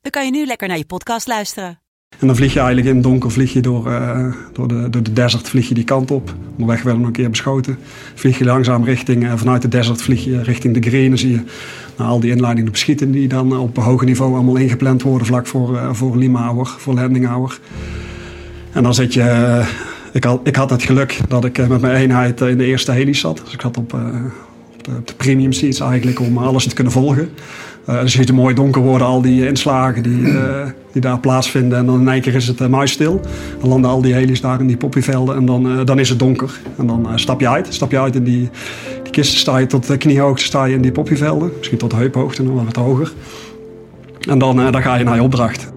dan 0.00 0.10
kan 0.10 0.24
je 0.24 0.30
nu 0.30 0.46
lekker 0.46 0.68
naar 0.68 0.78
je 0.78 0.84
podcast 0.84 1.26
luisteren. 1.26 1.78
En 2.18 2.26
dan 2.26 2.36
vlieg 2.36 2.52
je 2.52 2.58
eigenlijk 2.58 2.88
in 2.88 2.94
het 2.94 3.04
donker 3.04 3.30
vlieg 3.30 3.52
je 3.52 3.60
door, 3.60 3.86
uh, 3.86 4.34
door, 4.52 4.68
de, 4.68 4.90
door 4.90 5.02
de 5.02 5.12
desert 5.12 5.48
vlieg 5.48 5.68
je 5.68 5.74
die 5.74 5.84
kant 5.84 6.10
op. 6.10 6.34
Onderweg 6.50 6.82
werden 6.82 7.00
we 7.00 7.06
een 7.06 7.12
keer 7.12 7.30
beschoten. 7.30 7.78
Vlieg 8.14 8.38
je 8.38 8.44
langzaam 8.44 8.84
richting, 8.84 9.24
uh, 9.24 9.32
vanuit 9.36 9.62
de 9.62 9.68
desert 9.68 10.02
vlieg 10.02 10.24
je 10.24 10.42
richting 10.42 10.74
de 10.74 10.88
green. 10.88 11.08
Dan 11.08 11.18
zie 11.18 11.30
je 11.30 11.40
nou, 11.96 12.10
al 12.10 12.20
die 12.20 12.30
inleidingen 12.30 12.72
beschieten 12.72 13.10
die 13.10 13.28
dan 13.28 13.58
op 13.58 13.76
hoog 13.76 14.04
niveau 14.04 14.34
allemaal 14.34 14.56
ingepland 14.56 15.02
worden 15.02 15.26
vlak 15.26 15.46
voor, 15.46 15.74
uh, 15.74 15.92
voor 15.92 16.16
Lima 16.16 16.54
voor 16.64 16.94
landing. 16.94 17.50
En 18.72 18.82
dan 18.82 18.94
zit 18.94 19.14
je... 19.14 19.62
ik, 20.12 20.24
had, 20.24 20.40
ik 20.44 20.56
had 20.56 20.70
het 20.70 20.82
geluk 20.82 21.18
dat 21.28 21.44
ik 21.44 21.68
met 21.68 21.80
mijn 21.80 21.96
eenheid 21.96 22.40
in 22.40 22.58
de 22.58 22.64
eerste 22.64 22.92
heli 22.92 23.14
zat. 23.14 23.40
Dus 23.44 23.52
ik 23.52 23.60
zat 23.60 23.76
op, 23.76 23.92
op, 23.92 24.84
de, 24.84 24.90
op 24.98 25.06
de 25.06 25.14
premium 25.14 25.52
seats 25.52 25.80
eigenlijk 25.80 26.20
om 26.20 26.38
alles 26.38 26.66
te 26.66 26.74
kunnen 26.74 26.92
volgen. 26.92 27.30
Uh, 27.90 27.96
dan 27.96 28.08
zie 28.08 28.20
je 28.20 28.26
het 28.26 28.34
mooi 28.34 28.54
donker 28.54 28.82
worden, 28.82 29.06
al 29.06 29.22
die 29.22 29.46
inslagen 29.46 30.02
die, 30.02 30.20
uh, 30.20 30.66
die 30.92 31.00
daar 31.00 31.20
plaatsvinden. 31.20 31.78
En 31.78 31.86
dan 31.86 32.00
in 32.00 32.08
één 32.08 32.20
keer 32.20 32.34
is 32.34 32.46
het 32.46 32.68
muisstil. 32.68 33.20
Dan 33.60 33.68
landen 33.68 33.90
al 33.90 34.02
die 34.02 34.14
helis 34.14 34.40
daar 34.40 34.60
in 34.60 34.66
die 34.66 34.76
poppyvelden 34.76 35.36
en 35.36 35.46
dan, 35.46 35.84
dan 35.84 35.98
is 35.98 36.08
het 36.08 36.18
donker. 36.18 36.60
En 36.78 36.86
dan 36.86 37.08
stap 37.14 37.40
je 37.40 37.48
uit. 37.48 37.74
Stap 37.74 37.90
je 37.90 38.00
uit 38.00 38.14
in 38.14 38.24
die, 38.24 38.50
die 39.02 39.12
kisten, 39.12 39.38
sta 39.38 39.58
je 39.58 39.66
tot 39.66 39.96
kniehoogte 39.96 40.44
sta 40.44 40.64
je 40.64 40.74
in 40.74 40.82
die 40.82 40.92
poppyvelden. 40.92 41.50
Misschien 41.56 41.78
tot 41.78 41.92
heuphoogte, 41.92 42.42
nog 42.42 42.64
wat 42.64 42.76
hoger. 42.76 43.12
En 44.28 44.38
dan, 44.38 44.56
dan 44.56 44.82
ga 44.82 44.94
je 44.94 45.04
naar 45.04 45.14
je 45.14 45.22
opdracht. 45.22 45.72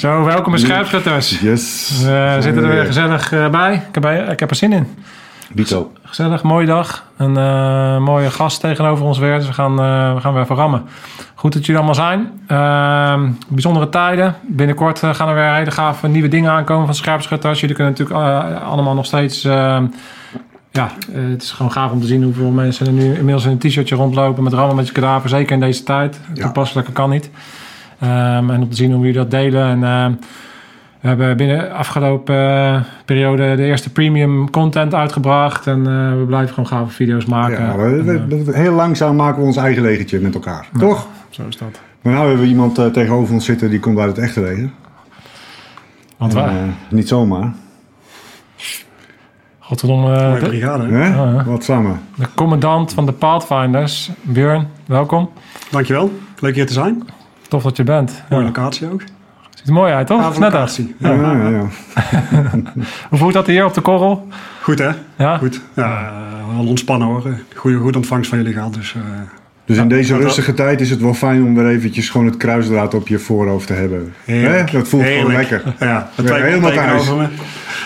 Zo, 0.00 0.24
welkom 0.24 0.52
bij 0.52 0.60
Schuipschutters. 0.60 1.40
Yes. 1.40 1.90
We 2.02 2.36
zitten 2.40 2.64
er 2.64 2.68
weer 2.68 2.84
gezellig 2.84 3.32
uh, 3.32 3.48
bij. 3.48 3.74
Ik 3.74 3.94
heb, 3.94 4.04
er. 4.04 4.28
ik 4.28 4.40
heb 4.40 4.50
er 4.50 4.56
zin 4.56 4.72
in. 4.72 4.86
Dito. 5.52 5.92
Gezellig, 6.02 6.42
mooie 6.42 6.66
dag. 6.66 7.04
Een 7.16 7.36
uh, 7.36 7.98
mooie 7.98 8.30
gast 8.30 8.60
tegenover 8.60 9.04
ons 9.04 9.18
weer. 9.18 9.38
Dus 9.38 9.46
we 9.46 9.52
gaan, 9.52 9.72
uh, 9.72 10.14
we 10.14 10.20
gaan 10.20 10.32
weer 10.32 10.42
even 10.42 10.56
rammen. 10.56 10.84
Goed 11.34 11.52
dat 11.52 11.66
jullie 11.66 11.82
allemaal 11.82 11.94
zijn. 11.94 12.40
Ehm, 12.46 13.30
bijzondere 13.48 13.88
tijden. 13.88 14.34
Binnenkort 14.42 14.98
gaan 14.98 15.28
er 15.28 15.34
weer 15.34 15.54
hele 15.54 15.70
gave 15.70 16.08
nieuwe 16.08 16.28
dingen 16.28 16.50
aankomen 16.50 16.86
van 16.86 16.94
Scherpschutters. 16.94 17.60
Jullie 17.60 17.76
kunnen 17.76 17.94
natuurlijk 17.98 18.60
allemaal 18.62 18.94
nog 18.94 19.06
steeds... 19.06 19.44
Ehm, 19.44 19.84
ja, 20.70 20.90
het 21.12 21.42
is 21.42 21.50
gewoon 21.50 21.72
gaaf 21.72 21.90
om 21.90 22.00
te 22.00 22.06
zien 22.06 22.22
hoeveel 22.22 22.50
mensen 22.50 22.86
er 22.86 22.92
nu 22.92 23.14
inmiddels 23.14 23.44
in 23.44 23.50
een 23.50 23.58
t-shirtje 23.58 23.96
rondlopen 23.96 24.42
met 24.42 24.52
rammen 24.52 24.76
met 24.76 24.86
je 24.86 24.92
kadaver. 24.92 25.28
Zeker 25.28 25.52
in 25.52 25.60
deze 25.60 25.82
tijd. 25.82 26.20
Ja. 26.34 26.42
Toepasselijker 26.42 26.92
kan 26.92 27.10
niet. 27.10 27.30
Um, 28.02 28.50
en 28.50 28.62
om 28.62 28.70
te 28.70 28.76
zien 28.76 28.92
hoe 28.92 29.00
jullie 29.00 29.16
dat 29.16 29.30
delen. 29.30 29.66
En 29.66 29.78
uh, 29.78 30.18
we 31.00 31.08
hebben 31.08 31.36
binnen 31.36 31.58
de 31.58 31.70
afgelopen 31.70 32.36
uh, 32.36 32.80
periode 33.04 33.56
de 33.56 33.64
eerste 33.64 33.92
premium 33.92 34.50
content 34.50 34.94
uitgebracht. 34.94 35.66
En 35.66 35.78
uh, 35.78 36.18
we 36.18 36.24
blijven 36.26 36.54
gewoon 36.54 36.66
gave 36.66 36.92
video's 36.92 37.24
maken. 37.24 37.64
Ja, 37.64 37.76
we, 37.76 38.02
we, 38.02 38.44
we, 38.44 38.56
heel 38.56 38.72
langzaam 38.72 39.16
maken 39.16 39.40
we 39.40 39.46
ons 39.46 39.56
eigen 39.56 39.82
legertje 39.82 40.20
met 40.20 40.34
elkaar. 40.34 40.68
Ja, 40.72 40.78
Toch? 40.78 41.06
Zo 41.30 41.42
is 41.48 41.56
dat. 41.56 41.80
Maar 42.02 42.12
nu 42.12 42.18
hebben 42.18 42.38
we 42.38 42.46
iemand 42.46 42.74
tegenover 42.74 43.34
ons 43.34 43.44
zitten 43.44 43.70
die 43.70 43.80
komt 43.80 43.98
uit 43.98 44.16
het 44.16 44.24
echte 44.24 44.40
leger. 44.40 44.70
Want 46.16 46.32
waar? 46.32 46.52
niet 46.88 47.08
zomaar. 47.08 47.52
Godverdomme. 49.58 50.38
de 50.40 50.46
brigade. 50.48 50.88
Ja, 50.88 51.44
Wat 51.44 51.64
samen. 51.64 52.00
De 52.16 52.26
commandant 52.34 52.92
van 52.92 53.06
de 53.06 53.12
Pathfinders. 53.12 54.10
Björn, 54.22 54.66
welkom. 54.86 55.30
Dankjewel. 55.70 56.10
Leuk 56.38 56.54
hier 56.54 56.66
te 56.66 56.72
zijn. 56.72 57.02
Tof 57.50 57.62
dat 57.62 57.76
je 57.76 57.84
bent. 57.84 58.22
Mooie 58.28 58.42
ja. 58.42 58.48
locatie 58.48 58.90
ook. 58.92 59.02
Ziet 59.50 59.66
er 59.66 59.72
mooi 59.72 59.92
uit, 59.92 60.06
toch? 60.06 60.20
Ja, 60.20 60.28
Net 60.28 60.38
locatie. 60.38 60.94
Ja, 60.98 61.12
ja, 61.12 61.32
ja. 61.32 61.48
ja. 61.48 61.66
Hoe 63.10 63.18
voelt 63.18 63.32
dat 63.32 63.46
hier 63.46 63.64
op 63.64 63.74
de 63.74 63.80
korrel? 63.80 64.28
Goed, 64.62 64.78
hè? 64.78 64.90
Ja? 65.16 65.36
Goed. 65.36 65.60
Ja, 65.74 66.12
wel 66.56 66.66
ontspannen 66.66 67.08
hoor. 67.08 67.22
Goede, 67.54 67.76
goed 67.78 67.96
ontvangst 67.96 68.28
van 68.28 68.38
jullie 68.38 68.52
gehad. 68.52 68.74
Dus, 68.74 68.94
uh, 68.94 69.02
dus 69.64 69.76
in 69.76 69.88
deze 69.88 70.16
rustige 70.16 70.54
tijd 70.54 70.80
is 70.80 70.90
het 70.90 71.00
wel 71.00 71.14
fijn 71.14 71.42
om 71.42 71.54
weer 71.54 71.66
eventjes 71.66 72.10
gewoon 72.10 72.26
het 72.26 72.36
kruisdraad 72.36 72.94
op 72.94 73.08
je 73.08 73.18
voorhoofd 73.18 73.66
te 73.66 73.72
hebben. 73.72 74.14
Heerlijk. 74.24 74.72
Dat 74.72 74.88
voelt 74.88 75.02
Heerlijk. 75.02 75.46
gewoon 75.46 75.64
lekker. 75.64 75.86
Ja, 75.88 76.10
dat 76.14 76.28
ja, 76.28 76.34
helemaal 76.34 76.72
thuis. 76.72 77.00
Over 77.00 77.16
me. 77.16 77.28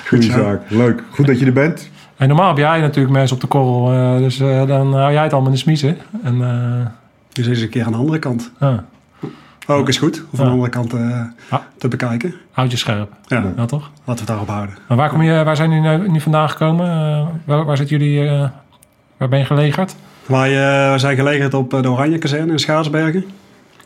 Goeie 0.08 0.30
zaak. 0.30 0.60
Leuk. 0.68 1.02
Goed 1.10 1.26
dat 1.26 1.38
je 1.38 1.46
er 1.46 1.52
bent. 1.52 1.90
En 2.16 2.28
normaal 2.28 2.48
heb 2.48 2.56
jij 2.56 2.80
natuurlijk 2.80 3.14
mensen 3.14 3.34
op 3.36 3.42
de 3.42 3.48
korrel. 3.48 3.92
Uh, 3.92 4.18
dus 4.18 4.40
uh, 4.40 4.66
dan 4.66 4.94
hou 4.94 5.12
jij 5.12 5.22
het 5.22 5.32
allemaal 5.32 5.50
in 5.50 5.56
de 5.56 5.62
smiezen. 5.62 5.96
En, 6.22 6.92
dus 7.32 7.46
eens 7.46 7.60
een 7.60 7.68
keer 7.68 7.84
aan 7.84 7.92
de 7.92 7.98
andere 7.98 8.18
kant. 8.18 8.50
Ah. 8.58 8.78
Ook 9.66 9.88
is 9.88 9.96
goed, 9.96 10.20
om 10.30 10.36
van 10.36 10.44
de 10.44 10.50
andere 10.50 10.70
kant 10.70 10.94
uh, 10.94 11.20
ah. 11.48 11.60
te 11.78 11.88
bekijken. 11.88 12.34
Houd 12.50 12.70
je 12.70 12.76
scherp. 12.76 13.12
Ja. 13.26 13.52
ja, 13.56 13.64
toch? 13.64 13.90
Laten 14.04 14.24
we 14.24 14.30
daarop 14.30 14.48
houden. 14.48 14.74
Maar 14.88 14.96
waar, 14.96 15.08
kom 15.08 15.22
je, 15.22 15.44
waar 15.44 15.56
zijn 15.56 15.70
jullie 15.70 16.10
nu 16.10 16.20
vandaan 16.20 16.50
gekomen? 16.50 16.86
Uh, 16.86 17.26
waar, 17.44 17.64
waar 17.64 17.76
zitten 17.76 17.98
jullie, 17.98 18.22
uh, 18.22 18.48
waar 19.16 19.28
ben 19.28 19.38
je 19.38 19.44
gelegerd? 19.44 19.96
Wij 20.26 20.50
zijn 20.98 21.16
gelegerd 21.16 21.54
op 21.54 21.70
de 21.70 21.90
Oranje 21.90 22.18
Kazerne 22.18 22.52
in 22.52 22.58
Schaarsbergen. 22.58 23.24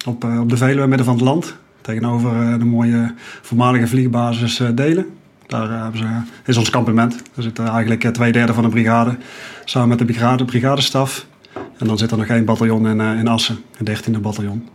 Op, 0.06 0.24
op 0.24 0.50
de 0.50 0.56
Veluwe, 0.56 0.86
midden 0.86 1.06
van 1.06 1.14
het 1.14 1.24
land. 1.24 1.56
Tegenover 1.80 2.58
de 2.58 2.64
mooie 2.64 3.14
voormalige 3.42 3.86
vliegbasis 3.86 4.62
Delen. 4.74 5.06
Daar 5.46 5.90
ze, 5.94 6.04
is 6.44 6.56
ons 6.56 6.70
kampement. 6.70 7.22
Er 7.34 7.42
zitten 7.42 7.66
eigenlijk 7.66 8.14
twee 8.14 8.32
derde 8.32 8.54
van 8.54 8.62
de 8.62 8.68
brigade. 8.68 9.16
Samen 9.64 9.88
met 9.88 9.98
de 9.98 10.04
brigade, 10.04 10.44
brigadestaf. 10.44 11.26
En 11.78 11.86
dan 11.86 11.98
zit 11.98 12.10
er 12.10 12.18
nog 12.18 12.26
één 12.26 12.44
bataljon 12.44 12.88
in, 12.88 13.00
in 13.00 13.28
Assen. 13.28 13.58
Een 13.78 13.84
dertiende 13.84 14.18
bataljon. 14.18 14.68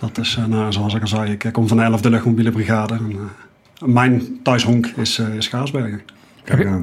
Dat 0.00 0.18
is, 0.18 0.38
nou, 0.48 0.72
zoals 0.72 0.94
ik 0.94 1.00
al 1.00 1.08
zei, 1.08 1.32
ik 1.32 1.48
kom 1.52 1.68
van 1.68 1.76
de 1.76 1.98
11e 1.98 2.08
luchtmobiele 2.08 2.50
brigade. 2.50 2.94
En, 2.94 3.10
uh, 3.10 3.88
mijn 3.94 4.38
thuishonk 4.42 4.86
is, 4.86 5.18
uh, 5.18 5.34
is 5.34 5.44
Schaarsbergen. 5.44 6.00
Heb 6.44 6.58
je, 6.58 6.82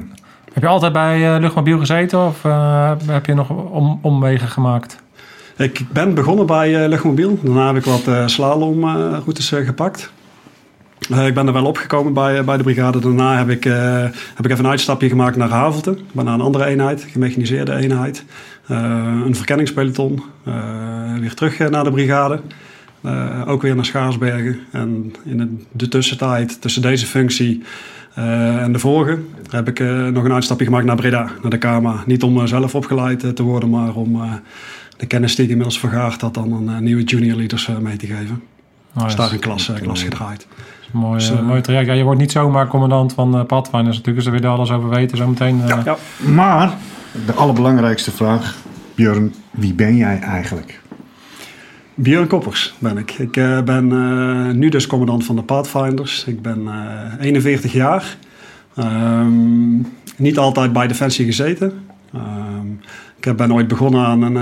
heb 0.52 0.62
je 0.62 0.68
altijd 0.68 0.92
bij 0.92 1.34
uh, 1.34 1.40
luchtmobiel 1.40 1.78
gezeten 1.78 2.26
of 2.26 2.42
heb 3.06 3.26
je 3.26 3.34
nog 3.34 3.50
om, 3.50 3.98
omwegen 4.02 4.48
gemaakt? 4.48 5.02
Ik 5.56 5.84
ben 5.92 6.14
begonnen 6.14 6.46
bij 6.46 6.88
luchtmobiel. 6.88 7.38
Daarna 7.42 7.66
heb 7.66 7.76
ik 7.76 7.84
wat 7.84 8.30
slalomroutes 8.30 9.48
gepakt. 9.48 10.12
ik 11.08 11.34
ben 11.34 11.46
er 11.46 11.52
wel 11.52 11.64
opgekomen 11.64 12.12
bij, 12.12 12.44
bij 12.44 12.56
de 12.56 12.62
brigade. 12.62 12.98
Daarna 12.98 13.36
heb 13.36 13.48
ik, 13.48 13.64
heb 14.34 14.44
ik 14.44 14.50
even 14.50 14.64
een 14.64 14.70
uitstapje 14.70 15.08
gemaakt 15.08 15.36
naar 15.36 15.48
Havelte. 15.48 15.90
Ik 15.90 16.12
ben 16.12 16.24
naar 16.24 16.34
een 16.34 16.40
andere 16.40 16.64
eenheid, 16.64 17.06
gemechaniseerde 17.10 17.74
eenheid. 17.74 18.24
een 18.66 19.36
verkenningspeloton. 19.36 20.22
weer 21.20 21.34
terug 21.34 21.70
naar 21.70 21.84
de 21.84 21.90
brigade. 21.90 22.40
Uh, 23.02 23.42
ook 23.46 23.62
weer 23.62 23.74
naar 23.74 23.84
Schaarsbergen. 23.84 24.58
En 24.72 25.12
in 25.24 25.66
de 25.72 25.88
tussentijd 25.88 26.60
tussen 26.60 26.82
deze 26.82 27.06
functie 27.06 27.62
uh, 28.18 28.62
en 28.62 28.72
de 28.72 28.78
vorige 28.78 29.18
heb 29.50 29.68
ik 29.68 29.78
uh, 29.78 30.06
nog 30.06 30.24
een 30.24 30.32
uitstapje 30.32 30.64
gemaakt 30.64 30.84
naar 30.84 30.96
Breda, 30.96 31.30
naar 31.42 31.50
de 31.50 31.58
KMA. 31.58 32.02
Niet 32.06 32.22
om 32.22 32.46
zelf 32.46 32.74
opgeleid 32.74 33.36
te 33.36 33.42
worden, 33.42 33.70
maar 33.70 33.94
om 33.94 34.40
de 34.96 35.06
kennis 35.06 35.34
die 35.34 35.44
ik 35.44 35.50
inmiddels 35.50 35.78
vergaard 35.78 36.20
had 36.20 36.34
dan 36.34 36.70
aan 36.70 36.82
nieuwe 36.82 37.02
junior 37.02 37.36
leaders 37.36 37.68
mee 37.80 37.96
te 37.96 38.06
geven. 38.06 38.42
Oh, 38.96 39.04
dus 39.04 39.16
daar 39.16 39.32
een 39.32 39.38
klas, 39.38 39.72
klas 39.82 40.02
gedraaid. 40.02 40.46
Mooi, 40.90 41.18
dus, 41.18 41.32
mooi 41.40 41.60
traject. 41.60 41.86
Ja, 41.86 41.92
je 41.92 42.02
wordt 42.02 42.20
niet 42.20 42.32
zomaar 42.32 42.66
commandant 42.66 43.12
van 43.12 43.34
uh, 43.34 43.44
Pathfinders 43.44 43.96
natuurlijk, 43.96 44.16
dus 44.16 44.24
daar 44.24 44.34
willen 44.34 44.50
alles 44.50 44.70
over 44.70 44.88
weten 44.88 45.16
zo 45.16 45.28
meteen. 45.28 45.66
Ja, 45.66 45.82
ja. 45.84 45.96
Maar 46.32 46.76
de 47.26 47.32
allerbelangrijkste 47.32 48.10
vraag, 48.10 48.56
Björn, 48.94 49.34
wie 49.50 49.74
ben 49.74 49.96
jij 49.96 50.20
eigenlijk? 50.20 50.80
Björn 52.00 52.26
Koppers 52.26 52.74
ben 52.78 52.96
ik. 52.96 53.10
Ik 53.10 53.36
uh, 53.36 53.62
ben 53.62 53.90
uh, 53.90 54.50
nu 54.50 54.68
dus 54.68 54.86
commandant 54.86 55.24
van 55.24 55.36
de 55.36 55.42
Pathfinders. 55.42 56.24
Ik 56.24 56.42
ben 56.42 56.60
uh, 56.62 57.24
41 57.24 57.72
jaar. 57.72 58.16
Um, 58.78 59.86
niet 60.16 60.38
altijd 60.38 60.72
bij 60.72 60.86
Defensie 60.86 61.24
gezeten. 61.24 61.72
Um, 62.14 62.80
ik 63.20 63.36
ben 63.36 63.52
ooit 63.52 63.68
begonnen 63.68 64.06
aan 64.06 64.22
een, 64.22 64.38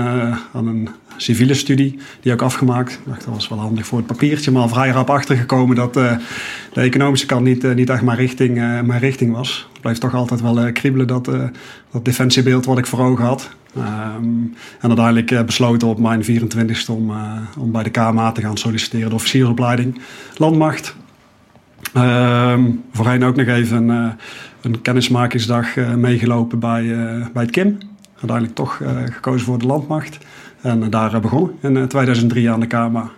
aan 0.53 0.67
een 0.67 0.89
civiele 1.17 1.53
studie, 1.53 1.99
die 2.21 2.33
ook 2.33 2.41
afgemaakt. 2.41 2.91
Ik 2.91 2.99
dacht, 3.05 3.25
dat 3.25 3.33
was 3.33 3.47
wel 3.47 3.59
handig 3.59 3.85
voor 3.85 3.97
het 3.97 4.07
papiertje, 4.07 4.51
maar 4.51 4.61
al 4.61 4.69
vrij 4.69 4.89
rap 4.89 5.09
achtergekomen 5.09 5.75
dat 5.75 5.93
de 5.93 6.17
economische 6.73 7.25
kant 7.25 7.43
niet, 7.43 7.75
niet 7.75 7.89
echt 7.89 8.01
mijn 8.01 8.17
richting, 8.17 8.55
mijn 8.85 8.99
richting 8.99 9.33
was. 9.33 9.67
Het 9.71 9.81
bleef 9.81 9.97
toch 9.97 10.13
altijd 10.13 10.41
wel 10.41 10.71
kriebelen 10.71 11.07
dat, 11.07 11.25
dat 11.91 12.05
defensiebeeld 12.05 12.65
wat 12.65 12.77
ik 12.77 12.85
voor 12.85 12.99
ogen 12.99 13.25
had. 13.25 13.49
Um, 13.77 14.55
en 14.79 14.87
uiteindelijk 14.87 15.31
uh, 15.31 15.43
besloten 15.43 15.87
op 15.87 15.99
mijn 15.99 16.23
24ste 16.23 16.89
om, 16.89 17.09
uh, 17.09 17.31
om 17.57 17.71
bij 17.71 17.83
de 17.83 17.89
KMA 17.89 18.31
te 18.31 18.41
gaan 18.41 18.57
solliciteren, 18.57 19.09
de 19.09 19.15
officiersopleiding 19.15 20.01
Landmacht. 20.35 20.95
Um, 21.93 22.83
voorheen 22.93 23.23
ook 23.23 23.35
nog 23.35 23.47
even 23.47 23.89
een, 23.89 24.05
uh, 24.05 24.11
een 24.61 24.81
kennismakingsdag 24.81 25.75
meegelopen 25.75 26.59
bij, 26.59 26.83
bij 27.33 27.43
het 27.43 27.51
KIM. 27.51 27.77
Uiteindelijk 28.13 28.55
toch 28.55 28.81
gekozen 29.09 29.45
voor 29.45 29.57
de 29.57 29.65
Landmacht. 29.65 30.17
En 30.61 30.89
daar 30.89 31.19
begonnen 31.19 31.53
in 31.61 31.87
2003 31.87 32.51
aan 32.51 32.59
de 32.59 32.67
KMA. 32.67 33.09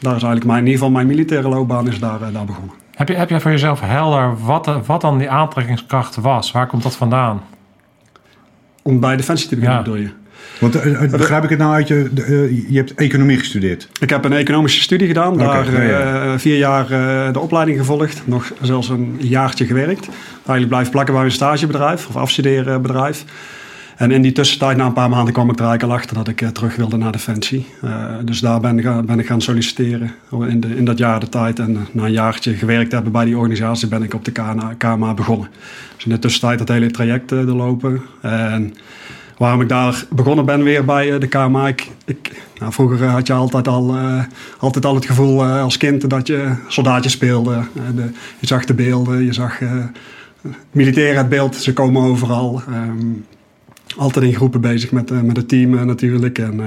Daar 0.00 0.16
is 0.16 0.22
eigenlijk 0.22 0.44
mijn, 0.44 0.58
in 0.58 0.64
ieder 0.64 0.78
geval 0.78 0.90
mijn 0.94 1.06
militaire 1.06 1.48
loopbaan 1.48 1.88
is 1.88 1.98
daar, 1.98 2.18
daar 2.32 2.44
begonnen. 2.44 2.74
Heb 2.94 3.08
je, 3.08 3.14
heb 3.14 3.28
je 3.30 3.40
voor 3.40 3.50
jezelf 3.50 3.80
helder 3.80 4.36
wat, 4.44 4.70
wat 4.86 5.00
dan 5.00 5.18
die 5.18 5.30
aantrekkingskracht 5.30 6.16
was? 6.16 6.52
Waar 6.52 6.66
komt 6.66 6.82
dat 6.82 6.96
vandaan? 6.96 7.42
Om 8.82 9.00
bij 9.00 9.16
Defensie 9.16 9.48
te 9.48 9.54
beginnen, 9.54 9.78
Ja. 9.78 9.84
bedoel 9.84 10.00
je? 10.02 10.10
Want 10.60 11.10
begrijp 11.10 11.44
ik 11.44 11.50
het 11.50 11.58
nou 11.58 11.74
uit 11.74 11.88
je... 11.88 12.10
Je 12.68 12.76
hebt 12.76 12.94
economie 12.94 13.38
gestudeerd. 13.38 13.88
Ik 14.00 14.10
heb 14.10 14.24
een 14.24 14.32
economische 14.32 14.80
studie 14.80 15.06
gedaan. 15.06 15.32
Oké, 15.32 15.42
daar 15.44 15.86
ja, 15.86 16.38
vier 16.38 16.56
jaar 16.56 16.88
de 17.32 17.38
opleiding 17.40 17.78
gevolgd. 17.78 18.22
Nog 18.24 18.52
zelfs 18.62 18.88
een 18.88 19.16
jaartje 19.18 19.66
gewerkt. 19.66 20.08
Eigenlijk 20.34 20.68
blijven 20.68 20.90
plakken 20.90 21.14
bij 21.14 21.24
een 21.24 21.30
stagebedrijf 21.30 22.08
of 22.08 22.16
afstudeerbedrijf. 22.16 23.24
En 23.96 24.10
in 24.10 24.22
die 24.22 24.32
tussentijd, 24.32 24.76
na 24.76 24.86
een 24.86 24.92
paar 24.92 25.08
maanden, 25.08 25.32
kwam 25.32 25.50
ik 25.50 25.58
er 25.58 25.66
eigenlijk 25.66 25.92
al 25.92 25.98
achter 25.98 26.16
dat 26.16 26.28
ik 26.28 26.54
terug 26.54 26.76
wilde 26.76 26.96
naar 26.96 27.12
Defensie. 27.12 27.66
dus 28.24 28.40
daar 28.40 28.60
ben 28.60 29.06
ben 29.06 29.18
ik 29.18 29.26
gaan 29.26 29.40
solliciteren 29.40 30.14
in, 30.48 30.60
de, 30.60 30.76
in 30.76 30.84
dat 30.84 30.98
jaar 30.98 31.20
de 31.20 31.28
tijd. 31.28 31.58
En 31.58 31.86
na 31.92 32.04
een 32.04 32.12
jaartje 32.12 32.54
gewerkt 32.54 32.92
hebben 32.92 33.12
bij 33.12 33.24
die 33.24 33.36
organisatie 33.36 33.88
ben 33.88 34.02
ik 34.02 34.14
op 34.14 34.24
de 34.24 34.30
KMA, 34.30 34.74
KMA 34.78 35.14
begonnen. 35.14 35.48
Dus 35.94 36.04
in 36.04 36.10
de 36.10 36.18
tussentijd 36.18 36.58
dat 36.58 36.68
hele 36.68 36.90
traject 36.90 37.28
doorlopen. 37.28 38.02
En 38.20 38.74
waarom 39.38 39.60
ik 39.60 39.68
daar 39.68 40.04
begonnen 40.10 40.44
ben 40.44 40.62
weer 40.62 40.84
bij 40.84 41.18
de 41.18 41.26
KMA. 41.26 41.66
Ik, 42.04 42.32
nou, 42.58 42.72
vroeger 42.72 43.06
had 43.06 43.26
je 43.26 43.32
altijd 43.32 43.68
al, 43.68 43.96
altijd 44.58 44.84
al 44.84 44.94
het 44.94 45.06
gevoel 45.06 45.44
als 45.44 45.76
kind 45.76 46.10
dat 46.10 46.26
je 46.26 46.54
soldaatjes 46.68 47.12
speelde. 47.12 47.62
De, 47.94 48.10
je 48.38 48.46
zag 48.46 48.64
de 48.64 48.74
beelden, 48.74 49.24
je 49.24 49.32
zag 49.32 49.60
militairen 50.70 51.18
het 51.18 51.28
beeld, 51.28 51.56
ze 51.56 51.72
komen 51.72 52.02
overal. 52.02 52.62
Um, 52.68 53.24
altijd 53.96 54.24
in 54.24 54.34
groepen 54.34 54.60
bezig 54.60 54.92
met, 54.92 55.22
met 55.22 55.36
het 55.36 55.48
team 55.48 55.86
natuurlijk 55.86 56.38
en, 56.38 56.60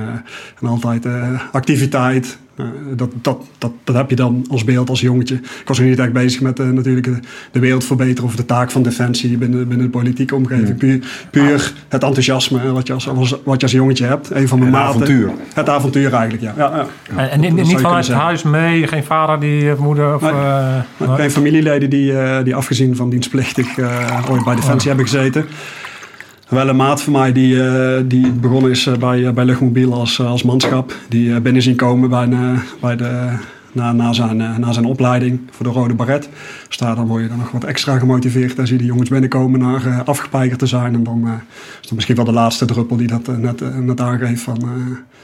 en 0.61 0.67
altijd 0.67 1.05
activiteit. 1.51 2.37
Uh, 2.59 2.65
dat, 2.95 3.09
dat, 3.21 3.37
dat, 3.57 3.71
dat 3.83 3.95
heb 3.95 4.09
je 4.09 4.15
dan 4.15 4.45
als 4.49 4.63
beeld 4.63 4.89
als 4.89 5.01
jongetje. 5.01 5.35
Ik 5.35 5.61
was 5.65 5.79
nog 5.79 5.87
niet 5.87 5.99
echt 5.99 6.13
bezig 6.13 6.41
met 6.41 6.59
uh, 6.59 6.69
natuurlijk 6.69 7.05
de, 7.05 7.19
de, 7.51 7.59
wereld 7.59 7.85
verbeteren 7.85 8.23
of 8.23 8.35
de 8.35 8.45
taak 8.45 8.71
van 8.71 8.83
defensie 8.83 9.37
binnen, 9.37 9.67
binnen 9.67 9.85
de 9.85 9.91
politieke 9.91 10.35
omgeving. 10.35 10.67
Ja. 10.67 10.73
Puur, 10.73 11.27
puur 11.31 11.73
het 11.87 12.03
enthousiasme 12.03 12.71
wat 12.71 12.87
je, 12.87 12.93
als, 12.93 13.05
wat 13.43 13.59
je 13.59 13.61
als 13.61 13.71
jongetje 13.71 14.05
hebt. 14.05 14.29
Een 14.29 14.47
van 14.47 14.59
mijn 14.59 14.73
het 14.73 14.81
maten. 14.81 15.01
avontuur. 15.01 15.31
Het 15.53 15.69
avontuur 15.69 16.13
eigenlijk, 16.13 16.43
ja. 16.43 16.53
ja, 16.57 16.75
ja. 16.75 17.17
En, 17.17 17.29
en, 17.29 17.39
niet, 17.39 17.53
niet 17.53 17.79
vanuit 17.79 18.07
het 18.07 18.15
huis 18.15 18.43
mee, 18.43 18.87
geen 18.87 19.03
vader, 19.03 19.39
die 19.39 19.75
moeder? 19.75 20.15
Of, 20.15 20.21
nee, 20.21 20.31
uh, 20.31 21.15
geen 21.15 21.31
familieleden 21.31 21.89
die, 21.89 22.13
die 22.43 22.55
afgezien 22.55 22.95
van 22.95 23.09
dienstplichtig 23.09 23.79
ooit 24.29 24.43
bij 24.43 24.55
defensie 24.55 24.91
oh. 24.91 24.97
hebben 24.97 25.05
gezeten. 25.05 25.45
Wel 26.49 26.67
een 26.67 26.75
maat 26.75 27.01
van 27.01 27.13
mij 27.13 27.31
die, 27.31 27.55
uh, 27.55 27.97
die 28.05 28.31
begonnen 28.31 28.71
is 28.71 28.89
bij, 28.99 29.19
uh, 29.19 29.29
bij 29.29 29.45
Luchtmobiel 29.45 29.93
als, 29.93 30.19
als 30.21 30.43
manschap. 30.43 30.95
Die 31.09 31.29
uh, 31.29 31.37
binnen 31.37 31.61
zien 31.61 31.75
komen 31.75 32.09
bij, 32.09 32.29
bij 32.81 32.95
de, 32.95 33.37
na, 33.71 33.91
na, 33.91 34.13
zijn, 34.13 34.37
na 34.37 34.71
zijn 34.71 34.85
opleiding 34.85 35.39
voor 35.51 35.65
de 35.65 35.71
Rode 35.71 35.93
Baret. 35.93 36.29
Dus 36.67 36.77
daar 36.77 36.95
dan 36.95 37.07
word 37.07 37.21
je 37.21 37.27
dan 37.27 37.37
nog 37.37 37.51
wat 37.51 37.63
extra 37.63 37.99
gemotiveerd. 37.99 38.55
Dan 38.55 38.67
zie 38.67 38.75
je 38.75 38.81
de 38.81 38.87
jongens 38.87 39.09
binnenkomen 39.09 39.59
naar 39.59 40.03
afgepeigerd 40.05 40.59
te 40.59 40.65
zijn. 40.65 40.93
En 40.93 41.03
dan 41.03 41.27
is 41.81 41.87
dat 41.87 41.91
misschien 41.91 42.15
wel 42.15 42.25
de 42.25 42.31
laatste 42.31 42.65
druppel 42.65 42.97
die 42.97 43.07
dat 43.07 43.27
net, 43.37 43.83
net 43.85 44.01
aangeeft. 44.01 44.41
Van, 44.41 44.61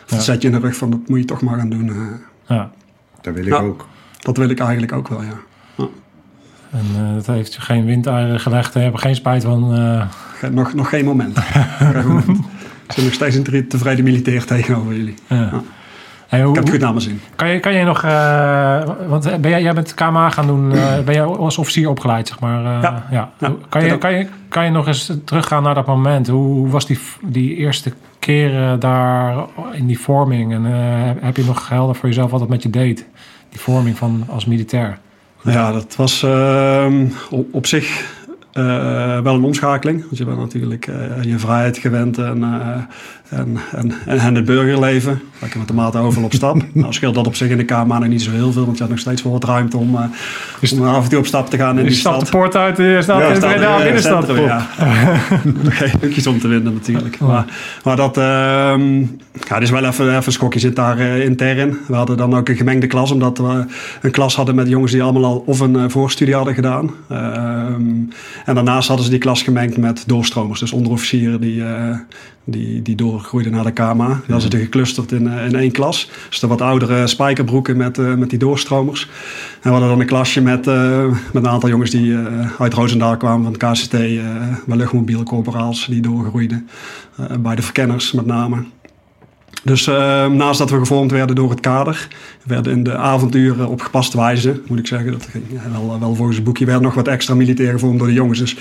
ja. 0.07 0.19
zet 0.19 0.41
je 0.41 0.47
in 0.47 0.53
de 0.53 0.59
rug 0.59 0.75
van 0.75 0.89
dat 0.89 0.99
moet 1.07 1.19
je 1.19 1.25
toch 1.25 1.41
maar 1.41 1.57
gaan 1.57 1.69
doen. 1.69 1.91
Ja. 2.47 2.71
Dat 3.21 3.33
wil 3.33 3.45
ik 3.45 3.53
ook. 3.53 3.87
Dat 4.19 4.37
wil 4.37 4.49
ik 4.49 4.59
eigenlijk 4.59 4.91
ook 4.91 5.07
wel, 5.07 5.21
ja. 5.21 5.37
En 6.73 6.85
uh, 7.01 7.13
dat 7.13 7.25
heeft 7.25 7.53
je 7.53 7.61
geen 7.61 7.85
windeieren 7.85 8.39
gelegd. 8.39 8.73
Hebben 8.73 8.99
geen 8.99 9.15
spijt 9.15 9.43
van. 9.43 9.79
Uh... 9.79 10.51
Nog, 10.51 10.73
nog 10.73 10.89
geen 10.89 11.05
moment. 11.05 11.37
moment. 12.07 12.25
Ben 12.95 13.03
nog 13.03 13.13
steeds 13.13 13.35
een 13.35 13.67
tevreden 13.67 14.03
militair 14.03 14.45
tegenover 14.45 14.93
jullie. 14.93 15.15
Ja. 15.27 15.35
Ja. 15.35 15.61
Hey, 16.27 16.41
hoe, 16.41 16.49
Ik 16.49 16.55
heb 16.55 16.63
het 16.63 16.73
goed 16.73 16.83
naar 16.83 16.93
mijn 16.93 17.01
zin. 17.01 17.21
Kan 17.35 17.49
je, 17.49 17.59
kan 17.59 17.73
je 17.73 17.83
nog. 17.83 18.03
Uh, 18.03 18.83
want 19.07 19.41
ben 19.41 19.49
jij, 19.49 19.61
jij 19.61 19.73
bent 19.73 19.93
KMA 19.93 20.29
gaan 20.29 20.47
doen. 20.47 20.69
ben 21.05 21.13
jij 21.13 21.23
als 21.23 21.57
officier 21.57 21.89
opgeleid, 21.89 22.27
zeg 22.27 22.39
maar? 22.39 22.63
Ja. 22.63 23.03
ja. 23.11 23.31
Kan, 23.69 23.85
je, 23.85 23.97
kan, 23.97 24.13
je, 24.13 24.27
kan 24.47 24.65
je 24.65 24.71
nog 24.71 24.87
eens 24.87 25.11
teruggaan 25.25 25.63
naar 25.63 25.75
dat 25.75 25.85
moment? 25.85 26.27
Hoe, 26.27 26.53
hoe 26.53 26.69
was 26.69 26.85
die, 26.85 26.99
die 27.21 27.55
eerste 27.55 27.93
keren 28.19 28.79
daar 28.79 29.35
in 29.71 29.87
die 29.87 29.99
vorming? 29.99 30.53
En 30.53 30.63
heb 31.19 31.37
je 31.37 31.43
nog 31.43 31.69
helder 31.69 31.95
voor 31.95 32.09
jezelf 32.09 32.31
wat 32.31 32.39
dat 32.39 32.49
met 32.49 32.63
je 32.63 32.69
deed? 32.69 33.05
Die 33.49 33.59
vorming 33.59 33.97
van 33.97 34.23
als 34.29 34.45
militair? 34.45 34.97
Ja, 35.44 35.72
dat 35.72 35.95
was 35.95 36.22
uh, 36.22 36.94
op 37.30 37.66
zich 37.66 38.16
uh, 38.54 39.19
wel 39.19 39.36
een 39.36 39.44
omschakeling. 39.44 40.01
Want 40.01 40.18
je 40.18 40.25
bent 40.25 40.38
natuurlijk 40.38 40.88
uh, 40.88 41.24
je 41.24 41.40
vrijheid 41.40 41.78
gewend 41.78 42.18
en, 42.18 42.44
en, 43.38 43.57
en, 43.75 43.94
en, 44.06 44.35
het 44.35 44.45
burgerleven. 44.45 45.21
Lekker 45.39 45.59
met 45.59 45.68
de 45.68 45.74
maat 45.74 45.95
overal 45.95 46.25
op 46.25 46.33
stap. 46.33 46.62
nou 46.74 46.94
scheelt 46.94 47.15
dat 47.15 47.27
op 47.27 47.35
zich 47.35 47.50
in 47.50 47.57
de 47.57 47.65
Kamer 47.65 48.00
nog 48.00 48.09
niet 48.09 48.21
zo 48.21 48.31
heel 48.31 48.51
veel. 48.51 48.65
Want 48.65 48.77
je 48.77 48.83
had 48.83 48.91
nog 48.91 49.01
steeds 49.01 49.24
wel 49.24 49.31
wat 49.31 49.44
ruimte 49.44 49.77
om, 49.77 49.95
om 50.74 50.85
af 50.88 51.03
en 51.03 51.09
toe 51.09 51.19
op 51.19 51.25
stap 51.25 51.50
te 51.50 51.57
gaan 51.57 51.77
in 51.77 51.83
je 51.83 51.89
die 51.89 51.97
stapt 51.97 52.15
stad. 52.15 52.25
de 52.25 52.38
poort 52.38 52.56
uit 52.56 52.80
en 52.80 52.85
je 52.85 53.01
staat 53.01 53.19
Ja, 53.19 53.27
in 53.27 53.39
Breda 53.39 53.77
er, 53.77 53.83
binnenstad. 53.83 54.25
centrum, 54.25 54.45
ja. 54.45 54.68
Nog 55.63 55.77
geen 55.77 55.89
stukjes 55.89 56.27
om 56.27 56.39
te 56.39 56.47
winnen 56.47 56.74
natuurlijk. 56.74 57.19
Maar, 57.19 57.45
maar 57.83 57.95
dat 57.95 58.18
um, 58.18 59.18
ja, 59.47 59.59
is 59.59 59.69
wel 59.69 59.85
even, 59.85 60.07
even 60.07 60.24
een 60.25 60.31
schok. 60.31 60.53
Je 60.53 60.59
zit 60.59 60.75
daar 60.75 61.00
uh, 61.00 61.25
intern. 61.25 61.77
We 61.88 61.95
hadden 61.95 62.18
dan 62.18 62.35
ook 62.35 62.50
een 62.50 62.56
gemengde 62.56 62.88
klas. 62.88 63.12
Omdat 63.12 63.38
we 63.38 63.65
een 64.01 64.12
klas 64.12 64.35
hadden 64.35 64.56
met 64.56 64.68
jongens 64.68 64.91
die 64.91 65.03
allemaal 65.03 65.25
al 65.25 65.44
of 65.45 65.59
een 65.59 65.75
uh, 65.75 65.83
voorstudie 65.88 66.35
hadden 66.35 66.53
gedaan. 66.53 66.91
Um, 67.12 68.09
en 68.45 68.56
daarnaast 68.56 68.87
hadden 68.87 69.06
ze 69.06 69.11
die 69.11 69.19
klas 69.19 69.42
gemengd 69.42 69.78
met 69.78 70.04
doorstromers. 70.07 70.59
Dus 70.59 70.71
onderofficieren 70.71 71.42
die, 71.42 71.56
uh, 71.56 71.97
die, 72.44 72.81
die 72.81 72.95
doorgroeiden 72.95 73.52
naar 73.52 73.64
de 73.64 73.71
KMA. 73.71 74.07
Die 74.07 74.33
hadden 74.33 74.52
ze 74.52 74.57
geclusterd 74.57 75.12
in, 75.12 75.28
in 75.28 75.56
één 75.56 75.71
klas. 75.71 76.09
Dus 76.30 76.40
de 76.40 76.47
wat 76.47 76.62
oudere 76.62 77.07
spijkerbroeken 77.07 77.78
met, 77.78 77.97
met 77.97 78.30
die 78.30 78.40
doorstromers. 78.40 79.09
En 79.54 79.62
we 79.62 79.69
hadden 79.69 79.90
dan 79.90 80.00
een 80.00 80.06
klasje 80.06 80.42
met, 80.42 80.66
met 80.66 81.44
een 81.44 81.47
aantal 81.47 81.69
jongens 81.69 81.92
die 81.92 82.18
uit 82.59 82.73
Roosendaal 82.73 83.18
kwamen 83.18 83.44
van 83.44 83.54
het 83.54 83.80
KCT. 83.80 83.92
Bij 84.66 84.78
luchtmobiele 84.78 85.23
corporaals 85.23 85.85
die 85.85 86.02
doorgroeiden. 86.02 86.69
bij 87.40 87.56
de 87.56 87.62
verkenners 87.62 88.12
met 88.12 88.26
name. 88.26 88.64
Dus 89.64 89.88
uh, 89.88 90.28
naast 90.28 90.59
dat 90.59 90.69
we 90.69 90.78
gevormd 90.78 91.12
werden 91.12 91.35
door 91.35 91.50
het 91.50 91.59
kader, 91.59 92.07
werden 92.44 92.71
in 92.71 92.83
de 92.83 92.97
avonturen 92.97 93.68
op 93.68 93.81
gepaste 93.81 94.18
wijze, 94.18 94.62
moet 94.68 94.80
ik 94.80 94.88
zeggen, 94.88 95.12
dat 95.12 95.28
ging 95.31 95.44
wel, 95.71 96.00
wel 96.00 96.16
volgens 96.16 96.35
het 96.35 96.45
boekje, 96.45 96.66
werden 96.66 96.83
nog 96.83 96.94
wat 96.94 97.07
extra 97.07 97.35
militair 97.35 97.71
gevormd 97.71 98.00
door 98.00 98.07
de 98.07 98.14
jongens. 98.14 98.40
Dus 98.40 98.57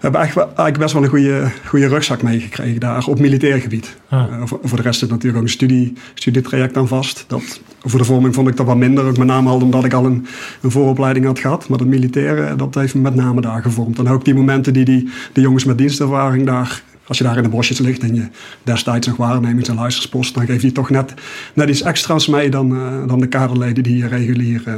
hebben 0.00 0.20
eigenlijk, 0.20 0.48
eigenlijk 0.48 0.78
best 0.78 0.92
wel 0.92 1.02
een 1.02 1.08
goede, 1.08 1.50
goede 1.66 1.88
rugzak 1.88 2.22
meegekregen 2.22 2.80
daar 2.80 3.06
op 3.06 3.18
militair 3.18 3.60
gebied. 3.60 3.96
Ah. 4.08 4.24
Uh, 4.30 4.42
voor, 4.44 4.58
voor, 4.62 4.76
de 4.76 4.82
rest 4.82 4.98
zit 4.98 5.10
natuurlijk 5.10 5.36
ook 5.36 5.42
een 5.42 5.50
studie, 5.50 5.92
studietraject 6.14 6.76
aan 6.76 6.88
vast. 6.88 7.24
Dat, 7.26 7.60
voor 7.80 7.98
de 7.98 8.04
vorming 8.04 8.34
vond 8.34 8.48
ik 8.48 8.56
dat 8.56 8.66
wat 8.66 8.76
minder, 8.76 9.04
ook 9.04 9.18
met 9.18 9.26
name 9.26 9.48
al 9.48 9.60
omdat 9.60 9.84
ik 9.84 9.92
al 9.92 10.04
een, 10.04 10.26
een 10.60 10.70
vooropleiding 10.70 11.26
had 11.26 11.38
gehad. 11.38 11.68
Maar 11.68 11.78
het 11.78 11.88
militaire, 11.88 12.56
dat 12.56 12.74
heeft 12.74 12.94
me 12.94 13.00
met 13.00 13.14
name 13.14 13.40
daar 13.40 13.62
gevormd. 13.62 13.98
En 13.98 14.08
ook 14.08 14.24
die 14.24 14.34
momenten 14.34 14.72
die, 14.72 14.84
die 14.84 15.08
de 15.32 15.40
jongens 15.40 15.64
met 15.64 15.78
dienstervaring 15.78 16.46
daar 16.46 16.82
als 17.08 17.18
je 17.18 17.24
daar 17.24 17.36
in 17.36 17.42
de 17.42 17.48
bosjes 17.48 17.78
ligt 17.78 18.02
en 18.02 18.14
je 18.14 18.28
destijds 18.62 19.06
nog 19.06 19.16
waarnemings- 19.16 19.68
en 19.68 19.74
luisterspost, 19.74 20.34
dan 20.34 20.46
geef 20.46 20.62
je 20.62 20.72
toch 20.72 20.90
net, 20.90 21.14
net 21.54 21.68
iets 21.68 21.82
extra's 21.82 22.26
mee 22.26 22.50
dan, 22.50 22.72
uh, 22.72 23.06
dan 23.06 23.20
de 23.20 23.26
kaderleden 23.26 23.82
die 23.82 24.06
regulier, 24.06 24.62
uh, 24.66 24.74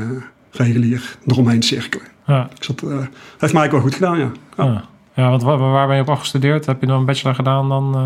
regulier 0.51 1.17
eromheen 1.27 1.63
cirkelen. 1.63 2.07
Ja. 2.27 2.49
Dus 2.59 2.67
dat 2.67 2.83
uh, 2.85 2.99
heeft 3.39 3.53
mij 3.53 3.65
ook 3.65 3.71
wel 3.71 3.81
goed 3.81 3.95
gedaan, 3.95 4.19
ja. 4.19 4.33
Ja, 4.57 4.65
ja. 4.65 4.85
Ja 5.21 5.31
want 5.31 5.43
waar, 5.43 5.59
waar, 5.59 5.87
ben 5.87 5.97
je 5.97 6.03
op 6.03 6.09
afgestudeerd? 6.09 6.67
Heb 6.67 6.81
je 6.81 6.87
dan 6.87 6.99
een 6.99 7.05
bachelor 7.05 7.35
gedaan 7.35 7.69
dan? 7.69 7.97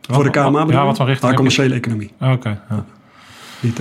Voor 0.00 0.24
de 0.24 0.30
KMA? 0.30 0.64
Ja, 0.68 0.84
wat 0.84 0.96
voor 0.96 1.06
richting? 1.06 1.30
Ah, 1.30 1.36
commerciële 1.36 1.74
economie. 1.74 2.12
Oké. 2.20 2.32
Okay, 2.32 2.58
ja. 2.68 2.84
Niet, 3.60 3.78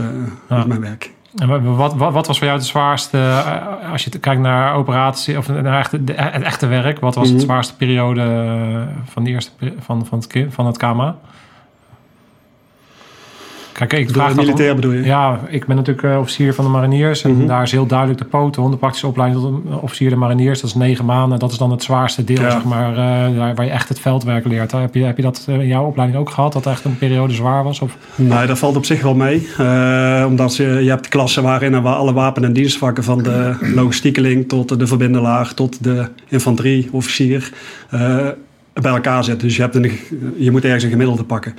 niet 0.50 0.68
mijn 0.68 0.82
werk. 0.82 1.16
En 1.36 1.48
wat, 1.48 1.94
wat, 1.96 2.12
wat, 2.12 2.28
was 2.28 2.38
voor 2.38 2.48
jou 2.48 2.60
het 2.60 2.68
zwaarste, 2.68 3.18
uh, 3.18 3.92
als 3.92 4.04
je 4.04 4.20
kijkt 4.20 4.42
naar 4.42 4.74
operatie 4.74 5.38
of 5.38 5.48
naar 5.48 5.80
echt, 5.80 6.08
de, 6.08 6.14
het 6.14 6.44
echte 6.44 6.68
werk, 6.68 7.00
wat 7.00 7.16
was 7.16 7.24
mm 7.24 7.30
-hmm. 7.30 7.40
het 7.40 7.46
zwaarste 7.46 7.76
periode 7.76 8.88
van, 9.06 9.24
de 9.24 9.30
eerste, 9.30 9.52
van, 9.80 10.06
van, 10.06 10.20
het, 10.20 10.46
van 10.50 10.66
het 10.66 10.78
KMA? 10.78 11.16
Kijk, 13.78 13.94
ik 13.94 14.08
De 14.08 14.14
vraag 14.14 14.28
dat 14.28 14.36
militair 14.46 14.70
om- 14.70 14.76
bedoel 14.76 14.92
je? 14.92 15.04
Ja, 15.04 15.40
ik 15.48 15.66
ben 15.66 15.76
natuurlijk 15.76 16.08
eh, 16.08 16.20
officier 16.20 16.54
van 16.54 16.66
de 16.66 16.72
mariniers. 16.72 17.24
En 17.24 17.32
Mhm. 17.38 17.48
daar 17.48 17.62
is 17.64 17.72
heel 17.72 17.86
duidelijk 17.86 18.20
de 18.20 18.26
poten. 18.26 18.72
De 18.72 18.78
praktische 18.78 19.08
opleiding 19.08 19.42
tot 19.42 19.82
officier 19.82 20.10
de 20.10 20.16
mariniers. 20.16 20.62
Dat 20.62 20.70
is 20.70 20.76
negen 20.76 21.06
maanden. 21.06 21.40
Dat 21.40 21.52
is 21.52 21.58
dan 21.58 21.72
het 21.72 21.84
zwaarste 21.84 22.24
deel, 22.24 22.42
Ja. 22.42 22.50
zeg 22.52 22.64
maar. 22.64 22.90
eh, 22.92 23.56
waar 23.56 23.66
je 23.66 23.72
echt 23.72 23.90
het 23.90 24.00
veldwerk 24.00 24.46
leert. 24.46 24.72
Heb 24.72 24.94
je, 24.96 25.04
heb 25.04 25.16
je 25.18 25.24
dat 25.24 25.46
eh, 25.50 25.60
in 25.60 25.68
jouw 25.68 25.86
opleiding 25.86 26.20
ook 26.20 26.30
gehad? 26.30 26.54
Dat 26.54 26.66
echt 26.66 26.86
een 26.86 26.98
periode 26.98 27.34
zwaar 27.34 27.64
was? 27.64 27.80
Of? 27.80 27.98
Nee, 28.16 28.48
dat 28.48 28.58
valt 28.60 28.76
op 28.76 28.86
zich 28.86 29.02
wel 29.02 29.16
mee. 29.16 29.48
Omdat 30.26 30.56
je, 30.56 30.64
je 30.84 30.90
hebt 30.90 31.08
klassen 31.08 31.44
waarin 31.44 31.74
er 31.74 31.82
wa- 31.82 31.94
alle 31.94 32.14
wapen- 32.14 32.44
en 32.44 32.54
dienstvakken 32.54 33.04
van 33.04 33.24
de 33.24 33.56
logistiekeling 33.76 34.48
tot 34.48 34.80
de 34.80 34.88
verbindelaar 34.88 35.54
tot 35.54 35.84
de 35.84 36.08
infanterieofficier 36.28 37.52
bij 38.82 38.92
elkaar 38.92 39.24
zitten. 39.24 39.48
Dus 39.48 39.56
je, 39.56 39.62
hebt 39.62 39.76
een, 39.76 39.92
je 40.38 40.52
moet 40.52 40.64
ergens 40.64 40.84
een 40.84 40.90
gemiddelde 40.90 41.24
pakken. 41.24 41.56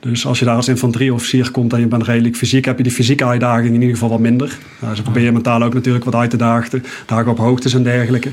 Dus 0.00 0.26
als 0.26 0.38
je 0.38 0.44
daar 0.44 0.56
als 0.56 0.68
infanterieofficier 0.68 1.50
komt 1.50 1.72
en 1.72 1.80
je 1.80 1.86
bent 1.86 2.02
redelijk 2.02 2.36
fysiek, 2.36 2.64
heb 2.64 2.76
je 2.76 2.82
die 2.82 2.92
fysieke 2.92 3.24
uitdaging 3.24 3.74
in 3.74 3.80
ieder 3.80 3.94
geval 3.94 4.08
wat 4.08 4.18
minder. 4.18 4.58
Nou, 4.80 4.94
ze 4.94 5.02
proberen 5.02 5.32
mentaal 5.32 5.62
ook 5.62 5.74
natuurlijk 5.74 6.04
wat 6.04 6.14
uit 6.14 6.30
te 6.30 6.36
dagen, 6.36 6.84
dagen 7.06 7.30
op 7.30 7.38
hoogtes 7.38 7.74
en 7.74 7.82
dergelijke. 7.82 8.30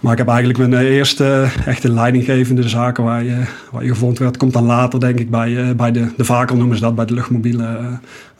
Maar 0.00 0.12
ik 0.12 0.18
heb 0.18 0.28
eigenlijk 0.28 0.58
mijn 0.58 0.74
eh, 0.74 0.96
eerste 0.96 1.48
echte 1.66 1.92
leidinggevende 1.92 2.68
zaken 2.68 3.04
waar 3.04 3.24
je, 3.24 3.42
waar 3.70 3.84
je 3.84 3.88
gevonden 3.88 4.22
werd, 4.22 4.36
komt 4.36 4.52
dan 4.52 4.64
later 4.64 5.00
denk 5.00 5.18
ik 5.18 5.30
bij, 5.30 5.56
eh, 5.56 5.74
bij 5.74 5.92
de, 5.92 6.06
de 6.16 6.24
vakel 6.24 6.56
noemen 6.56 6.76
ze 6.76 6.82
dat, 6.82 6.94
bij 6.94 7.04
de 7.04 7.14
luchtmobiele, 7.14 7.64
eh, 7.64 7.86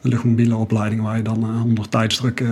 de 0.02 0.08
luchtmobiele 0.08 0.56
opleiding 0.56 1.02
waar 1.02 1.16
je 1.16 1.22
dan 1.22 1.42
eh, 1.42 1.64
onder 1.64 1.88
tijdsdruk 1.88 2.40
eh, 2.40 2.48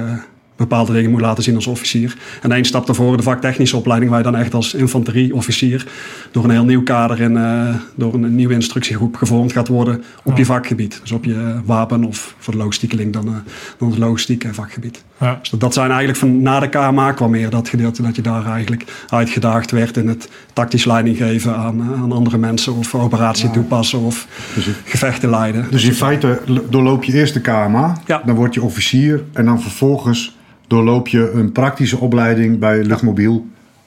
bepaalde 0.61 0.93
dingen 0.93 1.11
moet 1.11 1.21
laten 1.21 1.43
zien 1.43 1.55
als 1.55 1.67
officier. 1.67 2.17
En 2.43 2.53
één 2.53 2.65
stap 2.65 2.87
daarvoor 2.87 3.17
de 3.17 3.23
vaktechnische 3.23 3.77
opleiding 3.77 4.11
waar 4.11 4.21
je 4.21 4.31
dan 4.31 4.37
echt 4.37 4.55
als 4.55 4.75
infanterieofficier 4.75 5.87
door 6.31 6.45
een 6.45 6.51
heel 6.51 6.65
nieuw 6.65 6.83
kader 6.83 7.23
en 7.23 7.37
eh, 7.37 7.75
door 7.95 8.15
een, 8.15 8.35
nieuwe 8.35 8.55
instructiegroep 8.55 9.17
gevormd 9.17 9.53
gaat 9.53 9.69
worden 9.69 10.03
op 10.23 10.37
je 10.37 10.45
vakgebied. 10.45 10.99
Dus 11.03 11.13
op 11.13 11.25
je 11.25 11.61
wapen 11.65 12.05
of 12.05 12.35
voor 12.39 12.53
de 12.53 12.59
logistiekeling 12.59 13.13
dan, 13.13 13.27
eh, 13.27 13.35
dan 13.79 13.91
het 13.91 13.99
logistieke 13.99 14.55
vakgebied. 14.55 15.05
Ja. 15.21 15.39
Dus 15.41 15.51
dat, 15.51 15.61
dat 15.61 15.75
zijn 15.75 15.89
eigenlijk 15.89 16.19
van 16.19 16.43
na 16.43 16.61
de 16.61 16.69
KMA 16.69 17.13
kwam 17.13 17.31
meer 17.31 17.51
dat 17.51 17.69
gedeelte 17.69 18.03
dat 18.03 18.17
je 18.17 18.23
daar 18.23 18.47
eigenlijk 18.47 18.85
uitgedaagd 19.09 19.71
werd 19.71 19.97
in 19.97 20.09
het 20.09 20.29
tactisch 20.53 20.85
leiding 20.85 21.17
geven 21.17 21.57
aan, 21.57 21.81
eh, 21.81 22.03
aan 22.03 22.13
andere 22.13 22.39
mensen 22.39 22.75
of 22.75 22.95
operatie 22.95 23.51
toepassen 23.51 24.01
of 24.01 24.27
Dus, 24.55 24.69
gevechten 24.85 25.31
leiden. 25.31 25.67
dus 25.71 25.85
in 25.85 25.95
feite 25.95 26.41
doorloop 26.71 27.05
je 27.05 27.13
eerst 27.13 27.35
de 27.35 27.41
KMA, 27.41 28.01
Ja. 28.07 28.23
dan 28.25 28.35
word 28.35 28.55
je 28.55 28.63
officier 28.63 29.25
en 29.33 29.45
dan 29.45 29.61
vervolgens 29.63 30.39
doorloop 30.71 31.09
je 31.09 31.31
een 31.31 31.53
praktische 31.53 31.99
opleiding 31.99 32.59
bij 32.59 32.83
luchtmobiel 32.83 33.47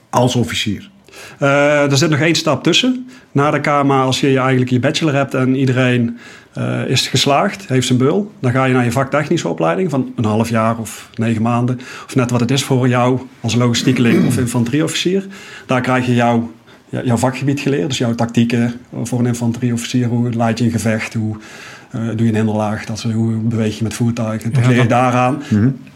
als 0.10 0.36
officier. 0.36 0.90
Eh, 1.40 1.92
er 1.92 1.98
zit 1.98 2.10
nog 2.10 2.20
één 2.20 2.36
stap 2.36 2.64
tussen. 2.64 3.08
Na 3.32 3.52
de 3.52 3.60
KMA, 3.60 4.02
als 4.02 4.20
je 4.20 4.32
je 4.32 4.38
eigenlijk 4.40 4.72
je 4.72 4.80
bachelor 4.80 5.14
hebt 5.14 5.34
en 5.34 5.56
iedereen 5.56 6.18
eh, 6.54 6.88
is 6.88 7.08
geslaagd, 7.08 7.68
heeft 7.68 7.88
zijn 7.88 8.00
beul, 8.00 8.32
dan 8.40 8.52
ga 8.52 8.66
je 8.66 8.74
naar 8.74 8.84
je 8.84 8.92
vaktechnische 8.92 9.48
opleiding 9.48 9.90
van 9.90 10.14
een 10.16 10.26
half 10.26 10.50
jaar 10.50 10.78
of 10.78 11.10
negen 11.16 11.42
maanden. 11.42 11.80
Of 12.06 12.16
net 12.16 12.32
wat 12.32 12.40
het 12.40 12.52
is 12.52 12.64
voor 12.64 12.88
jou 12.88 13.20
als 13.42 13.56
logistiekeling 13.56 14.26
of 14.26 14.38
infanterieofficier. 14.46 15.28
Daar 15.66 15.82
krijg 15.82 16.06
je 16.06 16.14
jouw 16.14 17.18
vakgebied 17.18 17.60
geleerd. 17.60 17.88
Dus 17.88 17.98
jouw 17.98 18.16
tactieken 18.16 18.74
voor 19.08 19.20
een 19.20 19.26
infanterieofficier. 19.26 20.08
Hoe 20.08 20.34
leid 20.34 20.60
je 20.60 20.66
een 20.66 20.72
gevecht? 20.72 21.14
Hoe 21.14 21.38
eh, 21.92 22.02
doe 22.02 22.24
je 22.26 22.28
een 22.28 22.36
hinderlaag? 22.36 22.86
Dat 22.86 23.00
soort, 23.00 23.14
hoe 23.14 23.34
beweeg 23.34 23.78
je 23.78 23.84
met 23.84 23.94
voertuigen? 23.94 24.54
Dat 24.54 24.64
Ja, 24.64 24.70
leer 24.70 24.82
je 24.82 24.88
daaraan. 24.88 25.42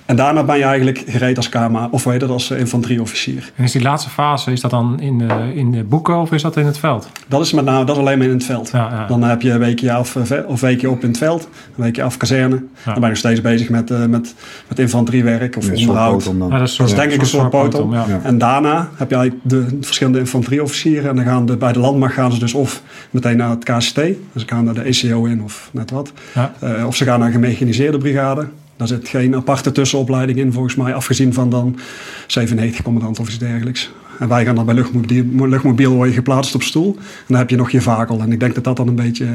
En 0.07 0.15
daarna 0.15 0.43
ben 0.43 0.57
je 0.57 0.63
eigenlijk 0.63 1.03
gereed 1.07 1.37
als 1.37 1.49
KMA, 1.49 1.87
of 1.91 2.03
weet 2.03 2.13
je 2.13 2.19
dat, 2.19 2.29
als 2.29 2.49
eh, 2.49 2.59
infanterieofficier. 2.59 3.51
En 3.55 3.63
is 3.63 3.71
die 3.71 3.81
laatste 3.81 4.09
fase, 4.09 4.51
is 4.51 4.61
dat 4.61 4.71
dan 4.71 4.99
in 4.99 5.17
de, 5.17 5.51
in 5.53 5.71
de 5.71 5.83
boeken 5.83 6.17
of 6.17 6.31
is 6.31 6.41
dat 6.41 6.57
in 6.57 6.65
het 6.65 6.77
veld? 6.77 7.09
Dat 7.27 7.41
is 7.41 7.53
met 7.53 7.65
name, 7.65 7.85
dat 7.85 7.95
is 7.95 8.01
alleen 8.01 8.17
maar 8.17 8.27
in 8.27 8.33
het 8.33 8.43
veld. 8.43 8.69
Ja, 8.71 8.89
ja. 8.91 9.07
Dan 9.07 9.23
heb 9.23 9.41
je 9.41 9.51
een 9.51 9.59
weekje 9.59 9.93
af 9.93 10.15
eh, 10.15 10.37
of 10.47 10.61
weekje 10.61 10.89
op 10.89 11.01
in 11.01 11.07
het 11.07 11.17
veld, 11.17 11.43
een 11.43 11.83
weekje 11.83 12.03
af 12.03 12.17
kazerne. 12.17 12.55
Dan 12.55 12.93
ben 12.93 13.03
je 13.03 13.07
nog 13.07 13.17
steeds 13.17 13.41
bezig 13.41 13.69
met, 13.69 13.91
eh, 13.91 14.05
met, 14.05 14.35
met 14.67 14.79
infanteriewerk 14.79 15.57
of 15.57 15.69
onderhoud. 15.69 16.17
potom 16.17 16.39
dan. 16.39 16.49
Ja, 16.49 16.57
dat 16.57 16.67
is, 16.67 16.75
Dat 16.75 16.87
is 16.87 16.95
denk 16.95 17.11
ik 17.11 17.19
een 17.21 17.27
soort. 17.27 17.53
Ja. 17.91 18.05
En 18.23 18.37
daarna 18.37 18.89
heb 18.95 19.09
je 19.09 19.15
eigenlijk 19.15 19.49
de 19.49 19.77
verschillende 19.81 20.19
infanterieofficieren. 20.19 21.09
En 21.09 21.15
dan 21.15 21.25
gaan 21.25 21.45
de, 21.45 21.57
bij 21.57 21.73
de 21.73 21.79
landmacht 21.79 22.13
gaan 22.13 22.31
ze 22.31 22.39
dus 22.39 22.53
of 22.53 22.81
meteen 23.11 23.37
naar 23.37 23.49
het 23.49 23.63
KCT. 23.63 23.95
Dus 23.95 24.17
ze 24.33 24.43
gaan 24.45 24.63
naar 24.63 24.73
de 24.73 24.81
ECO 24.81 25.25
in 25.25 25.43
of 25.43 25.69
net 25.73 25.91
wat. 25.91 26.11
Ja. 26.33 26.53
Eh, 26.59 26.85
of 26.87 26.95
ze 26.95 27.03
gaan 27.03 27.19
naar 27.19 27.27
een 27.27 27.33
gemechaniseerde 27.33 27.97
brigade. 27.97 28.47
Daar 28.75 28.87
zit 28.87 29.07
geen 29.07 29.35
aparte 29.35 29.71
tussenopleiding 29.71 30.37
in 30.37 30.53
volgens 30.53 30.75
mij. 30.75 30.93
Afgezien 30.93 31.33
van 31.33 31.49
dan 31.49 31.79
97 32.27 32.83
commandant 32.83 33.19
of 33.19 33.27
iets 33.27 33.37
dergelijks. 33.37 33.91
En 34.19 34.27
wij 34.27 34.45
gaan 34.45 34.55
dan 34.55 34.65
bij 34.65 34.75
luchtmobiel, 34.75 35.47
luchtmobiel 35.47 35.93
word 35.93 36.09
je 36.09 36.15
geplaatst 36.15 36.55
op 36.55 36.63
stoel. 36.63 36.95
En 36.97 37.03
dan 37.27 37.37
heb 37.37 37.49
je 37.49 37.55
nog 37.55 37.69
je 37.69 37.81
vakel. 37.81 38.19
En 38.19 38.31
ik 38.31 38.39
denk 38.39 38.55
dat 38.55 38.63
dat 38.63 38.77
dan 38.77 38.87
een 38.87 38.95
beetje 38.95 39.27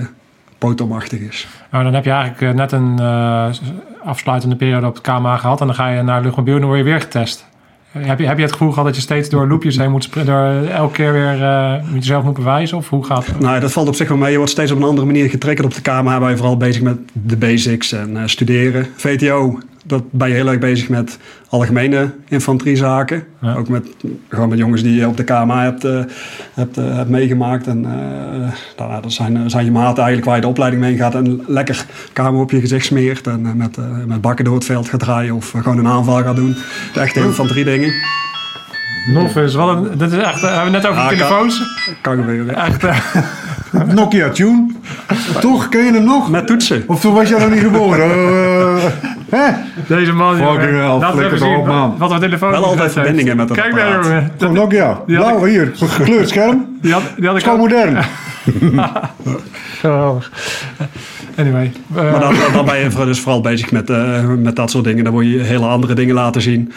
potomachtig 0.58 1.20
is. 1.20 1.48
Nou, 1.70 1.84
dan 1.84 1.94
heb 1.94 2.04
je 2.04 2.10
eigenlijk 2.10 2.42
eh, 2.42 2.58
net 2.58 2.72
een 2.72 2.98
eh, 2.98 3.50
afsluitende 4.04 4.56
periode 4.56 4.86
op 4.86 4.94
het 4.94 5.02
KMA 5.02 5.36
gehad. 5.36 5.60
En 5.60 5.66
dan 5.66 5.74
ga 5.74 5.88
je 5.88 6.02
naar 6.02 6.22
luchtmobiel 6.22 6.54
en 6.54 6.60
dan 6.60 6.68
word 6.68 6.80
je 6.80 6.90
weer 6.90 7.00
getest. 7.00 7.46
Eh, 7.92 8.06
Heb 8.06 8.18
je, 8.18 8.26
heb 8.26 8.36
je 8.36 8.42
het 8.42 8.52
gevoel 8.52 8.68
gehad 8.70 8.84
dat 8.84 8.94
je 8.96 9.02
steeds 9.02 9.28
door 9.28 9.48
loopjes 9.48 9.76
heen 9.76 9.90
moet? 9.90 10.08
Door 10.26 10.46
elke 10.70 10.92
keer 10.92 11.12
weer 11.12 11.42
eh, 11.42 11.72
moet 11.90 11.98
jezelf 11.98 12.24
moet 12.24 12.34
bewijzen? 12.34 12.76
Of 12.76 12.88
hoe 12.88 13.04
gaat 13.04 13.26
het? 13.26 13.40
Nou, 13.40 13.60
dat 13.60 13.72
valt 13.72 13.88
op 13.88 13.94
zich 13.94 14.08
wel 14.08 14.16
mee. 14.16 14.30
Je 14.30 14.36
wordt 14.36 14.52
steeds 14.52 14.70
op 14.70 14.76
een 14.78 14.84
andere 14.84 15.06
manier 15.06 15.30
getriggerd 15.30 15.66
op 15.66 15.74
de 15.74 15.80
kamer. 15.80 16.20
Ben 16.20 16.30
je 16.30 16.36
vooral 16.36 16.56
bezig 16.56 16.82
met 16.82 16.98
de 17.12 17.36
basics 17.36 17.92
en 17.92 18.16
eh, 18.16 18.22
studeren. 18.26 18.86
VTO, 18.96 19.58
dat 19.84 20.02
ben 20.10 20.28
je 20.28 20.34
heel 20.34 20.48
erg 20.48 20.58
bezig 20.58 20.88
met 20.88 21.18
algemene 21.48 22.10
infanteriezaken. 22.28 23.24
Ja. 23.40 23.54
Ook 23.54 23.68
met, 23.68 23.86
gewoon 24.28 24.48
met 24.48 24.58
jongens 24.58 24.82
die 24.82 24.94
je 24.94 25.08
op 25.08 25.16
de 25.16 25.24
KMA 25.24 25.62
hebt, 25.62 25.84
eh, 25.84 26.00
hebt, 26.54 26.76
eh, 26.76 26.94
hebt 26.96 27.08
meegemaakt. 27.08 27.66
En 27.66 27.84
eh, 27.84 28.48
nou, 28.86 29.02
dat 29.02 29.12
zijn, 29.12 29.50
zijn 29.50 29.64
je 29.64 29.70
maten 29.70 29.96
eigenlijk 29.96 30.24
waar 30.26 30.34
je 30.36 30.40
de 30.42 30.48
opleiding 30.48 30.82
mee 30.82 30.96
gaat. 30.96 31.14
En 31.14 31.42
lekker 31.46 31.84
kamer 32.12 32.40
op 32.40 32.50
je 32.50 32.60
gezicht 32.60 32.84
smeert. 32.86 33.26
En 33.26 33.46
eh, 33.46 33.52
met, 33.52 33.76
met 34.06 34.20
bakken 34.20 34.44
door 34.44 34.54
het 34.54 34.64
veld 34.64 34.88
gaat 34.88 35.00
draaien. 35.00 35.34
Of 35.34 35.50
gewoon 35.50 35.78
een 35.78 35.86
aanval 35.88 36.22
gaat 36.22 36.36
doen. 36.36 36.56
De 36.94 37.00
echte 37.00 37.20
infanterie 37.20 37.64
dingen. 37.64 37.92
Nof 39.14 39.36
is 39.36 39.54
wel 39.54 39.68
een... 39.68 39.98
Dat 39.98 40.12
is 40.12 40.18
echt... 40.18 40.42
eh, 40.42 40.48
hebben 40.48 40.64
we 40.64 40.70
net 40.78 40.86
over 40.86 41.02
Ah, 41.02 41.08
de 41.08 41.16
kan- 41.16 41.26
telefoons. 41.26 41.62
Kan 42.00 42.16
gebeuren. 42.16 42.56
Echt... 42.56 42.84
eh, 42.84 42.98
Nokia 43.94 44.28
Tune. 44.28 44.66
Toch, 45.40 45.68
ken 45.68 45.84
je 45.84 45.92
hem 45.92 46.04
nog? 46.04 46.30
Met 46.30 46.46
toetsen. 46.46 46.84
Of 46.86 47.00
toen 47.00 47.14
was 47.14 47.28
jij 47.28 47.38
nog 47.38 47.50
niet 47.50 47.60
geboren? 47.60 48.10
Deze 49.86 50.12
man... 50.12 50.36
Fucking 50.36 50.60
hell, 50.60 51.10
flikker 51.10 51.38
toch 51.38 51.56
op, 51.56 51.66
man. 51.66 51.94
Wat 51.98 52.10
de 52.10 52.18
telefoon 52.18 52.50
Wel 52.50 52.64
altijd 52.64 52.92
verbindingen 52.92 53.36
met 53.36 53.48
dat 53.48 53.56
Kijk 53.56 53.74
daar, 53.74 53.84
apparaat. 53.84 54.04
jongen. 54.06 54.32
Gewoon 54.38 54.54
Nokia. 54.54 54.92
Blauw 55.06 55.44
hier. 55.44 55.70
Gekleurd 55.74 56.28
scherm. 56.28 56.78
Die 56.80 56.92
had, 56.92 57.02
die 57.16 57.26
had 57.26 57.38
ik 57.38 57.46
ook. 57.48 57.58
modern. 57.58 57.96
Geweldig. 59.80 60.30
Anyway. 61.36 61.72
eh, 61.94 62.10
Maar 62.10 62.20
dan, 62.20 62.34
dan 62.52 62.64
ben 62.64 62.78
je 62.78 62.88
dus 63.04 63.20
vooral 63.20 63.40
bezig 63.40 63.70
met, 63.72 63.90
eh, 63.90 64.28
met 64.28 64.56
dat 64.56 64.70
soort 64.70 64.84
dingen. 64.84 65.04
Dan 65.04 65.12
word 65.12 65.26
je 65.26 65.38
hele 65.38 65.66
andere 65.66 65.94
dingen 65.94 66.14
laten 66.14 66.42
zien. 66.42 66.72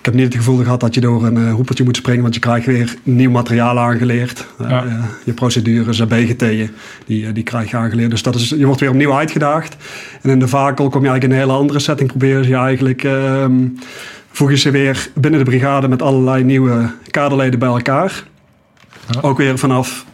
Ik 0.00 0.06
heb 0.06 0.14
niet 0.14 0.24
het 0.24 0.34
gevoel 0.34 0.62
gehad 0.62 0.80
dat 0.80 0.94
je 0.94 1.00
door 1.00 1.26
een 1.26 1.36
uh, 1.36 1.52
hoepeltje 1.52 1.84
moet 1.84 1.96
springen, 1.96 2.22
want 2.22 2.34
je 2.34 2.40
krijgt 2.40 2.66
weer 2.66 2.94
nieuw 3.02 3.30
materiaal 3.30 3.78
aangeleerd. 3.78 4.46
Uh, 4.60 4.70
Ja. 4.70 4.84
uh, 4.84 5.04
je 5.24 5.32
procedures, 5.32 6.06
BGT'en, 6.06 6.70
die, 7.06 7.22
uh, 7.24 7.28
die 7.34 7.42
krijg 7.42 7.70
je 7.70 7.76
aangeleerd. 7.76 8.10
Dus 8.10 8.22
dat 8.22 8.34
is, 8.34 8.48
je 8.48 8.66
wordt 8.66 8.80
weer 8.80 8.90
opnieuw 8.90 9.14
uitgedaagd. 9.14 9.76
En 10.22 10.30
in 10.30 10.38
de 10.38 10.48
vakel 10.48 10.88
kom 10.88 11.02
je 11.02 11.08
eigenlijk 11.08 11.24
in 11.24 11.30
een 11.30 11.46
hele 11.48 11.58
andere 11.62 11.78
setting. 11.78 12.08
Proberen 12.08 12.48
je 12.48 12.54
eigenlijk, 12.56 13.04
ehm, 13.04 13.52
voeg 14.30 14.50
je 14.50 14.56
ze 14.56 14.70
weer 14.70 15.10
binnen 15.14 15.44
de 15.44 15.50
brigade 15.50 15.88
met 15.88 16.02
allerlei 16.02 16.44
nieuwe 16.44 16.90
kaderleden 17.10 17.58
bij 17.58 17.68
elkaar. 17.68 18.24
Ja. 19.10 19.20
Ook 19.20 19.38
weer 19.38 19.58
vanaf 19.58 20.04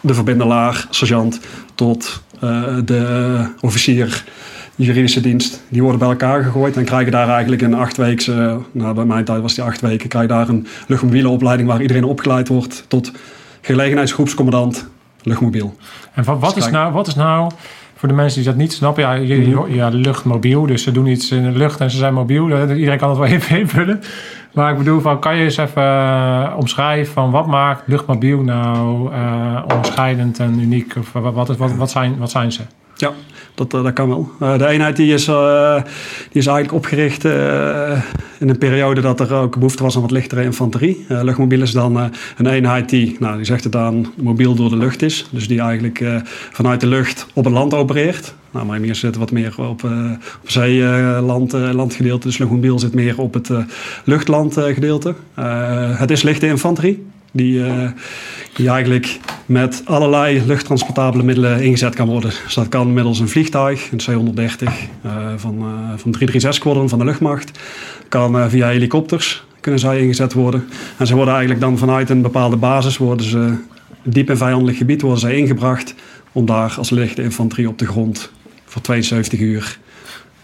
de 0.00 0.14
verbindelaar, 0.14 0.86
sergeant, 0.90 1.40
tot 1.74 2.22
uh, 2.44 2.78
de 2.84 3.44
officier 3.60 4.24
juridische 4.76 5.20
dienst. 5.20 5.62
Die 5.68 5.82
worden 5.82 6.00
bij 6.00 6.08
elkaar 6.08 6.42
gegooid 6.42 6.76
en 6.76 6.84
krijgen 6.84 7.12
daar 7.12 7.28
eigenlijk 7.28 7.62
een 7.62 7.74
achtweekse, 7.74 8.58
nou 8.72 8.94
bij 8.94 9.04
mijn 9.04 9.24
tijd 9.24 9.40
was 9.40 9.54
die 9.54 9.64
acht 9.64 9.80
weken, 9.80 10.08
krijg 10.08 10.26
je 10.26 10.32
daar 10.32 10.48
een 10.48 10.66
luchtmobiele 10.86 11.28
opleiding 11.28 11.68
waar 11.68 11.80
iedereen 11.80 12.04
opgeleid 12.04 12.48
wordt 12.48 12.84
tot 12.88 13.12
gelegenheidsgroepscommandant 13.60 14.88
luchtmobiel. 15.22 15.76
En 16.14 16.24
wat, 16.24 16.38
wat, 16.38 16.56
is 16.56 16.62
Kijk. 16.62 16.74
nou, 16.74 16.92
wat 16.92 17.06
is 17.06 17.14
nou, 17.14 17.50
voor 17.96 18.08
de 18.08 18.14
mensen 18.14 18.42
die 18.42 18.50
dat 18.50 18.58
niet 18.58 18.72
snappen, 18.72 19.02
ja, 19.02 19.12
je, 19.12 19.64
ja, 19.68 19.88
luchtmobiel, 19.88 20.66
dus 20.66 20.82
ze 20.82 20.92
doen 20.92 21.06
iets 21.06 21.30
in 21.30 21.42
de 21.42 21.58
lucht 21.58 21.80
en 21.80 21.90
ze 21.90 21.96
zijn 21.96 22.14
mobiel. 22.14 22.50
Eh, 22.50 22.76
Iedereen 22.76 22.98
kan 22.98 23.08
het 23.08 23.18
wel 23.18 23.26
even 23.36 23.58
invullen. 23.58 24.00
Maar 24.52 24.72
ik 24.72 24.78
bedoel, 24.78 25.00
van, 25.00 25.20
kan 25.20 25.36
je 25.36 25.44
eens 25.44 25.56
even 25.56 25.82
eh, 25.82 26.54
omschrijven 26.56 27.12
van 27.12 27.30
wat 27.30 27.46
maakt 27.46 27.82
luchtmobiel 27.86 28.40
nou 28.40 29.12
eh, 29.12 29.62
onderscheidend 29.68 30.38
en 30.38 30.60
uniek? 30.60 30.94
Of 30.98 31.12
wat, 31.12 31.34
wat, 31.34 31.56
wat, 31.56 31.74
wat, 31.74 31.90
zijn, 31.90 32.18
wat 32.18 32.30
zijn 32.30 32.52
ze? 32.52 32.60
Ja, 32.96 33.10
dat, 33.54 33.74
eh, 33.74 33.82
dat 33.82 33.92
kan 33.92 34.08
wel. 34.08 34.30
Eh, 34.40 34.58
de 34.58 34.66
eenheid 34.66 34.96
die 34.96 35.12
is, 35.12 35.28
eh, 35.28 35.82
die 36.30 36.40
is 36.40 36.46
eigenlijk 36.46 36.72
opgericht 36.72 37.24
in 38.38 38.48
een 38.48 38.58
periode 38.58 39.00
dat 39.00 39.20
er 39.20 39.34
ook 39.34 39.54
behoefte 39.54 39.82
was 39.82 39.94
aan 39.96 40.02
wat 40.02 40.10
lichtere 40.10 40.42
infanterie. 40.42 41.04
Luchtmobiel 41.08 41.62
is 41.62 41.72
dan 41.72 42.10
een 42.36 42.46
eenheid 42.46 42.88
die, 42.88 43.16
nou, 43.18 43.36
die 43.36 43.44
zegt 43.44 43.64
het 43.64 43.76
aan, 43.76 44.12
mobiel 44.16 44.54
door 44.54 44.70
de 44.70 44.76
lucht 44.76 45.02
is. 45.02 45.26
Dus 45.30 45.48
die 45.48 45.60
eigenlijk 45.60 46.04
vanuit 46.50 46.80
de 46.80 46.86
lucht 46.86 47.26
op 47.34 47.44
het 47.44 47.54
land 47.54 47.74
opereert. 47.74 48.34
Nou, 48.54 48.66
mariniers 48.66 48.98
zitten 48.98 49.20
wat 49.20 49.30
meer 49.30 49.54
op, 49.58 49.84
eh 49.84 50.10
op 50.42 50.50
zeeland 50.50 51.54
eh, 51.54 51.70
landgedeelte. 51.72 52.26
Dus 52.26 52.38
luchtmobiel 52.38 52.78
zit 52.78 52.94
meer 52.94 53.18
op 53.18 53.34
het 53.34 53.50
luchtland 54.04 54.54
gedeelte. 54.54 55.14
Eh, 55.34 55.98
het 55.98 56.10
is 56.10 56.22
lichte 56.22 56.46
infanterie. 56.46 57.06
Die, 57.36 57.66
eh, 57.66 57.90
die 58.54 58.68
eigenlijk 58.68 59.18
met 59.46 59.82
allerlei 59.84 60.42
luchttransportabele 60.46 61.22
middelen 61.22 61.62
ingezet 61.62 61.94
kan 61.94 62.08
worden. 62.08 62.32
Dus 62.44 62.54
dat 62.54 62.68
kan 62.68 62.92
middels 62.92 63.18
een 63.18 63.28
vliegtuig, 63.28 63.90
een 63.90 63.98
C-130 63.98 64.88
eh, 65.02 65.32
van, 65.36 65.58
eh, 65.58 65.98
van 65.98 66.12
336 66.12 66.54
Squadron 66.54 66.88
van 66.88 66.98
de 66.98 67.04
luchtmacht. 67.04 67.58
Kan 68.08 68.50
via 68.50 68.68
helikopters 68.68 69.44
kunnen 69.64 69.80
zij 69.80 70.00
ingezet 70.00 70.32
worden. 70.32 70.68
En 70.96 71.06
ze 71.06 71.14
worden 71.14 71.34
eigenlijk 71.34 71.64
dan 71.64 71.78
vanuit 71.78 72.10
een 72.10 72.22
bepaalde 72.22 72.56
basis 72.56 72.96
worden 72.96 73.26
ze 73.26 73.54
diep 74.02 74.30
in 74.30 74.36
vijandelijk 74.36 74.76
gebied 74.76 75.00
worden 75.00 75.20
zij 75.20 75.36
ingebracht 75.36 75.94
om 76.32 76.46
daar 76.46 76.74
als 76.78 76.90
lichte 76.90 77.22
infanterie 77.22 77.68
op 77.68 77.78
de 77.78 77.86
grond 77.86 78.30
voor 78.64 78.82
72 78.82 79.40
uur 79.40 79.78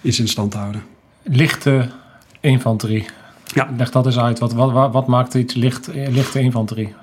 iets 0.01 0.21
in 0.21 0.29
stand 0.29 0.51
te 0.51 0.57
houden. 0.57 0.83
Lichte 1.23 1.89
infanterie. 2.41 3.05
Ja. 3.55 3.69
Leg 3.77 3.91
dat 3.91 4.07
eens 4.07 4.19
uit. 4.19 4.39
Wat, 4.39 4.53
wat, 4.53 4.93
wat, 4.93 5.07
maakt 5.07 5.35
iets 5.35 5.55
licht, 5.55 5.89
eh, 5.89 6.09
lichte 6.09 6.41
infanterie? 6.41 6.95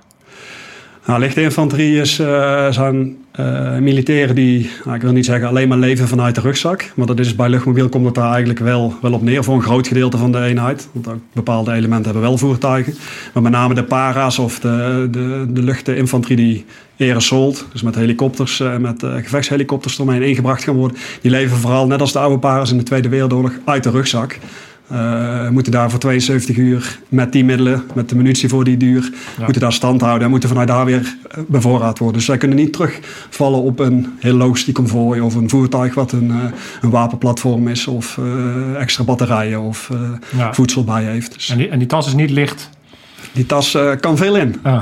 Nou, 1.05 1.19
lichte 1.19 1.41
infanterie 1.41 1.99
is, 1.99 2.19
eh, 2.19 2.71
zijn 2.71 3.17
eh, 3.31 3.77
militairen 3.77 4.35
die, 4.35 4.69
nou, 4.83 4.95
ik 4.95 5.01
wil 5.01 5.11
niet 5.11 5.25
zeggen 5.25 5.47
alleen 5.47 5.67
maar 5.67 5.77
leven 5.77 6.07
vanuit 6.07 6.35
de 6.35 6.41
rugzak. 6.41 6.91
Maar 6.95 7.05
dat 7.05 7.19
is 7.19 7.35
bij 7.35 7.49
luchtmobiel 7.49 7.89
komt 7.89 8.05
het 8.05 8.15
daar 8.15 8.29
eigenlijk 8.29 8.59
wel, 8.59 8.93
wel 9.01 9.13
op 9.13 9.21
neer 9.21 9.43
voor 9.43 9.55
een 9.55 9.61
groot 9.61 9.87
gedeelte 9.87 10.17
van 10.17 10.31
de 10.31 10.39
eenheid. 10.39 10.89
Want 10.91 11.07
ook 11.07 11.19
bepaalde 11.33 11.71
elementen 11.71 12.05
hebben 12.05 12.21
wel 12.21 12.37
voertuigen. 12.37 12.93
Maar 13.33 13.43
met 13.43 13.51
name 13.51 13.73
de 13.73 13.83
para's 13.83 14.39
of 14.39 14.59
de, 14.59 15.07
de, 15.11 15.45
de 15.49 15.61
luchtinfanterie 15.61 16.35
die 16.35 16.65
aerosolt, 16.97 17.65
dus 17.71 17.81
met 17.81 17.95
helikopters 17.95 18.59
en 18.59 18.81
met 18.81 19.03
eh, 19.03 19.15
gevechtshelikopters 19.15 19.95
eromheen 19.95 20.21
ingebracht 20.21 20.63
gaan 20.63 20.75
worden. 20.75 20.97
Die 21.21 21.31
leven 21.31 21.57
vooral, 21.57 21.87
net 21.87 22.01
als 22.01 22.11
de 22.11 22.19
oude 22.19 22.39
para's 22.39 22.71
in 22.71 22.77
de 22.77 22.83
Tweede 22.83 23.09
Wereldoorlog, 23.09 23.51
uit 23.65 23.83
de 23.83 23.89
rugzak. 23.89 24.37
Eh, 24.87 25.49
moeten 25.49 25.71
daar 25.71 25.89
voor 25.89 25.99
72 25.99 26.57
uur 26.57 26.99
met 27.09 27.31
die 27.31 27.45
middelen, 27.45 27.83
met 27.93 28.09
de 28.09 28.15
munitie 28.15 28.49
voor 28.49 28.63
die 28.63 28.77
duur, 28.77 29.11
moeten 29.37 29.61
daar 29.61 29.73
stand 29.73 30.01
houden 30.01 30.23
en 30.23 30.29
moeten 30.29 30.49
vanuit 30.49 30.67
daar 30.67 30.85
weer 30.85 31.15
eh, 31.31 31.37
bevoorraad 31.47 31.97
worden. 31.99 32.17
Dus 32.17 32.25
zij 32.25 32.37
kunnen 32.37 32.57
niet 32.57 32.73
terugvallen 32.73 33.61
op 33.61 33.79
een 33.79 34.07
heel 34.19 34.33
logistiek 34.35 34.75
convoy 34.75 35.19
of 35.19 35.35
een 35.35 35.49
voertuig 35.49 35.93
wat 35.93 36.11
een, 36.11 36.31
eh, 36.31 36.37
een 36.81 36.89
wapenplatform 36.89 37.67
is 37.67 37.87
of 37.87 38.19
extra 38.77 39.03
batterijen 39.03 39.61
of 39.61 39.89
Ja. 40.37 40.53
voedsel 40.53 40.83
bij 40.83 41.03
heeft. 41.03 41.33
Dus 41.33 41.49
En 41.49 41.57
die, 41.57 41.69
en 41.69 41.79
die 41.79 41.87
tas 41.87 42.07
is 42.07 42.13
niet 42.13 42.29
licht. 42.29 42.69
Die 43.31 43.45
tas 43.45 43.75
eh, 43.75 43.89
kan 43.99 44.17
veel 44.17 44.35
in. 44.37 44.55
Ah. 44.61 44.81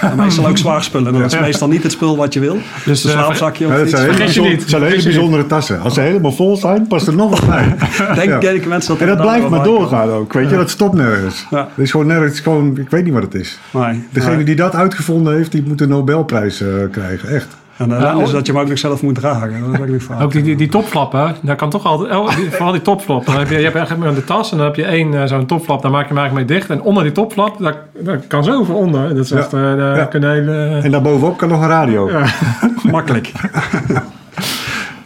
En 0.00 0.16
meestal 0.16 0.46
ook 0.46 0.58
zwaar 0.58 0.82
spullen. 0.84 1.14
En 1.14 1.20
dat 1.20 1.32
is 1.32 1.40
meestal 1.40 1.68
niet 1.68 1.82
het 1.82 1.92
spul 1.92 2.16
wat 2.16 2.34
je 2.34 2.40
wil. 2.40 2.54
Dus, 2.54 2.84
Dus 2.84 3.04
een 3.04 3.10
eh, 3.10 3.16
slaapzakje 3.24 3.66
of 3.66 3.80
iets. 3.82 3.90
zijn 3.90 4.02
hele, 4.02 4.14
Vergeet 4.14 4.34
je 4.34 4.40
bijzonder- 4.40 4.50
niet. 4.52 4.60
het 4.60 4.70
zijn 4.70 4.82
hele 4.82 4.96
je 4.96 5.02
bijzondere 5.02 5.46
tassen. 5.46 5.80
Als 5.80 5.94
ze 5.94 6.00
helemaal 6.00 6.32
vol 6.32 6.56
zijn, 6.56 6.86
past 6.86 7.06
er 7.06 7.14
nog 7.14 7.30
wat 7.30 7.46
bij. 7.48 7.74
Denk, 8.14 8.28
Ja. 8.30 8.38
denk 8.38 8.64
mensen 8.66 8.92
dat 8.92 9.00
En 9.08 9.14
dat 9.14 9.20
blijft 9.20 9.48
maar 9.48 9.64
doorgaan 9.64 10.10
ook. 10.10 10.32
Weet 10.32 10.50
je, 10.50 10.56
dat 10.56 10.70
stopt 10.70 10.94
nergens. 10.94 11.46
Ja. 11.50 11.58
Het 11.74 11.84
is 11.84 11.90
gewoon 11.90 12.06
nergens, 12.06 12.40
gewoon, 12.40 12.78
ik 12.78 12.90
weet 12.90 13.04
niet 13.04 13.12
wat 13.12 13.22
het 13.22 13.34
is. 13.34 13.58
Nee, 13.70 14.04
Degene 14.12 14.34
nee. 14.36 14.44
die 14.44 14.54
dat 14.56 14.74
uitgevonden 14.74 15.34
heeft, 15.36 15.52
die 15.52 15.62
moet 15.66 15.78
de 15.78 15.86
Nobelprijs 15.88 16.60
eh, 16.60 16.68
krijgen. 16.90 17.28
Echt. 17.28 17.46
En 17.78 17.90
is 17.90 18.02
oh. 18.28 18.32
dat 18.32 18.46
je 18.46 18.52
hem 18.52 18.60
ook 18.60 18.68
nog 18.68 18.78
zelf 18.78 19.02
moet 19.02 19.14
dragen. 19.14 19.60
Dat 19.60 19.74
is 19.74 19.80
ook 19.80 19.88
niet 19.88 20.02
vaak. 20.02 20.20
Ook 20.22 20.32
die, 20.32 20.42
die, 20.42 20.56
die 20.56 20.68
topflappen, 20.68 21.36
daar 21.42 21.56
kan 21.56 21.70
toch 21.70 21.84
altijd... 21.84 22.16
Oh, 22.16 22.36
die- 22.36 22.50
vooral 22.50 22.72
die 22.72 22.82
topflap. 22.82 23.26
Dan 23.26 23.38
heb 23.38 23.48
je, 23.48 23.56
je 23.56 23.62
hebt 23.64 23.76
eigenlijk 23.76 24.14
de 24.14 24.24
tas 24.24 24.50
en 24.50 24.56
dan 24.56 24.66
heb 24.66 24.76
je 24.76 24.84
één 24.84 25.14
eh, 25.22 25.26
zo'n 25.28 25.46
topflap. 25.46 25.82
Daar 25.82 25.90
maak 25.90 26.02
je 26.02 26.08
hem 26.08 26.18
eigenlijk 26.18 26.48
mee 26.48 26.58
dicht. 26.58 26.70
En 26.70 26.82
onder 26.82 27.02
die 27.02 27.12
topflap, 27.12 27.58
daar, 27.58 27.76
daar 27.98 28.16
kan 28.18 28.44
zoveel 28.44 28.74
onder. 28.74 29.08
Dat 29.14 29.24
is 29.24 29.28
Ja. 29.30 29.36
echt... 29.36 29.52
eh, 29.52 29.60
daar 29.76 30.08
kunnen 30.08 30.30
hele... 30.32 30.80
En 30.82 30.90
daarbovenop 30.90 31.38
kan 31.38 31.48
nog 31.48 31.62
een 31.62 31.68
radio. 31.68 32.10
Ja, 32.10 32.24
Makkelijk. 32.90 33.32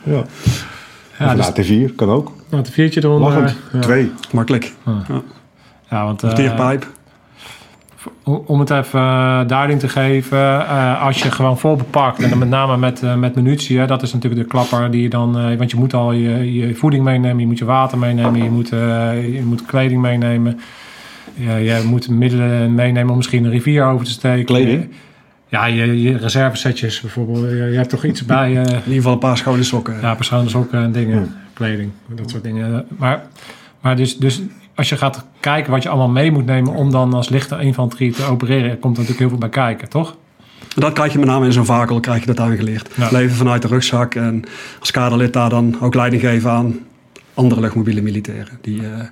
ja. 0.03 0.25
Ja, 1.19 1.35
dus 1.35 1.53
nou, 1.55 1.89
T4 1.91 1.95
kan 1.95 2.09
ook. 2.11 2.33
het 2.51 2.71
viertje 2.71 3.05
eronder. 3.05 3.29
Lachend. 3.33 3.57
Ja. 3.73 3.79
Twee. 3.79 4.13
Makkelijk. 4.33 4.73
Ja, 5.91 6.05
want... 6.05 6.23
eh, 6.23 6.33
Tierpijp. 6.33 6.87
Om 8.25 8.61
het 8.61 8.71
even 8.71 9.01
eh, 9.01 9.41
duiding 9.47 9.81
te 9.81 9.89
geven, 9.89 10.67
eh, 10.67 11.03
als 11.03 11.23
je 11.23 11.31
gewoon 11.31 11.59
vol 11.59 11.77
bepakt 11.77 12.23
en 12.23 12.29
dan 12.29 12.39
met 12.39 12.49
name 12.49 12.77
met, 12.77 13.03
eh, 13.03 13.15
met 13.15 13.35
munitie, 13.35 13.79
hè, 13.79 13.87
dat 13.87 14.03
is 14.03 14.13
natuurlijk 14.13 14.43
de 14.43 14.49
klapper 14.49 14.91
die 14.91 15.03
je 15.03 15.09
dan, 15.09 15.57
want 15.57 15.71
je 15.71 15.77
moet 15.77 15.95
al 15.95 16.13
je, 16.13 16.53
je 16.53 16.75
voeding 16.75 17.05
meenemen, 17.05 17.39
je 17.39 17.47
moet 17.47 17.59
je 17.59 17.65
water 17.65 17.99
meenemen, 17.99 18.43
je 18.43 18.51
moet, 18.51 18.69
je 18.69 19.43
moet 19.45 19.67
kleding 19.67 20.01
meenemen, 20.01 20.61
ja, 21.35 21.57
je 21.57 21.83
moet 21.85 22.09
middelen 22.09 22.75
meenemen 22.75 23.11
om 23.11 23.17
misschien 23.17 23.45
een 23.45 23.51
rivier 23.51 23.85
over 23.85 24.05
te 24.07 24.11
steken. 24.11 24.45
Kleding? 24.45 24.91
Ja, 25.49 25.67
je, 25.67 26.03
je 26.03 26.17
reservesetjes 26.17 27.01
bijvoorbeeld. 27.01 27.41
Je, 27.41 27.57
je 27.57 27.77
hebt 27.77 27.89
toch 27.89 28.05
iets 28.05 28.25
bij. 28.25 28.53
In 28.53 28.61
ieder 28.61 28.83
geval 28.85 29.13
een 29.13 29.19
paar 29.19 29.37
schone 29.37 29.63
sokken. 29.63 30.01
ja, 30.01 30.15
persoonlijke 30.15 30.53
sokken 30.53 30.83
en 30.83 30.93
dingen, 30.93 31.35
kleding, 31.53 31.91
dat 32.07 32.31
soort 32.31 32.43
dingen. 32.43 32.87
Maar, 32.99 33.23
maar 33.81 33.97
dus, 33.97 34.17
dus 34.17 34.43
als 34.83 34.91
je 34.91 34.97
gaat 34.97 35.25
kijken 35.41 35.71
wat 35.71 35.83
je 35.83 35.89
allemaal 35.89 36.09
mee 36.09 36.31
moet 36.31 36.47
nemen 36.47 36.73
om 36.73 36.91
dan 36.91 37.15
als 37.15 37.29
lichte 37.29 37.59
infanterie 37.59 38.13
te 38.13 38.25
opereren, 38.25 38.79
komt 38.79 38.97
er 38.97 39.03
natuurlijk 39.03 39.19
heel 39.19 39.29
veel 39.29 39.39
bij 39.39 39.49
kijken, 39.49 39.89
toch? 39.89 40.17
Dat 40.75 40.93
krijg 40.93 41.13
je 41.13 41.19
met 41.19 41.29
name 41.29 41.47
in 41.47 41.53
zo'n 41.53 41.65
vakel, 41.65 42.01
krijg 42.01 42.21
je 42.21 42.27
dat 42.27 42.41
aangeleerd. 42.41 42.89
Ja. 42.97 43.09
Leven 43.11 43.37
vanuit 43.37 43.63
de 43.63 43.69
rugzak 43.69 44.15
en 44.15 44.45
als 44.81 44.91
kaderlid 44.91 45.33
daar 45.33 45.49
dan 45.49 45.77
ook 45.81 45.95
leiding 45.95 46.23
geven 46.23 46.51
aan 46.51 46.79
andere 47.35 47.61
luchtmobiele 47.61 48.03
militairen. 48.03 48.59
Die, 48.61 48.81
eh, 48.87 49.05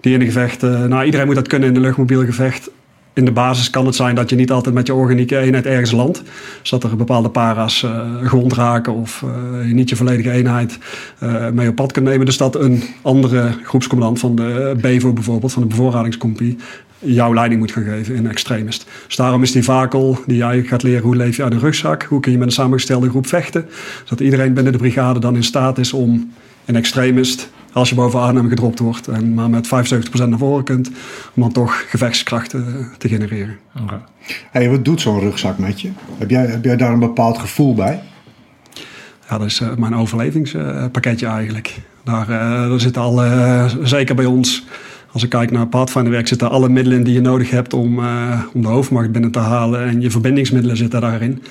die 0.00 0.12
in 0.12 0.18
de 0.18 0.24
gevecht, 0.24 0.62
eh, 0.62 0.84
nou 0.84 1.04
iedereen 1.04 1.26
moet 1.26 1.34
dat 1.34 1.48
kunnen 1.48 1.68
in 1.68 1.74
de 1.74 1.80
luchtmobiel 1.80 2.24
gevecht. 2.24 2.70
In 3.12 3.24
de 3.24 3.32
basis 3.32 3.70
kan 3.70 3.86
het 3.86 3.94
zijn 3.94 4.14
dat 4.14 4.30
je 4.30 4.36
niet 4.36 4.50
altijd 4.50 4.74
met 4.74 4.86
je 4.86 4.94
organieke 4.94 5.38
eenheid 5.38 5.66
ergens 5.66 5.90
landt. 5.90 6.22
Dus 6.60 6.70
dat 6.70 6.84
er 6.84 6.96
bepaalde 6.96 7.28
para's 7.28 7.82
eh, 7.82 8.00
gewond 8.22 8.52
raken 8.52 8.94
of 8.94 9.22
eh, 9.22 9.68
je 9.68 9.74
niet 9.74 9.88
je 9.88 9.96
volledige 9.96 10.30
eenheid 10.30 10.78
eh, 11.18 11.48
mee 11.48 11.68
op 11.68 11.74
pad 11.74 11.92
kunt 11.92 12.06
nemen. 12.06 12.26
Dus 12.26 12.36
dat 12.36 12.54
een 12.54 12.82
andere 13.02 13.52
groepscommandant 13.62 14.18
van 14.18 14.34
de 14.34 14.76
BEVO 14.80 15.12
bijvoorbeeld, 15.12 15.52
van 15.52 15.62
de 15.62 15.68
bevoorradingscompie, 15.68 16.56
jouw 16.98 17.34
leiding 17.34 17.60
moet 17.60 17.72
gaan 17.72 17.84
geven 17.84 18.14
in 18.14 18.28
extremist. 18.28 18.86
Dus 19.06 19.16
daarom 19.16 19.42
is 19.42 19.52
die 19.52 19.64
vakel 19.64 20.18
die 20.26 20.40
eigenlijk 20.40 20.68
gaat 20.68 20.82
leren 20.82 21.02
hoe 21.02 21.16
leef 21.16 21.36
je 21.36 21.42
uit 21.42 21.52
een 21.52 21.58
rugzak, 21.58 22.02
hoe 22.02 22.20
kun 22.20 22.32
je 22.32 22.38
met 22.38 22.46
een 22.46 22.52
samengestelde 22.52 23.08
groep 23.08 23.26
vechten, 23.26 23.68
zodat 24.04 24.20
iedereen 24.20 24.54
binnen 24.54 24.72
de 24.72 24.78
brigade 24.78 25.18
dan 25.18 25.36
in 25.36 25.44
staat 25.44 25.78
is 25.78 25.92
om 25.92 26.32
in 26.70 26.76
extremist, 26.76 27.50
als 27.72 27.88
je 27.88 27.94
boven 27.94 28.20
Arnhem 28.20 28.48
gedropt 28.48 28.78
wordt 28.78 29.08
en 29.08 29.34
maar 29.34 29.50
met 29.50 29.66
75% 29.66 29.70
naar 30.28 30.38
voren 30.38 30.64
kunt, 30.64 30.90
om 31.34 31.42
dan 31.42 31.52
toch 31.52 31.84
gevechtskrachten 31.88 32.66
eh, 32.66 32.96
te 32.98 33.08
genereren. 33.08 33.58
Oké. 33.82 34.00
Hey, 34.50 34.70
wat 34.70 34.84
doet 34.84 35.00
zo'n 35.00 35.20
rugzak 35.20 35.58
met 35.58 35.80
je? 35.80 35.90
Heb 36.18 36.30
jij, 36.30 36.46
heb 36.46 36.64
jij 36.64 36.76
daar 36.76 36.92
een 36.92 36.98
bepaald 36.98 37.38
gevoel 37.38 37.74
bij? 37.74 38.02
Ja, 39.28 39.38
dat 39.38 39.46
is 39.46 39.60
eh, 39.60 39.74
mijn 39.76 39.94
overlevingspakketje 39.94 41.26
eigenlijk. 41.26 41.78
Daar, 42.04 42.28
eh, 42.28 42.68
daar 42.68 42.80
zitten 42.80 43.02
alle, 43.02 43.26
eh, 43.26 43.74
zeker 43.82 44.14
bij 44.14 44.24
ons, 44.24 44.64
als 45.12 45.22
ik 45.22 45.28
kijk 45.28 45.50
naar 45.50 45.66
Pathfinderwerk, 45.66 46.28
zitten 46.28 46.50
alle 46.50 46.68
middelen 46.68 46.98
in 46.98 47.04
die 47.04 47.14
je 47.14 47.20
nodig 47.20 47.50
hebt 47.50 47.72
om, 47.72 47.98
eh, 47.98 48.40
om 48.52 48.62
de 48.62 48.68
hoofdmacht 48.68 49.12
binnen 49.12 49.30
te 49.30 49.38
halen. 49.38 49.84
En 49.84 50.00
je 50.00 50.10
verbindingsmiddelen 50.10 50.76
zitten 50.76 51.00
daarin. 51.00 51.42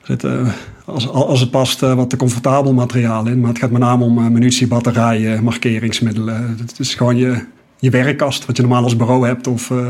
Er 0.00 0.06
zit, 0.06 0.24
eh, 0.24 0.48
als, 0.88 1.08
als 1.08 1.40
het 1.40 1.50
past, 1.50 1.82
eh, 1.82 1.94
wat 1.94 2.10
te 2.10 2.16
comfortabel 2.16 2.72
materiaal 2.72 3.26
in. 3.26 3.40
Maar 3.40 3.48
het 3.48 3.58
gaat 3.58 3.70
met 3.70 3.80
name 3.80 4.04
om 4.04 4.18
eh, 4.18 4.26
munitie, 4.26 4.66
batterijen, 4.66 5.44
markeringsmiddelen. 5.44 6.56
Het 6.60 6.78
is 6.78 6.94
gewoon 6.94 7.16
je, 7.16 7.44
je 7.78 7.90
werkkast, 7.90 8.46
wat 8.46 8.56
je 8.56 8.62
normaal 8.62 8.82
als 8.82 8.96
bureau 8.96 9.26
hebt. 9.26 9.46
Of, 9.46 9.70
eh, 9.70 9.88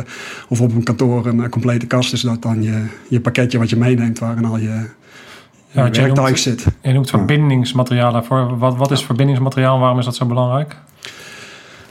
of 0.48 0.61
op 0.61 0.74
een 0.74 0.82
kantoor 0.82 1.26
een 1.26 1.42
eh, 1.42 1.48
complete 1.48 1.87
kast. 1.87 2.12
Is 2.12 2.20
dat 2.20 2.42
dan 2.42 2.62
je, 2.62 2.84
je 3.08 3.20
pakketje 3.20 3.58
wat 3.58 3.70
je 3.70 3.76
meeneemt, 3.76 4.18
waarin 4.18 4.44
al 4.44 4.56
je, 4.56 4.62
je 4.62 4.70
Ja, 5.70 5.82
jij 5.82 5.90
werktuig 6.02 6.16
noemt- 6.28 6.38
zit. 6.38 6.66
Je 6.82 6.92
noemt 6.92 7.11
verbindingsmateriaal 7.11 8.12
daarvoor. 8.12 8.58
Wat, 8.58 8.76
wat 8.76 8.90
is 8.90 9.02
verbindingsmateriaal? 9.04 9.78
Waarom 9.78 9.98
is 9.98 10.04
dat 10.04 10.16
zo 10.16 10.26
belangrijk? 10.26 10.76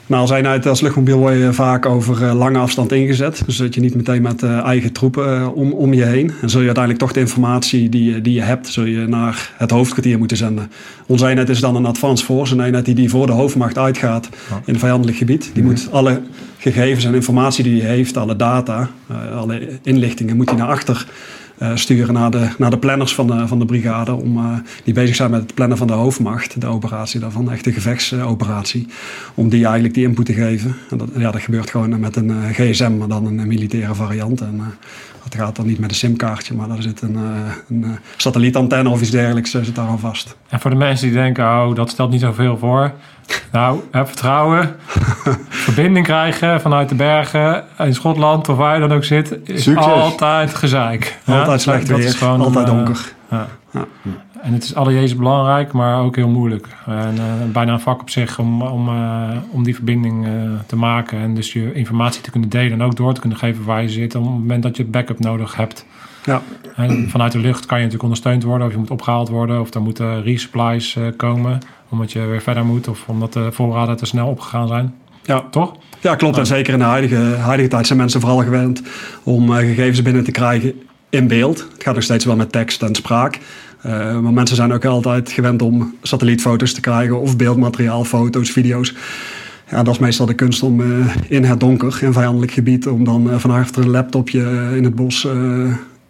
Nou, 0.08 0.20
als 0.20 0.30
eenheid 0.30 0.66
als 0.66 0.80
luchtmobiel 0.80 1.18
word 1.18 1.38
je 1.38 1.52
vaak 1.52 1.86
over 1.86 2.24
eh, 2.24 2.34
lange 2.34 2.58
afstand 2.58 2.92
ingezet. 2.92 3.42
Dus 3.46 3.56
dat 3.56 3.74
je 3.74 3.80
niet 3.80 3.94
meteen 3.94 4.22
met 4.22 4.42
eh, 4.42 4.58
eigen 4.58 4.92
troepen 4.92 5.36
eh, 5.40 5.48
om, 5.56 5.72
om 5.72 5.94
je 5.94 6.04
heen. 6.04 6.32
En 6.42 6.50
zul 6.50 6.60
je 6.60 6.66
uiteindelijk 6.66 7.04
toch 7.04 7.12
de 7.12 7.20
informatie 7.20 7.88
die, 7.88 8.12
je- 8.14 8.20
die 8.20 8.34
je 8.34 8.40
hebt, 8.40 8.68
zul 8.68 8.84
je 8.84 9.06
naar 9.06 9.50
het 9.56 9.70
hoofdkwartier 9.70 10.18
moeten 10.18 10.36
zenden. 10.36 10.70
Onze 11.06 11.28
eenheid 11.28 11.48
is 11.48 11.60
dan 11.60 11.76
een 11.76 11.86
advanced 11.86 12.26
force, 12.26 12.54
een 12.54 12.60
eenheid 12.64 12.84
die, 12.84 12.94
die 12.94 13.10
voor 13.10 13.26
de 13.26 13.32
hoofdmacht 13.32 13.78
uitgaat 13.78 14.28
in 14.64 14.74
een 14.74 14.80
vijandelijk 14.80 15.16
gebied. 15.16 15.50
Die 15.54 15.62
moet 15.62 15.88
alle 15.92 16.20
gegevens 16.58 17.04
en 17.04 17.14
informatie 17.14 17.64
die 17.64 17.82
hij 17.82 17.90
heeft, 17.94 18.16
alle 18.16 18.36
data, 18.36 18.88
alle 19.34 19.68
inlichtingen, 19.82 20.36
moet 20.36 20.48
hij 20.48 20.58
naar 20.58 20.68
achter 20.68 21.06
sturen 21.74 22.14
naar 22.14 22.30
de, 22.30 22.48
naar 22.58 22.70
de 22.70 22.78
planners 22.78 23.14
van 23.14 23.26
de, 23.26 23.46
van 23.48 23.58
de 23.58 23.64
brigade. 23.64 24.14
Om, 24.14 24.36
eh, 24.36 24.58
die 24.84 24.94
bezig 24.94 25.16
zijn 25.16 25.30
met 25.30 25.40
het 25.40 25.54
plannen 25.54 25.78
van 25.78 25.86
de 25.86 25.92
hoofdmacht. 25.92 26.60
De 26.60 26.66
operatie 26.66 27.20
daarvan, 27.20 27.50
echt 27.50 27.64
de 27.64 27.72
gevechtsoperatie. 27.72 28.86
om 29.34 29.48
die 29.48 29.64
eigenlijk 29.64 29.94
die 29.94 30.06
input 30.06 30.26
te 30.26 30.32
geven. 30.32 30.76
En 30.90 30.98
dat, 30.98 31.08
ja, 31.16 31.30
dat 31.30 31.40
gebeurt 31.40 31.70
gewoon 31.70 32.00
met 32.00 32.16
een 32.16 32.30
eh, 32.30 32.50
gsm, 32.50 32.96
maar 32.96 33.08
dan 33.08 33.26
een, 33.26 33.46
militaire 33.46 33.94
variant. 33.94 34.40
En, 34.40 34.54
eh, 34.58 34.66
dat 35.28 35.40
gaat 35.40 35.56
dan 35.56 35.66
niet 35.66 35.78
met 35.78 35.90
een 35.90 35.96
simkaartje, 35.96 36.54
maar 36.54 36.68
daar 36.68 36.82
zit 36.82 37.00
een, 37.00 37.16
eh, 37.16 37.54
een 37.68 37.84
eh, 37.84 37.90
satellietantenne 38.16 38.88
of 38.90 39.00
iets 39.00 39.10
dergelijks 39.10 39.54
eh, 39.54 39.62
zit 39.62 39.74
daar 39.74 39.88
aan 39.88 39.98
vast. 39.98 40.36
En 40.48 40.60
voor 40.60 40.70
de 40.70 40.76
mensen 40.76 41.06
die 41.06 41.16
denken, 41.16 41.44
oh, 41.44 41.74
dat 41.74 41.90
stelt 41.90 42.10
niet 42.10 42.20
zoveel 42.20 42.58
voor. 42.58 42.92
Nou, 43.52 43.80
heb 43.90 44.06
vertrouwen. 44.06 44.76
Verbinding 45.48 46.06
krijgen 46.06 46.60
vanuit 46.60 46.88
de 46.88 46.94
bergen 46.94 47.64
in 47.78 47.94
Schotland 47.94 48.48
of 48.48 48.56
waar 48.56 48.74
je 48.74 48.88
dan 48.88 48.96
ook 48.96 49.04
zit. 49.04 49.38
Is 49.44 49.62
Succes. 49.62 49.84
altijd 49.86 50.54
gezeik. 50.54 51.18
Ja, 51.24 51.38
Altijd 51.38 51.60
slecht 51.60 51.88
dat 51.88 51.98
is 51.98 52.04
weer, 52.04 52.14
gewoon 52.14 52.40
altijd 52.40 52.68
een, 52.68 52.74
donker. 52.76 53.12
ja. 53.30 53.46
Ja. 53.70 53.86
En 54.42 54.52
het 54.52 54.62
is 54.62 54.74
allereerst 54.74 55.16
belangrijk, 55.16 55.72
maar 55.72 56.00
ook 56.00 56.16
heel 56.16 56.28
moeilijk. 56.28 56.66
En 56.86 57.14
uh, 57.14 57.52
bijna 57.52 57.72
een 57.72 57.80
vak 57.80 58.00
op 58.00 58.10
zich 58.10 58.38
om, 58.38 58.62
om, 58.62 58.88
uh, 58.88 59.30
om 59.50 59.64
die 59.64 59.74
verbinding 59.74 60.26
uh, 60.26 60.32
te 60.66 60.76
maken. 60.76 61.18
En 61.18 61.34
dus 61.34 61.52
je 61.52 61.72
informatie 61.72 62.22
te 62.22 62.30
kunnen 62.30 62.48
delen 62.48 62.72
en 62.72 62.82
ook 62.82 62.96
door 62.96 63.14
te 63.14 63.20
kunnen 63.20 63.38
geven 63.38 63.64
waar 63.64 63.82
je 63.82 63.88
zit. 63.88 64.14
Op 64.14 64.22
het 64.22 64.32
moment 64.32 64.62
dat 64.62 64.76
je 64.76 64.84
backup 64.84 65.18
nodig 65.18 65.56
hebt. 65.56 65.86
Ja. 66.24 66.42
En 66.76 67.10
vanuit 67.10 67.32
de 67.32 67.38
lucht 67.38 67.66
kan 67.66 67.78
je 67.78 67.84
natuurlijk 67.84 68.02
ondersteund 68.02 68.42
worden. 68.42 68.66
Of 68.66 68.72
je 68.72 68.78
moet 68.78 68.90
opgehaald 68.90 69.28
worden. 69.28 69.60
Of 69.60 69.74
er 69.74 69.82
moeten 69.82 70.22
resupplies 70.22 70.96
komen. 71.16 71.58
Omdat 71.88 72.12
je 72.12 72.20
weer 72.20 72.42
verder 72.42 72.64
moet. 72.64 72.88
Of 72.88 73.08
omdat 73.08 73.32
de 73.32 73.52
voorraden 73.52 73.96
te 73.96 74.06
snel 74.06 74.28
opgegaan 74.28 74.68
zijn. 74.68 74.94
Ja. 75.22 75.44
Toch? 75.50 75.76
Ja, 76.00 76.14
klopt. 76.14 76.38
En 76.38 76.46
zeker 76.46 76.72
in 76.72 76.78
de 76.78 76.84
huidige, 76.84 77.16
huidige 77.16 77.68
tijd 77.68 77.86
zijn 77.86 77.98
mensen 77.98 78.20
vooral 78.20 78.42
gewend 78.42 78.82
om 79.22 79.50
gegevens 79.50 80.02
binnen 80.02 80.24
te 80.24 80.30
krijgen 80.30 80.82
in 81.10 81.28
beeld. 81.28 81.58
Het 81.72 81.82
gaat 81.82 81.94
nog 81.94 82.04
steeds 82.04 82.24
wel 82.24 82.36
met 82.36 82.52
tekst 82.52 82.82
en 82.82 82.94
spraak. 82.94 83.38
Uh, 83.86 84.18
maar 84.18 84.32
mensen 84.32 84.56
zijn 84.56 84.72
ook 84.72 84.84
altijd 84.84 85.30
gewend 85.32 85.62
om 85.62 85.94
satellietfoto's 86.02 86.72
te 86.72 86.80
krijgen 86.80 87.20
of 87.20 87.36
beeldmateriaal, 87.36 88.04
foto's, 88.04 88.50
video's. 88.50 88.94
Ja, 89.70 89.82
dat 89.82 89.94
is 89.94 90.00
meestal 90.00 90.26
de 90.26 90.34
kunst 90.34 90.62
om 90.62 90.80
uh, 90.80 91.06
in 91.28 91.44
het 91.44 91.60
donker, 91.60 91.98
in 92.02 92.12
vijandelijk 92.12 92.52
gebied, 92.52 92.86
om 92.86 93.04
dan 93.04 93.28
uh, 93.28 93.38
van 93.38 93.50
achter 93.50 93.82
een 93.82 93.90
laptopje 93.90 94.40
in 94.76 94.84
het 94.84 94.94
bos 94.94 95.26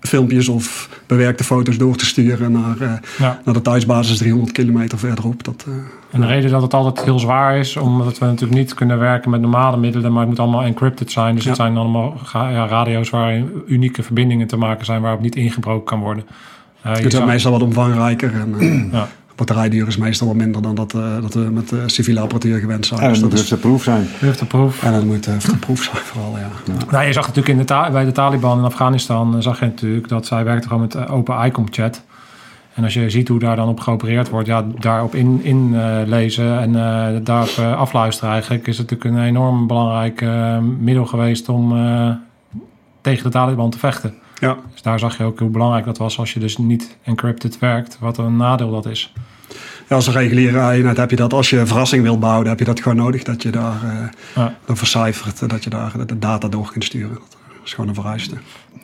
filmpjes 0.00 0.48
of 0.48 0.88
bewerkte 1.06 1.44
foto's 1.44 1.78
door 1.78 1.96
te 1.96 2.06
sturen 2.06 2.52
naar, 2.52 3.02
ja. 3.18 3.40
naar 3.44 3.54
de 3.54 3.62
thuisbasis 3.62 4.18
300 4.18 4.52
kilometer 4.52 4.98
verderop. 4.98 5.44
Dat, 5.44 5.66
en 6.10 6.20
de 6.20 6.26
reden 6.26 6.50
dat 6.50 6.62
het 6.62 6.74
altijd 6.74 7.04
heel 7.04 7.18
zwaar 7.18 7.58
is, 7.58 7.76
omdat 7.76 8.18
we 8.18 8.24
natuurlijk 8.24 8.58
niet 8.58 8.74
kunnen 8.74 8.98
werken 8.98 9.30
met 9.30 9.40
normale 9.40 9.76
middelen, 9.76 10.12
maar 10.12 10.20
het 10.20 10.28
moet 10.28 10.38
allemaal 10.38 10.62
encrypted 10.62 11.10
zijn. 11.10 11.34
Dus 11.34 11.42
ja. 11.42 11.48
het 11.48 11.58
zijn 11.58 11.76
allemaal 11.76 12.20
ja, 12.32 12.66
radio's 12.66 13.10
waarin 13.10 13.62
unieke 13.66 14.02
verbindingen 14.02 14.46
te 14.46 14.56
maken 14.56 14.84
zijn 14.84 15.02
waarop 15.02 15.20
niet 15.20 15.36
ingebroken 15.36 15.86
kan 15.86 16.00
worden. 16.00 16.24
Uh, 16.86 16.92
het 16.92 17.12
is 17.12 17.24
meestal 17.24 17.52
wat 17.52 17.62
omvangrijker 17.62 18.34
en 18.34 18.54
uh, 18.58 18.92
ja. 18.98 19.08
batterijduur 19.34 19.86
is 19.86 19.96
meestal 19.96 20.26
wat 20.26 20.36
minder 20.36 20.62
dan 20.62 20.74
dat, 20.74 20.94
uh, 20.94 21.20
dat 21.20 21.34
we 21.34 21.40
met 21.40 21.72
civiele 21.86 22.20
apparatuur 22.20 22.58
gewend 22.58 22.86
zijn. 22.86 23.00
En 23.00 23.08
dus 23.08 23.20
het 23.20 23.32
moet 23.32 23.48
dat 23.48 23.60
proef 23.60 23.82
zijn. 23.82 24.08
proef. 24.48 24.82
En 24.82 24.92
het 24.92 25.04
moet 25.04 25.28
proef 25.60 25.82
zijn 25.82 25.96
vooral, 25.96 26.38
ja. 26.38 26.48
ja. 26.64 26.90
Nou, 26.90 27.06
je 27.06 27.12
zag 27.12 27.26
natuurlijk 27.26 27.58
in 27.58 27.66
de 27.66 27.88
bij 27.92 28.04
de 28.04 28.12
Taliban 28.12 28.58
in 28.58 28.64
Afghanistan, 28.64 29.42
zag 29.42 29.60
je 29.60 29.64
natuurlijk 29.64 30.08
dat 30.08 30.26
zij 30.26 30.44
werkten 30.44 30.70
gewoon 30.70 30.88
met 30.92 31.08
open 31.08 31.44
ICOM 31.46 31.66
chat. 31.70 32.02
En 32.78 32.84
als 32.84 32.94
je 32.94 33.10
ziet 33.10 33.28
hoe 33.28 33.38
daar 33.38 33.56
dan 33.56 33.68
op 33.68 33.80
geopereerd 33.80 34.28
wordt, 34.28 34.46
ja, 34.46 34.64
daarop 34.78 35.14
in, 35.14 35.40
in 35.42 35.70
uh, 35.72 35.96
lezen 36.04 36.60
en 36.60 36.74
uh, 36.74 37.20
daarop 37.22 37.56
uh, 37.60 37.78
afluisteren 37.78 38.32
eigenlijk, 38.32 38.66
is 38.66 38.78
het 38.78 38.90
natuurlijk 38.90 39.16
een 39.18 39.26
enorm 39.26 39.66
belangrijk 39.66 40.24
middel 40.78 41.06
geweest 41.06 41.48
om 41.48 41.74
tegen 43.00 43.24
de 43.24 43.30
Taliban 43.30 43.70
te 43.70 43.78
vechten. 43.78 44.14
Ja. 44.40 44.56
Dus 44.72 44.82
daar 44.82 44.98
zag 44.98 45.18
je 45.18 45.24
ook 45.24 45.38
hoe 45.38 45.48
belangrijk 45.48 45.84
dat 45.84 45.98
was 45.98 46.18
als 46.18 46.32
je 46.32 46.40
dus 46.40 46.56
niet 46.56 46.96
encrypted 47.02 47.58
werkt, 47.58 47.96
wat 48.00 48.18
een 48.18 48.36
nadeel 48.36 48.70
dat 48.70 48.86
is. 48.86 49.12
Ja, 49.88 49.96
als 49.96 50.06
een 50.06 50.12
reguliere 50.12 50.70
eenheid 50.70 50.96
heb 50.96 51.10
je 51.10 51.16
dat. 51.16 51.32
Als 51.32 51.50
je 51.50 51.58
een 51.58 51.66
verrassing 51.66 52.02
wil 52.02 52.18
bouwen, 52.18 52.48
heb 52.48 52.58
je 52.58 52.64
dat 52.64 52.80
gewoon 52.80 52.96
nodig. 52.96 53.22
Dat 53.22 53.42
je 53.42 53.50
daar 53.50 53.84
uh, 53.84 54.08
ja. 54.34 54.54
dan 54.64 54.76
vercijfert, 54.76 55.48
dat 55.48 55.64
je 55.64 55.70
daar 55.70 56.06
de 56.06 56.18
data 56.18 56.48
door 56.48 56.70
kunt 56.72 56.84
sturen. 56.84 57.18
Dat 57.48 57.64
is 57.64 57.72
gewoon 57.72 57.88
een 57.88 57.94
vereiste. 57.94 58.36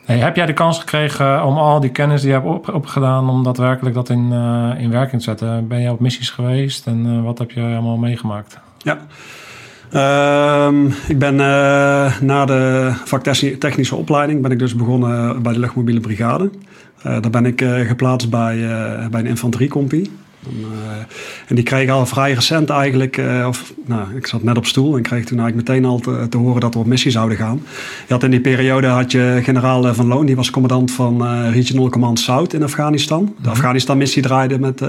Hey, 0.05 0.17
heb 0.17 0.35
jij 0.35 0.45
de 0.45 0.53
kans 0.53 0.79
gekregen 0.79 1.43
om 1.45 1.57
al 1.57 1.79
die 1.79 1.89
kennis 1.89 2.21
die 2.21 2.29
je 2.29 2.35
hebt 2.35 2.47
op, 2.47 2.73
opgedaan, 2.73 3.29
om 3.29 3.43
daadwerkelijk 3.43 3.95
dat 3.95 4.09
in, 4.09 4.31
uh, 4.31 4.71
in 4.77 4.91
werking 4.91 5.21
te 5.21 5.27
zetten? 5.27 5.67
Ben 5.67 5.81
je 5.81 5.91
op 5.91 5.99
missies 5.99 6.29
geweest 6.29 6.87
en 6.87 7.05
uh, 7.05 7.23
wat 7.23 7.37
heb 7.37 7.51
je 7.51 7.61
allemaal 7.61 7.97
meegemaakt? 7.97 8.59
Ja. 8.77 8.97
Uh, 9.93 10.69
ik 11.07 11.19
ben 11.19 11.33
uh, 11.33 12.19
na 12.21 12.45
de 12.45 12.91
vaktechnische 13.05 13.95
opleiding 13.95 14.41
ben 14.41 14.51
ik 14.51 14.59
dus 14.59 14.75
begonnen 14.75 15.41
bij 15.41 15.53
de 15.53 15.59
luchtmobiele 15.59 15.99
brigade. 15.99 16.49
Uh, 16.97 17.03
daar 17.03 17.29
ben 17.29 17.45
ik 17.45 17.65
geplaatst 17.87 18.29
bij, 18.29 18.57
bij 19.11 19.19
een 19.19 19.27
infanteriecompie. 19.27 20.11
En, 20.49 20.59
uh, 20.59 20.97
en 21.47 21.55
die 21.55 21.63
kreeg 21.63 21.89
al 21.89 22.05
vrij 22.05 22.33
recent 22.33 22.69
eigenlijk, 22.69 23.17
uh, 23.17 23.45
of 23.47 23.73
nou, 23.85 24.15
ik 24.15 24.27
zat 24.27 24.43
net 24.43 24.57
op 24.57 24.65
stoel 24.65 24.95
en 24.95 25.01
kreeg 25.01 25.25
toen 25.25 25.39
eigenlijk 25.39 25.69
meteen 25.69 25.85
al 25.85 25.99
te, 25.99 26.27
te, 26.29 26.37
horen 26.37 26.61
dat 26.61 26.73
we 26.73 26.79
op 26.79 26.85
missie 26.85 27.11
zouden 27.11 27.37
gaan. 27.37 27.61
Je 28.07 28.13
had 28.13 28.23
in 28.23 28.31
die 28.31 28.41
periode 28.41 28.87
had 28.87 29.11
je 29.11 29.39
generaal 29.43 29.93
Van 29.93 30.07
Loon, 30.07 30.25
die 30.25 30.35
was 30.35 30.49
commandant 30.49 30.91
van 30.91 31.47
Regional 31.51 31.89
Command 31.89 32.19
South 32.19 32.53
in 32.53 32.63
Afghanistan. 32.63 33.25
De 33.25 33.31
-hmm. 33.41 33.51
Afghanistan-missie 33.51 34.21
draaide 34.21 34.59
met, 34.59 34.81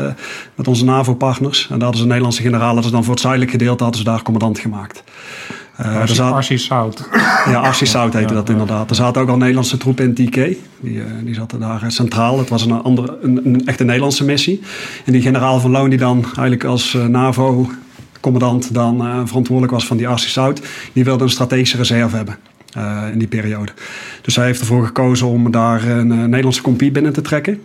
met 0.54 0.68
onze 0.68 0.84
NAVO-partners. 0.84 1.62
En 1.62 1.68
daar 1.68 1.78
hadden 1.78 1.96
ze 1.96 2.02
een 2.02 2.08
Nederlandse 2.08 2.42
generaal, 2.42 2.74
dat 2.74 2.84
is 2.84 2.90
dan 2.90 3.04
voor 3.04 3.12
het 3.12 3.22
zuidelijk 3.22 3.50
gedeelte, 3.50 3.82
hadden 3.82 4.02
ze 4.02 4.08
daar 4.08 4.22
commandant 4.22 4.58
gemaakt. 4.58 5.02
Uh, 5.80 5.96
Arsie, 5.96 6.16
zat, 6.16 6.32
Arsie 6.32 6.58
Sout. 6.58 7.08
Ja, 7.46 7.60
Arsie 7.60 7.86
Sout 7.86 8.12
heette 8.12 8.28
ja, 8.28 8.40
dat 8.40 8.48
inderdaad. 8.48 8.90
Er 8.90 8.96
zaten 8.96 9.22
ook 9.22 9.28
al 9.28 9.36
Nederlandse 9.36 9.76
troepen 9.76 10.04
in 10.04 10.14
TK. 10.14 10.34
Die, 10.34 10.58
uh, 10.80 11.04
die 11.24 11.34
zaten 11.34 11.60
daar 11.60 11.84
centraal. 11.86 12.38
Het 12.38 12.48
was 12.48 12.62
een, 12.62 12.72
andere, 12.72 13.18
een, 13.22 13.40
een 13.44 13.66
echte 13.66 13.84
Nederlandse 13.84 14.24
missie. 14.24 14.62
En 15.04 15.12
die 15.12 15.22
generaal 15.22 15.60
van 15.60 15.70
Loon, 15.70 15.90
die 15.90 15.98
dan 15.98 16.24
eigenlijk 16.24 16.64
als 16.64 16.94
uh, 16.94 17.04
NAVO-commandant 17.04 18.74
dan 18.74 19.26
verantwoordelijk 19.28 19.72
was 19.72 19.86
van 19.86 19.96
die 19.96 20.08
Arsie 20.08 20.30
Sout, 20.30 20.60
die 20.92 21.04
wilde 21.04 21.24
een 21.24 21.30
strategische 21.30 21.76
reserve 21.76 22.16
hebben. 22.16 22.38
in 23.12 23.18
die 23.18 23.28
periode. 23.28 23.72
Dus 24.22 24.36
hij 24.36 24.46
heeft 24.46 24.60
ervoor 24.60 24.86
gekozen 24.86 25.26
om 25.26 25.50
daar 25.50 25.84
een 25.84 26.08
Nederlandse 26.08 26.62
compie 26.62 26.90
binnen 26.90 27.12
te 27.12 27.22
trekken. 27.22 27.60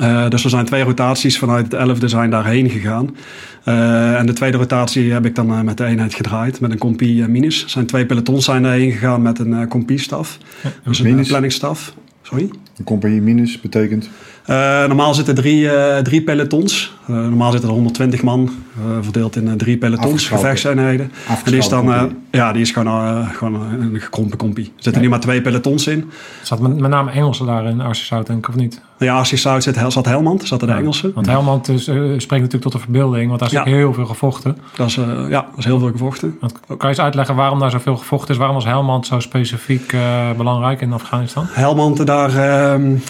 Uh, 0.00 0.28
dus 0.28 0.44
er 0.44 0.50
zijn 0.50 0.64
twee 0.64 0.82
rotaties 0.82 1.38
vanuit 1.38 1.72
het 1.72 1.98
11e 1.98 2.04
zijn 2.04 2.30
daarheen 2.30 2.70
gegaan. 2.70 3.16
Uh, 3.64 4.18
en 4.18 4.26
de 4.26 4.32
tweede 4.32 4.56
rotatie 4.56 5.12
heb 5.12 5.26
ik 5.26 5.34
dan 5.34 5.52
uh, 5.52 5.60
met 5.60 5.76
de 5.76 5.84
eenheid 5.84 6.14
gedraaid, 6.14 6.60
met 6.60 6.70
een 6.70 6.78
compie 6.78 7.28
minus. 7.28 7.62
Er 7.62 7.70
zijn 7.70 7.86
twee 7.86 8.06
pelotons 8.06 8.44
zijn 8.44 8.62
daarheen 8.62 8.92
gegaan 8.92 9.22
met 9.22 9.38
een 9.38 9.68
compie-staf. 9.68 10.38
Ja, 10.62 10.70
dus 10.84 10.98
een 10.98 11.26
planningsstaf. 11.26 11.94
Sorry? 12.22 12.50
Een 12.78 12.84
compagnie 12.84 13.20
minus 13.20 13.60
betekent? 13.60 14.08
Uh, 14.50 14.86
normaal 14.86 15.14
zitten 15.14 15.34
drie, 15.34 15.60
uh, 15.64 15.96
drie 15.96 16.22
pelotons. 16.22 16.94
Uh, 17.10 17.16
normaal 17.16 17.50
zitten 17.50 17.68
er 17.68 17.74
120 17.74 18.22
man, 18.22 18.50
verdeeld 19.00 19.36
in 19.36 19.56
drie 19.56 19.76
pelotons, 19.76 20.28
gevechtseenheden. 20.28 21.12
En 21.28 21.36
die 21.44 21.56
is 21.56 21.68
dan, 21.68 22.16
ja, 22.30 22.52
die 22.52 22.62
is 22.62 22.70
gewoon, 22.70 23.26
gewoon 23.26 23.54
een 23.54 24.00
gekrompen 24.00 24.38
kompie. 24.38 24.64
Er 24.64 24.82
zitten 24.82 24.92
ja. 24.92 25.00
nu 25.00 25.08
maar 25.08 25.20
twee 25.20 25.42
pelotons 25.42 25.86
in. 25.86 26.10
Zat 26.42 26.60
met, 26.60 26.78
met 26.80 26.90
name 26.90 27.10
Engelsen 27.10 27.46
daar 27.46 27.66
in 27.66 27.80
Arcishout, 27.80 28.26
denk 28.26 28.38
ik, 28.38 28.48
of 28.48 28.54
niet? 28.54 28.80
Ja, 28.98 29.16
Arcishout 29.16 29.62
zat, 29.62 29.92
zat 29.92 30.06
Helmand, 30.06 30.44
zat 30.44 30.60
er 30.60 30.66
de 30.66 30.72
ja, 30.72 30.78
Engelsen. 30.78 31.12
Want 31.14 31.26
Helmand 31.26 31.68
is, 31.68 31.82
spreekt 31.82 32.28
natuurlijk 32.28 32.62
tot 32.62 32.72
de 32.72 32.78
verbeelding, 32.78 33.28
want 33.28 33.40
daar 33.40 33.48
is 33.48 33.54
ja. 33.54 33.64
heel 33.64 33.92
veel 33.92 34.06
gevochten. 34.06 34.58
Dat 34.76 34.86
is, 34.86 34.94
ja, 35.28 35.46
dat 35.50 35.58
is 35.58 35.64
heel 35.64 35.78
veel 35.78 35.90
gevochten. 35.90 36.36
Want, 36.40 36.60
kan 36.66 36.76
je 36.78 36.86
eens 36.86 37.00
uitleggen 37.00 37.34
waarom 37.34 37.58
daar 37.58 37.70
zoveel 37.70 37.96
gevochten 37.96 38.30
is? 38.30 38.36
Waarom 38.36 38.56
was 38.56 38.64
Helmand 38.64 39.06
zo 39.06 39.20
specifiek 39.20 39.96
belangrijk 40.36 40.80
in 40.80 40.92
Afghanistan? 40.92 41.44
Helmand, 41.48 42.06
daar, 42.06 42.30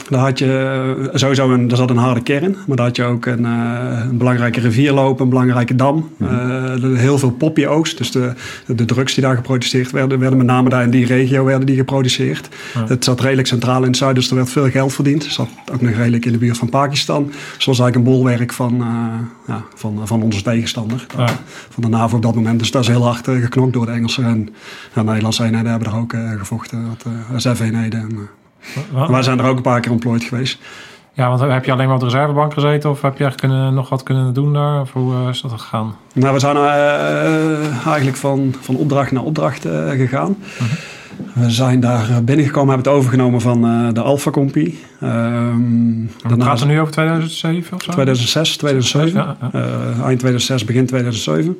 daar 0.08 0.20
had 0.20 0.38
je 0.38 1.10
sowieso 1.14 1.50
een, 1.50 1.70
er 1.70 1.76
zat 1.76 1.90
een 1.90 1.96
harde 1.96 2.22
kern, 2.22 2.56
maar 2.66 2.76
daar 2.76 2.86
had 2.86 2.96
je 2.96 3.04
ook 3.04 3.26
een, 3.26 3.40
uh, 3.40 4.00
een 4.10 4.18
belangrijke 4.18 4.60
rivierloop, 4.60 5.20
een 5.20 5.28
belangrijke 5.28 5.74
dam. 5.74 6.08
Mm-hmm. 6.16 6.84
Uh, 6.84 6.98
heel 6.98 7.18
veel 7.18 7.30
poppy-oogst, 7.30 7.98
dus 7.98 8.10
de, 8.10 8.32
de 8.66 8.84
drugs 8.84 9.14
die 9.14 9.22
daar 9.22 9.36
geproduceerd 9.36 9.90
werden, 9.90 10.18
werden 10.18 10.38
met 10.38 10.46
name 10.46 10.68
daar 10.68 10.82
in 10.82 10.90
die 10.90 11.06
regio 11.06 11.44
werden 11.44 11.66
die 11.66 11.76
geproduceerd. 11.76 12.48
Ja. 12.74 12.84
Het 12.86 13.04
zat 13.04 13.20
redelijk 13.20 13.48
centraal 13.48 13.80
in 13.80 13.86
het 13.86 13.96
zuiden, 13.96 14.22
dus 14.22 14.30
er 14.30 14.36
werd 14.36 14.50
veel 14.50 14.70
geld 14.70 14.92
verdiend. 14.92 15.22
Het 15.22 15.32
zat 15.32 15.48
ook 15.72 15.80
nog 15.80 15.94
redelijk 15.94 16.24
in 16.24 16.32
de 16.32 16.38
buurt 16.38 16.58
van 16.58 16.68
Pakistan. 16.68 17.32
Zoals 17.58 17.78
eigenlijk 17.78 17.96
een 17.96 18.14
bolwerk 18.14 18.52
van, 18.52 18.74
uh, 18.74 18.86
ja, 19.46 19.62
van, 19.74 20.00
van 20.04 20.22
onze 20.22 20.42
tegenstander, 20.42 21.06
ja. 21.16 21.28
van 21.70 21.82
de 21.82 21.88
NAVO 21.88 22.16
op 22.16 22.22
dat 22.22 22.34
moment. 22.34 22.58
Dus 22.58 22.70
dat 22.70 22.82
is 22.82 22.88
heel 22.88 23.04
hard 23.04 23.24
geknokt 23.24 23.72
door 23.72 23.86
de 23.86 23.92
Engelsen. 23.92 24.24
En 24.24 24.48
ja, 24.94 25.02
Nederlandse 25.02 25.44
eenheden 25.44 25.70
hebben 25.70 25.88
er 25.88 25.98
ook 25.98 26.14
gevochten, 26.38 26.86
wat 26.88 27.06
SF-eenheden. 27.36 28.28
Maar 28.92 29.10
wij 29.10 29.22
zijn 29.22 29.38
er 29.38 29.44
ook 29.44 29.56
een 29.56 29.62
paar 29.62 29.80
keer 29.80 29.92
ontplooid 29.92 30.24
geweest. 30.24 30.58
Ja, 31.12 31.28
want 31.28 31.40
heb 31.40 31.64
je 31.64 31.72
alleen 31.72 31.86
maar 31.86 31.94
op 31.94 32.00
de 32.00 32.06
reservebank 32.06 32.52
gezeten 32.52 32.90
of 32.90 33.02
heb 33.02 33.18
je 33.18 33.24
echt 33.24 33.40
kunnen, 33.40 33.74
nog 33.74 33.88
wat 33.88 34.02
kunnen 34.02 34.34
doen 34.34 34.52
daar? 34.52 34.80
Of 34.80 34.92
hoe 34.92 35.14
uh, 35.14 35.28
is 35.28 35.40
dat 35.40 35.50
gegaan? 35.50 35.96
Nou, 36.12 36.34
we 36.34 36.40
zijn 36.40 36.56
uh, 36.56 37.86
eigenlijk 37.86 38.16
van, 38.16 38.54
van 38.60 38.76
opdracht 38.76 39.12
naar 39.12 39.22
opdracht 39.22 39.66
uh, 39.66 39.90
gegaan. 39.90 40.36
-huh. 40.58 40.68
We 41.32 41.50
zijn 41.50 41.80
daar 41.80 42.24
binnengekomen, 42.24 42.74
hebben 42.74 42.92
het 42.92 43.00
overgenomen 43.00 43.40
van 43.40 43.60
de 43.94 44.00
Alpha 44.00 44.30
Compie. 44.30 44.78
Um, 45.02 46.10
gaat 46.38 46.58
het 46.58 46.68
nu 46.68 46.80
over 46.80 46.92
2007 46.92 47.76
of 47.76 47.82
zo? 47.82 47.92
2006, 47.92 48.56
2007. 48.56 49.20
Ja, 49.20 49.36
ja. 49.52 49.60
eind 50.04 50.18
2006, 50.18 50.64
begin 50.64 50.86
2007. 50.86 51.56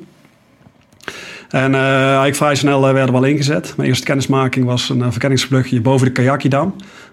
En 1.49 1.71
uh, 1.71 2.03
eigenlijk 2.03 2.35
vrij 2.35 2.55
snel 2.55 2.87
uh, 2.87 2.93
werden 2.93 3.11
we 3.11 3.19
al 3.19 3.25
ingezet. 3.25 3.73
Mijn 3.77 3.89
eerste 3.89 4.05
kennismaking 4.05 4.65
was 4.65 4.89
een 4.89 4.99
uh, 4.99 5.07
verkenningsvluchtje 5.09 5.81
boven 5.81 6.13
de 6.13 6.21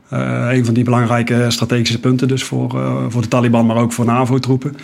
Kayaki-dam. 0.08 0.56
een 0.56 0.64
van 0.64 0.74
die 0.74 0.84
belangrijke 0.84 1.46
strategische 1.48 2.00
punten 2.00 2.28
dus 2.28 2.44
voor, 2.44 2.70
voor 3.08 3.22
de 3.22 3.28
Taliban, 3.28 3.66
maar 3.66 3.76
ook 3.76 3.92
voor 3.92 4.04
NAVO-troepen. 4.04 4.76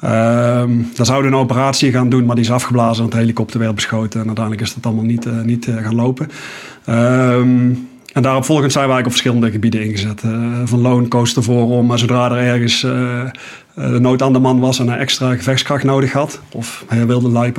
Ehm, 0.00 0.82
daar 0.94 1.06
zouden 1.06 1.32
een 1.32 1.38
operatie 1.38 1.92
gaan 1.92 2.08
doen, 2.08 2.24
maar 2.24 2.34
die 2.34 2.44
is 2.44 2.50
afgeblazen, 2.50 3.00
want 3.00 3.12
de 3.12 3.18
helikopter 3.18 3.60
werd 3.60 3.74
beschoten. 3.74 4.20
En 4.20 4.26
uiteindelijk 4.26 4.66
is 4.66 4.74
dat 4.74 4.86
allemaal 4.86 5.04
niet, 5.04 5.44
niet 5.44 5.68
gaan 5.82 5.94
lopen. 5.94 6.30
Um, 6.88 7.88
en 8.14 8.22
daarop 8.22 8.44
volgend 8.44 8.72
zijn 8.72 8.86
we 8.86 8.92
eigenlijk 8.92 9.06
op 9.06 9.12
verschillende 9.12 9.50
gebieden 9.50 9.84
ingezet. 9.84 10.22
Uh, 10.24 10.60
van 10.64 10.80
looncoaster 10.80 11.42
voor 11.42 11.70
om, 11.70 11.86
maar 11.86 11.98
zodra 11.98 12.30
er 12.30 12.36
ergens 12.36 12.82
uh, 12.82 13.24
de 13.74 14.00
nood 14.00 14.22
aan 14.22 14.32
de 14.32 14.38
man 14.38 14.60
was 14.60 14.78
en 14.78 14.88
hij 14.88 14.98
extra 14.98 15.34
gevechtskracht 15.34 15.84
nodig 15.84 16.12
had, 16.12 16.40
of 16.52 16.84
hij 16.88 17.06
wilde 17.06 17.52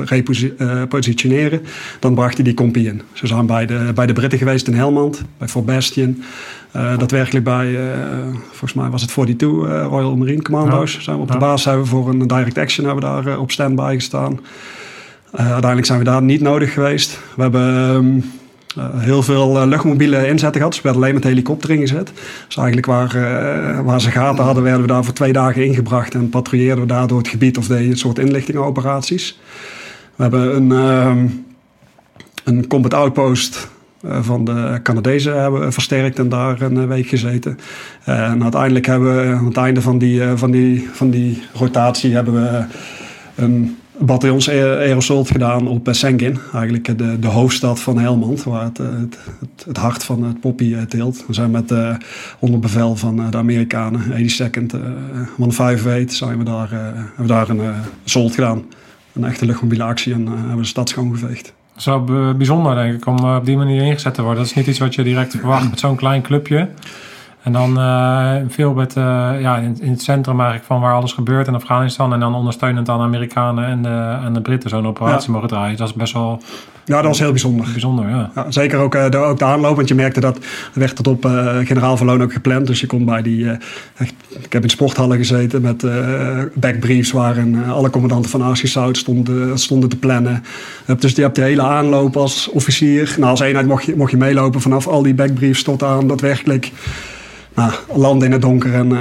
repositioneren, 0.56 1.62
dan 2.00 2.14
bracht 2.14 2.34
hij 2.34 2.44
die 2.44 2.54
compie 2.54 2.86
in. 2.86 3.02
Zo 3.12 3.26
zijn 3.26 3.40
we 3.40 3.46
bij 3.46 3.66
de, 3.66 3.92
bij 3.94 4.06
de 4.06 4.12
Britten 4.12 4.38
geweest 4.38 4.66
in 4.66 4.74
Helmand, 4.74 5.22
bij 5.38 5.48
Fort 5.48 5.66
Bastion. 5.66 6.22
Uh, 6.76 6.98
daadwerkelijk 6.98 7.44
bij, 7.44 7.78
volgens 8.48 8.74
mij 8.74 8.88
was 8.88 9.00
het 9.00 9.10
42 9.10 9.88
Royal 9.88 10.16
Marine 10.16 10.42
Commando's. 10.42 10.92
Ja. 10.94 11.00
Zijn 11.00 11.16
we 11.16 11.22
op 11.22 11.32
de 11.32 11.38
basis 11.38 11.64
hebben 11.64 11.82
we 11.82 11.90
voor 11.90 12.08
een 12.08 12.26
direct 12.26 12.58
action 12.58 12.86
hebben 12.86 13.04
we 13.04 13.22
daar 13.22 13.38
op 13.38 13.50
standby 13.50 13.94
gestaan. 13.94 14.40
uiteindelijk 15.32 15.86
zijn 15.86 15.98
we 15.98 16.04
daar 16.04 16.22
niet 16.22 16.40
nodig 16.40 16.72
geweest. 16.72 17.20
We 17.34 17.42
hebben... 17.42 17.94
Um, 17.94 18.16
uh, 18.16 18.22
heel 18.80 19.22
veel 19.22 19.62
uh, 19.62 19.66
luchtmobiele 19.68 20.28
inzetten 20.28 20.60
gehad. 20.60 20.74
Ze 20.74 20.82
werden 20.82 21.02
alleen 21.02 21.14
met 21.14 21.24
helikopter 21.24 21.70
ingezet. 21.70 22.12
Dus 22.46 22.56
eigenlijk 22.56 22.86
waar, 22.86 23.16
uh, 23.16 23.80
waar 23.80 24.00
ze 24.00 24.10
gaten 24.10 24.44
hadden, 24.44 24.62
werden 24.62 24.80
we 24.80 24.86
daar 24.86 25.04
voor 25.04 25.14
twee 25.14 25.32
dagen 25.32 25.64
ingebracht. 25.64 26.14
En 26.14 26.28
patrouilleerden 26.28 26.86
we 26.86 26.92
daar 26.92 27.06
door 27.06 27.18
het 27.18 27.28
gebied 27.28 27.58
of 27.58 27.66
deden 27.66 27.90
een 27.90 27.96
soort 27.96 28.18
inlichtingenoperaties. 28.18 29.40
We 30.14 30.22
hebben 30.22 30.56
een, 30.56 30.72
ehm, 30.72 31.26
een 32.44 32.66
combat 32.66 32.94
outpost 32.94 33.68
van 34.20 34.44
de 34.44 34.80
Canadezen 34.82 35.40
hebben 35.40 35.72
versterkt 35.72 36.18
en 36.18 36.28
daar 36.28 36.60
een 36.60 36.88
week 36.88 37.06
gezeten. 37.06 37.58
en 38.04 38.42
uiteindelijk 38.42 38.86
hebben 38.86 39.16
we 39.16 39.36
aan 39.36 39.46
het 39.46 39.56
einde 39.56 39.82
van 39.82 39.98
die, 39.98 40.22
van 40.34 40.50
die, 40.50 40.88
van 40.92 41.10
die 41.10 41.42
rotatie 41.52 42.14
hebben 42.14 42.34
we 42.34 42.64
bataljons 43.98 44.50
aerosol 44.50 45.24
gedaan 45.24 45.68
op 45.68 45.88
Senkin. 45.90 46.38
Eigenlijk 46.52 46.98
de, 46.98 47.18
de 47.18 47.26
hoofdstad 47.26 47.80
van 47.80 47.98
Helmand, 47.98 48.44
waar 48.44 48.64
het, 48.64 48.78
het, 48.78 49.18
het, 49.66 49.76
hart 49.76 50.04
van 50.04 50.24
het 50.24 50.40
poppy 50.40 50.76
teelt. 50.88 51.24
We 51.26 51.34
zijn 51.34 51.50
met 51.50 51.70
uh, 51.70 51.96
onder 52.38 52.60
bevel 52.60 52.96
van 52.96 53.30
de 53.30 53.36
Amerikanen, 53.36 54.00
82nd, 54.00 54.74
uh, 54.74 54.80
van 55.38 55.52
5 55.52 55.82
weet, 55.82 56.12
zijn 56.12 56.38
we 56.38 56.44
daar, 56.44 56.70
hebben 56.70 57.12
we 57.16 57.26
daar 57.26 57.48
een 57.48 57.74
sold 58.04 58.34
gedaan. 58.34 58.64
Een 59.12 59.24
echte 59.24 59.46
luchtmobiele 59.46 59.84
actie 59.84 60.12
en 60.12 60.26
hebben 60.26 60.50
we 60.50 60.60
de 60.60 60.66
stad 60.66 60.88
schoongeveegd. 60.88 61.52
Zo 61.76 62.04
bijzonder 62.36 62.74
denk 62.74 62.94
ik 62.94 63.06
om 63.06 63.18
op 63.18 63.44
die 63.44 63.56
manier 63.56 63.82
ingezet 63.82 64.14
te 64.14 64.22
worden. 64.22 64.38
Dat 64.38 64.50
is 64.50 64.56
niet 64.56 64.66
iets 64.66 64.78
wat 64.78 64.94
je 64.94 65.02
direct 65.02 65.36
verwacht 65.36 65.70
met 65.70 65.80
zo'n 65.80 65.96
klein 65.96 66.22
clubje. 66.22 66.68
En 67.46 67.52
dan 67.52 67.78
uh, 67.78 68.32
veel 68.48 68.74
met, 68.74 68.96
uh, 68.96 69.04
ja, 69.40 69.56
in, 69.56 69.76
in, 69.80 69.90
het 69.90 70.02
centrum 70.02 70.34
eigenlijk 70.34 70.66
van 70.66 70.80
waar 70.80 70.94
alles 70.94 71.12
gebeurt 71.12 71.46
in 71.46 71.54
Afghanistan. 71.54 72.12
En 72.12 72.20
dan 72.20 72.34
ondersteunend 72.34 72.88
aan 72.88 72.98
de 72.98 73.04
Amerikanen 73.04 73.64
en 73.66 73.82
de, 73.82 74.18
en 74.24 74.32
de 74.32 74.40
Britten 74.40 74.70
zo'n 74.70 74.86
operatie 74.86 75.30
mogen 75.30 75.48
draaien. 75.48 75.76
Dat 75.76 75.88
is 75.88 75.94
best 75.94 76.12
wel... 76.12 76.42
Ja, 76.84 76.96
dat 76.96 77.04
was 77.04 77.18
heel 77.18 77.30
bijzonder. 77.30 77.66
Bijzonder, 77.72 78.08
ja. 78.08 78.30
ja 78.34 78.50
zeker 78.50 78.78
ook, 78.78 78.94
uh, 78.94 79.10
de, 79.10 79.16
ook 79.16 79.38
de 79.38 79.44
aanloop, 79.44 79.76
want 79.76 79.88
je 79.88 79.94
merkte 79.94 80.20
dat 80.20 80.36
er 80.36 80.42
werd 80.72 80.96
tot 80.96 81.06
op 81.06 81.24
generaal 81.64 81.96
verloon 81.96 82.22
ook 82.22 82.32
gepland. 82.32 82.66
Dus 82.66 82.80
je 82.80 82.86
kon 82.86 83.04
bij 83.04 83.22
die, 83.22 83.50
echt, 83.96 84.14
ik 84.42 84.52
heb 84.52 84.62
in 84.62 84.70
sporthallen 84.70 85.16
gezeten 85.16 85.62
met 85.62 85.86
backbriefs 86.54 87.10
waarin 87.10 87.64
alle 87.68 87.90
commandanten 87.90 88.30
van 88.30 88.42
Archisout 88.42 88.96
stonden, 88.96 89.58
stonden 89.58 89.88
te 89.88 89.96
plannen. 89.96 90.44
Dus 90.98 91.14
je 91.14 91.22
hebt 91.22 91.36
de 91.36 91.42
hele 91.42 91.62
aanloop 91.62 92.16
als 92.16 92.48
officier. 92.48 93.14
Nou, 93.18 93.30
als 93.30 93.40
eenheid 93.40 93.66
mocht 93.66 93.84
je, 93.84 93.96
mocht 93.96 94.10
je 94.10 94.16
meelopen 94.16 94.60
vanaf 94.60 94.86
al 94.86 95.02
die 95.02 95.14
backbriefs 95.14 95.62
tot 95.62 95.82
aan 95.82 96.06
daadwerkelijk 96.06 96.72
nou, 97.56 97.72
landen 97.94 98.26
in 98.26 98.32
het 98.32 98.42
donker 98.42 98.74
en 98.74 98.90
uh, 98.90 98.98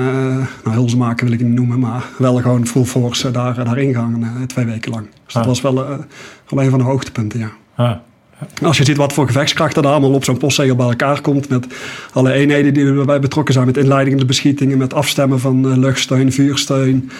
nou, 0.63 0.75
hulzen 0.75 0.97
maken 0.97 1.25
wil 1.25 1.33
ik 1.33 1.41
niet 1.41 1.53
noemen, 1.53 1.79
maar 1.79 2.03
wel 2.17 2.35
gewoon 2.35 2.67
full 2.67 2.83
force 2.83 3.31
daar, 3.31 3.63
daarin 3.63 3.93
gaan 3.93 4.43
twee 4.47 4.65
weken 4.65 4.91
lang. 4.91 5.07
Dus 5.25 5.33
dat 5.33 5.45
was 5.45 5.61
wel, 5.61 5.75
wel 5.75 6.63
een 6.63 6.69
van 6.69 6.79
de 6.79 6.85
hoogtepunten, 6.85 7.39
ja. 7.39 7.51
ja. 7.77 8.01
Als 8.61 8.77
je 8.77 8.85
ziet 8.85 8.97
wat 8.97 9.13
voor 9.13 9.27
gevechtskrachten 9.27 9.83
er 9.83 9.89
allemaal 9.89 10.13
op 10.13 10.23
zo'n 10.23 10.37
postzegel 10.37 10.75
bij 10.75 10.87
elkaar 10.87 11.21
komt, 11.21 11.49
met 11.49 11.67
alle 12.13 12.31
eenheden 12.31 12.73
die 12.73 12.85
erbij 12.85 13.19
betrokken 13.19 13.53
zijn, 13.53 13.65
met 13.65 13.77
inleidingen, 13.77 14.27
beschietingen, 14.27 14.77
met 14.77 14.93
afstemmen 14.93 15.39
van 15.39 15.79
luchtsteun, 15.79 16.31
vuursteun, 16.31 17.11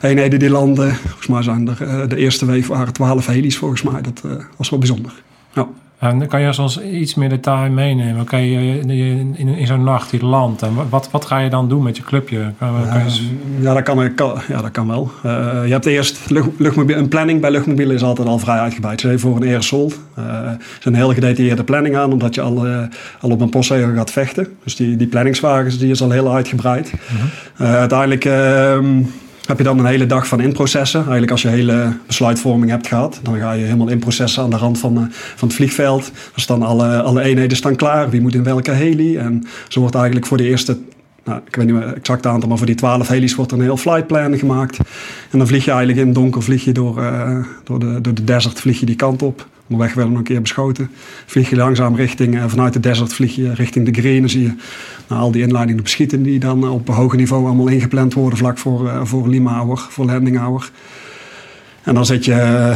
eenheden 0.00 0.38
die 0.38 0.50
landen. 0.50 0.94
Volgens 0.94 1.26
mij 1.26 1.42
zijn 1.42 1.68
er 1.68 2.08
de 2.08 2.16
eerste 2.16 2.46
week 2.46 2.66
waren 2.66 2.92
twaalf 2.92 3.26
heli's 3.26 3.56
volgens 3.56 3.82
mij. 3.82 4.00
Dat 4.00 4.22
was 4.56 4.70
wel 4.70 4.78
bijzonder. 4.78 5.12
Ja. 5.52 5.68
En 5.98 6.26
kan 6.26 6.40
je 6.40 6.60
ons 6.60 6.80
iets 6.80 7.14
meer 7.14 7.28
detail 7.28 7.70
meenemen? 7.70 8.24
Kan 8.24 8.42
je 8.42 8.80
in, 8.80 9.36
in, 9.36 9.66
zo'n 9.66 9.84
nacht 9.84 10.10
hier 10.10 10.22
land 10.22 10.62
en 10.62 10.88
wat, 10.88 11.08
wat 11.10 11.24
ga 11.24 11.38
je 11.38 11.50
dan 11.50 11.68
doen 11.68 11.82
met 11.82 11.96
je 11.96 12.02
clubje? 12.02 12.52
Kan, 12.58 12.88
kan 12.90 13.04
je... 13.04 13.36
ja, 13.60 13.74
dat 13.74 13.82
kan, 13.82 14.12
ja, 14.48 14.62
dat 14.62 14.70
kan 14.70 14.86
wel. 14.86 15.10
Uh, 15.26 15.32
je 15.64 15.72
hebt 15.72 15.86
eerst 15.86 16.30
lucht, 16.30 16.48
luchtmobiel, 16.58 16.96
een 16.96 17.08
planning 17.08 17.40
bij 17.40 17.50
luchtmobielen 17.50 17.94
is 17.94 18.02
altijd 18.02 18.28
al 18.28 18.38
vrij 18.38 18.58
uitgebreid. 18.58 19.00
Ze 19.00 19.18
voor 19.18 19.36
een 19.36 19.42
aerosol. 19.42 19.92
Uh, 20.18 20.24
is 20.78 20.84
een 20.84 20.94
heel 20.94 21.12
gedetailleerde 21.12 21.64
planning 21.64 21.96
aan, 21.96 22.12
omdat 22.12 22.34
je 22.34 22.40
al, 22.40 22.66
al 23.20 23.30
op 23.30 23.40
een 23.40 23.50
postzegel 23.50 23.94
gaat 23.94 24.10
vechten. 24.10 24.46
Dus 24.64 24.76
die, 24.76 24.96
die 24.96 25.06
planningswagens 25.06 25.78
die 25.78 25.90
is 25.90 26.02
al 26.02 26.10
heel 26.10 26.34
uitgebreid. 26.34 26.90
-huh. 26.90 27.18
Mhm. 27.56 27.74
uiteindelijk 27.74 28.24
ehm, 28.24 29.02
heb 29.48 29.58
je 29.58 29.64
dan 29.64 29.78
een 29.78 29.86
hele 29.86 30.06
dag 30.06 30.26
van 30.26 30.40
inprocessen. 30.40 31.00
Eigenlijk 31.00 31.30
als 31.30 31.42
je 31.42 31.48
hele 31.48 31.92
besluitvorming 32.06 32.70
hebt 32.70 32.86
gehad, 32.86 33.20
dan 33.22 33.38
ga 33.38 33.52
je 33.52 33.64
helemaal 33.64 33.88
inprocessen 33.88 34.42
aan 34.42 34.50
de 34.50 34.56
rand 34.56 34.78
van, 34.78 34.98
uh, 34.98 35.04
van 35.10 35.48
het 35.48 35.56
vliegveld. 35.56 36.04
Dan 36.04 36.32
staan 36.34 36.62
alle, 36.62 37.02
alle 37.02 37.22
eenheden 37.22 37.56
staan 37.56 37.76
klaar, 37.76 38.10
wie 38.10 38.20
moet 38.20 38.34
in 38.34 38.42
welke 38.42 38.70
heli. 38.70 39.16
En 39.16 39.46
zo 39.68 39.80
wordt 39.80 39.94
eigenlijk 39.94 40.26
voor 40.26 40.36
de 40.36 40.44
eerste, 40.44 40.78
nou, 41.24 41.40
ik 41.46 41.56
weet 41.56 41.66
niet 41.66 41.74
meer 41.74 41.94
exact 41.94 42.26
aantal, 42.26 42.48
maar 42.48 42.58
voor 42.58 42.66
die 42.66 42.74
twaalf 42.74 43.08
heli's 43.08 43.34
wordt 43.34 43.50
er 43.50 43.58
een 43.58 43.64
heel 43.64 43.76
flightplan 43.76 44.38
gemaakt. 44.38 44.78
En 45.30 45.38
dan 45.38 45.46
vlieg 45.46 45.64
je 45.64 45.70
eigenlijk 45.70 46.00
in 46.00 46.06
het 46.06 46.14
donker 46.14 46.42
vlieg 46.42 46.64
je 46.64 46.72
door, 46.72 46.98
uh, 47.02 47.38
door, 47.64 47.78
de, 47.78 48.00
door 48.00 48.14
de 48.14 48.24
desert 48.24 48.60
vlieg 48.60 48.80
je 48.80 48.86
die 48.86 48.96
kant 48.96 49.22
op. 49.22 49.46
Onderweg 49.68 49.94
werden 49.94 50.12
we 50.12 50.18
een 50.18 50.24
keer 50.24 50.40
beschoten. 50.40 50.90
Vlieg 51.26 51.50
je 51.50 51.56
langzaam 51.56 51.96
richting, 51.96 52.34
uh, 52.34 52.44
vanuit 52.46 52.72
de 52.72 52.80
desert 52.80 53.12
vlieg 53.12 53.34
je 53.34 53.54
richting 53.54 53.86
de 53.86 54.00
green. 54.00 54.20
Dan 54.20 54.28
zie 54.28 54.42
je 54.42 54.52
nou, 55.08 55.20
al 55.20 55.30
die 55.30 55.42
inleidingen 55.42 55.82
beschieten 55.82 56.22
die 56.22 56.38
dan 56.38 56.68
op 56.68 56.88
hoger 56.88 57.18
niveau 57.18 57.46
allemaal 57.46 57.68
ingepland 57.68 58.14
worden 58.14 58.38
vlak 58.38 58.58
voor, 58.58 58.84
uh, 58.84 59.04
voor 59.04 59.28
Lima 59.28 59.52
hour, 59.58 59.78
voor 59.78 60.04
landing 60.04 60.38
hour. 60.38 60.70
En 61.82 61.94
dan 61.94 62.06
zit 62.06 62.24
je, 62.24 62.74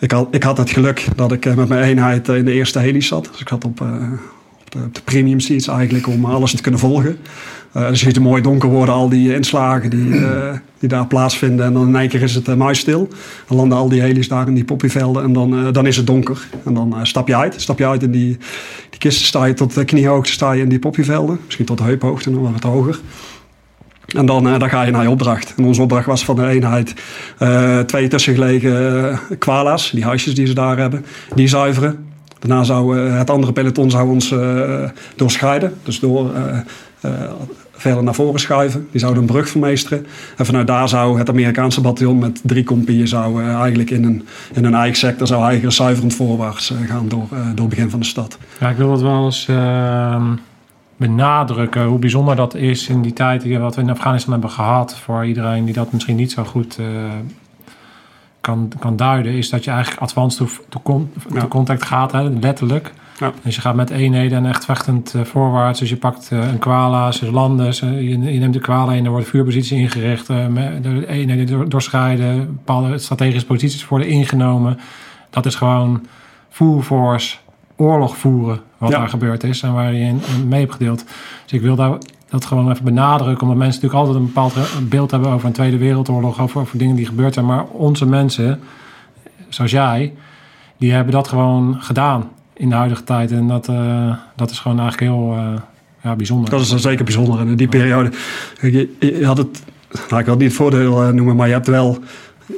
ik, 0.00 0.10
had, 0.10 0.28
ik 0.30 0.42
had 0.42 0.58
het 0.58 0.70
geluk 0.70 1.06
dat 1.16 1.32
ik 1.32 1.54
met 1.54 1.68
mijn 1.68 1.82
eenheid 1.82 2.28
in 2.28 2.44
de 2.44 2.52
eerste 2.52 2.78
heli 2.78 3.02
zat. 3.02 3.28
Dus 3.30 3.40
ik 3.40 3.48
zat 3.48 3.64
op 3.64 3.84
de, 4.74 4.84
op 4.86 4.94
de 4.94 5.02
premium 5.04 5.40
seats 5.40 5.68
eigenlijk 5.68 6.06
om 6.06 6.24
alles 6.24 6.54
te 6.54 6.62
kunnen 6.62 6.80
volgen. 6.80 7.18
Uh, 7.76 7.88
dus 7.88 8.00
je 8.00 8.06
ziet 8.06 8.14
het 8.14 8.24
mooi 8.24 8.42
donker 8.42 8.68
worden, 8.68 8.94
al 8.94 9.08
die 9.08 9.34
inslagen 9.34 9.90
die, 9.90 10.06
uh, 10.06 10.52
die 10.78 10.88
daar 10.88 11.06
plaatsvinden. 11.06 11.66
En 11.66 11.72
dan 11.72 11.88
in 11.88 11.96
één 11.96 12.08
keer 12.08 12.22
is 12.22 12.34
het 12.34 12.48
uh, 12.48 12.54
muisstil. 12.54 13.08
Dan 13.48 13.56
landen 13.56 13.78
al 13.78 13.88
die 13.88 14.00
heli's 14.00 14.28
daar 14.28 14.46
in 14.46 14.54
die 14.54 14.64
poppyvelden 14.64 15.22
en 15.22 15.32
dan, 15.32 15.72
dan 15.72 15.86
is 15.86 15.96
het 15.96 16.06
donker. 16.06 16.46
En 16.64 16.74
dan 16.74 16.94
stap 17.02 17.28
je 17.28 17.36
uit. 17.36 17.60
Stap 17.60 17.78
je 17.78 17.86
uit 17.86 18.02
in 18.02 18.10
die, 18.10 18.38
die 18.90 18.98
kisten, 18.98 19.26
sta 19.26 19.44
je 19.44 19.54
tot 19.54 19.84
kniehoogte 19.84 20.32
sta 20.32 20.52
je 20.52 20.62
in 20.62 20.68
die 20.68 20.78
poppyvelden. 20.78 21.38
Misschien 21.44 21.66
tot 21.66 21.78
de 21.78 21.84
heuphoogte, 21.84 22.30
nog 22.30 22.52
wat 22.52 22.62
hoger. 22.62 23.00
En 24.06 24.26
dan, 24.26 24.44
dan 24.44 24.68
ga 24.68 24.82
je 24.82 24.90
naar 24.90 25.02
je 25.02 25.10
opdracht. 25.10 25.54
En 25.56 25.64
onze 25.64 25.82
opdracht 25.82 26.06
was 26.06 26.24
van 26.24 26.36
de 26.36 26.46
eenheid 26.46 26.94
twee 27.86 28.08
tussengelegen 28.08 29.18
kwala's, 29.38 29.90
die 29.90 30.04
huisjes 30.04 30.34
die 30.34 30.46
ze 30.46 30.54
daar 30.54 30.78
hebben, 30.78 31.04
die 31.34 31.48
zuiveren. 31.48 32.03
Daarna 32.46 32.64
zou 32.64 32.98
het 32.98 33.30
andere 33.30 33.52
peloton 33.52 33.90
zou 33.90 34.10
ons 34.10 34.34
doorscheiden. 35.16 35.74
Dus 35.82 36.00
door 36.00 36.30
verder 37.76 38.02
naar 38.02 38.14
voren 38.14 38.40
schuiven. 38.40 38.88
Die 38.90 39.00
zouden 39.00 39.22
een 39.22 39.28
brug 39.28 39.48
vermeesteren. 39.48 40.06
En 40.36 40.46
vanuit 40.46 40.66
daar 40.66 40.88
zou 40.88 41.18
het 41.18 41.28
Amerikaanse 41.28 41.80
bataljon 41.80 42.18
met 42.18 42.40
drie 42.42 42.64
compieën 42.64 43.08
zou, 43.08 43.44
eigenlijk 43.44 43.90
in 43.90 44.04
een, 44.04 44.26
in 44.52 44.64
een 44.64 44.74
eigen 44.74 44.96
sector 44.96 45.26
zou 45.26 45.42
eigenlijk 45.42 45.74
zuiverend 45.74 46.14
voorwaarts 46.14 46.72
gaan 46.86 47.08
door, 47.08 47.26
door 47.30 47.66
het 47.66 47.68
begin 47.68 47.90
van 47.90 48.00
de 48.00 48.06
stad. 48.06 48.38
Ja, 48.60 48.68
ik 48.68 48.76
wil 48.76 48.88
dat 48.88 49.02
wel 49.02 49.24
eens 49.24 49.48
ehm, 49.48 50.34
benadrukken 50.96 51.84
hoe 51.84 51.98
bijzonder 51.98 52.36
dat 52.36 52.54
is 52.54 52.88
in 52.88 53.02
die 53.02 53.12
tijd 53.12 53.58
wat 53.58 53.74
we 53.74 53.82
in 53.82 53.90
Afghanistan 53.90 54.32
hebben 54.32 54.50
gehad. 54.50 54.96
Voor 54.96 55.26
iedereen 55.26 55.64
die 55.64 55.74
dat 55.74 55.92
misschien 55.92 56.16
niet 56.16 56.32
zo 56.32 56.44
goed 56.44 56.78
kan, 58.44 58.72
kan 58.78 58.96
duiden, 58.96 59.32
is 59.32 59.50
dat 59.50 59.64
je 59.64 59.70
eigenlijk 59.70 60.02
advanced 60.02 60.38
to, 60.38 60.64
to, 60.68 60.80
con, 60.82 61.12
to 61.38 61.48
contact 61.48 61.84
gaat, 61.84 62.12
hè, 62.12 62.22
letterlijk. 62.22 62.92
Ja. 63.18 63.32
Dus 63.42 63.54
je 63.54 63.60
gaat 63.60 63.74
met 63.74 63.90
eenheden 63.90 64.38
en 64.38 64.46
echt 64.46 64.64
vechtend 64.64 65.14
uh, 65.16 65.22
voorwaarts. 65.24 65.80
Dus 65.80 65.88
je 65.88 65.96
pakt 65.96 66.30
uh, 66.32 66.52
een 66.52 66.58
kwala, 66.58 67.12
ze 67.12 67.30
landen, 67.30 67.74
ze, 67.74 67.86
je, 67.86 68.32
je, 68.32 68.38
neemt 68.38 68.52
de 68.52 68.60
kwala 68.60 68.92
in, 68.92 69.04
er 69.04 69.10
wordt 69.10 69.28
vuurpositie 69.28 69.78
ingericht. 69.78 70.30
Uh, 70.30 70.46
de 70.82 71.06
eenheden 71.06 71.46
door, 71.46 71.68
doorscheiden, 71.68 72.46
bepaalde 72.46 72.98
strategische 72.98 73.46
posities 73.46 73.88
worden 73.88 74.08
ingenomen. 74.08 74.78
Dat 75.30 75.46
is 75.46 75.54
gewoon 75.54 76.06
full 76.48 76.80
force 76.80 77.36
oorlog 77.76 78.16
voeren 78.16 78.60
wat 78.78 78.90
ja. 78.90 78.98
daar 78.98 79.08
gebeurd 79.08 79.44
is 79.44 79.62
en 79.62 79.72
waar 79.72 79.92
je 79.92 80.00
in, 80.00 80.20
in 80.36 80.48
mee 80.48 80.60
hebt 80.60 80.72
gedeeld. 80.72 81.04
Dus 81.44 81.52
ik 81.52 81.60
wil 81.60 81.76
daar 81.76 81.98
dat 82.34 82.44
gewoon 82.44 82.70
even 82.70 82.84
benadrukken, 82.84 83.42
omdat 83.42 83.58
mensen 83.58 83.82
natuurlijk 83.82 84.00
altijd 84.00 84.16
een 84.16 84.32
bepaald 84.32 84.88
beeld 84.88 85.10
hebben 85.10 85.30
over 85.30 85.46
een 85.46 85.52
Tweede 85.52 85.78
Wereldoorlog, 85.78 86.40
over, 86.40 86.60
over 86.60 86.78
dingen 86.78 86.96
die 86.96 87.06
gebeurd 87.06 87.34
zijn. 87.34 87.46
Maar 87.46 87.64
onze 87.64 88.06
mensen, 88.06 88.60
zoals 89.48 89.70
jij, 89.70 90.12
die 90.76 90.92
hebben 90.92 91.12
dat 91.12 91.28
gewoon 91.28 91.76
gedaan 91.78 92.30
in 92.52 92.68
de 92.68 92.74
huidige 92.74 93.04
tijd. 93.04 93.32
En 93.32 93.48
dat, 93.48 93.68
uh, 93.68 94.14
dat 94.36 94.50
is 94.50 94.58
gewoon 94.58 94.80
eigenlijk 94.80 95.12
heel 95.12 95.34
uh, 95.36 95.60
ja, 96.02 96.16
bijzonder. 96.16 96.50
Dat 96.50 96.60
is 96.60 96.68
dan 96.68 96.78
zeker 96.78 97.04
bijzonder. 97.04 97.40
in 97.40 97.56
die 97.56 97.68
periode, 97.68 98.10
je, 98.60 99.20
had 99.22 99.36
het, 99.36 99.62
nou, 100.08 100.20
ik 100.20 100.24
wil 100.24 100.34
het 100.34 100.38
niet 100.38 100.42
het 100.42 100.52
voordeel 100.52 101.06
uh, 101.06 101.10
noemen, 101.10 101.36
maar 101.36 101.46
je 101.46 101.52
hebt 101.52 101.66
wel, 101.66 101.98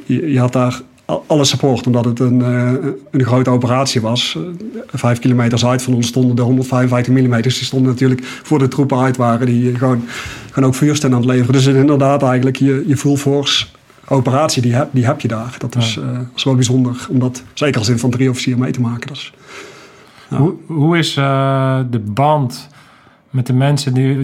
je, 0.05 0.39
had 0.39 0.53
daar 0.53 0.81
alle 1.27 1.45
support, 1.45 1.87
omdat 1.87 2.05
het 2.05 2.21
een, 2.21 2.43
eh, 2.43 2.73
een 3.11 3.25
grote 3.25 3.51
operatie 3.51 4.01
was. 4.01 4.37
Eh, 4.37 4.43
vijf 4.87 5.19
kilometer 5.19 5.67
uit 5.67 5.83
van 5.83 5.95
ons 5.95 6.07
stonden 6.07 6.37
de 6.37 6.43
155 6.43 7.15
mm. 7.15 7.43
Die 7.43 7.51
stonden 7.51 7.91
natuurlijk 7.91 8.25
voor 8.25 8.59
de 8.59 8.69
troepen 8.69 8.99
uit 8.99 9.17
waren. 9.17 9.47
Die 9.47 9.77
gewoon, 9.77 10.05
gewoon 10.51 10.69
ook 10.69 10.75
vuursten 10.75 11.11
aan 11.11 11.17
het 11.17 11.27
leveren. 11.27 11.53
Dus 11.53 11.67
inderdaad 11.67 12.23
eigenlijk 12.23 12.57
je, 12.57 12.85
je 12.87 12.97
full 12.97 13.17
force 13.17 13.67
operatie, 14.09 14.63
die 14.63 14.75
heb, 14.75 14.89
die 14.93 15.07
heb 15.07 15.21
je 15.21 15.29
daar. 15.29 15.55
Dat 15.59 15.77
is, 15.77 15.97
eh, 15.97 16.19
is 16.35 16.45
wel 16.45 16.55
bijzonder. 16.55 17.07
Om 17.11 17.19
dat 17.19 17.43
zeker 17.55 17.79
als 17.79 17.89
infanterieofficier 17.89 18.59
mee 18.59 18.73
te 18.73 18.81
maken. 18.81 19.17
Ja. 20.31 20.37
Hoe, 20.37 20.55
hoe 20.67 20.99
is 20.99 21.17
eh, 21.17 21.81
de 21.91 21.99
band 21.99 22.69
met 23.31 23.47
de 23.47 23.53
mensen 23.53 23.95
die, 23.95 24.17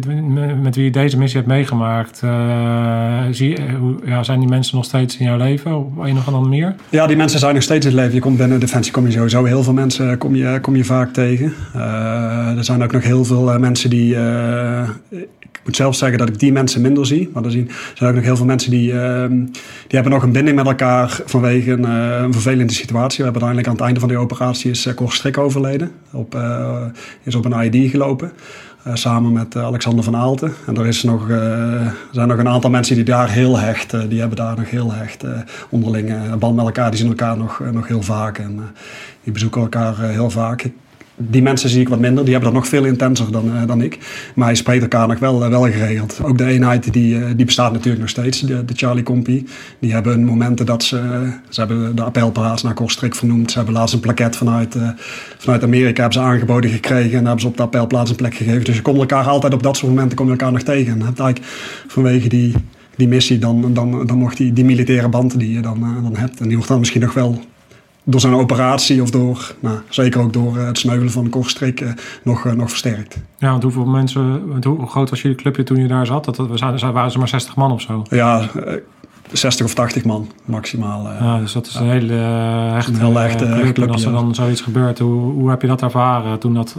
met 0.62 0.74
wie 0.76 0.84
je 0.84 0.90
deze 0.90 1.18
missie 1.18 1.38
hebt 1.40 1.52
meegemaakt? 1.52 2.20
Eh, 2.22 3.22
zie, 3.30 3.56
hoe, 3.80 3.94
ja, 4.04 4.22
zijn 4.22 4.38
die 4.40 4.48
mensen 4.48 4.76
nog 4.76 4.84
steeds 4.84 5.16
in 5.18 5.24
jouw 5.26 5.36
leven 5.36 5.76
op 5.76 5.98
een 5.98 6.16
of 6.16 6.26
andere 6.26 6.44
manier? 6.44 6.74
Ja, 6.88 7.06
die 7.06 7.16
mensen 7.16 7.38
zijn 7.38 7.54
nog 7.54 7.62
steeds 7.62 7.86
in 7.86 7.92
het 7.92 8.00
leven. 8.00 8.14
Je 8.14 8.20
komt 8.20 8.36
binnen 8.36 8.60
Defensie 8.60 8.92
kom 8.92 9.06
je 9.06 9.12
sowieso 9.12 9.44
heel 9.44 9.62
veel 9.62 9.72
mensen 9.72 10.10
eh, 10.10 10.18
kom 10.18 10.34
je, 10.34 10.58
kom 10.60 10.76
je 10.76 10.84
vaak 10.84 11.12
tegen. 11.12 11.52
Eh, 11.74 12.56
er 12.56 12.64
zijn 12.64 12.82
ook 12.82 12.92
nog 12.92 13.02
heel 13.02 13.24
veel 13.24 13.52
eh, 13.52 13.58
mensen 13.58 13.90
die. 13.90 14.16
eh, 14.16 14.88
ik 15.52 15.68
moet 15.68 15.76
zelf 15.76 15.94
zeggen 15.96 16.18
dat 16.18 16.28
ik 16.28 16.38
die 16.38 16.52
mensen 16.52 16.80
minder 16.80 17.06
zie. 17.06 17.30
Maar 17.34 17.44
er 17.44 17.50
zien- 17.50 17.70
zijn 17.94 18.10
ook 18.10 18.16
nog 18.16 18.24
heel 18.24 18.36
veel 18.36 18.46
mensen 18.46 18.70
die, 18.70 18.92
eh, 19.00 19.28
die 19.28 19.48
hebben 19.88 20.12
nog 20.12 20.22
een 20.22 20.32
binding 20.32 20.56
met 20.56 20.66
elkaar 20.66 21.20
vanwege 21.24 21.70
een, 21.72 21.84
eh, 21.84 22.24
vervelende 22.30 22.72
situatie. 22.72 23.16
We 23.18 23.22
hebben 23.30 23.42
uiteindelijk 23.42 23.66
aan 23.66 23.74
het 23.74 23.82
einde 23.84 24.00
van 24.00 24.08
die 24.08 24.18
operatie 24.18 24.70
is 24.70 24.88
Cor 24.94 25.12
Strik 25.12 25.38
overleden. 25.38 25.90
Op, 26.12 26.34
eh, 26.34 26.82
is 27.22 27.34
op 27.34 27.44
een 27.44 27.64
ID 27.74 27.90
gelopen. 27.90 28.32
Eh, 28.82 28.94
samen 28.94 29.32
met 29.32 29.56
eh, 29.56 29.64
Alexander 29.64 30.04
van 30.04 30.16
Aalten. 30.16 30.54
En 30.66 30.76
er, 30.76 30.86
is 30.86 31.02
nog, 31.02 31.30
eh, 31.30 31.86
zijn 32.10 32.28
nog 32.28 32.38
een 32.38 32.48
aantal 32.48 32.70
mensen 32.70 32.94
die 32.94 33.04
daar 33.04 33.30
heel 33.30 33.58
hecht, 33.58 33.90
die 34.08 34.20
hebben 34.20 34.36
daar 34.36 34.56
nog 34.56 34.70
heel 34.70 34.92
hecht 34.92 35.24
onderling 35.68 36.38
band 36.38 36.56
met 36.56 36.64
elkaar. 36.64 36.90
Die 36.90 36.98
zien 36.98 37.08
elkaar 37.08 37.36
nog, 37.36 37.60
nog 37.72 37.88
heel 37.88 38.02
vaak 38.02 38.38
en 38.38 38.60
die 39.24 39.32
bezoeken 39.32 39.60
elkaar 39.60 39.98
heel 39.98 40.30
vaak. 40.30 40.70
Die 41.30 41.42
mensen 41.42 41.68
zie 41.68 41.80
ik 41.80 41.88
wat 41.88 41.98
minder. 41.98 42.24
Die 42.24 42.32
hebben 42.32 42.52
dat 42.52 42.60
nog 42.62 42.68
veel 42.70 42.84
intenser 42.84 43.32
dan, 43.32 43.56
eh, 43.56 43.66
dan 43.66 43.82
ik. 43.82 43.98
Maar 44.34 44.46
hij 44.46 44.54
spreekt 44.54 44.82
elkaar 44.82 45.08
nog 45.08 45.18
wel, 45.18 45.44
eh, 45.44 45.50
wel 45.50 45.62
geregeld. 45.62 46.20
Ook 46.22 46.38
de 46.38 46.44
eenheid 46.44 46.92
die, 46.92 47.18
eh, 47.18 47.30
die 47.36 47.44
bestaat 47.44 47.72
natuurlijk 47.72 48.00
nog 48.00 48.10
steeds. 48.10 48.40
De, 48.40 48.64
Charlie 48.74 49.02
Compie. 49.02 49.46
Die 49.78 49.92
hebben 49.92 50.12
hun 50.12 50.24
momenten 50.24 50.66
dat 50.66 50.82
ze... 50.82 51.30
Ze 51.48 51.60
hebben 51.60 51.96
de 51.96 52.02
appelplaats 52.02 52.62
naar 52.62 52.74
Korstrik 52.74 53.14
vernoemd. 53.14 53.50
Ze 53.50 53.56
hebben 53.56 53.74
laatst 53.74 53.94
een 53.94 54.00
plaket 54.00 54.36
vanuit, 54.36 54.76
vanuit 55.38 55.62
Amerika 55.62 56.00
hebben 56.00 56.20
ze 56.20 56.26
aangeboden 56.28 56.70
gekregen. 56.70 57.18
En 57.18 57.24
hebben 57.24 57.40
ze 57.40 57.46
op 57.46 57.56
de 57.56 57.62
appelplaats 57.62 58.10
een 58.10 58.16
plek 58.16 58.34
gegeven. 58.34 58.64
Dus 58.64 58.76
je 58.76 58.82
komt 58.82 58.98
elkaar 58.98 59.24
altijd 59.24 59.54
op 59.54 59.62
dat 59.62 59.76
soort 59.76 59.92
momenten 59.92 60.16
kom 60.16 60.26
je 60.26 60.32
elkaar 60.32 60.52
nog 60.52 60.62
tegen. 60.62 60.92
En 60.92 60.98
je 60.98 61.04
hebt 61.04 61.20
eigenlijk 61.20 61.52
vanwege 61.86 62.28
die, 62.28 62.54
die 62.96 63.08
missie 63.08 63.38
dan, 63.38 63.74
dan, 63.74 64.06
dan 64.06 64.18
nog 64.18 64.34
die, 64.34 64.52
die 64.52 64.64
militaire 64.64 65.08
band 65.08 65.38
die 65.38 65.52
je 65.52 65.60
dan, 65.60 65.80
dan 66.02 66.16
hebt. 66.16 66.40
En 66.40 66.46
die 66.46 66.54
wordt 66.54 66.70
dan 66.70 66.78
misschien 66.78 67.00
nog 67.00 67.14
wel 67.14 67.42
door 68.04 68.20
zijn 68.20 68.34
operatie 68.34 69.02
of 69.02 69.10
door, 69.10 69.54
nou, 69.60 69.78
zeker 69.88 70.20
ook 70.20 70.32
door 70.32 70.58
eh, 70.58 70.66
het 70.66 70.78
sneuvelen 70.78 71.12
van 71.12 71.24
de 71.24 71.30
Korstrik 71.30 71.80
eh, 71.80 71.90
nog, 72.22 72.46
eh, 72.46 72.52
nog 72.52 72.68
versterkt. 72.68 73.18
Ja, 73.38 73.50
want 73.50 73.62
hoeveel 73.62 73.84
mensen, 73.84 74.48
want 74.48 74.64
hoe, 74.64 74.86
groot 74.86 75.10
was 75.10 75.22
jullie 75.22 75.36
clubje 75.36 75.62
toen 75.62 75.80
je 75.80 75.88
daar 75.88 76.06
zat? 76.06 76.24
Dat, 76.24 76.36
dat, 76.36 76.80
waren 76.80 77.10
ze 77.10 77.18
maar 77.18 77.28
60 77.28 77.56
man 77.56 77.72
of 77.72 77.80
zo. 77.80 78.06
Ja, 78.10 78.48
eh, 78.64 78.74
60 79.32 79.66
of 79.66 79.74
80 79.74 80.04
man 80.04 80.30
maximaal. 80.44 81.08
Ja, 81.08 81.38
dus 81.38 81.52
dat 81.52 81.66
is 81.66 81.74
een 81.74 81.88
hele 81.88 82.12
hechte, 82.12 82.92
een 82.92 82.98
heel 82.98 83.16
hechte, 83.16 83.44
club. 83.72 83.86
En 83.86 83.90
als 83.90 84.04
er 84.04 84.12
dan 84.12 84.34
zoiets 84.34 84.60
gebeurt, 84.60 84.98
hoe, 84.98 85.32
hoe 85.32 85.50
heb 85.50 85.60
je 85.60 85.66
dat 85.66 85.82
ervaren? 85.82 86.38
Toen 86.38 86.54
dat, 86.54 86.76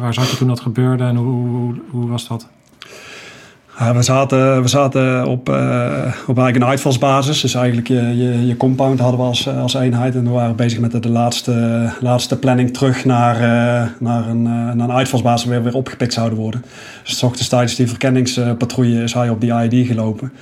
waar 0.00 0.14
zat 0.14 0.30
je 0.30 0.36
toen 0.36 0.48
dat 0.48 0.60
gebeurde 0.60 1.04
en 1.04 1.16
hoe, 1.16 1.46
hoe, 1.46 1.74
hoe 1.90 2.08
was 2.08 2.28
dat? 2.28 2.48
Ja, 3.78 3.94
we, 3.94 4.02
zaten, 4.02 4.62
we 4.62 4.68
zaten 4.68 5.26
op, 5.26 5.48
eh, 5.48 5.54
op 6.26 6.38
eigenlijk 6.38 6.56
een 6.56 6.64
uitvalsbasis. 6.64 7.40
Dus 7.40 7.54
eigenlijk 7.54 7.88
je, 7.88 8.16
je, 8.16 8.46
je 8.46 8.56
compound 8.56 9.00
hadden 9.00 9.20
we 9.20 9.26
als, 9.26 9.48
als 9.48 9.74
eenheid. 9.74 10.14
En 10.14 10.24
we 10.24 10.30
waren 10.30 10.56
bezig 10.56 10.78
met 10.78 11.02
de, 11.02 11.08
laatste, 11.08 11.88
laatste 12.00 12.38
planning 12.38 12.72
terug 12.72 13.04
naar, 13.04 13.34
eh, 13.34 13.90
naar, 13.98 14.28
een, 14.28 14.46
eh, 14.46 14.82
een 14.82 14.92
uitvalsbasis 14.92 15.48
waar 15.48 15.56
we 15.56 15.64
weer 15.64 15.74
opgepikt 15.74 16.12
zouden 16.12 16.38
worden. 16.38 16.64
Dus 17.04 17.18
's 17.18 17.22
ochtends 17.22 17.48
tijdens 17.48 17.74
die 17.74 17.88
verkenningspatrouille 17.88 19.02
is 19.02 19.14
hij 19.14 19.28
op 19.28 19.40
die 19.40 19.52
ID 19.52 19.86
gelopen. 19.86 20.32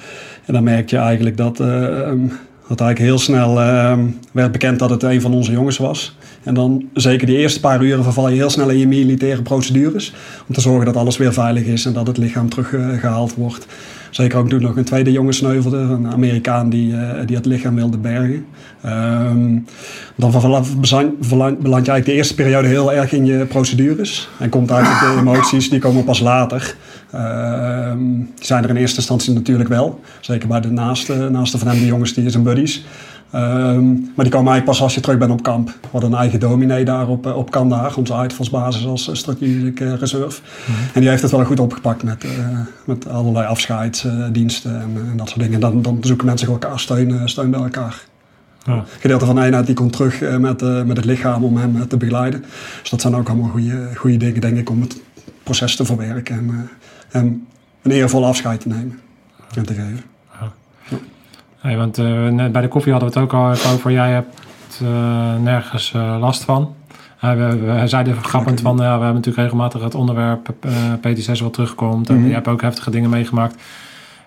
En 0.46 0.54
dan 0.54 0.64
merk 0.64 0.90
je 0.90 0.96
eigenlijk 0.96 1.36
dat, 1.36 1.60
ehm, 1.60 2.26
dat 2.68 2.80
eigenlijk 2.80 2.98
heel 2.98 3.18
snel 3.18 3.60
eh, 3.60 3.98
werd 4.32 4.52
bekend 4.52 4.78
dat 4.78 4.90
het 4.90 5.02
een 5.02 5.20
van 5.20 5.32
onze 5.32 5.52
jongens 5.52 5.78
was. 5.78 6.16
En 6.42 6.54
dan 6.54 6.88
zeker 6.94 7.26
die 7.26 7.36
eerste 7.36 7.60
paar 7.60 7.82
uren 7.82 8.04
verval 8.04 8.28
je 8.28 8.36
heel 8.36 8.50
snel 8.50 8.68
in 8.68 8.78
je 8.78 8.86
militaire 8.86 9.42
procedures. 9.42 10.14
Om 10.48 10.54
te 10.54 10.60
zorgen 10.60 10.84
dat 10.84 10.96
alles 10.96 11.16
weer 11.16 11.32
veilig 11.32 11.64
is 11.64 11.84
en 11.84 11.92
dat 11.92 12.06
het 12.06 12.16
lichaam 12.16 12.48
teruggehaald 12.48 13.34
wordt. 13.34 13.66
Zeker 14.10 14.38
ook 14.38 14.48
toen 14.48 14.62
nog 14.62 14.76
een 14.76 14.84
tweede 14.84 15.12
jongen 15.12 15.34
sneuvelde. 15.34 15.76
Een 15.76 16.06
Amerikaan 16.06 16.70
die, 16.70 16.96
eh, 16.96 17.26
die 17.26 17.36
het 17.36 17.46
lichaam 17.46 17.74
wilde 17.74 17.98
bergen. 17.98 18.46
Ehm, 18.80 19.58
dan 20.16 20.30
beland 21.60 21.86
je 21.86 21.90
eigenlijk 21.90 22.04
de 22.04 22.12
eerste 22.12 22.34
periode 22.34 22.68
heel 22.68 22.92
erg 22.92 23.12
in 23.12 23.26
je 23.26 23.44
procedures. 23.44 24.28
En 24.38 24.48
komt 24.48 24.70
eigenlijk 24.70 25.00
de 25.00 25.20
emoties, 25.20 25.70
die 25.70 25.78
komen 25.78 26.04
pas 26.04 26.20
later. 26.20 26.74
Ehm, 27.10 27.98
die 28.14 28.44
zijn 28.44 28.64
er 28.64 28.70
in 28.70 28.76
eerste 28.76 28.96
instantie 28.96 29.32
natuurlijk 29.34 29.68
wel. 29.68 30.00
Zeker 30.20 30.48
bij 30.48 30.60
de 30.60 30.70
naaste, 30.70 31.58
van 31.58 31.68
hem, 31.68 31.78
die 31.78 31.86
jongens, 31.86 32.14
die 32.14 32.30
zijn 32.30 32.42
buddies. 32.42 32.84
Ehm, 33.30 33.90
maar 33.90 34.24
die 34.24 34.32
komen 34.32 34.52
eigenlijk 34.52 34.64
pas 34.64 34.82
als 34.82 34.94
je 34.94 35.00
terug 35.00 35.18
bent 35.18 35.30
op 35.30 35.42
kamp. 35.42 35.68
We 35.68 35.88
hadden 35.90 36.12
een 36.12 36.18
eigen 36.18 36.40
dominee 36.40 36.84
daar 36.84 37.08
op, 37.08 37.26
eh, 37.26 37.36
op 37.36 37.50
Kandahar, 37.50 37.96
onze 37.96 38.14
uitvalsbasis 38.14 38.86
als 38.86 39.08
eh, 39.08 39.14
strategische 39.14 39.84
eh, 39.84 39.94
reserve. 39.94 40.40
En 40.94 41.00
die 41.00 41.10
heeft 41.10 41.22
het 41.22 41.30
wel 41.30 41.44
goed 41.44 41.60
opgepakt 41.60 42.02
met, 42.02 42.24
met 42.84 43.08
allerlei 43.08 43.46
afscheidsdiensten 43.46 44.80
en, 44.80 44.96
en 45.10 45.16
dat 45.16 45.28
soort 45.28 45.40
dingen. 45.40 45.60
Dan, 45.60 45.82
dan 45.82 45.98
zoeken 46.00 46.26
mensen 46.26 46.48
elkaar 46.48 46.80
steun, 46.80 47.28
steun 47.28 47.50
bij 47.50 47.60
elkaar. 47.60 48.08
Ja. 48.64 48.72
Een 48.72 48.84
gedeelte 49.00 49.24
van 49.24 49.34
de 49.34 49.42
eenheid 49.42 49.66
die 49.66 49.74
komt 49.74 49.92
terug 49.92 50.38
met, 50.38 50.62
eh, 50.62 50.82
met 50.82 50.96
het 50.96 51.06
lichaam 51.06 51.44
om 51.44 51.56
hem 51.56 51.88
te 51.88 51.96
begeleiden. 51.96 52.44
Dus 52.80 52.90
dat 52.90 53.00
zijn 53.00 53.14
ook 53.14 53.28
allemaal 53.28 53.48
goede, 53.48 53.90
goede 53.94 54.16
dingen, 54.16 54.40
denk 54.40 54.58
ik, 54.58 54.70
om 54.70 54.80
het 54.80 55.00
proces 55.42 55.76
te 55.76 55.84
verwerken 55.84 56.36
en, 56.36 56.68
hem 57.08 57.46
een 57.82 57.90
eervol 57.90 58.26
afscheid 58.26 58.60
te 58.60 58.68
nemen 58.68 58.98
en 59.54 59.66
te 59.66 59.74
geven. 59.74 60.02
Want 61.62 61.98
eh, 61.98 62.26
net 62.28 62.52
bij 62.52 62.62
de 62.62 62.68
koffie 62.68 62.92
hadden 62.92 63.10
we 63.12 63.20
het 63.20 63.24
ook 63.32 63.40
al 63.40 63.72
over. 63.72 63.90
Jij 63.92 64.10
hebt 64.10 64.36
eh, 64.82 65.36
nergens 65.42 65.92
eh, 65.94 66.16
last 66.20 66.44
van. 66.44 66.74
We, 67.20 67.58
we 67.64 67.82
zeiden 67.88 68.24
grappend 68.24 68.60
van, 68.60 68.76
ja, 68.76 68.82
we 68.82 68.88
hebben 68.90 69.14
natuurlijk 69.14 69.36
regelmatig 69.36 69.82
het 69.82 69.94
onderwerp 69.94 70.48
eh 70.60 70.70
PT6 71.00 71.42
wat 71.42 71.52
terugkomt. 71.52 72.08
En 72.08 72.16
Mhm. 72.18 72.26
je 72.26 72.32
hebt 72.32 72.48
ook 72.48 72.62
heftige 72.62 72.90
dingen 72.90 73.10
meegemaakt. 73.10 73.62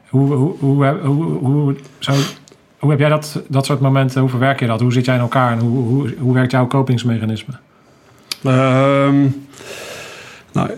Hoe, 0.10 0.34
hoe, 0.34 0.56
hoe, 0.60 0.84
heb- 0.86 1.04
hoe, 1.04 1.24
hoe, 1.24 1.76
zo, 2.00 2.12
hoe 2.80 2.90
heb 2.90 3.00
jij 3.00 3.10
dat, 3.10 3.42
dat 3.48 3.66
soort 3.66 3.80
momenten, 3.80 4.22
hoe 4.22 4.30
verwerk 4.30 4.60
je 4.60 4.68
dat? 4.68 4.82
Hoe 4.82 4.94
zit 4.94 5.06
jij 5.06 5.16
in 5.16 5.22
elkaar 5.22 5.52
en 5.52 5.60
hoe, 5.60 5.84
hoe, 5.88 6.14
hoe 6.20 6.34
werkt 6.34 6.52
jouw 6.52 6.68
kopingsmechanisme? 6.68 7.54
Ehm, 8.44 9.26
nou, 10.54 10.70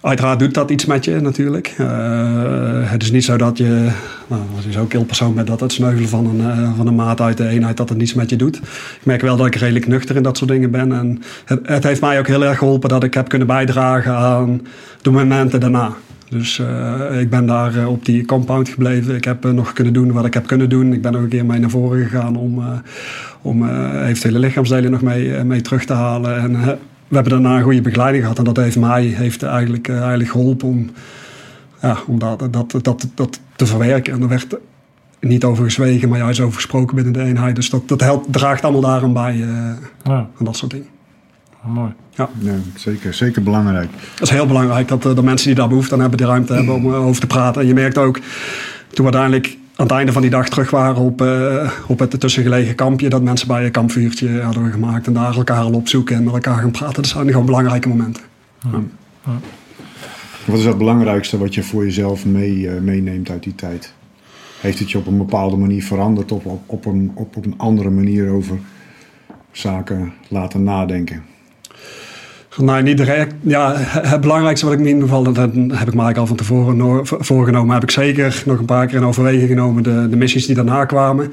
uiteraard 0.00 0.38
doet 0.38 0.54
dat 0.54 0.70
iets 0.70 0.84
met 0.84 1.04
je 1.04 1.20
natuurlijk. 1.20 1.74
Eh, 1.78 1.86
het 2.90 3.02
is 3.02 3.10
niet 3.10 3.24
zo 3.24 3.36
dat 3.36 3.58
je, 3.58 3.90
nou, 4.26 4.42
als 4.56 4.64
je 4.64 4.72
zo 4.72 4.84
kilpersoon 4.84 5.34
bent, 5.34 5.46
dat 5.46 5.60
het 5.60 5.72
sneuvelen 5.72 6.08
van 6.08 6.26
een, 6.26 6.50
eh, 6.50 6.76
van 6.76 6.86
een 6.86 6.94
maat 6.94 7.20
uit 7.20 7.36
de 7.36 7.48
eenheid, 7.48 7.76
dat 7.76 7.88
het 7.88 7.98
niets 7.98 8.14
met 8.14 8.30
je 8.30 8.36
doet. 8.36 8.56
Ik 8.56 9.00
merk 9.02 9.20
wel 9.20 9.36
dat 9.36 9.46
ik 9.46 9.54
redelijk 9.54 9.86
nuchter 9.86 10.16
in 10.16 10.22
dat 10.22 10.36
soort 10.36 10.50
dingen 10.50 10.70
ben. 10.70 10.92
En 10.92 11.22
het, 11.62 11.84
heeft 11.84 12.00
mij 12.00 12.18
ook 12.18 12.26
heel 12.26 12.44
erg 12.44 12.58
geholpen 12.58 12.88
dat 12.88 13.04
ik 13.04 13.14
heb 13.14 13.28
kunnen 13.28 13.46
bijdragen 13.46 14.14
aan 14.14 14.60
de 15.02 15.10
momenten 15.10 15.60
daarna. 15.60 15.92
Dus 16.30 16.58
eh, 16.58 17.20
ik 17.20 17.30
ben 17.30 17.46
daar 17.46 17.86
op 17.86 18.04
die 18.04 18.24
compound 18.24 18.68
gebleven. 18.68 19.14
Ik 19.14 19.24
heb 19.24 19.44
nog 19.44 19.72
kunnen 19.72 19.92
doen 19.92 20.12
wat 20.12 20.24
ik 20.24 20.34
heb 20.34 20.46
kunnen 20.46 20.68
doen. 20.68 20.92
Ik 20.92 21.02
ben 21.02 21.12
nog 21.12 21.22
een 21.22 21.28
keer 21.28 21.46
mee 21.46 21.60
naar 21.60 21.70
voren 21.70 22.02
gegaan 22.02 22.36
om, 22.36 22.62
om 23.42 23.68
eventuele 24.04 24.38
lichaamsdelen 24.38 24.90
nog 24.90 25.02
mee, 25.02 25.44
mee 25.44 25.60
terug 25.60 25.84
te 25.84 25.92
halen. 25.92 26.38
En 26.38 26.78
we 27.08 27.14
hebben 27.14 27.32
daarna 27.32 27.56
een 27.56 27.62
goede 27.62 27.80
begeleiding 27.80 28.22
gehad. 28.22 28.38
En 28.38 28.44
dat 28.44 28.56
heeft 28.56 28.78
mij 28.78 29.04
heeft 29.04 29.42
eigenlijk, 29.42 29.88
eh, 29.88 29.98
eigenlijk 30.00 30.30
geholpen 30.30 30.68
om, 30.68 30.90
ja, 31.82 31.96
om 32.06 32.18
dat, 32.18 32.48
dat, 32.50 32.74
dat, 32.82 33.06
dat 33.14 33.40
te 33.56 33.66
verwerken. 33.66 34.12
En 34.12 34.22
er 34.22 34.28
werd 34.28 34.56
niet 35.20 35.44
over 35.44 35.64
gezwegen, 35.64 36.08
maar 36.08 36.18
juist 36.18 36.40
over 36.40 36.54
gesproken 36.54 36.94
binnen 36.94 37.12
de 37.12 37.22
eenheid. 37.22 37.54
Dus 37.56 37.70
dat, 37.70 37.88
dat 37.88 38.00
helpt, 38.00 38.32
draagt 38.32 38.62
allemaal 38.62 38.80
daaraan 38.80 39.12
bij. 39.12 39.32
eh, 39.32 39.48
Ja, 40.04 40.28
en 40.38 40.44
dat 40.44 40.56
soort 40.56 40.70
dingen. 40.70 40.86
mooi. 41.66 41.92
Ja, 42.14 42.28
zeker, 42.76 43.14
zeker 43.14 43.42
belangrijk. 43.42 43.90
Dat 44.14 44.22
is 44.28 44.30
heel 44.34 44.46
belangrijk 44.46 44.88
dat 44.88 45.06
eh, 45.06 45.14
de 45.14 45.22
mensen 45.22 45.46
die 45.46 45.56
daar 45.56 45.68
behoefte 45.68 45.94
aan 45.94 46.00
hebben, 46.00 46.18
die 46.18 46.26
ruimte 46.26 46.52
hebben 46.52 46.74
om 46.74 46.92
over 46.94 47.20
te 47.20 47.26
praten. 47.26 47.60
En 47.62 47.66
je 47.68 47.74
merkt 47.74 47.98
ook, 47.98 48.14
toen 48.88 49.06
we 49.06 49.12
uiteindelijk 49.16 49.56
aan 49.78 49.86
het 49.86 49.96
einde 49.96 50.12
van 50.12 50.22
die 50.22 50.30
dag 50.30 50.48
terug 50.48 50.70
waren 50.70 51.02
op, 51.02 51.22
eh, 51.22 51.70
op 51.86 51.98
het 51.98 52.20
tussengelegen 52.20 52.74
kampje, 52.74 53.08
dat 53.08 53.22
mensen 53.22 53.48
bij 53.48 53.64
een 53.64 53.70
kampvuurtje 53.70 54.40
hadden 54.40 54.72
gemaakt 54.72 55.06
en 55.06 55.12
daar 55.12 55.36
elkaar 55.36 55.62
al 55.62 55.72
opzoeken 55.72 56.16
en 56.16 56.24
met 56.24 56.34
elkaar 56.34 56.58
gaan 56.58 56.70
praten. 56.70 56.94
Dat 56.94 57.06
zijn 57.06 57.28
gewoon 57.28 57.46
belangrijke 57.46 57.88
momenten. 57.88 58.22
Wat 60.44 60.58
is 60.58 60.64
het 60.64 60.78
belangrijkste 60.78 61.38
wat 61.38 61.54
je 61.54 61.62
voor 61.62 61.84
jezelf 61.84 62.26
mee, 62.26 62.68
eh, 62.68 62.80
meeneemt 62.80 63.30
uit 63.30 63.42
die 63.42 63.54
tijd? 63.54 63.92
Heeft 64.60 64.78
het 64.78 64.90
je 64.90 64.98
op 64.98 65.06
een 65.06 65.18
bepaalde 65.18 65.56
manier 65.56 65.84
veranderd 65.84 66.32
of 66.32 66.44
op, 66.44 66.62
op, 66.66 66.84
een, 66.84 67.10
op 67.14 67.36
een 67.36 67.54
andere 67.56 67.90
manier 67.90 68.30
over 68.30 68.58
zaken 69.52 70.12
laten 70.28 70.62
nadenken? 70.62 71.22
Nee, 72.56 72.82
niet 72.82 72.96
direct. 72.96 73.34
Ja, 73.40 73.72
het 73.76 74.20
belangrijkste 74.20 74.66
wat 74.66 74.74
ik 74.74 74.80
me 74.80 74.88
in 74.88 74.94
ieder 74.94 75.08
geval, 75.08 75.22
dat 75.22 75.36
heb 75.36 75.54
ik 75.54 75.64
me 75.64 75.72
eigenlijk 75.78 76.16
al 76.16 76.26
van 76.26 76.36
tevoren 76.36 76.76
no- 76.76 77.00
voorgenomen, 77.04 77.74
heb 77.74 77.82
ik 77.82 77.90
zeker 77.90 78.42
nog 78.46 78.58
een 78.58 78.64
paar 78.64 78.86
keer 78.86 78.96
in 78.96 79.04
overweging 79.04 79.48
genomen, 79.48 79.82
de, 79.82 80.06
de 80.10 80.16
missies 80.16 80.46
die 80.46 80.54
daarna 80.54 80.84
kwamen. 80.84 81.32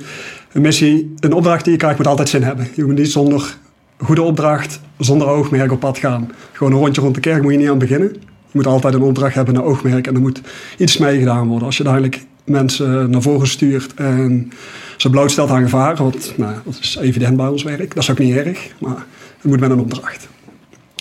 Een 0.52 0.62
missie, 0.62 1.14
een 1.20 1.34
opdracht 1.34 1.64
die 1.64 1.74
je 1.74 1.80
krijgt, 1.80 1.98
moet 1.98 2.08
altijd 2.08 2.30
zin 2.30 2.44
hebben. 2.44 2.68
Je 2.76 2.86
moet 2.86 2.98
niet 2.98 3.12
zonder 3.12 3.58
goede 3.98 4.22
opdracht, 4.22 4.80
zonder 4.98 5.28
oogmerk 5.28 5.72
op 5.72 5.80
pad 5.80 5.98
gaan. 5.98 6.32
Gewoon 6.52 6.74
een 6.74 6.80
rondje 6.80 7.02
rond 7.02 7.16
de 7.16 7.22
kerk 7.22 7.42
moet 7.42 7.52
je 7.52 7.58
niet 7.58 7.70
aan 7.70 7.78
beginnen. 7.78 8.10
Je 8.12 8.52
moet 8.52 8.68
altijd 8.68 8.94
een 8.94 9.02
opdracht 9.02 9.36
hebben, 9.36 9.56
een 9.56 9.62
oogmerk 9.64 10.08
en 10.08 10.16
er 10.16 10.22
moet 10.22 10.42
iets 10.78 10.98
mee 10.98 11.20
gedaan 11.20 11.48
worden. 11.48 11.66
Als 11.66 11.78
je 11.78 11.84
uiteindelijk 11.84 12.26
mensen 12.44 13.10
naar 13.10 13.22
voren 13.22 13.48
stuurt 13.48 13.94
en 13.94 14.52
ze 14.98 15.10
blootstelt 15.10 15.50
aan 15.50 15.64
gevaren, 15.64 16.04
wat 16.04 16.34
nou, 16.38 16.54
dat 16.66 16.78
is 16.82 16.98
evident 17.02 17.38
bij 17.38 17.48
ons 17.48 17.64
werk, 17.64 17.94
dat 17.94 18.04
is 18.04 18.12
ook 18.12 18.20
niet 18.20 18.36
erg, 18.36 18.72
maar 18.80 19.06
het 19.38 19.44
moet 19.44 19.60
met 19.60 19.70
een 19.70 19.80
opdracht. 19.80 20.28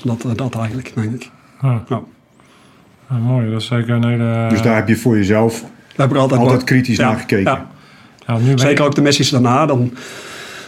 Dat, 0.05 0.25
eh, 0.25 0.31
dat 0.35 0.55
eigenlijk, 0.55 0.93
denk 0.95 1.15
ik. 1.15 1.31
Ja. 1.63 1.83
Ja. 1.89 2.01
Ja, 3.11 3.17
mooi, 3.17 3.51
dat 3.51 3.61
is 3.61 3.67
zeker 3.67 3.91
een 3.91 4.05
hele... 4.09 4.47
Dus 4.49 4.63
daar 4.63 4.77
heb 4.77 4.89
je 4.89 4.97
voor 4.97 5.17
jezelf 5.17 5.61
Daar 5.61 6.07
heb 6.07 6.11
ik 6.11 6.17
altijd, 6.17 6.41
altijd 6.41 6.65
kritisch 6.65 6.97
Ja, 6.97 7.09
naar 7.09 7.19
gekeken. 7.19 7.53
ja. 7.53 7.67
Ja, 8.27 8.39
nu 8.39 8.59
Zeker 8.59 8.71
ik- 8.71 8.81
ook 8.81 8.95
de 8.95 9.03
missies 9.03 9.31
daarna. 9.31 9.67
Dan, 9.67 9.93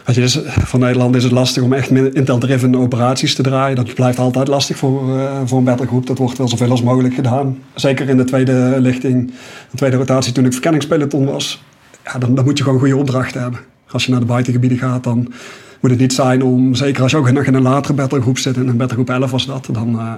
je, 0.06 0.20
dus 0.20 0.40
voor 0.44 0.78
Nederland 0.80 1.14
is 1.16 1.22
het 1.22 1.32
lastig 1.32 1.62
om 1.62 1.72
echt 1.72 1.90
Intel-driven 1.90 2.74
operaties 2.76 3.34
te 3.34 3.42
draaien. 3.42 3.76
Dat 3.76 3.94
blijft 3.94 4.18
altijd 4.18 4.48
lastig 4.48 4.76
voor, 4.76 5.18
eh, 5.18 5.40
voor 5.44 5.58
een 5.58 5.64
battlegroep. 5.64 6.06
Dat 6.06 6.18
wordt 6.18 6.38
wel 6.38 6.48
zoveel 6.48 6.70
als 6.70 6.82
mogelijk 6.82 7.14
gedaan. 7.14 7.58
Zeker 7.74 8.08
in 8.08 8.16
de 8.16 8.24
tweede 8.24 8.74
lichting, 8.78 9.30
de 9.70 9.76
tweede 9.76 9.96
rotatie 9.96 10.32
toen 10.32 10.44
ik 10.44 10.52
verkenningspeloton 10.52 11.24
was. 11.26 11.62
Ja, 12.04 12.18
dan, 12.18 12.34
dan 12.34 12.44
moet 12.44 12.58
je 12.58 12.64
gewoon 12.64 12.78
goede 12.78 12.96
opdrachten 12.96 13.40
hebben. 13.42 13.60
Als 13.90 14.04
je 14.04 14.10
naar 14.10 14.20
de 14.20 14.26
buitengebieden 14.26 14.78
gaat, 14.78 15.04
dan 15.04 15.32
moet 15.80 15.90
het 15.90 16.00
niet 16.00 16.12
zijn 16.12 16.42
om, 16.42 16.74
zeker 16.74 17.02
als 17.02 17.10
je 17.10 17.16
ook 17.16 17.30
nog 17.30 17.44
in 17.44 17.54
een 17.54 17.62
latere 17.62 17.94
battlegroep 17.94 18.38
zit, 18.38 18.56
in 18.56 18.68
een 18.68 18.76
battlegroep 18.76 19.10
11 19.10 19.30
was 19.30 19.46
dat, 19.46 19.68
dan, 19.72 19.98
eh, 19.98 20.12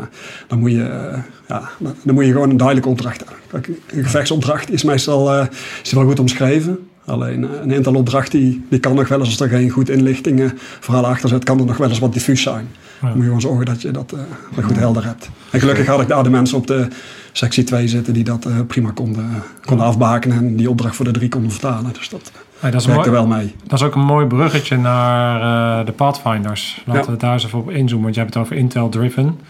dan, 0.47 0.59
moet 0.59 0.71
je, 0.71 0.83
eh, 0.83 1.19
ja, 1.49 1.69
dan, 1.79 2.15
moet 2.15 2.25
je 2.25 2.33
gewoon 2.33 2.51
een 2.51 2.57
duidelijke 2.57 2.91
opdracht 2.91 3.19
hebben. 3.19 3.37
Kijk, 3.47 3.69
een 3.87 4.05
gevechtsopdracht 4.05 4.73
is 4.73 4.83
meestal 4.83 5.33
eh, 5.33 5.47
is 5.83 5.93
wel 5.93 6.05
goed 6.05 6.21
omschreven. 6.21 6.79
Alleen 7.05 7.63
een 7.63 7.71
Intel-opdracht 7.71 8.31
die, 8.31 8.65
die 8.71 8.79
kan 8.79 8.95
nog 8.95 9.09
wel 9.09 9.19
eens, 9.19 9.29
als 9.29 9.41
er 9.41 9.49
geen 9.49 9.71
goed 9.71 9.89
inlichtingen 9.89 10.53
verhaal 10.81 11.07
achter 11.07 11.29
zit, 11.29 11.45
kan 11.45 11.59
er 11.59 11.65
nog 11.65 11.77
wel 11.77 11.89
eens 11.89 11.99
wat 11.99 12.13
diffuus 12.13 12.43
zijn. 12.43 12.69
Dan 13.01 13.11
moet 13.11 13.19
je 13.19 13.25
gewoon 13.25 13.41
zorgen 13.41 13.67
dat 13.67 13.83
je 13.83 13.91
dat, 13.91 14.15
dat 14.55 14.65
goed 14.65 14.77
helder 14.77 15.05
hebt. 15.05 15.31
En 15.51 15.61
gelukkig 15.61 15.87
had 15.87 16.01
ik 16.01 16.09
daar 16.09 16.23
de 16.23 16.31
mensen 16.31 16.57
op 16.57 16.67
de 16.67 16.89
sectie 17.33 17.65
2 17.65 17.89
zitten 17.89 18.15
die 18.15 18.25
dat 18.25 18.67
prima 18.67 18.91
konden, 18.91 19.43
konden 19.65 19.87
afbakenen 19.87 20.37
en 20.37 20.57
die 20.57 20.71
opdracht 20.71 20.97
voor 20.97 21.05
de 21.05 21.11
drie 21.11 21.29
konden 21.29 21.51
vertalen. 21.51 21.93
Dus 21.93 22.09
dat 22.09 22.33
Hey, 22.59 22.71
dat, 22.71 22.81
is 22.81 22.87
wel 22.87 23.27
mee. 23.27 23.55
dat 23.67 23.79
is 23.81 23.87
ook 23.87 23.95
een 23.95 24.01
mooi 24.05 24.27
bruggetje 24.27 24.77
naar 24.77 25.41
eh, 25.81 25.87
de 25.87 25.93
Pathfinders. 25.93 26.83
Laten 26.87 27.03
Ja. 27.05 27.11
we 27.11 27.17
daar 27.17 27.33
eens 27.33 27.45
even 27.45 27.59
op 27.59 27.71
inzoomen, 27.71 28.03
want 28.03 28.15
je 28.15 28.21
hebt 28.21 28.35
het 28.35 28.43
over 28.43 28.57
Intel-driven. 28.57 29.41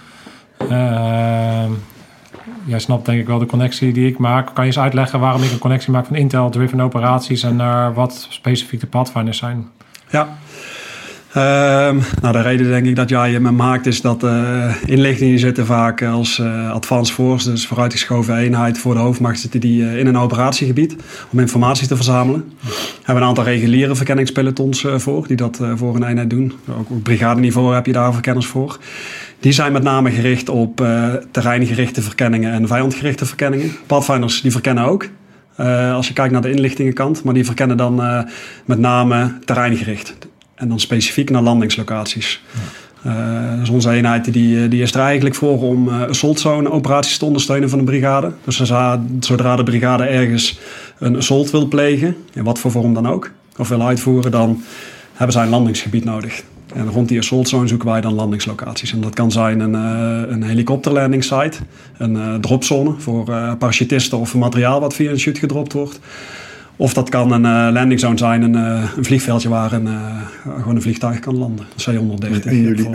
Ehm, 0.59 1.71
jij 2.65 2.79
snapt 2.79 3.07
denk 3.07 3.21
ik 3.21 3.27
wel 3.27 3.39
de 3.39 3.47
connectie 3.47 3.93
die 3.93 4.09
ik 4.09 4.19
maak. 4.19 4.47
Kan 4.47 4.65
je 4.65 4.71
eens 4.71 4.79
uitleggen 4.79 5.21
waarom 5.21 5.43
ik 5.43 5.51
een 5.51 5.59
connectie 5.59 5.93
maak 5.93 6.07
van 6.07 6.17
Intel-driven 6.17 6.81
operaties 6.81 7.43
en 7.43 7.57
naar 7.57 7.95
wat 7.95 8.27
specifiek 8.31 8.81
de 8.81 8.87
Pathfinders 8.87 9.39
zijn? 9.39 9.69
Ja. 10.11 10.29
Ehm, 11.39 11.99
nou, 12.22 12.32
de 12.32 12.43
reden 12.43 12.68
denk 12.68 12.86
ik 12.86 12.97
dat 12.97 13.09
jij 13.09 13.30
hem 13.30 13.57
maakt 13.57 13.86
is 13.86 14.01
dat 14.01 14.22
eh, 14.24 14.74
inlichtingen 14.86 15.39
zitten 15.39 15.66
vaak 15.66 16.03
als 16.03 16.39
eh 16.39 16.70
advanced 16.70 17.14
force, 17.14 17.51
dus 17.51 17.66
vooruitgeschoven 17.66 18.36
eenheid 18.36 18.78
voor 18.78 18.95
de 18.95 19.01
hoofdmacht 19.01 19.41
zitten 19.41 19.61
die 19.61 19.84
eh, 19.84 19.99
in 19.99 20.07
een 20.07 20.18
operatiegebied 20.18 20.97
om 21.30 21.39
informatie 21.39 21.89
te 21.89 21.97
verzamelen. 21.97 22.45
We 22.61 22.70
hebben 23.03 23.22
een 23.22 23.28
aantal 23.28 23.45
reguliere 23.45 23.95
verkenningspelotons 23.95 24.86
voor, 24.97 25.26
die 25.26 25.36
dat 25.36 25.61
voor 25.74 25.95
een 25.95 26.03
eenheid 26.03 26.30
doen. 26.30 26.53
Ook 26.78 26.91
op 26.91 27.03
brigadeniveau 27.03 27.74
heb 27.74 27.86
je 27.86 27.93
daar 27.93 28.12
verkenners 28.12 28.47
voor. 28.47 28.78
Die 29.41 29.53
zijn 29.53 29.72
met 29.72 29.82
name 29.82 30.11
gericht 30.11 30.49
op 30.49 30.80
eh 30.80 31.14
terreingerichte 31.30 32.03
verkenningen 32.03 32.53
en 32.53 32.66
vijandgerichte 32.66 33.26
verkenningen. 33.26 33.70
Pathfinders 33.86 34.43
die 34.43 34.51
verkennen 34.51 34.84
ook. 34.84 35.09
Als 35.93 36.09
je 36.09 36.14
kijkt 36.14 36.32
naar 36.32 36.43
de 36.43 36.51
inlichtingenkant, 36.51 37.24
maar 37.24 37.34
die 37.34 37.45
verkennen 37.45 37.76
dan 37.76 38.26
met 38.64 38.78
name 38.78 39.32
terreingericht. 39.45 40.28
En 40.59 40.69
dan 40.69 40.81
specifiek 40.81 41.31
naar 41.31 41.43
landingslocaties. 41.43 42.43
Eh, 43.03 43.59
dus 43.59 43.69
onze 43.69 43.91
eenheid 43.91 44.33
die, 44.33 44.63
eh, 44.63 44.71
die 44.71 44.83
is 44.83 44.95
er 44.95 45.01
eigenlijk 45.01 45.35
voor 45.35 45.63
om 45.63 45.89
eh 45.89 46.03
assault 46.03 46.41
zone 46.41 46.71
operaties 46.71 47.19
te 47.19 47.25
ondersteunen 47.25 47.71
van 47.71 47.79
de 47.79 47.85
brigade. 47.85 48.33
Dus 48.45 48.57
zodra, 49.21 49.57
de 49.57 49.63
brigade 49.63 50.05
ergens 50.05 50.59
een 50.99 51.17
assault 51.17 51.51
wil 51.51 51.69
plegen, 51.69 52.17
in 52.35 52.45
wat 52.45 52.59
voor 52.59 52.71
vorm 52.71 52.95
dan 52.95 53.09
ook, 53.09 53.31
of 53.57 53.69
wil 53.69 53.87
uitvoeren, 53.87 54.31
dan 54.31 54.63
hebben 55.13 55.33
zij 55.33 55.45
een 55.45 55.51
landingsgebied 55.51 56.05
nodig. 56.05 56.43
En 56.75 56.91
rond 56.91 57.09
die 57.09 57.19
assault 57.19 57.49
zone 57.49 57.69
zoeken 57.69 57.89
wij 57.89 58.01
dan 58.01 58.13
landingslocaties. 58.13 58.93
En 58.93 59.01
dat 59.01 59.15
kan 59.15 59.31
zijn 59.31 59.61
een, 59.61 59.75
eh 59.75 60.31
een 60.31 60.43
helikopterlanding 60.43 61.25
site, 61.25 61.59
een 61.99 62.17
eh, 62.17 62.35
dropzone 62.35 62.95
voor 62.99 63.29
eh 63.29 63.53
parachutisten 63.59 64.19
of 64.19 64.35
materiaal 64.35 64.81
wat 64.81 64.95
via 64.95 65.11
een 65.11 65.19
chute 65.19 65.41
gedropt 65.41 65.73
wordt. 65.73 66.01
Of 66.81 66.95
dat 66.95 67.09
kan 67.09 67.33
een 67.33 67.45
eh 67.45 67.72
landing 67.72 68.01
zone 68.01 68.18
zijn, 68.18 68.43
een, 68.43 68.55
eh, 68.55 68.91
een 68.97 69.05
vliegveldje 69.05 69.49
waar 69.49 69.72
een, 69.72 69.87
eh, 69.87 70.16
gewoon 70.59 70.74
een 70.74 70.83
vliegtuig 70.83 71.18
kan 71.18 71.37
landen. 71.37 71.66
C-130 71.76 72.45
En 72.45 72.62
jullie, 72.62 72.89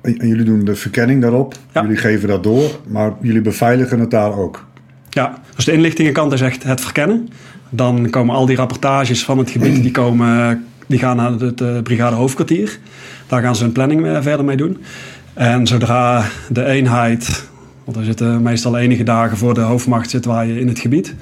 en, 0.00 0.28
jullie 0.28 0.44
doen 0.44 0.64
de 0.64 0.74
verkenning 0.74 1.22
daarop. 1.22 1.54
Ja. 1.72 1.82
Jullie 1.82 1.96
geven 1.96 2.28
dat 2.28 2.42
door, 2.42 2.80
maar 2.86 3.12
jullie 3.20 3.40
beveiligen 3.40 4.00
het 4.00 4.10
daar 4.10 4.38
ook. 4.38 4.66
Ja, 5.10 5.38
dus 5.56 5.64
de 5.64 5.72
inlichtingenkant 5.72 6.32
is 6.32 6.40
echt 6.40 6.62
het 6.62 6.80
verkennen. 6.80 7.28
Dan 7.70 8.10
komen 8.10 8.34
al 8.34 8.46
die 8.46 8.56
rapportages 8.56 9.24
van 9.24 9.38
het 9.38 9.50
gebied, 9.50 9.82
die, 9.82 9.90
komen, 9.90 10.64
die 10.86 10.98
gaan 10.98 11.16
naar 11.16 11.30
het 11.32 11.60
eh, 11.60 11.82
brigade 11.82 12.16
hoofdkwartier. 12.16 12.78
Daar 13.26 13.42
gaan 13.42 13.56
ze 13.56 13.62
hun 13.62 13.72
planning 13.72 14.18
verder 14.20 14.44
mee 14.44 14.56
doen. 14.56 14.78
En 15.34 15.66
zodra 15.66 16.24
de 16.48 16.64
eenheid, 16.64 17.48
want 17.84 17.96
er 17.96 18.04
zitten 18.04 18.42
meestal 18.42 18.78
enige 18.78 19.02
dagen 19.02 19.36
voor 19.36 19.54
de 19.54 19.60
hoofdmacht 19.60 20.10
zitten 20.10 20.30
wij 20.30 20.48
in 20.48 20.68
het 20.68 20.78
gebied. 20.78 21.14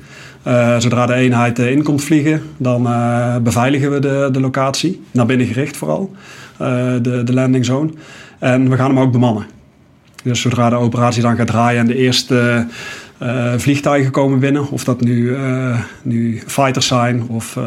Eh, 0.47 0.77
zodra 0.79 1.07
de 1.07 1.15
eenheid 1.15 1.59
in 1.59 1.83
komt 1.83 2.05
vliegen, 2.05 2.43
dan 2.57 2.87
eh, 2.87 3.37
beveiligen 3.37 3.91
we 3.91 3.99
de, 3.99 4.29
de 4.33 4.41
locatie. 4.41 5.03
Naar 5.11 5.27
binnen 5.27 5.47
gericht 5.47 5.77
vooral, 5.77 6.13
eh, 6.57 6.93
de, 7.03 7.23
de 7.25 7.33
landing 7.33 7.65
zone. 7.65 7.91
En 8.39 8.71
we 8.71 8.77
gaan 8.77 8.89
hem 8.89 8.99
ook 8.99 9.13
bemannen. 9.13 9.47
Dus 10.23 10.41
zodra 10.41 10.71
de 10.71 10.77
operatie 10.77 11.23
dan 11.23 11.37
gaat 11.37 11.47
draaien 11.47 11.81
en 11.81 11.87
de 11.87 11.97
eerste 11.97 12.67
vliegtuigen 13.57 14.11
komen 14.11 14.39
binnen, 14.39 14.71
of 14.71 14.85
dat 14.85 15.01
nu, 15.01 15.37
nu 16.03 16.43
fighters 16.47 16.87
zijn 16.87 17.23
of 17.29 17.59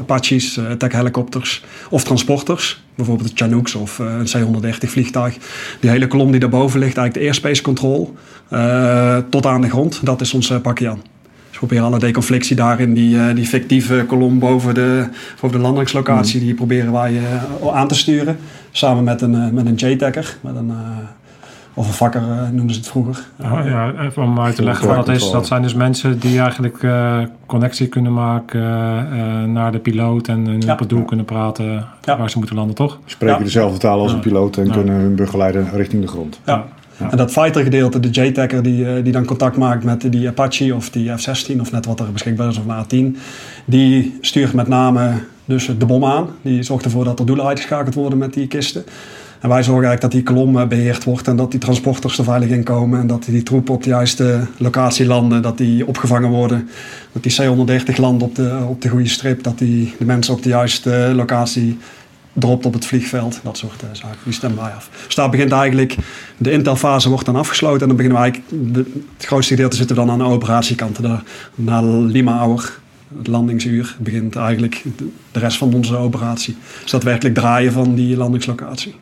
Apaches, 0.00 0.58
uh, 0.58 0.88
helikopters 0.88 1.64
of 1.90 2.04
transporters, 2.04 2.84
bijvoorbeeld 2.94 3.28
de 3.28 3.44
Chinooks 3.44 3.74
of 3.74 3.98
een 3.98 4.24
C-130 4.24 4.88
vliegtuig. 4.88 5.36
Die 5.80 5.90
hele 5.90 6.06
kolom 6.06 6.30
die 6.30 6.40
daarboven 6.40 6.78
ligt, 6.80 6.96
eigenlijk 6.96 7.14
de 7.14 7.20
airspace 7.20 7.62
control, 7.62 8.14
tot 9.30 9.46
aan 9.46 9.60
de 9.60 9.68
grond, 9.68 10.00
dat 10.02 10.20
is 10.20 10.34
ons 10.34 10.52
pakje 10.62 10.88
aan. 10.88 11.15
Dus 11.56 11.64
we 11.64 11.70
proberen 11.74 11.92
alle 11.92 12.06
deconflictie 12.06 12.56
daar 12.56 12.80
in 12.80 12.94
die, 12.94 13.16
uh, 13.16 13.34
die 13.34 13.46
fictieve 13.46 14.04
kolom 14.06 14.38
boven 14.38 14.74
de, 14.74 15.08
boven 15.40 15.56
de 15.56 15.62
landingslocatie, 15.62 16.40
die 16.40 16.54
proberen 16.54 16.92
wij 16.92 17.12
uh, 17.12 17.74
aan 17.74 17.88
te 17.88 17.94
sturen. 17.94 18.36
Samen 18.70 19.04
met 19.04 19.20
een, 19.20 19.34
uh, 19.34 19.48
met 19.48 19.66
een 19.66 19.74
J-tacker, 19.74 20.36
met 20.40 20.56
een, 20.56 20.68
uh, 20.68 20.74
of 21.74 21.86
een 21.86 21.92
vakker 21.92 22.22
noemden 22.52 22.74
ze 22.74 22.80
het 22.80 22.88
vroeger. 22.88 23.26
Oh, 23.42 23.60
ja, 23.64 23.92
even 24.00 24.22
om 24.22 24.40
uit 24.40 24.54
te 24.54 24.62
leggen 24.62 24.86
wat 24.86 24.96
dat 24.96 25.08
is. 25.08 25.30
Dat 25.30 25.46
zijn 25.46 25.62
dus 25.62 25.74
mensen 25.74 26.18
die 26.18 26.40
eigenlijk 26.40 26.82
uh, 26.82 27.18
connectie 27.46 27.86
kunnen 27.86 28.12
maken 28.12 28.60
uh, 28.60 29.42
naar 29.44 29.72
de 29.72 29.78
piloot 29.78 30.28
en 30.28 30.60
ja. 30.60 30.72
op 30.72 30.78
het 30.78 30.88
doel 30.88 31.04
kunnen 31.04 31.24
praten 31.24 31.84
ja. 32.02 32.18
waar 32.18 32.30
ze 32.30 32.38
moeten 32.38 32.56
landen, 32.56 32.74
toch? 32.74 32.98
Spreken 33.04 33.38
ja. 33.38 33.44
dezelfde 33.44 33.78
taal 33.78 34.00
als 34.00 34.12
een 34.12 34.20
piloot 34.20 34.56
en 34.56 34.70
kunnen 34.70 34.94
hun 34.94 35.14
begeleiden 35.14 35.70
richting 35.72 36.02
de 36.02 36.08
grond. 36.08 36.40
Ja. 36.44 36.64
En 36.98 37.16
dat 37.16 37.32
fighter 37.32 37.62
gedeelte, 37.62 38.00
de 38.00 38.08
J-Tacker 38.08 38.62
die, 38.62 39.02
die 39.02 39.12
dan 39.12 39.24
contact 39.24 39.56
maakt 39.56 39.84
met 39.84 40.12
die 40.12 40.28
Apache 40.28 40.74
of 40.74 40.90
die 40.90 41.10
F-16 41.16 41.60
of 41.60 41.72
net 41.72 41.86
wat 41.86 42.00
er 42.00 42.12
beschikbaar 42.12 42.48
is 42.48 42.58
of 42.58 42.64
een 42.64 42.70
A-10. 42.70 43.18
Die 43.64 44.16
stuurt 44.20 44.52
met 44.52 44.68
name 44.68 45.12
dus 45.44 45.70
de 45.78 45.86
bom 45.86 46.04
aan. 46.04 46.28
Die 46.42 46.62
zorgt 46.62 46.84
ervoor 46.84 47.04
dat 47.04 47.18
er 47.18 47.26
doelen 47.26 47.46
uitgeschakeld 47.46 47.94
worden 47.94 48.18
met 48.18 48.34
die 48.34 48.46
kisten. 48.46 48.84
En 49.40 49.48
wij 49.48 49.62
zorgen 49.62 49.86
eigenlijk 49.86 50.00
dat 50.00 50.10
die 50.10 50.34
kolom 50.34 50.68
beheerd 50.68 51.04
wordt 51.04 51.28
en 51.28 51.36
dat 51.36 51.50
die 51.50 51.60
transporters 51.60 52.18
er 52.18 52.24
veilig 52.24 52.48
in 52.48 52.62
komen. 52.62 53.00
En 53.00 53.06
dat 53.06 53.24
die 53.24 53.42
troepen 53.42 53.74
op 53.74 53.82
de 53.82 53.88
juiste 53.88 54.46
locatie 54.58 55.06
landen, 55.06 55.42
dat 55.42 55.58
die 55.58 55.86
opgevangen 55.86 56.30
worden. 56.30 56.68
Dat 57.12 57.22
die 57.22 57.32
C-130 57.32 57.96
landen 57.96 58.28
op 58.28 58.34
de, 58.34 58.58
op 58.68 58.82
de 58.82 58.88
goede 58.88 59.08
strip, 59.08 59.42
dat 59.42 59.58
die 59.58 59.94
de 59.98 60.04
mensen 60.04 60.34
op 60.34 60.42
de 60.42 60.48
juiste 60.48 61.12
locatie 61.14 61.78
dropt 62.38 62.66
op 62.66 62.72
het 62.72 62.86
vliegveld. 62.86 63.40
Dat 63.42 63.58
soort 63.58 63.82
uh, 63.82 63.88
zaken. 63.92 64.18
Die 64.24 64.32
stemmen 64.32 64.62
wij 64.62 64.72
af. 64.72 64.90
Dus 65.06 65.14
daar 65.14 65.30
begint 65.30 65.52
eigenlijk, 65.52 65.96
de 66.36 66.50
intelfase 66.50 67.08
wordt 67.08 67.26
dan 67.26 67.36
afgesloten. 67.36 67.80
En 67.80 67.86
dan 67.86 67.96
beginnen 67.96 68.22
we 68.22 68.24
eigenlijk, 68.24 68.74
de, 68.74 69.00
het 69.16 69.26
grootste 69.26 69.54
gedeelte 69.54 69.76
zitten 69.76 69.96
dan 69.96 70.10
aan 70.10 70.18
de 70.18 70.24
operatiekant. 70.24 71.02
Daar, 71.02 71.22
na 71.54 71.82
Lima 71.82 72.38
Hour, 72.38 72.78
het 73.18 73.26
landingsuur, 73.26 73.96
begint 73.98 74.36
eigenlijk 74.36 74.82
de, 74.96 75.08
de 75.32 75.38
rest 75.38 75.58
van 75.58 75.74
onze 75.74 75.96
operatie. 75.96 76.56
Dus 76.82 76.90
daadwerkelijk 76.90 77.34
draaien 77.34 77.72
van 77.72 77.94
die 77.94 78.16
landingslocatie. 78.16 78.94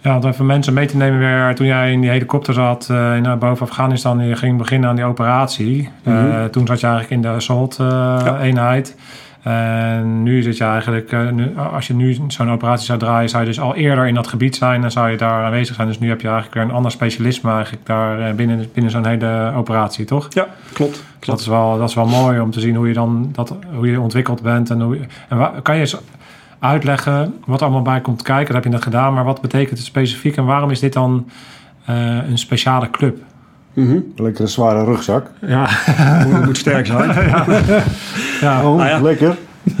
Ja, 0.00 0.16
om 0.16 0.26
even 0.26 0.46
mensen 0.46 0.74
mee 0.74 0.86
te 0.86 0.96
nemen 0.96 1.18
weer. 1.18 1.54
Toen 1.54 1.66
jij 1.66 1.92
in 1.92 2.00
die 2.00 2.10
helikopter 2.10 2.54
zat 2.54 2.88
uh, 2.90 3.16
in, 3.16 3.38
boven 3.38 3.66
Afghanistan 3.66 4.20
en 4.20 4.26
je 4.26 4.36
ging 4.36 4.58
beginnen 4.58 4.88
aan 4.88 4.96
die 4.96 5.04
operatie. 5.04 5.88
Mm 6.04 6.12
-hmm. 6.12 6.30
uh, 6.30 6.44
toen 6.44 6.66
zat 6.66 6.80
je 6.80 6.86
eigenlijk 6.86 7.14
in 7.14 7.30
de 7.30 7.36
assault 7.36 7.76
ja. 7.78 8.40
En 9.42 10.22
nu 10.22 10.42
zit 10.42 10.56
je 10.56 10.64
eigenlijk, 10.64 11.12
eh, 11.12 11.72
als 11.72 11.86
je 11.86 11.94
nu 11.94 12.16
zo'n 12.28 12.50
operatie 12.50 12.86
zou 12.86 12.98
draaien, 12.98 13.28
zou 13.28 13.42
je 13.42 13.48
dus 13.48 13.60
al 13.60 13.74
eerder 13.74 14.06
in 14.06 14.14
dat 14.14 14.26
gebied 14.26 14.56
zijn 14.56 14.84
en 14.84 14.90
zou 14.90 15.10
je 15.10 15.16
daar 15.16 15.44
aanwezig 15.44 15.74
zijn. 15.74 15.88
Dus 15.88 15.98
nu 15.98 16.08
heb 16.08 16.20
je 16.20 16.26
eigenlijk 16.26 16.56
weer 16.56 16.64
een 16.64 16.76
ander 16.76 16.90
specialisme 16.90 17.52
eigenlijk 17.52 17.86
daar 17.86 18.20
eh, 18.20 18.34
binnen, 18.34 18.68
binnen 18.72 18.92
zo'n 18.92 19.06
hele 19.06 19.52
operatie, 19.56 20.04
toch? 20.04 20.26
Ja, 20.30 20.46
klopt. 20.72 20.92
Klopt. 21.02 21.26
dat 21.26 21.40
is, 21.40 21.46
wel, 21.46 21.78
dat 21.78 21.88
is 21.88 21.94
wel 21.94 22.06
mooi 22.06 22.40
om 22.40 22.50
te 22.50 22.60
zien 22.60 22.74
hoe 22.74 22.88
je 22.88 22.94
dan 22.94 23.28
dat, 23.32 23.54
hoe 23.74 23.90
je 23.90 24.00
ontwikkeld 24.00 24.42
bent. 24.42 24.70
En, 24.70 24.80
hoe 24.80 24.98
en 25.28 25.62
kan 25.62 25.74
je 25.74 25.80
eens 25.80 25.96
uitleggen 26.58 27.34
wat 27.44 27.60
er 27.60 27.66
allemaal 27.66 27.82
bij 27.82 28.00
komt 28.00 28.22
kijken? 28.22 28.46
Dat 28.46 28.54
heb 28.54 28.64
je 28.64 28.70
net 28.70 28.82
gedaan, 28.82 29.14
maar 29.14 29.24
wat 29.24 29.40
betekent 29.40 29.78
het 29.78 29.86
specifiek 29.86 30.36
en 30.36 30.44
waarom 30.44 30.70
is 30.70 30.80
dit 30.80 30.92
dan 30.92 31.28
eh, 31.84 32.28
een 32.28 32.38
speciale 32.38 32.90
club? 32.90 33.18
Mhm. 33.74 33.98
Lekker 34.16 34.42
een 34.42 34.48
zware 34.48 34.84
rugzak. 34.84 35.26
Ja, 35.46 35.66
Het 36.28 36.44
moet 36.44 36.56
sterk 36.56 36.86
zijn. 36.86 37.08
ja. 38.40 38.68
Oh, 38.68 38.76
Nou 38.76 38.88
ja. 38.88 39.00
lekker. 39.00 39.36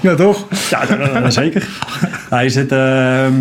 Ja, 0.00 0.14
toch? 0.14 0.46
Ja, 0.70 1.30
zeker. 1.30 1.68
Ja, 2.30 2.38
je 2.38 2.48
zit, 2.48 2.72
ehm, 2.72 3.32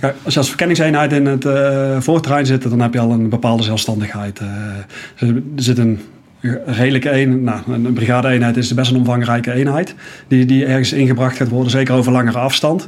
kijk, 0.00 0.14
als 0.22 0.32
je 0.34 0.38
als 0.38 0.48
verkenningseenheid 0.48 1.12
in 1.12 1.26
het 1.26 1.44
eh 1.44 1.96
voorterrein 2.00 2.46
zit, 2.46 2.70
dan 2.70 2.80
heb 2.80 2.92
je 2.94 3.00
al 3.00 3.10
een 3.10 3.28
bepaalde 3.28 3.62
zelfstandigheid. 3.62 4.38
Eh, 4.38 5.28
er 5.28 5.42
zit 5.56 5.78
een 5.78 6.00
redelijke 6.66 7.20
een, 7.20 7.44
nou, 7.44 7.58
een 7.72 7.92
brigade-eenheid 7.92 8.56
is 8.56 8.74
best 8.74 8.90
een 8.90 8.96
omvangrijke 8.96 9.52
eenheid, 9.52 9.94
die, 10.28 10.44
die 10.44 10.64
ergens 10.64 10.92
ingebracht 10.92 11.36
gaat 11.36 11.48
worden, 11.48 11.70
zeker 11.70 11.94
over 11.94 12.12
langere 12.12 12.38
afstand. 12.38 12.86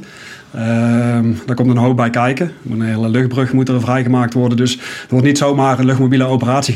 Ehm, 0.53 1.33
daar 1.45 1.55
komt 1.55 1.69
een 1.69 1.77
hoop 1.77 1.95
bij 1.95 2.09
kijken. 2.09 2.51
Een 2.69 2.81
hele 2.81 3.09
luchtbrug 3.09 3.53
moet 3.53 3.69
er 3.69 3.81
vrijgemaakt 3.81 4.33
worden. 4.33 4.57
Dus 4.57 4.77
er 4.77 5.07
wordt 5.09 5.25
niet 5.25 5.37
zomaar 5.37 5.79
een 5.79 5.85
luchtmobiele 5.85 6.25
operatie 6.25 6.73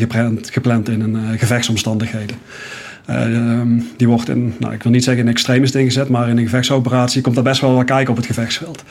gepland, 0.52 0.90
in 0.90 1.02
een 1.02 1.16
eh, 1.16 1.40
gevechtsomstandigheden. 1.40 2.36
Ehm, 3.06 3.80
die 3.98 4.08
wordt 4.08 4.30
in, 4.30 4.54
nou, 4.60 4.74
ik 4.74 4.84
wil 4.84 4.92
niet 4.92 5.04
zeggen 5.04 5.24
in 5.24 5.30
extremis 5.30 5.72
ingezet, 5.72 6.10
maar 6.10 6.30
in 6.30 6.38
een 6.38 6.44
gevechtsoperatie 6.44 7.22
komt 7.22 7.38
er 7.38 7.44
best 7.44 7.62
wel 7.62 7.76
wat 7.76 7.86
kijken 7.86 8.10
op 8.12 8.18
het 8.18 8.26
gevechtsveld. 8.26 8.84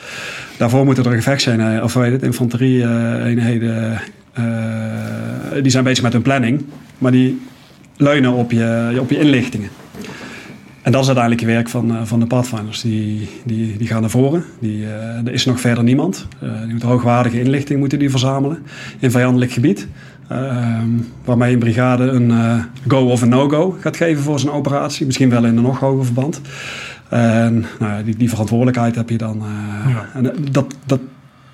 Daarvoor 0.57 0.85
moeten 0.85 1.05
er 1.05 1.11
gevechtseenheden, 1.11 1.83
of 1.83 1.93
weet 1.93 2.11
het, 2.11 2.23
infanterie-eenheden, 2.23 4.01
eh, 4.33 4.43
die 5.61 5.71
zijn 5.71 5.83
bezig 5.83 6.03
met 6.03 6.13
hun 6.13 6.21
planning, 6.21 6.65
maar 6.97 7.11
die 7.11 7.41
leunen 7.97 8.33
op 8.33 8.51
je, 8.51 8.97
op 8.99 9.09
je 9.09 9.19
inlichtingen. 9.19 9.69
En 10.85 10.91
dat 10.91 11.01
is 11.01 11.07
uiteindelijk 11.07 11.45
je 11.45 11.53
werk 11.53 11.69
van, 11.69 11.95
eh, 11.95 12.01
van 12.03 12.19
de 12.19 12.25
Pathfinders. 12.25 12.81
Die, 12.81 13.29
die, 13.43 13.77
die 13.77 13.87
gaan 13.87 14.01
naar 14.01 14.09
voren. 14.09 14.43
Die, 14.59 14.85
eh, 14.85 15.25
er 15.25 15.33
is 15.33 15.45
nog 15.45 15.59
verder 15.59 15.83
niemand. 15.83 16.27
Eh, 16.39 16.59
die 16.61 16.69
moeten 16.69 16.87
hoogwaardige 16.87 17.39
inlichting 17.39 17.79
moeten 17.79 17.99
die 17.99 18.09
verzamelen 18.09 18.57
in 18.99 19.11
vijandelijk 19.11 19.51
gebied. 19.51 19.87
Ehm, 20.27 20.87
waarmee 21.23 21.53
een 21.53 21.59
brigade 21.59 22.03
een 22.03 22.31
go 22.87 23.05
of 23.05 23.21
een 23.21 23.29
no-go 23.29 23.77
gaat 23.79 23.97
geven 23.97 24.23
voor 24.23 24.39
zijn 24.39 24.53
operatie. 24.53 25.05
Misschien 25.05 25.29
wel 25.29 25.45
in 25.45 25.57
een 25.57 25.63
nog 25.63 25.79
hoger 25.79 26.05
verband. 26.05 26.41
En 27.09 27.65
nou, 27.79 27.91
ja, 27.91 28.01
die, 28.03 28.17
die 28.17 28.29
verantwoordelijkheid 28.29 28.95
heb 28.95 29.09
je 29.09 29.17
dan. 29.17 29.43
Ja. 29.87 30.09
En 30.13 30.33
dat, 30.51 30.75
dat 30.85 30.99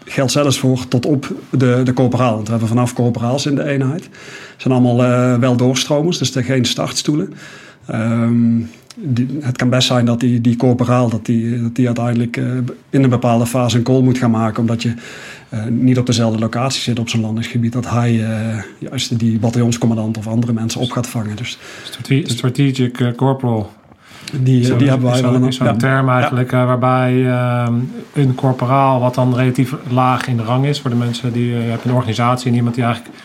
geldt 0.06 0.32
zelfs 0.32 0.60
voor 0.60 0.88
tot 0.88 1.06
op 1.06 1.34
de, 1.50 1.82
de 1.84 1.94
corporaal. 1.94 2.34
Want 2.34 2.46
we 2.46 2.52
hebben 2.52 2.70
vanaf 2.70 2.94
corporaals 2.94 3.46
in 3.46 3.56
de 3.56 3.64
eenheid. 3.64 4.04
Het 4.04 4.62
zijn 4.62 4.74
allemaal 4.74 5.40
wel 5.40 5.56
doorstromers, 5.56 6.18
dus 6.18 6.36
er 6.36 6.44
geen 6.44 6.66
startstoelen. 6.66 7.34
Ehm, 7.86 8.60
die, 9.02 9.28
het 9.42 9.58
kan 9.58 9.70
best 9.70 9.88
zijn 9.88 10.06
dat 10.06 10.20
die, 10.20 10.42
die 10.42 10.56
corporaal 10.56 11.10
dat 11.10 11.26
die, 11.26 11.62
dat 11.62 11.76
die 11.76 11.86
uiteindelijk 11.86 12.38
eh, 12.38 12.46
in 12.90 13.04
een 13.04 13.10
bepaalde 13.10 13.46
fase 13.46 13.78
een 13.78 13.84
call 13.84 14.02
moet 14.02 14.18
gaan 14.18 14.32
maken. 14.32 14.60
Omdat 14.62 14.82
je 14.82 14.94
eh, 15.50 15.66
niet 15.66 15.98
op 15.98 16.06
dezelfde 16.06 16.40
locatie 16.40 16.82
zit 16.82 17.00
op 17.00 17.10
zijn 17.10 17.22
landingsgebied. 17.22 17.74
Dat 17.74 17.90
hij 17.90 18.24
eh, 18.26 18.58
juist 18.80 19.20
die 19.20 19.40
bataljonscommandant 19.40 20.18
of 20.18 20.28
andere 20.28 20.54
mensen 20.54 20.82
op 20.82 20.92
gaat 20.92 21.08
vangen. 21.08 21.36
Dus 21.36 21.58
Strate- 21.84 22.24
Strategic 22.26 23.00
eh, 23.00 23.08
Corporal. 23.16 23.72
die, 24.42 24.64
Zo- 24.66 24.76
die 24.78 24.90
hebben 24.90 25.12
wij 25.12 25.22
wel. 25.22 25.34
zo'n- 25.34 25.44
een- 25.44 25.54
Zo'n 25.54 25.66
ja. 25.68 25.76
term 25.76 26.10
eigenlijk 26.10 26.52
waarbij 26.52 27.28
ehm, 27.30 27.74
een 28.14 28.36
corporaal, 28.36 29.00
wat 29.00 29.16
dan 29.16 29.36
relatief 29.36 29.76
laag 29.90 30.28
in 30.28 30.38
de 30.38 30.44
rang 30.44 30.66
is, 30.66 30.80
voor 30.82 30.90
de 30.90 30.96
mensen 30.96 31.34
die 31.34 31.46
je 31.46 31.56
hebt 31.56 31.86
een 31.86 31.94
organisatie 31.94 32.50
en 32.50 32.56
iemand 32.56 32.76
die 32.76 32.84
eigenlijk 32.84 33.16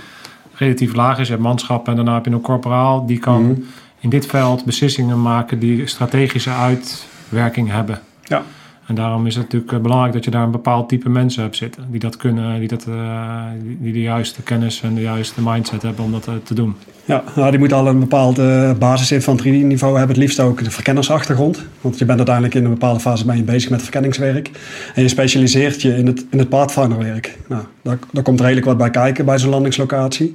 relatief 0.54 0.94
laag 0.94 1.18
is, 1.18 1.26
je 1.26 1.32
hebt 1.32 1.44
manschap 1.44 1.88
en 1.88 1.96
daarna 1.96 2.14
heb 2.14 2.24
je 2.24 2.30
een 2.30 2.40
corporaal, 2.40 3.06
die 3.06 3.18
kan 3.18 3.42
Mhm. 3.42 3.60
In 4.00 4.08
dit 4.08 4.26
veld 4.26 4.64
beslissingen 4.64 5.22
maken 5.22 5.58
die 5.58 5.86
strategische 5.86 6.50
uitwerking 6.50 7.70
hebben. 7.70 8.00
Ja. 8.22 8.42
En 8.86 8.94
daarom 8.94 9.26
is 9.26 9.34
het 9.34 9.44
natuurlijk 9.44 9.72
eh, 9.72 9.78
belangrijk 9.78 10.12
dat 10.12 10.24
je 10.24 10.30
daar 10.30 10.42
een 10.42 10.50
bepaald 10.50 10.88
type 10.88 11.08
mensen 11.08 11.42
hebt 11.42 11.56
zitten. 11.56 11.90
Die 11.90 12.00
dat 12.00 12.16
kunnen, 12.16 12.58
die, 12.58 12.68
dat, 12.68 12.86
eh, 12.86 13.44
die, 13.58 13.92
de 13.92 14.00
juiste 14.00 14.42
kennis 14.42 14.82
en 14.82 14.94
de 14.94 15.00
juiste 15.00 15.40
mindset 15.42 15.82
hebben 15.82 16.04
om 16.04 16.12
dat 16.12 16.28
eh, 16.28 16.34
te 16.44 16.54
doen. 16.54 16.76
Ja, 17.06 17.24
nou, 17.34 17.50
die 17.50 17.58
moet 17.58 17.72
al 17.72 17.86
een 17.86 18.00
bepaald 18.00 18.38
uh, 18.38 18.70
basisinfanterieniveau 18.78 19.98
hebben. 19.98 20.14
Het 20.14 20.24
liefst 20.24 20.40
ook 20.40 20.64
de 20.64 20.70
verkennersachtergrond. 20.70 21.64
Want 21.80 21.98
je 21.98 22.04
bent 22.04 22.18
uiteindelijk 22.18 22.54
in 22.54 22.64
een 22.64 22.70
bepaalde 22.70 23.00
fase 23.00 23.24
ben 23.24 23.36
je 23.36 23.42
bezig 23.42 23.70
met 23.70 23.82
verkenningswerk. 23.82 24.50
En 24.94 25.02
je 25.02 25.08
specialiseert 25.08 25.82
je 25.82 25.96
in 25.96 26.06
het, 26.06 26.26
in 26.30 26.38
het 26.38 26.48
pathfinderwerk. 26.48 27.38
Nou, 27.48 27.62
daar, 27.82 27.98
daar 28.12 28.22
komt 28.22 28.40
redelijk 28.40 28.66
wat 28.66 28.76
bij 28.76 28.90
kijken 28.90 29.24
bij 29.24 29.38
zo'n 29.38 29.50
landingslocatie. 29.50 30.34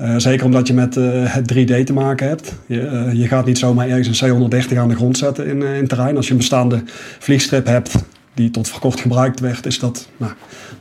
Uh, 0.00 0.14
zeker 0.16 0.44
omdat 0.46 0.66
je 0.66 0.74
met 0.74 0.96
uh, 0.96 1.04
het 1.24 1.52
3D 1.54 1.84
te 1.84 1.92
maken 1.92 2.28
hebt. 2.28 2.54
Je, 2.66 2.80
uh, 2.80 3.12
je 3.12 3.28
gaat 3.28 3.46
niet 3.46 3.58
zomaar 3.58 3.88
ergens 3.88 4.20
een 4.20 4.50
C-130 4.50 4.76
aan 4.76 4.88
de 4.88 4.94
grond 4.94 5.18
zetten 5.18 5.46
in, 5.46 5.62
in 5.62 5.86
terrein. 5.86 6.16
Als 6.16 6.26
je 6.26 6.32
een 6.32 6.38
bestaande 6.38 6.82
vliegstrip 7.18 7.66
hebt 7.66 7.94
die 8.34 8.50
tot 8.50 8.68
verkort 8.68 9.00
gebruikt 9.00 9.40
werd, 9.40 9.66
is 9.66 9.78
dat, 9.78 10.08
nou, 10.16 10.32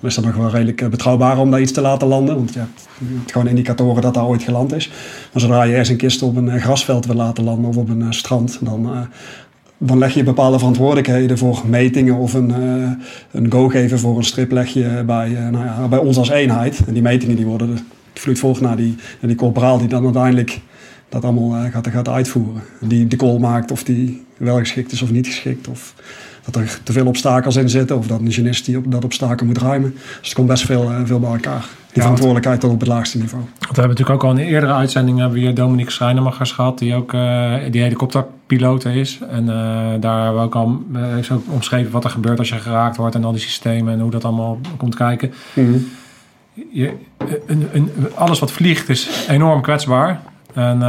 is 0.02 0.16
dat 0.16 0.26
nog 0.26 0.36
wel 0.36 0.50
redelijk 0.50 0.90
betrouwbaar 0.90 1.38
om 1.38 1.52
daar 1.52 1.62
iets 1.62 1.72
te 1.72 1.82
laten 1.82 2.08
landen. 2.08 2.36
Want 2.36 2.54
je 2.54 2.60
hebt 2.60 2.88
gewoon 3.32 3.48
indicatoren 3.48 4.02
dat 4.02 4.14
daar 4.14 4.26
ooit 4.26 4.44
geland 4.44 4.74
is. 4.74 4.88
Maar 5.34 5.42
zodra 5.42 5.64
je 5.64 5.72
ergens 5.72 5.90
een 5.90 5.98
kist 5.98 6.22
op 6.22 6.36
een 6.36 6.62
grasveld 6.62 7.06
wil 7.06 7.16
laten 7.16 7.44
landen 7.44 7.70
of 7.70 7.78
op 7.78 7.90
een 7.90 8.14
strand, 8.14 8.60
dan, 8.62 9.08
dan 9.78 9.98
leg 9.98 10.14
je 10.14 10.24
bepaalde 10.24 10.58
verantwoordelijkheden 10.58 11.38
voor 11.38 11.62
metingen 11.66 12.16
of 12.16 12.34
een, 12.34 12.50
een 13.32 13.52
go 13.52 13.68
geven 13.68 14.00
voor 14.00 14.18
een 14.18 14.24
strip 14.24 14.52
leg 14.52 14.68
je 14.68 15.04
bij, 15.06 15.30
nou 15.30 15.66
ja, 15.66 15.88
bij 15.88 16.00
ons 16.00 16.18
als 16.18 16.30
eenheid. 16.30 16.82
En 16.88 16.94
die 16.94 17.02
metingen 17.02 17.36
die 17.36 17.46
worden, 17.46 17.80
vloeit 18.14 18.40
voort 18.40 18.62
naar 18.62 18.76
die, 18.76 18.96
naar 18.96 19.30
die 19.30 19.36
corporaal 19.36 19.78
die 19.78 19.88
dan 19.88 20.04
uiteindelijk 20.04 20.60
dat 21.10 21.24
allemaal 21.24 21.70
gaat, 21.72 21.88
gaat 21.88 22.08
uitvoeren. 22.08 22.62
Die 22.80 23.08
de 23.08 23.16
call 23.16 23.40
maakt 23.40 23.72
of 23.72 23.84
die 23.84 24.26
wel 24.38 24.58
geschikt 24.58 24.92
is 24.92 25.02
of 25.02 25.12
niet 25.12 25.28
geschikt. 25.28 25.68
Of 25.68 25.94
dat 26.52 26.64
er 26.64 26.80
te 26.84 26.92
veel 26.92 27.06
obstakels 27.06 27.56
in 27.56 27.70
zitten. 27.70 27.98
Of 27.98 28.08
dat 28.08 28.20
een 28.20 28.32
genist 28.32 28.66
die 28.66 28.78
op 28.78 28.92
dat 28.92 29.04
obstakel 29.04 29.46
moet 29.46 29.58
ruimen. 29.58 29.94
Dus 29.94 30.18
het 30.22 30.34
komt 30.34 30.48
best 30.48 30.66
veel, 30.66 30.92
veel 31.06 31.20
bij 31.20 31.32
elkaar. 31.32 31.60
Die 31.62 31.98
ja, 31.98 32.02
verantwoordelijkheid 32.02 32.60
tot 32.60 32.72
op 32.72 32.80
het 32.80 32.90
laagste 32.90 33.18
niveau. 33.18 33.44
We 33.44 33.66
hebben 33.66 33.88
natuurlijk 33.88 34.10
ook 34.10 34.24
al 34.24 34.32
in 34.32 34.38
een 34.38 34.52
eerdere 34.52 34.74
uitzending 34.74 35.18
hebben 35.18 35.38
we 35.38 35.46
hier 35.46 35.56
Dominique 35.56 35.92
Schrijnemachers 35.92 36.52
gehad. 36.52 36.80
Die 36.80 36.96
ook 36.96 37.14
uh, 37.14 37.54
die 37.72 37.82
helikopterpiloot 37.82 38.86
is. 38.86 39.20
En 39.30 39.44
uh, 39.44 39.50
daar 40.00 40.24
hebben 40.24 40.42
we 40.42 40.46
ook 40.46 40.56
al 40.56 40.82
uh, 40.96 41.18
is 41.18 41.32
ook 41.32 41.44
omschreven 41.50 41.92
wat 41.92 42.04
er 42.04 42.10
gebeurt 42.10 42.40
als 42.40 42.50
je 42.50 42.56
geraakt 42.56 42.98
wordt. 42.98 43.16
En 43.16 43.24
al 43.24 43.32
die 43.32 43.42
systemen 43.42 43.94
en 43.94 44.00
hoe 44.00 44.12
dat 44.12 44.26
allemaal 44.26 44.60
komt 44.78 44.96
kijken. 44.96 45.34
Mhm. 45.54 45.68
Mm 45.68 45.74
-hmm. 45.74 45.88
je, 46.72 46.94
een, 47.46 47.70
een, 47.74 47.92
alles 48.16 48.40
wat 48.40 48.52
vliegt 48.52 48.90
is 48.90 49.26
enorm 49.28 49.62
kwetsbaar. 49.62 50.22
En 50.54 50.76
uh, 50.76 50.82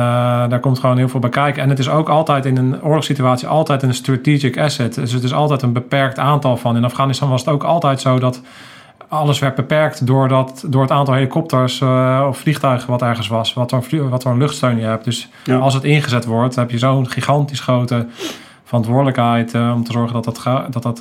daar 0.49 0.61
komt 0.61 0.79
gewoon 0.79 0.97
heel 0.97 1.09
veel 1.09 1.21
bij 1.21 1.31
kijken. 1.31 1.63
En 1.63 1.69
het 1.69 1.79
is 1.79 1.89
ook 1.89 2.09
altijd 2.09 2.47
in 2.47 2.57
een 2.57 2.83
oorlogssituatie 2.83 3.49
altijd 3.49 3.83
een 3.83 3.95
strategic 3.95 4.59
asset. 4.59 4.95
Dus 4.95 5.13
het 5.13 5.23
is 5.23 5.35
altijd 5.35 5.63
een 5.63 5.73
beperkt 5.73 6.19
aantal 6.19 6.57
van. 6.57 6.77
In 6.77 6.85
Afghanistan 6.85 7.29
was 7.29 7.41
het 7.41 7.55
ook 7.55 7.65
altijd 7.65 8.01
zo 8.01 8.19
dat 8.19 8.41
alles 9.09 9.39
werd 9.39 9.55
beperkt 9.55 10.07
door, 10.07 10.29
dat, 10.29 10.65
door 10.67 10.83
het 10.83 10.91
aantal 10.91 11.15
helikopters 11.15 11.81
uh, 11.81 12.27
of 12.29 12.39
vliegtuigen 12.39 12.91
wat 12.91 13.03
ergens 13.03 13.29
was. 13.29 13.53
Wat 13.53 13.71
voor, 13.71 14.09
wat 14.09 14.23
voor 14.23 14.33
een 14.33 14.39
luchtsteun 14.39 14.77
je 14.77 14.85
hebt. 14.85 15.05
Dus 15.05 15.29
ja. 15.45 15.59
als 15.59 15.75
het 15.75 15.85
ingezet 15.85 16.25
wordt, 16.25 16.55
heb 16.55 16.71
je 16.71 16.79
zo'n 16.79 17.09
gigantisch 17.09 17.61
grote 17.61 18.07
verantwoordelijkheid 18.65 19.55
uh, 19.55 19.73
om 19.75 19.85
te 19.85 19.93
zorgen 19.93 20.13
dat 20.13 20.25
dat, 20.25 20.39
ga, 20.39 20.67
dat, 20.71 20.83
dat, 20.83 20.99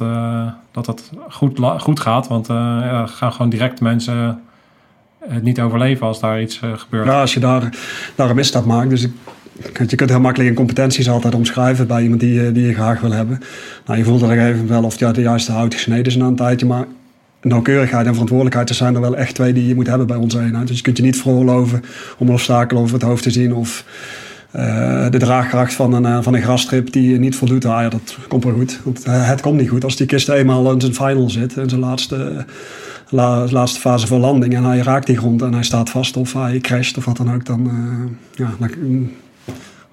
dat, 0.71 0.85
dat 0.85 1.11
goed, 1.29 1.59
goed 1.77 1.99
gaat. 1.99 2.27
Want 2.27 2.47
ja, 2.47 3.05
gaan 3.05 3.31
gewoon 3.31 3.49
direct 3.49 3.81
mensen 3.81 4.41
het 5.27 5.43
niet 5.43 5.59
overleven 5.59 6.07
als 6.07 6.19
daar 6.19 6.41
iets 6.41 6.59
uh, 6.63 6.77
gebeurt. 6.77 7.05
Ja, 7.05 7.21
als 7.21 7.33
je 7.33 7.39
daar, 7.39 7.77
daar 8.15 8.29
een 8.29 8.35
misstap 8.35 8.65
maakt. 8.65 8.89
Dus 8.89 9.03
ik, 9.03 9.11
je 9.89 9.95
kunt 9.95 10.09
heel 10.09 10.19
makkelijk 10.19 10.49
in 10.49 10.55
competenties 10.55 11.09
altijd 11.09 11.35
omschrijven 11.35 11.87
bij 11.87 12.03
iemand 12.03 12.19
die, 12.19 12.51
die 12.51 12.65
je 12.65 12.73
graag 12.73 13.01
wil 13.01 13.11
hebben. 13.11 13.39
Nou, 13.85 13.97
je 13.97 14.05
voelt 14.05 14.21
er 14.21 14.31
even 14.31 14.67
wel 14.67 14.83
of 14.83 14.99
ja, 14.99 15.11
de 15.11 15.21
juiste 15.21 15.51
hout 15.51 15.73
gesneden 15.73 16.05
is 16.05 16.15
na 16.15 16.25
een 16.25 16.35
tijdje. 16.35 16.65
Maar 16.65 16.85
nauwkeurigheid 17.41 18.05
en 18.05 18.11
verantwoordelijkheid 18.11 18.75
zijn 18.75 18.95
er 18.95 19.01
wel 19.01 19.15
echt 19.15 19.35
twee 19.35 19.53
die 19.53 19.67
je 19.67 19.75
moet 19.75 19.87
hebben 19.87 20.07
bij 20.07 20.17
onze 20.17 20.39
eenheid. 20.39 20.67
Dus 20.67 20.77
je 20.77 20.83
kunt 20.83 20.97
je 20.97 21.03
niet 21.03 21.21
veroorloven 21.21 21.83
om 22.17 22.27
een 22.27 22.33
obstakel 22.33 22.77
over 22.77 22.93
het 22.93 23.03
hoofd 23.03 23.23
te 23.23 23.31
zien 23.31 23.53
of 23.53 23.85
de 25.11 25.17
draagkracht 25.17 25.73
van 25.73 25.93
een, 25.93 26.03
uh, 26.03 26.17
van 26.21 26.33
een 26.33 26.41
grasstrip 26.41 26.91
die 26.91 27.19
niet 27.19 27.35
voldoet. 27.35 27.65
Ah 27.65 27.81
ja, 27.81 27.89
dat 27.89 28.17
komt 28.27 28.43
wel 28.43 28.53
goed. 28.53 28.79
Want 28.83 29.07
uh, 29.07 29.27
het 29.27 29.41
komt 29.41 29.59
niet 29.59 29.69
goed 29.69 29.83
als 29.83 29.95
die 29.95 30.07
kist 30.07 30.29
eenmaal 30.29 30.71
in 30.71 30.81
zijn 30.81 30.93
final 30.93 31.29
zit, 31.29 31.55
in 31.57 31.69
zijn 31.69 31.81
laatste, 31.81 32.45
la, 33.09 33.45
laatste 33.49 33.79
fase 33.79 34.07
van 34.07 34.19
landing 34.19 34.55
en 34.55 34.63
hij 34.63 34.77
raakt 34.77 35.05
die 35.05 35.17
grond 35.17 35.41
en 35.41 35.53
hij 35.53 35.63
staat 35.63 35.89
vast 35.89 36.17
of 36.17 36.33
hij 36.33 36.59
crasht 36.59 36.97
of 36.97 37.05
wat 37.05 37.17
dan 37.17 37.33
ook. 37.33 37.45
Dan, 37.45 37.71
ja, 38.35 38.49
dan, 38.59 38.69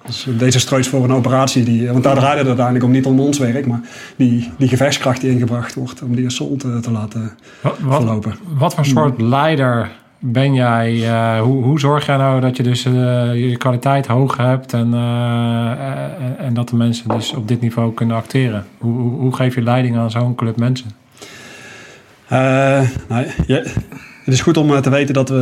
als 0.07 0.27
desastreus 0.37 0.87
voor 0.87 1.03
een 1.03 1.13
operatie. 1.13 1.63
Die, 1.63 1.91
want 1.91 2.03
daar 2.03 2.15
draait 2.15 2.37
het 2.37 2.47
uiteindelijk 2.47 2.85
om 2.85 2.91
niet 2.91 3.05
om 3.05 3.19
ons 3.19 3.37
werk, 3.37 3.67
maar 3.67 3.81
die, 4.15 4.51
die 4.57 4.67
gevechtskracht 4.67 5.21
die 5.21 5.31
ingebracht 5.31 5.73
wordt 5.73 6.01
om 6.01 6.15
die 6.15 6.25
assault 6.25 6.59
te, 6.59 6.79
te 6.79 6.91
laten 6.91 7.31
wat, 7.61 7.77
wat, 7.79 7.95
verlopen. 7.95 8.35
Wat 8.57 8.73
voor 8.73 8.85
soort 8.85 9.21
leider 9.21 9.91
ben 10.19 10.53
jij, 10.53 11.09
eh, 11.09 11.41
hoe, 11.41 11.63
hoe 11.63 11.79
zorg 11.79 12.05
jij 12.05 12.17
nou 12.17 12.41
dat 12.41 12.57
je 12.57 12.63
dus 12.63 12.85
eh, 12.85 12.93
je 13.49 13.57
kwaliteit 13.57 14.07
hoog 14.07 14.37
hebt 14.37 14.73
en, 14.73 14.93
eh, 14.93 15.71
en, 16.19 16.37
en 16.37 16.53
dat 16.53 16.69
de 16.69 16.75
mensen 16.75 17.09
dus 17.09 17.33
op 17.33 17.47
dit 17.47 17.61
niveau 17.61 17.93
kunnen 17.93 18.15
acteren? 18.15 18.65
Hoe, 18.77 19.11
hoe, 19.11 19.35
geef 19.35 19.55
je 19.55 19.61
leiding 19.61 19.97
aan 19.97 20.11
zo'n 20.11 20.35
club 20.35 20.57
mensen? 20.57 20.91
Nou, 22.29 23.25
het 24.23 24.33
is 24.33 24.41
goed 24.41 24.57
om 24.57 24.81
te 24.81 24.89
weten 24.89 25.13
dat 25.13 25.29
we 25.29 25.35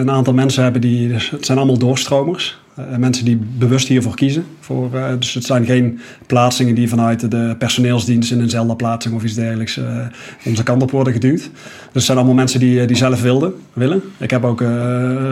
een 0.00 0.10
aantal 0.10 0.34
mensen 0.34 0.62
hebben 0.62 0.80
die. 0.80 1.08
Dus 1.08 1.30
het 1.30 1.46
zijn 1.46 1.58
allemaal 1.58 1.78
doorstromers. 1.78 2.60
Eh, 2.90 2.96
mensen 2.96 3.24
die 3.24 3.40
bewust 3.58 3.88
hiervoor 3.88 4.14
kiezen. 4.14 4.44
Voor, 4.60 4.94
eh, 4.94 5.04
dus 5.18 5.34
het 5.34 5.44
zijn 5.44 5.64
geen 5.64 6.00
plaatsingen 6.26 6.74
die 6.74 6.88
vanuit 6.88 7.30
de 7.30 7.54
personeelsdienst 7.58 8.30
in 8.32 8.40
een 8.40 8.50
zeldenplaatsing 8.50 9.14
of 9.14 9.22
iets 9.22 9.34
dergelijks 9.34 9.76
eh, 9.76 10.06
onze 10.44 10.62
kant 10.62 10.82
op 10.82 10.90
worden 10.90 11.12
geduwd. 11.12 11.40
Dus 11.40 11.50
het 11.92 12.02
zijn 12.02 12.16
allemaal 12.16 12.34
mensen 12.34 12.60
die, 12.60 12.86
die 12.86 12.96
zelf 12.96 13.22
wilden, 13.22 13.54
willen. 13.72 14.02
Ik 14.18 14.30
heb 14.30 14.44
ook 14.44 14.60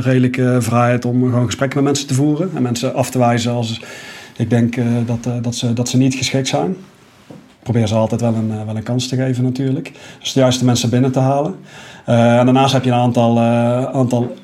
redelijk 0.01 0.36
eh, 0.36 0.57
vrijheid 0.61 1.05
om 1.05 1.24
gewoon 1.24 1.46
gesprekken 1.46 1.76
met 1.78 1.86
mensen 1.86 2.09
te 2.09 2.14
voeren 2.14 2.51
en 2.55 2.62
mensen 2.62 2.94
af 2.94 3.11
te 3.11 3.18
wijzen 3.18 3.53
als 3.53 3.80
ik 4.36 4.51
denk 4.51 4.76
dat, 5.07 5.42
dat, 5.42 5.55
ze, 5.55 5.72
dat 5.72 5.88
ze 5.88 5.96
niet 5.96 6.14
geschikt 6.14 6.49
zijn 6.49 6.76
probeer 7.62 7.86
ze 7.86 7.94
altijd 7.94 8.20
wel 8.20 8.34
een, 8.34 8.66
wel 8.66 8.76
een 8.76 8.82
kans 8.82 9.09
te 9.09 9.16
geven 9.16 9.44
natuurlijk. 9.44 9.92
Dus 10.20 10.32
de 10.32 10.40
juiste 10.40 10.64
mensen 10.64 10.90
binnen 10.90 11.12
te 11.12 11.18
halen. 11.18 11.55
En 12.05 12.44
daarnaast 12.44 12.72
heb 12.72 12.84
je 12.84 12.90
een 12.90 12.96
aantal, 12.96 13.40
aantal 13.92 14.36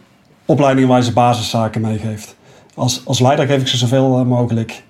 opleidingen 0.45 0.89
waar 0.89 0.99
je 0.99 1.05
ze 1.05 1.13
basiszaken 1.13 1.81
meegeeft. 1.81 2.37
Als, 2.75 3.03
als 3.05 3.20
leider 3.20 3.47
geef 3.47 3.61
ik 3.61 3.68
ze 3.68 3.77
zoveel 3.77 4.18
eh, 4.18 4.25
mogelijk 4.25 4.83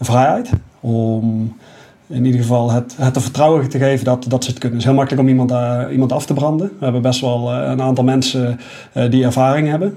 vrijheid 0.00 0.50
om 0.80 1.56
in 2.08 2.24
ieder 2.24 2.40
geval 2.40 2.70
het, 2.70 2.94
het 3.00 3.22
vertrouwen 3.22 3.68
te 3.68 3.78
geven 3.78 4.04
dat, 4.04 4.24
dat 4.28 4.44
ze 4.44 4.50
het 4.50 4.58
kunnen. 4.58 4.78
Het 4.78 4.86
is 4.86 4.92
heel 4.92 4.98
makkelijk 4.98 5.22
om 5.22 5.28
iemand, 5.28 5.50
eh, 5.50 5.92
iemand 5.92 6.12
af 6.12 6.26
te 6.26 6.34
branden. 6.34 6.66
We 6.78 6.84
hebben 6.84 7.02
best 7.02 7.20
wel 7.20 7.52
eh, 7.52 7.70
een 7.70 7.82
aantal 7.82 8.04
mensen 8.04 8.60
die 9.10 9.24
ervaring 9.24 9.68
hebben. 9.68 9.96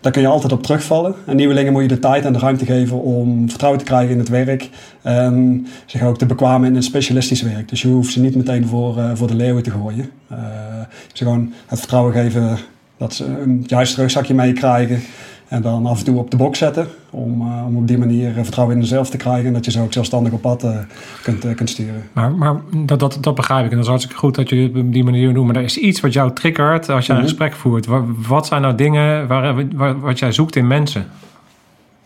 Daar 0.00 0.12
kun 0.12 0.22
je 0.22 0.28
altijd 0.28 0.52
op 0.52 0.62
terugvallen. 0.62 1.14
En 1.26 1.36
nieuwelingen 1.36 1.72
moet 1.72 1.82
je 1.82 1.88
de 1.88 1.98
tijd 1.98 2.24
en 2.24 2.32
de 2.32 2.38
ruimte 2.38 2.64
geven 2.64 3.02
om 3.02 3.48
vertrouwen 3.48 3.80
te 3.80 3.86
krijgen 3.86 4.12
in 4.12 4.18
het 4.18 4.28
werk. 4.28 4.70
En 5.02 5.66
zich 5.86 6.02
ook 6.02 6.18
te 6.18 6.26
bekwamen 6.26 6.68
in 6.68 6.74
het 6.74 6.84
specialistisch 6.84 7.42
werk. 7.42 7.68
Dus 7.68 7.82
je 7.82 7.88
hoeft 7.88 8.12
ze 8.12 8.20
niet 8.20 8.36
meteen 8.36 8.66
voor, 8.66 8.94
voor 9.14 9.26
de 9.26 9.34
leeuwen 9.34 9.62
te 9.62 9.70
gooien. 9.70 10.10
Ze 11.12 11.24
gewoon 11.24 11.52
het 11.66 11.78
vertrouwen 11.78 12.12
geven 12.12 12.58
dat 12.96 13.14
ze 13.14 13.24
een 13.24 13.64
juist 13.66 13.96
rugzakje 13.96 14.34
meekrijgen. 14.34 15.02
En 15.52 15.62
dan 15.62 15.86
af 15.86 15.98
en 15.98 16.04
toe 16.04 16.18
op 16.18 16.30
de 16.30 16.36
box 16.36 16.58
zetten. 16.58 16.86
Om, 17.10 17.40
eh, 17.40 17.66
om 17.66 17.76
op 17.76 17.86
die 17.86 17.98
manier 17.98 18.36
eh, 18.36 18.42
vertrouwen 18.42 18.76
in 18.76 18.82
jezelf 18.82 19.10
te 19.10 19.16
krijgen. 19.16 19.46
En 19.46 19.52
dat 19.52 19.64
je 19.64 19.70
ze 19.70 19.80
ook 19.80 19.92
zelfstandig 19.92 20.32
op 20.32 20.40
pad 20.40 20.62
eh, 20.64 20.76
kunt, 21.22 21.54
kunt 21.54 21.70
sturen. 21.70 22.02
Maar, 22.12 22.32
maar 22.32 22.56
dat, 22.86 23.00
dat, 23.00 23.18
dat 23.20 23.34
begrijp 23.34 23.64
ik. 23.64 23.70
En 23.70 23.76
dat 23.76 23.84
is 23.84 23.90
hartstikke 23.90 24.20
goed 24.20 24.34
dat 24.34 24.48
je 24.48 24.56
dit 24.56 24.82
op 24.84 24.92
die 24.92 25.04
manier 25.04 25.34
doet. 25.34 25.46
Maar 25.46 25.56
er 25.56 25.62
is 25.62 25.76
iets 25.76 26.00
wat 26.00 26.12
jou 26.12 26.32
triggert 26.32 26.88
als 26.88 27.06
je 27.06 27.12
Mhm. 27.12 27.22
een 27.22 27.28
gesprek 27.28 27.52
voert. 27.52 27.86
Wat, 27.86 28.02
wat 28.26 28.46
zijn 28.46 28.62
nou 28.62 28.74
dingen 28.74 29.26
waar, 29.26 29.76
waar, 29.76 30.00
wat 30.00 30.18
jij 30.18 30.32
zoekt 30.32 30.56
in 30.56 30.66
mensen? 30.66 31.06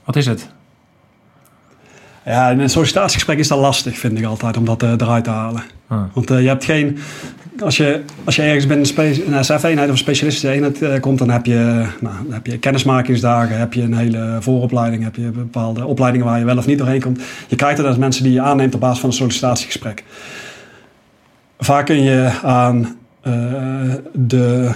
Wat 0.05 0.17
is 0.17 0.27
het? 0.27 0.49
Ja, 2.25 2.51
in 2.51 2.61
een 2.61 2.71
sollicitatiegesprek 2.71 3.39
is 3.39 3.49
dat 3.49 3.59
lastig, 3.59 3.99
vind 3.99 4.19
ik 4.19 4.25
altijd, 4.25 4.57
om 4.57 4.65
dat 4.65 4.83
eruit 4.83 5.25
te 5.25 5.31
halen. 5.31 5.63
Ah. 5.87 6.03
Want 6.13 6.29
je 6.29 6.35
hebt 6.35 6.65
geen... 6.65 6.99
Als 7.61 7.77
je, 7.77 8.03
als 8.25 8.37
je 8.37 8.43
ergens 8.43 8.67
binnen 8.67 8.87
een, 8.97 9.35
een 9.35 9.45
SF-eenheid 9.45 9.87
of 9.87 9.93
een 9.93 9.99
specialistische 9.99 10.51
eenheid 10.51 10.83
eh, 10.83 11.01
komt, 11.01 11.19
dan 11.19 11.31
heb, 11.31 11.47
je, 11.47 11.87
nou, 12.01 12.15
dan 12.25 12.33
heb 12.33 12.47
je 12.47 12.59
kennismakingsdagen, 12.59 13.59
heb 13.59 13.73
je 13.73 13.83
een 13.83 13.97
hele 13.97 14.37
vooropleiding, 14.41 15.03
heb 15.03 15.17
je 15.17 15.31
bepaalde 15.31 15.87
opleidingen 15.87 16.27
waar 16.27 16.39
je 16.39 16.45
wel 16.45 16.57
of 16.57 16.67
niet 16.67 16.79
doorheen 16.79 17.01
komt. 17.01 17.21
Je 17.49 17.57
kijkt 17.57 17.79
er 17.79 17.85
naar 17.85 17.99
mensen 17.99 18.23
die 18.23 18.33
je 18.33 18.41
aanneemt 18.41 18.75
op 18.75 18.81
basis 18.81 19.01
van 19.01 19.09
een 19.09 19.15
sollicitatiegesprek. 19.15 20.05
Vaak 21.59 21.87
kun 21.87 22.03
je 22.03 22.31
aan 22.43 22.97
eh, 23.21 23.33
de 24.13 24.71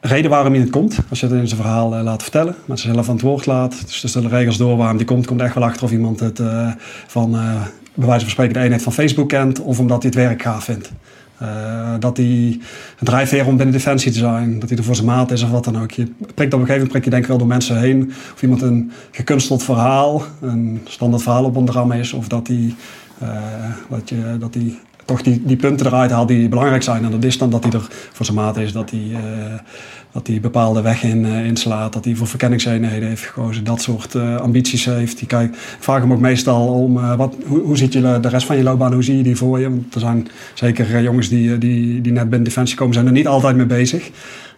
reden 0.00 0.30
waarom 0.30 0.52
iemand 0.52 0.70
komt, 0.70 0.98
als 1.10 1.20
je 1.20 1.26
het 1.26 1.34
in 1.34 1.48
zijn 1.48 1.60
verhaal 1.60 1.96
eh, 1.96 2.02
laat 2.02 2.22
vertellen, 2.22 2.54
met 2.64 2.80
zichzelf 2.80 3.08
aan 3.08 3.14
het 3.14 3.24
woord 3.24 3.46
laat. 3.46 3.86
Dus 3.86 4.02
er 4.02 4.08
stellen 4.08 4.30
regels 4.30 4.56
door 4.56 4.76
waarom 4.76 4.96
die 4.96 5.06
komt, 5.06 5.26
komt 5.26 5.40
echt 5.40 5.54
wel 5.54 5.64
achter 5.64 5.84
of 5.84 5.92
iemand 5.92 6.20
het 6.20 6.40
van, 7.06 7.30
bij 7.94 8.06
wijze 8.06 8.20
van 8.20 8.30
spreken, 8.30 8.54
de 8.54 8.60
eenheid 8.60 8.82
van 8.82 8.92
Facebook 8.92 9.28
kent, 9.28 9.60
of 9.60 9.78
omdat 9.78 10.02
hij 10.02 10.12
het 10.14 10.20
werk 10.20 10.42
gaaf 10.42 10.64
vindt. 10.64 10.92
Eh, 11.44 11.94
dat 11.98 12.16
hij 12.16 12.26
een 12.26 12.60
drijfveer 12.98 13.46
om 13.46 13.56
binnen 13.56 13.74
Defensie 13.74 14.12
te 14.12 14.18
zijn, 14.18 14.58
dat 14.58 14.68
hij 14.68 14.78
er 14.78 14.84
voor 14.84 14.94
zijn 14.94 15.06
maat 15.06 15.30
is 15.30 15.42
of 15.42 15.50
wat 15.50 15.64
dan 15.64 15.82
ook. 15.82 15.90
Je 15.90 16.12
prikt 16.34 16.54
op 16.54 16.60
een 16.60 16.66
gegeven 16.66 16.72
moment 16.72 16.88
prik 16.88 17.04
je 17.04 17.10
denk 17.10 17.22
ik 17.22 17.28
wel 17.28 17.38
door 17.38 17.46
mensen 17.46 17.80
heen. 17.80 18.12
Of 18.34 18.42
iemand 18.42 18.62
een 18.62 18.92
gekunsteld 19.10 19.62
verhaal, 19.62 20.22
een 20.40 20.80
standaard 20.84 21.22
verhaal 21.22 21.44
op 21.44 21.56
een 21.56 21.64
dram 21.64 21.92
is, 21.92 22.12
of 22.12 22.28
dat 22.28 22.46
hij, 22.46 22.74
eh, 23.18 23.28
dat 23.88 24.08
je, 24.08 24.36
dat 24.38 24.54
hij 24.54 24.78
toch 25.04 25.22
die, 25.22 25.42
die 25.44 25.56
punten 25.56 25.86
eruit 25.86 26.10
haalt 26.10 26.28
die 26.28 26.48
belangrijk 26.48 26.82
zijn. 26.82 27.04
En 27.04 27.10
dat 27.10 27.24
is 27.24 27.38
dan 27.38 27.50
dat 27.50 27.62
hij 27.62 27.72
er 27.72 27.86
voor 28.12 28.24
zijn 28.24 28.36
maat 28.36 28.56
is, 28.56 28.72
dat 28.72 28.90
hij, 28.90 29.10
eh, 29.12 29.58
dat 30.12 30.26
hij 30.26 30.40
bepaalde 30.40 30.82
weg 30.82 31.02
in, 31.02 31.24
eh, 31.24 31.46
inslaat, 31.46 31.92
dat 31.92 32.04
hij 32.04 32.14
voor 32.14 32.26
verkenningseenheden 32.26 33.08
heeft 33.08 33.22
gekozen, 33.22 33.64
dat 33.64 33.82
soort 33.82 34.14
eh, 34.14 34.36
ambities 34.36 34.84
heeft. 34.84 35.18
Die 35.18 35.26
kijk, 35.26 35.50
ik 35.54 35.76
vraag 35.78 36.00
hem 36.00 36.12
ook 36.12 36.20
meestal 36.20 36.66
om, 36.66 37.16
wat, 37.16 37.34
hoe, 37.46 37.60
hoe 37.60 37.76
ziet 37.76 37.92
je 37.92 38.20
de 38.20 38.28
rest 38.28 38.46
van 38.46 38.56
je 38.56 38.62
loopbaan, 38.62 38.92
hoe 38.92 39.02
zie 39.02 39.16
je 39.16 39.22
die 39.22 39.36
voor 39.36 39.60
je? 39.60 39.70
Want 39.70 39.94
er 39.94 40.00
zijn 40.00 40.28
zeker 40.54 41.02
jongens 41.02 41.28
die, 41.28 41.58
die, 41.58 42.00
die 42.00 42.12
net 42.12 42.28
binnen 42.28 42.44
Defensie 42.44 42.76
komen, 42.76 42.94
zijn 42.94 43.06
er 43.06 43.12
niet 43.12 43.26
altijd 43.26 43.56
mee 43.56 43.66
bezig. 43.66 44.10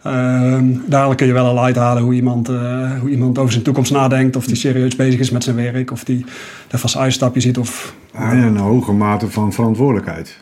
Ehm 0.06 0.66
dadelijk 0.86 1.18
kun 1.18 1.26
je 1.26 1.32
wel 1.32 1.46
al 1.46 1.64
uithalen 1.64 2.02
hoe 2.02 2.14
iemand, 2.14 2.48
eh, 2.48 3.00
hoe 3.00 3.10
iemand 3.10 3.38
over 3.38 3.52
zijn 3.52 3.64
toekomst 3.64 3.92
nadenkt, 3.92 4.36
of 4.36 4.46
die 4.46 4.56
serieus 4.56 4.96
bezig 4.96 5.20
is 5.20 5.30
met 5.30 5.44
zijn 5.44 5.56
werk, 5.56 5.90
of 5.90 6.04
die 6.04 6.24
er 6.70 6.78
vast 6.78 6.96
uitstapje 6.96 7.40
ziet. 7.40 7.58
Of, 7.58 7.94
En 8.12 8.38
een 8.38 8.56
hoge 8.56 8.92
mate 8.92 9.30
van 9.30 9.52
verantwoordelijkheid. 9.52 10.38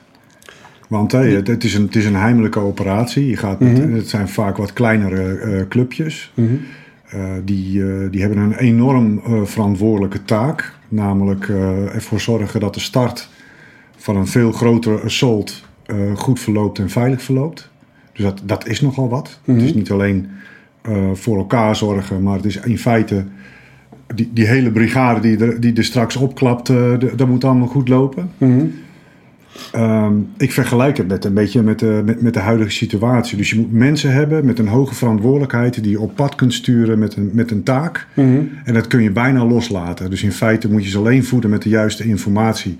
Want 0.88 1.12
het, 1.12 1.64
is 1.64 1.74
een, 1.74 1.82
het 1.82 1.96
is 1.96 2.04
een 2.04 2.16
heimelijke 2.16 2.58
operatie. 2.58 3.26
Je 3.26 3.36
gaat 3.36 3.60
met, 3.60 3.78
Het 3.78 4.08
zijn 4.08 4.28
vaak 4.28 4.56
wat 4.56 4.72
kleinere 4.72 5.38
eh, 5.38 5.68
clubjes. 5.68 6.32
Eh, 6.34 7.20
die, 7.44 7.82
die 8.10 8.20
hebben 8.20 8.38
een 8.38 8.54
enorm 8.54 9.22
verantwoordelijke 9.44 10.24
taak. 10.24 10.72
Namelijk 10.88 11.48
ervoor 11.94 12.20
zorgen 12.20 12.60
dat 12.60 12.74
de 12.74 12.80
start 12.80 13.28
van 13.96 14.16
een 14.16 14.26
veel 14.26 14.52
grotere 14.52 15.00
assault 15.00 15.64
goed 16.14 16.40
verloopt 16.40 16.78
en 16.78 16.90
veilig 16.90 17.22
verloopt. 17.22 17.70
Dus 18.14 18.24
dat, 18.24 18.42
dat 18.44 18.66
is 18.66 18.80
nogal 18.80 19.08
wat. 19.08 19.40
Het 19.44 19.62
is 19.62 19.74
niet 19.74 19.90
alleen 19.90 20.28
eh, 20.82 21.10
voor 21.12 21.36
elkaar 21.36 21.76
zorgen, 21.76 22.22
maar 22.22 22.36
het 22.36 22.44
is 22.44 22.56
in 22.56 22.78
feite 22.78 23.24
die, 24.14 24.30
die 24.32 24.46
hele 24.46 24.70
brigade 24.70 25.20
die 25.20 25.38
er, 25.38 25.60
die 25.60 25.72
er 25.74 25.84
straks 25.84 26.16
opklapt, 26.16 26.68
eh, 26.68 26.92
dat 27.16 27.28
moet 27.28 27.44
allemaal 27.44 27.68
goed 27.68 27.88
lopen. 27.88 28.30
Ehm, 29.72 30.12
ik 30.36 30.52
vergelijk 30.52 30.96
het 30.96 31.08
met 31.08 31.24
een 31.24 31.34
beetje 31.34 31.62
met 31.62 31.78
de, 31.78 32.02
met, 32.04 32.22
met 32.22 32.34
de 32.34 32.40
huidige 32.40 32.70
situatie. 32.70 33.36
Dus 33.36 33.50
je 33.50 33.56
moet 33.56 33.72
mensen 33.72 34.12
hebben 34.12 34.46
met 34.46 34.58
een 34.58 34.68
hoge 34.68 34.94
verantwoordelijkheid 34.94 35.82
die 35.82 35.90
je 35.90 36.00
op 36.00 36.14
pad 36.14 36.34
kunt 36.34 36.54
sturen 36.54 36.98
met 36.98 37.16
een, 37.16 37.30
met 37.32 37.50
een 37.50 37.62
taak. 37.62 38.06
En 38.64 38.74
dat 38.74 38.86
kun 38.86 39.02
je 39.02 39.10
bijna 39.10 39.44
loslaten. 39.44 40.10
Dus 40.10 40.22
in 40.22 40.32
feite 40.32 40.70
moet 40.70 40.84
je 40.84 40.90
ze 40.90 40.98
alleen 40.98 41.24
voeden 41.24 41.50
met 41.50 41.62
de 41.62 41.68
juiste 41.68 42.04
informatie. 42.04 42.78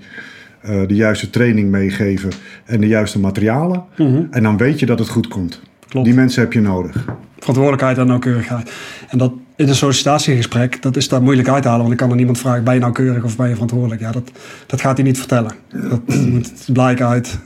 Eh, 0.65 0.87
de 0.87 0.95
juiste 0.95 1.29
training 1.29 1.71
meegeven 1.71 2.31
en 2.65 2.81
de 2.81 2.87
juiste 2.87 3.19
materialen. 3.19 3.83
En 4.31 4.43
dan 4.43 4.57
weet 4.57 4.79
je 4.79 4.85
dat 4.85 4.99
het 4.99 5.09
goed 5.09 5.27
komt. 5.27 5.61
Klopt. 5.87 6.05
Die 6.05 6.15
mensen 6.15 6.41
heb 6.41 6.53
je 6.53 6.61
nodig. 6.61 7.05
verantwoordelijkheid 7.39 7.97
en 7.97 8.07
nauwkeurigheid. 8.07 8.71
En 9.09 9.17
dat 9.17 9.31
in 9.55 9.67
een 9.67 9.75
sollicitatiegesprek, 9.75 10.81
dat 10.81 10.95
is 10.95 11.09
daar 11.09 11.21
moeilijk 11.21 11.49
uit 11.49 11.61
te 11.61 11.67
halen. 11.67 11.81
Want 11.81 11.93
ik 11.93 11.99
kan 11.99 12.09
er 12.09 12.15
niemand 12.15 12.37
vragen, 12.37 12.63
ben 12.63 12.73
je 12.73 12.79
nauwkeurig 12.79 13.23
of 13.23 13.35
ben 13.35 13.47
je 13.47 13.53
verantwoordelijk? 13.53 14.01
Ja, 14.01 14.11
dat, 14.11 14.31
dat 14.67 14.81
gaat 14.81 14.97
hij 14.97 15.05
niet 15.05 15.17
vertellen. 15.17 15.51
Dat 15.89 16.15
moet 16.15 16.51
blijken 16.73 17.07
uit 17.07 17.39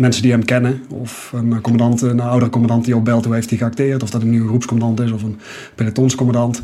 mensen 0.00 0.22
die 0.22 0.30
hem 0.30 0.44
kennen. 0.44 0.82
Of 0.88 1.32
een 1.34 1.60
commandant, 1.60 2.02
een 2.02 2.20
oudere 2.20 2.50
commandant 2.50 2.84
die 2.84 2.96
opbelt, 2.96 3.24
hoe 3.24 3.34
heeft 3.34 3.48
hij 3.48 3.58
geacteerd? 3.58 4.02
Of 4.02 4.10
dat 4.10 4.22
een 4.22 4.30
nieuwe 4.30 4.48
groepscommandant 4.48 5.08
is 5.08 5.12
of 5.12 5.22
een 5.22 5.38
pelotonscommandant. 5.74 6.60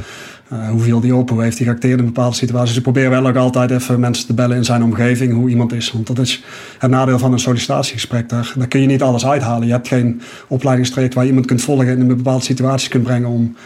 Eh, 0.48 0.68
hoe 0.68 0.80
viel 0.80 1.00
die 1.00 1.14
op? 1.14 1.30
Hoe 1.30 1.42
heeft 1.42 1.56
hij 1.58 1.66
geacteerd 1.66 1.98
in 1.98 2.04
bepaalde 2.04 2.36
situaties? 2.36 2.68
Dus 2.68 2.76
ik 2.76 2.82
probeer 2.82 3.10
wel 3.10 3.26
ook 3.26 3.36
altijd 3.36 3.70
even 3.70 4.00
mensen 4.00 4.26
te 4.26 4.34
bellen 4.34 4.56
in 4.56 4.64
zijn 4.64 4.82
omgeving, 4.82 5.32
hoe 5.34 5.48
iemand 5.48 5.72
is. 5.72 5.92
Want 5.92 6.06
dat 6.06 6.18
is 6.18 6.44
het 6.78 6.90
nadeel 6.90 7.18
van 7.18 7.32
een 7.32 7.38
sollicitatiegesprek. 7.38 8.28
Daar, 8.28 8.52
daar 8.56 8.68
kun 8.68 8.80
je 8.80 8.86
niet 8.86 9.02
alles 9.02 9.26
uithalen. 9.26 9.66
Je 9.66 9.72
hebt 9.72 9.88
geen 9.88 10.20
opleidingstraject 10.48 11.14
waar 11.14 11.22
je 11.22 11.28
iemand 11.28 11.46
kunt 11.46 11.62
volgen 11.62 11.86
en 11.86 11.98
in 11.98 12.10
een 12.10 12.16
bepaalde 12.16 12.44
situatie 12.44 12.90
kunt 12.90 13.04
brengen 13.04 13.28
om 13.28 13.56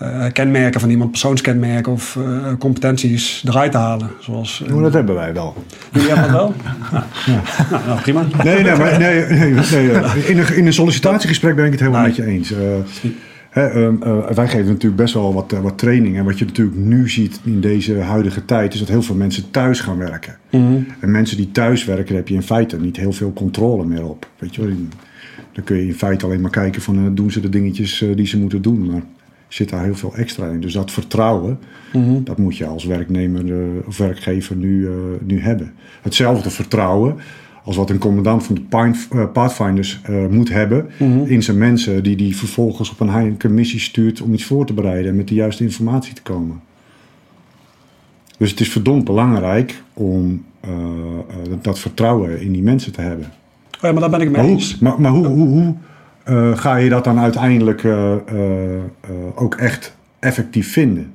eh, 0.00 0.24
kenmerken 0.32 0.80
van 0.80 0.90
iemand, 0.90 1.10
persoonskenmerken 1.10 1.92
of 1.92 2.16
eh, 2.16 2.52
competenties 2.58 3.44
eruit 3.46 3.72
te 3.72 3.78
halen. 3.78 4.10
Zoals, 4.20 4.62
Maar 4.68 4.82
dat 4.82 4.92
hebben 4.92 5.14
wij 5.14 5.32
wel. 5.32 5.64
jullie 5.92 6.08
hebben 6.08 6.32
dat 6.32 6.40
wel? 6.40 6.54
Ja. 7.26 7.42
Nou, 7.70 7.84
nou, 7.86 8.00
prima. 8.00 8.26
Nee, 8.44 8.62
nee, 8.62 8.76
maar, 8.76 8.98
nee, 8.98 9.24
nee, 9.24 9.52
nee, 9.52 10.26
in, 10.26 10.38
een, 10.38 10.56
in 10.56 10.66
een 10.66 10.72
sollicitatiegesprek 10.72 11.56
ben 11.56 11.64
ik 11.64 11.70
het 11.70 11.80
helemaal 11.80 12.02
met 12.02 12.16
je 12.16 12.26
eens. 12.26 12.52
Eh, 12.52 12.58
hè, 13.50 13.66
ehm, 13.66 14.02
eh, 14.02 14.30
wij 14.30 14.48
geven 14.48 14.66
natuurlijk 14.66 14.96
best 14.96 15.14
wel 15.14 15.34
wat, 15.34 15.54
wat 15.62 15.78
training. 15.78 16.16
En 16.16 16.24
wat 16.24 16.38
je 16.38 16.44
natuurlijk 16.44 16.76
nu 16.76 17.08
ziet 17.08 17.40
in 17.44 17.60
deze 17.60 17.98
huidige 17.98 18.44
tijd... 18.44 18.72
is 18.74 18.78
dat 18.78 18.88
heel 18.88 19.02
veel 19.02 19.14
mensen 19.14 19.50
thuis 19.50 19.80
gaan 19.80 19.98
werken. 19.98 20.36
En 21.00 21.10
mensen 21.10 21.36
die 21.36 21.50
thuis 21.50 21.84
werken, 21.84 22.14
heb 22.14 22.28
je 22.28 22.34
in 22.34 22.42
feite 22.42 22.80
niet 22.80 22.96
heel 22.96 23.12
veel 23.12 23.32
controle 23.32 23.84
meer 23.84 24.04
op. 24.04 24.28
Weet 24.38 24.54
je 24.54 24.66
wel? 24.66 24.76
Dan 25.52 25.64
kun 25.64 25.76
je 25.76 25.86
in 25.86 25.94
feite 25.94 26.24
alleen 26.24 26.40
maar 26.40 26.50
kijken 26.50 26.82
van... 26.82 27.14
doen 27.14 27.30
ze 27.30 27.40
de 27.40 27.48
dingetjes 27.48 28.04
die 28.14 28.26
ze 28.26 28.38
moeten 28.38 28.62
doen. 28.62 28.90
Maar 28.90 29.02
zit 29.52 29.68
daar 29.68 29.84
heel 29.84 29.94
veel 29.94 30.14
extra 30.14 30.46
in. 30.46 30.60
Dus 30.60 30.72
dat 30.72 30.90
vertrouwen, 30.90 31.58
dat 32.24 32.38
moet 32.38 32.56
je 32.56 32.66
als 32.66 32.84
werknemer 32.84 33.52
eh, 33.52 33.86
of 33.86 33.96
werkgever 33.96 34.56
nu, 34.56 34.86
eh, 34.86 34.92
nu 35.20 35.40
hebben. 35.40 35.72
Hetzelfde 36.02 36.50
vertrouwen 36.50 37.16
als 37.64 37.76
wat 37.76 37.90
een 37.90 37.98
commandant 37.98 38.44
van 38.44 38.54
de 38.54 38.92
eh, 39.10 39.32
Pathfinders 39.32 40.00
moet 40.30 40.48
hebben 40.48 40.88
in 41.24 41.42
zijn 41.42 41.58
mensen, 41.58 42.02
die 42.02 42.16
die 42.16 42.36
vervolgens 42.36 42.90
op 42.90 43.00
een 43.00 43.10
heilige 43.10 43.48
missie 43.48 43.80
stuurt 43.80 44.20
om 44.20 44.32
iets 44.32 44.44
voor 44.44 44.66
te 44.66 44.72
bereiden 44.72 45.10
en 45.10 45.16
met 45.16 45.28
de 45.28 45.34
juiste 45.34 45.64
informatie 45.64 46.14
te 46.14 46.22
komen. 46.22 46.60
Dus 48.38 48.50
het 48.50 48.60
is 48.60 48.68
verdomd 48.68 49.04
belangrijk 49.04 49.82
om 49.94 50.44
dat 51.62 51.78
vertrouwen 51.78 52.40
in 52.40 52.52
die 52.52 52.62
mensen 52.62 52.92
te 52.92 53.00
hebben. 53.00 53.26
Oh 53.26 53.80
ja, 53.80 53.92
maar 53.92 54.00
daar 54.00 54.10
ben 54.10 54.20
ik 54.20 54.30
Maar 54.30 54.40
mee 54.40 54.50
hoe, 54.50 54.60
eens. 54.60 54.78
maar, 54.78 55.00
maar 55.00 55.10
hoe, 55.10 55.26
hoe, 55.26 55.48
hoe 55.48 55.74
eh, 56.30 56.58
ga 56.58 56.76
je 56.76 56.88
dat 56.88 57.04
dan 57.04 57.18
uiteindelijk 57.18 57.84
eh, 57.84 58.12
eh, 58.12 58.20
ook 59.34 59.54
echt 59.54 59.96
effectief 60.18 60.72
vinden? 60.72 61.12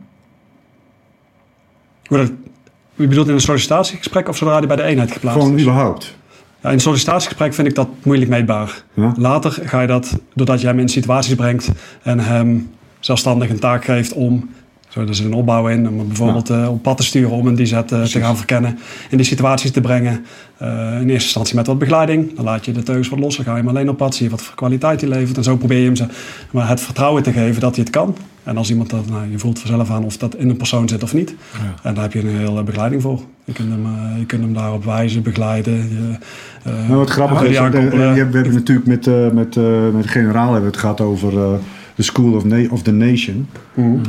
Je 2.96 3.08
bedoelt 3.08 3.28
in 3.28 3.34
een 3.34 3.42
sollicitatiegesprek 3.42 4.28
of 4.28 4.38
zodra 4.38 4.58
die 4.58 4.68
bij 4.68 4.76
de 4.76 4.84
eenheid 4.84 5.12
geplaatst 5.12 5.40
Gewoon 5.40 5.56
is? 5.56 5.62
überhaupt. 5.62 6.16
Ja, 6.62 6.68
in 6.70 6.76
een 6.76 6.82
sollicitatiegesprek 6.82 7.54
vind 7.54 7.68
ik 7.68 7.76
dat 7.76 7.88
moeilijk 8.04 8.30
meetbaar. 8.30 8.84
Ja? 8.94 9.14
Later 9.18 9.52
ga 9.52 9.82
je 9.82 9.88
dat, 9.88 10.20
doordat 10.34 10.62
je 10.62 10.68
hem 10.68 10.80
in 10.80 10.90
situaties 10.90 11.36
brengt 11.36 11.72
en 12.04 12.20
hem 12.20 12.70
zelfstandig 13.00 13.50
een 13.50 13.60
taak 13.60 13.86
geeft 13.86 14.14
om, 14.14 14.50
zo, 14.96 15.02
er 15.08 15.16
zit 15.16 15.26
een 15.26 15.34
opbouw 15.34 15.68
in, 15.68 15.90
om 15.90 16.08
bijvoorbeeld 16.08 16.50
eh, 16.50 16.70
op 16.70 16.82
pad 16.82 16.98
te 16.98 17.04
sturen 17.04 17.32
om 17.32 17.48
een 17.48 17.56
die 17.56 17.66
zet 17.66 17.92
eh, 17.92 18.04
te 18.04 18.20
gaan 18.20 18.38
verkennen, 18.38 18.78
in 19.10 19.18
die 19.18 19.26
situaties 19.26 19.72
te 19.72 19.82
brengen. 19.82 20.26
Eh, 20.58 20.68
in 20.70 21.10
eerste 21.10 21.12
instantie 21.12 21.56
met 21.56 21.68
wat 21.68 21.80
begeleiding, 21.80 22.36
dan 22.36 22.46
laat 22.46 22.66
je 22.66 22.72
de 22.72 22.84
teugels 22.84 23.10
wat 23.10 23.20
los, 23.20 23.36
dan 23.36 23.46
ga 23.46 23.52
je 23.52 23.58
hem 23.58 23.68
alleen 23.70 23.90
op 23.90 23.98
pad, 23.98 24.16
zie 24.16 24.26
je 24.26 24.32
wat 24.32 24.42
voor 24.42 24.56
kwaliteit 24.56 25.02
hij 25.02 25.10
levert 25.10 25.38
en 25.38 25.44
zo 25.44 25.56
probeer 25.58 25.80
je 25.80 25.86
hem 25.86 25.96
ze, 25.96 26.06
maar 26.52 26.70
het 26.70 26.82
vertrouwen 26.82 27.24
te 27.24 27.32
geven 27.32 27.62
dat 27.62 27.76
hij 27.76 27.84
het 27.84 27.94
kan. 27.94 28.16
En 28.44 28.58
als 28.58 28.70
iemand 28.70 28.90
dat, 28.90 29.10
nou, 29.10 29.32
je 29.32 29.40
voelt 29.40 29.60
vanzelf 29.60 29.92
aan 29.92 30.04
of 30.04 30.18
dat 30.18 30.36
in 30.36 30.50
een 30.50 30.58
persoon 30.58 30.88
zit 30.90 31.04
of 31.04 31.14
niet. 31.14 31.36
En 31.84 31.94
daar 31.94 32.04
heb 32.04 32.14
je 32.14 32.20
een 32.20 32.38
hele 32.38 32.64
begeleiding 32.64 33.02
voor. 33.02 33.20
Je 33.44 33.54
kunt 33.54 33.70
hem, 33.70 33.88
je 34.20 34.26
kunt 34.26 34.42
hem 34.42 34.54
daarop 34.54 34.84
wijzen, 34.86 35.22
begeleiden. 35.24 35.74
Je, 35.74 36.18
eh, 36.64 36.74
Nou, 36.88 36.96
wat 37.00 37.10
grappig 37.10 37.42
is, 37.44 37.58
aankoppelen. 37.58 38.14
we 38.14 38.18
hebben 38.20 38.54
natuurlijk 38.54 38.88
met, 38.88 39.08
eh, 39.08 39.14
met, 39.32 39.58
eh, 39.58 39.90
met 39.94 40.04
de 40.04 40.10
generaal 40.10 40.44
hebben 40.52 40.62
we 40.62 40.68
het 40.68 40.78
gehad 40.78 41.02
over 41.02 41.38
eh, 41.38 41.54
de 41.96 42.04
School 42.04 42.34
of, 42.34 42.44
Na- 42.44 42.70
of 42.70 42.82
the 42.82 42.92
Nation. 42.92 43.48
Mhm. 43.74 44.00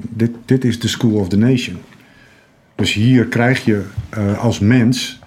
Dit, 0.00 0.30
dit 0.44 0.64
is 0.64 0.80
de 0.80 0.88
School 0.88 1.14
of 1.14 1.28
the 1.28 1.38
Nation. 1.38 1.76
Dus 2.78 2.92
hier 2.92 3.26
krijg 3.26 3.64
je 3.64 3.82
eh, 4.08 4.38
als 4.38 4.58
mens 4.58 5.18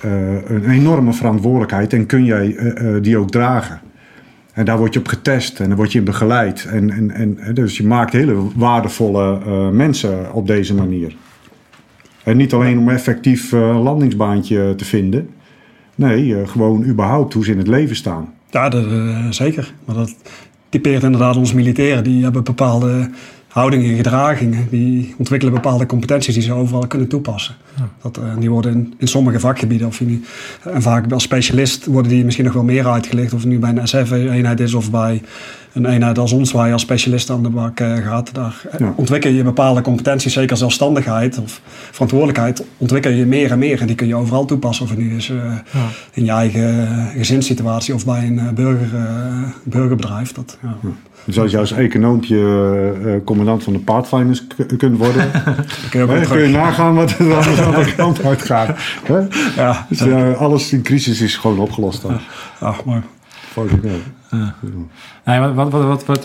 eh, 0.00 0.10
een 0.46 0.70
enorme 0.70 1.12
verantwoordelijkheid 1.12 1.92
en 1.92 2.06
kun 2.06 2.24
jij 2.24 2.56
eh, 2.56 2.94
die 3.02 3.16
ook 3.16 3.30
dragen. 3.30 3.80
En 4.52 4.64
daar 4.64 4.78
word 4.78 4.92
je 4.92 4.98
op 4.98 5.08
getest 5.08 5.60
en 5.60 5.68
dan 5.68 5.76
word 5.76 5.92
je 5.92 6.02
begeleid. 6.02 6.64
En, 6.64 6.90
en, 6.90 7.10
en, 7.10 7.54
dus 7.54 7.76
je 7.76 7.86
maakt 7.86 8.12
hele 8.12 8.36
waardevolle 8.56 9.38
mensen 9.72 10.32
op 10.32 10.46
deze 10.46 10.74
manier. 10.74 11.16
En 12.24 12.36
niet 12.36 12.52
alleen 12.52 12.78
om 12.78 12.88
effectief 12.88 13.52
landingsbaantje 13.52 14.74
te 14.76 14.84
vinden. 14.84 15.28
Nee, 15.94 16.46
gewoon 16.46 16.84
überhaupt 16.84 17.34
hoe 17.34 17.44
ze 17.44 17.52
in 17.52 17.58
het 17.58 17.66
leven 17.66 17.96
staan. 17.96 18.32
Ja, 18.50 18.70
zeker. 19.32 19.72
Maar 19.84 19.94
dat 19.94 20.14
typeert 20.68 21.02
inderdaad 21.02 21.36
onze 21.36 21.54
militairen. 21.54 22.04
Die 22.04 22.22
hebben 22.22 22.44
bepaalde 22.44 23.10
houdingen, 23.50 23.96
gedragingen. 23.96 24.66
Die 24.70 25.14
ontwikkelen 25.18 25.54
bepaalde 25.54 25.86
competenties 25.86 26.34
die 26.34 26.42
ze 26.42 26.52
overal 26.52 26.86
kunnen 26.86 27.08
toepassen. 27.08 27.54
Dat, 28.02 28.16
eh, 28.16 28.24
die 28.38 28.50
worden 28.50 28.72
in, 28.72 28.94
in 28.98 29.08
sommige 29.08 29.40
vakgebieden, 29.40 29.86
of 29.86 29.98
je 29.98 30.04
nu, 30.04 30.22
en 30.64 30.82
vaak 30.82 31.12
als 31.12 31.22
specialist, 31.22 31.86
worden 31.86 32.10
die 32.12 32.24
misschien 32.24 32.44
nog 32.44 32.54
wel 32.54 32.62
meer 32.64 32.86
uitgelicht. 32.88 33.32
Of 33.32 33.40
het 33.40 33.48
nu 33.48 33.58
bij 33.58 33.70
een 33.70 33.88
SF-eenheid 33.88 34.60
is 34.60 34.74
of 34.74 34.90
bij 34.90 35.22
een 35.72 35.86
eenheid 35.86 36.18
als 36.18 36.32
ons, 36.32 36.52
waar 36.52 36.66
je 36.66 36.72
als 36.72 36.82
specialist 36.82 37.30
aan 37.30 37.42
de 37.42 37.48
bak 37.50 37.80
eh, 37.80 37.96
gaat. 37.96 38.34
Daar 38.34 38.62
eh, 38.70 38.78
Ja. 38.80 38.92
ontwikkel 38.96 39.30
je 39.30 39.42
bepaalde 39.42 39.80
competenties, 39.80 40.32
zeker 40.32 40.56
zelfstandigheid 40.56 41.38
of 41.38 41.60
verantwoordelijkheid, 41.90 42.64
ontwikkel 42.76 43.10
je 43.10 43.26
meer 43.26 43.50
en 43.50 43.58
meer. 43.58 43.80
En 43.80 43.86
die 43.86 43.96
kun 43.96 44.06
je 44.06 44.14
overal 44.14 44.44
toepassen. 44.44 44.84
Of 44.84 44.90
het 44.90 44.98
nu 44.98 45.16
is 45.16 45.30
eh, 45.30 45.36
in 46.12 46.24
je 46.24 46.30
eigen 46.30 46.88
eh, 46.88 47.06
gezinssituatie 47.16 47.94
of 47.94 48.04
bij 48.04 48.26
een 48.26 48.38
eh, 48.38 48.48
burger, 48.48 48.94
eh, 48.94 49.42
burgerbedrijf. 49.64 50.32
Dat, 50.32 50.58
ja. 51.24 51.32
Dus 51.32 51.38
als 51.38 51.50
je 51.50 51.58
als 51.58 51.72
econoompje 51.72 52.36
eh, 52.36 53.14
eh, 53.14 53.20
commandant 53.24 53.62
van 53.62 53.72
de 53.72 53.78
Pathfinders 53.78 54.46
k- 54.46 54.78
kunt 54.78 54.98
worden, 54.98 55.30
Dan 55.32 55.54
kun 55.90 56.18
je 56.20 56.26
kun 56.28 56.40
je 56.40 56.48
nagaan 56.48 56.94
wat 56.94 57.10
er 57.10 57.28
dan 57.28 57.42
de 57.42 57.62
andere 57.66 57.94
kant 57.94 58.24
uitgaat. 58.24 58.78
Hè? 59.04 59.18
Ja, 59.62 59.86
Dus, 59.88 60.00
eh, 60.00 60.40
alles 60.40 60.72
in 60.72 60.82
crisis 60.82 61.20
is 61.20 61.36
gewoon 61.36 61.58
opgelost 61.58 62.02
dan. 62.02 62.18
ah, 62.58 62.78
mooi. 62.84 63.00
Volgens 63.52 63.80
mij. 63.82 64.00
Nee, 65.24 65.40
wat, 65.40 65.54
wat, 65.54 65.70
wat, 65.70 66.04
wat, 66.06 66.22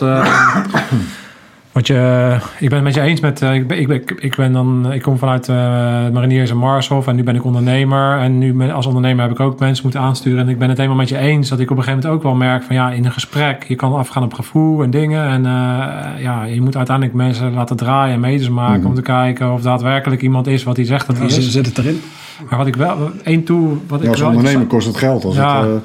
eh, 1.76 1.82
wat 1.82 1.86
je, 1.86 2.36
ik 2.58 2.68
ben 2.68 2.74
het 2.78 2.82
met 2.86 2.94
je 2.94 3.00
eens 3.00 3.20
met, 3.20 3.42
eh, 3.42 3.54
ik, 3.54 3.66
ben, 3.66 3.78
ik, 3.78 3.86
ben, 3.88 4.02
ik 4.18 4.36
ben 4.36 4.52
dan, 4.52 4.92
ik 4.92 5.02
kom 5.02 5.18
vanuit 5.18 5.48
eh 5.48 6.02
het 6.04 6.12
Mariniers 6.12 6.50
en 6.50 6.56
Marshof 6.56 7.06
en 7.06 7.16
nu 7.16 7.22
ben 7.22 7.34
ik 7.34 7.44
ondernemer 7.44 8.18
en 8.18 8.38
nu 8.38 8.52
ben- 8.54 8.72
als 8.74 8.86
ondernemer 8.86 9.22
heb 9.22 9.32
ik 9.32 9.40
ook 9.40 9.58
mensen 9.58 9.82
moeten 9.84 10.00
aansturen 10.00 10.40
en 10.40 10.48
ik 10.48 10.58
ben 10.58 10.68
het 10.68 10.76
helemaal 10.76 10.96
met 10.98 11.08
je 11.08 11.18
eens 11.18 11.48
dat 11.48 11.58
ik 11.60 11.70
op 11.70 11.76
een 11.76 11.82
gegeven 11.82 12.02
moment 12.08 12.24
ook 12.24 12.30
wel 12.30 12.38
merk 12.48 12.62
van 12.62 12.74
ja, 12.76 12.90
in 12.90 13.04
een 13.04 13.12
gesprek, 13.12 13.64
je 13.68 13.74
kan 13.74 13.94
afgaan 13.94 14.22
op 14.22 14.34
gevoel 14.34 14.82
en 14.82 14.90
dingen 14.90 15.24
en 15.28 15.46
eh, 15.46 16.22
ja, 16.22 16.44
je 16.44 16.60
moet 16.60 16.76
uiteindelijk 16.76 17.16
mensen 17.16 17.52
laten 17.54 17.76
draaien 17.76 18.14
en 18.14 18.20
meters 18.20 18.48
maken 18.50 18.84
om 18.86 18.94
te 18.94 19.02
kijken 19.02 19.52
of 19.52 19.60
daadwerkelijk 19.62 20.22
iemand 20.22 20.46
is 20.46 20.62
wat 20.64 20.76
hij 20.76 20.84
zegt 20.84 21.06
dat 21.06 21.16
Ja, 21.18 21.24
is. 21.24 21.50
zit 21.50 21.66
het 21.66 21.78
erin? 21.78 22.00
Maar 22.48 22.58
wat 22.58 22.66
ik 22.66 22.76
wel, 22.76 23.10
één 23.24 23.44
toe, 23.44 23.76
wat 23.88 23.98
ik 23.98 24.04
Ja, 24.04 24.10
als 24.10 24.20
wel 24.20 24.28
ondernemer 24.28 24.66
kost 24.66 24.86
het 24.86 24.96
geld. 24.96 25.24
Als 25.24 25.36
Ja. 25.36 25.60
het, 25.60 25.68
eh, 25.68 25.76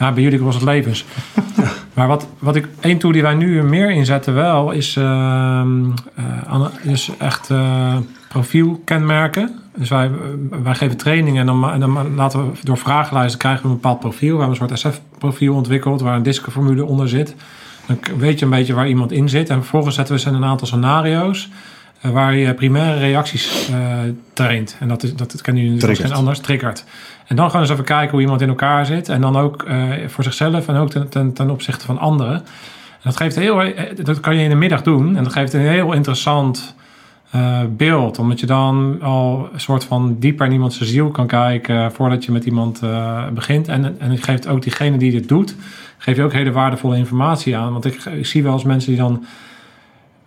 ja, 0.00 0.12
bij 0.12 0.22
jullie 0.22 0.42
was 0.42 0.54
het 0.54 0.64
levens. 0.64 1.04
maar 1.94 2.06
wat, 2.06 2.26
wat 2.38 2.56
ik 2.56 2.68
één 2.80 2.98
tool 2.98 3.12
die 3.12 3.22
wij 3.22 3.34
nu 3.34 3.62
meer 3.62 3.90
inzetten 3.90 4.34
wel 4.34 4.70
is 4.70 4.96
ehm, 4.96 5.90
eh, 6.14 6.66
dus 6.82 7.10
echt 7.18 7.50
eh, 7.50 7.96
profielkenmerken. 8.28 9.58
Dus 9.76 9.88
wij, 9.88 10.10
wij 10.62 10.74
geven 10.74 10.96
trainingen 10.96 11.40
en 11.40 11.46
dan, 11.46 11.70
en 11.70 11.80
dan 11.80 12.14
laten 12.14 12.46
we 12.46 12.58
door 12.62 12.78
vragenlijsten 12.78 13.38
krijgen 13.38 13.62
we 13.62 13.68
een 13.68 13.74
bepaald 13.74 14.00
profiel. 14.00 14.36
We 14.36 14.42
hebben 14.42 14.60
een 14.60 14.68
soort 14.68 14.94
SF-profiel 14.94 15.54
ontwikkeld 15.54 16.00
waar 16.00 16.16
een 16.16 16.22
diskenformule 16.22 16.84
onder 16.84 17.08
zit. 17.08 17.34
Dan 17.86 17.98
weet 18.18 18.38
je 18.38 18.44
een 18.44 18.50
beetje 18.50 18.74
waar 18.74 18.88
iemand 18.88 19.12
in 19.12 19.28
zit. 19.28 19.48
En 19.48 19.56
vervolgens 19.56 19.94
zetten 19.94 20.14
we 20.14 20.20
ze 20.20 20.28
in 20.28 20.34
een 20.34 20.44
aantal 20.44 20.66
scenario's. 20.66 21.48
eh, 22.00 22.10
waar 22.10 22.34
je 22.34 22.54
primaire 22.54 22.98
reacties 22.98 23.68
eh, 23.68 23.98
traint. 24.32 24.76
En 24.80 24.88
dat, 24.88 25.02
is, 25.02 25.14
dat, 25.14 25.30
dat 25.30 25.40
kennen 25.40 25.64
jullie 25.64 25.96
geen 25.96 26.12
anders, 26.12 26.38
triggert. 26.38 26.84
En 27.30 27.36
dan 27.36 27.50
gaan 27.50 27.60
eens 27.60 27.70
even 27.70 27.84
kijken 27.84 28.10
hoe 28.10 28.20
iemand 28.20 28.40
in 28.40 28.48
elkaar 28.48 28.86
zit. 28.86 29.08
En 29.08 29.20
dan 29.20 29.36
ook 29.36 29.62
eh, 29.62 29.78
voor 30.06 30.24
zichzelf 30.24 30.68
en 30.68 30.76
ook 30.76 30.90
ten, 30.90 31.32
ten, 31.32 31.50
opzichte 31.50 31.84
van 31.84 31.98
anderen. 31.98 32.34
En 32.34 32.42
dat, 33.02 33.16
geeft 33.16 33.36
heel, 33.36 33.62
eh, 33.62 33.96
dat 34.04 34.20
kan 34.20 34.36
je 34.36 34.42
in 34.42 34.48
de 34.48 34.54
middag 34.54 34.82
doen. 34.82 35.16
En 35.16 35.24
dat 35.24 35.32
geeft 35.32 35.52
een 35.52 35.60
heel 35.60 35.92
interessant 35.92 36.74
eh, 37.30 37.60
beeld. 37.76 38.18
Omdat 38.18 38.40
je 38.40 38.46
dan 38.46 38.98
al 39.02 39.48
een 39.52 39.60
soort 39.60 39.84
van 39.84 40.16
dieper 40.18 40.46
in 40.46 40.52
iemands 40.52 40.80
ziel 40.80 41.10
kan 41.10 41.26
kijken... 41.26 41.92
voordat 41.92 42.24
je 42.24 42.32
met 42.32 42.44
iemand 42.44 42.82
eh, 42.82 43.28
begint. 43.28 43.68
En, 43.68 44.00
en 44.00 44.10
het 44.10 44.24
geeft 44.24 44.48
ook 44.48 44.62
diegene 44.62 44.96
die 44.98 45.10
dit 45.10 45.28
doet... 45.28 45.54
geef 45.98 46.16
je 46.16 46.22
ook 46.22 46.32
hele 46.32 46.52
waardevolle 46.52 46.96
informatie 46.96 47.56
aan. 47.56 47.72
Want 47.72 47.84
ik, 47.84 48.04
ik 48.04 48.26
zie 48.26 48.42
wel 48.42 48.52
eens 48.52 48.64
mensen 48.64 48.90
die 48.90 49.00
dan 49.00 49.24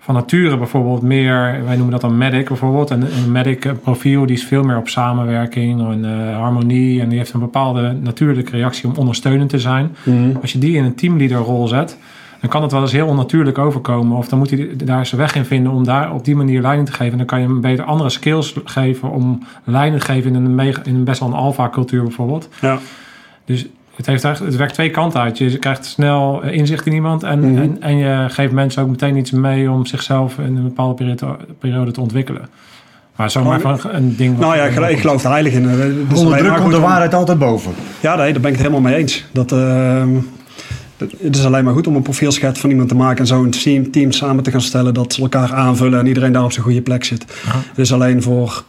van 0.03 0.15
nature 0.15 0.57
bijvoorbeeld 0.57 1.01
meer, 1.01 1.63
wij 1.65 1.75
noemen 1.75 1.91
dat 1.91 2.01
dan 2.01 2.17
medic 2.17 2.47
bijvoorbeeld. 2.47 2.91
En 2.91 3.01
een 3.01 3.31
medic 3.31 3.65
eh, 3.65 3.71
profiel 3.81 4.25
die 4.25 4.35
is 4.35 4.43
veel 4.43 4.63
meer 4.63 4.77
op 4.77 4.87
samenwerking 4.87 5.81
en 5.91 6.05
eh, 6.05 6.37
harmonie. 6.37 7.01
En 7.01 7.09
die 7.09 7.17
heeft 7.17 7.33
een 7.33 7.39
bepaalde 7.39 7.91
natuurlijke 8.01 8.51
reactie 8.51 8.89
om 8.89 8.95
ondersteunend 8.95 9.49
te 9.49 9.59
zijn. 9.59 9.95
Als 10.41 10.51
je 10.51 10.59
die 10.59 10.75
in 10.75 10.83
een 10.83 10.95
teamleaderrol 10.95 11.67
zet, 11.67 11.97
dan 12.39 12.49
kan 12.49 12.61
het 12.61 12.71
wel 12.71 12.81
eens 12.81 12.91
heel 12.91 13.07
onnatuurlijk 13.07 13.57
overkomen. 13.57 14.17
Of 14.17 14.27
dan 14.27 14.39
moet 14.39 14.49
hij 14.49 14.69
daar 14.75 15.05
zijn 15.05 15.21
weg 15.21 15.35
in 15.35 15.45
vinden 15.45 15.71
om 15.71 15.83
daar 15.83 16.13
op 16.13 16.25
die 16.25 16.35
manier 16.35 16.61
leiding 16.61 16.87
te 16.87 16.93
geven. 16.93 17.11
En 17.11 17.17
dan 17.17 17.27
kan 17.27 17.39
je 17.39 17.45
hem 17.45 17.61
beter 17.61 17.85
andere 17.85 18.09
skills 18.09 18.55
geven 18.63 19.09
om 19.09 19.43
leiding 19.63 20.01
te 20.01 20.05
geven 20.05 20.35
in 20.35 20.45
een, 20.45 20.55
mega, 20.55 20.83
in 20.83 20.95
een 20.95 21.03
best 21.03 21.19
wel 21.19 21.29
een 21.29 21.35
alfa 21.35 21.69
cultuur 21.69 22.03
bijvoorbeeld. 22.03 22.49
Ja. 22.61 22.79
Dus 23.45 23.65
het, 23.95 24.05
heeft 24.05 24.23
eigenlijk, 24.23 24.51
het 24.53 24.55
werkt 24.61 24.73
twee 24.73 24.89
kanten 24.89 25.19
uit. 25.21 25.37
Je 25.37 25.57
krijgt 25.57 25.85
snel 25.85 26.43
eh, 26.43 26.53
inzicht 26.57 26.85
in 26.85 26.93
iemand 26.93 27.23
en, 27.23 27.39
Mhm. 27.39 27.61
en, 27.61 27.77
en 27.81 27.97
je 27.97 28.25
geeft 28.29 28.51
mensen 28.53 28.81
ook 28.83 28.89
meteen 28.89 29.15
iets 29.17 29.31
mee 29.31 29.71
om 29.71 29.85
zichzelf 29.85 30.37
in 30.37 30.55
een 30.55 30.63
bepaalde 30.63 30.93
periode, 30.93 31.37
periode 31.59 31.91
te 31.91 32.01
ontwikkelen. 32.01 32.49
Maar 33.15 33.31
zomaar 33.31 33.59
van 33.59 33.79
een 33.83 34.15
ding. 34.15 34.31
wat- 34.37 34.45
Nou 34.45 34.55
ja, 34.57 34.63
ik, 34.63 34.73
geloof- 34.73 34.89
ik 34.89 34.99
geloof 34.99 35.23
er 35.23 35.29
heilig 35.31 35.53
in. 35.53 35.69
Alleen 35.69 36.07
onder 36.15 36.37
druk 36.37 36.55
komt 36.55 36.69
de 36.71 36.75
om- 36.75 36.81
waarheid 36.81 37.13
altijd 37.13 37.39
boven. 37.39 37.71
Ja, 37.99 38.15
nee, 38.15 38.31
daar 38.31 38.41
ben 38.41 38.51
ik 38.51 38.57
het 38.57 38.65
helemaal 38.67 38.89
mee 38.91 38.95
eens. 38.99 39.25
Dat, 39.31 39.51
ehm, 39.51 40.09
dat- 40.97 41.11
het 41.21 41.35
is 41.35 41.45
alleen 41.45 41.63
maar 41.63 41.73
goed 41.73 41.87
om 41.87 41.95
een 41.95 42.01
profielschets 42.01 42.59
van 42.59 42.69
iemand 42.69 42.89
te 42.89 42.95
maken 42.95 43.17
en 43.19 43.27
zo 43.27 43.43
een 43.43 43.51
team, 43.51 43.91
team 43.91 44.11
samen 44.11 44.43
te 44.43 44.51
gaan 44.51 44.61
stellen 44.61 44.93
dat 44.93 45.13
ze 45.13 45.21
elkaar 45.21 45.53
aanvullen 45.53 45.99
en 45.99 46.07
iedereen 46.07 46.31
daar 46.31 46.43
op 46.43 46.51
zijn 46.51 46.65
goede 46.65 46.81
plek 46.81 47.03
zit. 47.03 47.25
Het 47.47 47.77
is 47.77 47.93
alleen 47.93 48.21
voor 48.21 48.63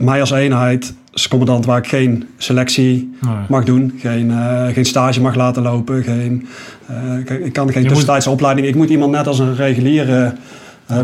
mij 0.00 0.20
als 0.20 0.30
eenheid, 0.30 0.94
als 1.12 1.28
commandant, 1.28 1.64
waar 1.64 1.78
ik 1.78 1.86
geen 1.88 2.24
selectie 2.36 3.14
Nee. 3.20 3.34
mag 3.48 3.64
doen, 3.64 3.92
geen, 3.98 4.30
eh, 4.30 4.66
geen 4.66 4.84
stage 4.84 5.20
mag 5.20 5.34
laten 5.34 5.62
lopen, 5.62 6.02
geen, 6.02 6.46
eh, 6.86 7.18
ik- 7.44 7.52
kan 7.52 7.70
geen 7.72 7.80
moet- 7.80 7.88
tussentijdse 7.88 8.30
opleiding. 8.30 8.66
Ik 8.66 8.74
moet 8.74 8.88
iemand 8.90 9.12
net 9.12 9.26
als 9.26 9.38
een 9.38 9.54
reguliere 9.56 10.32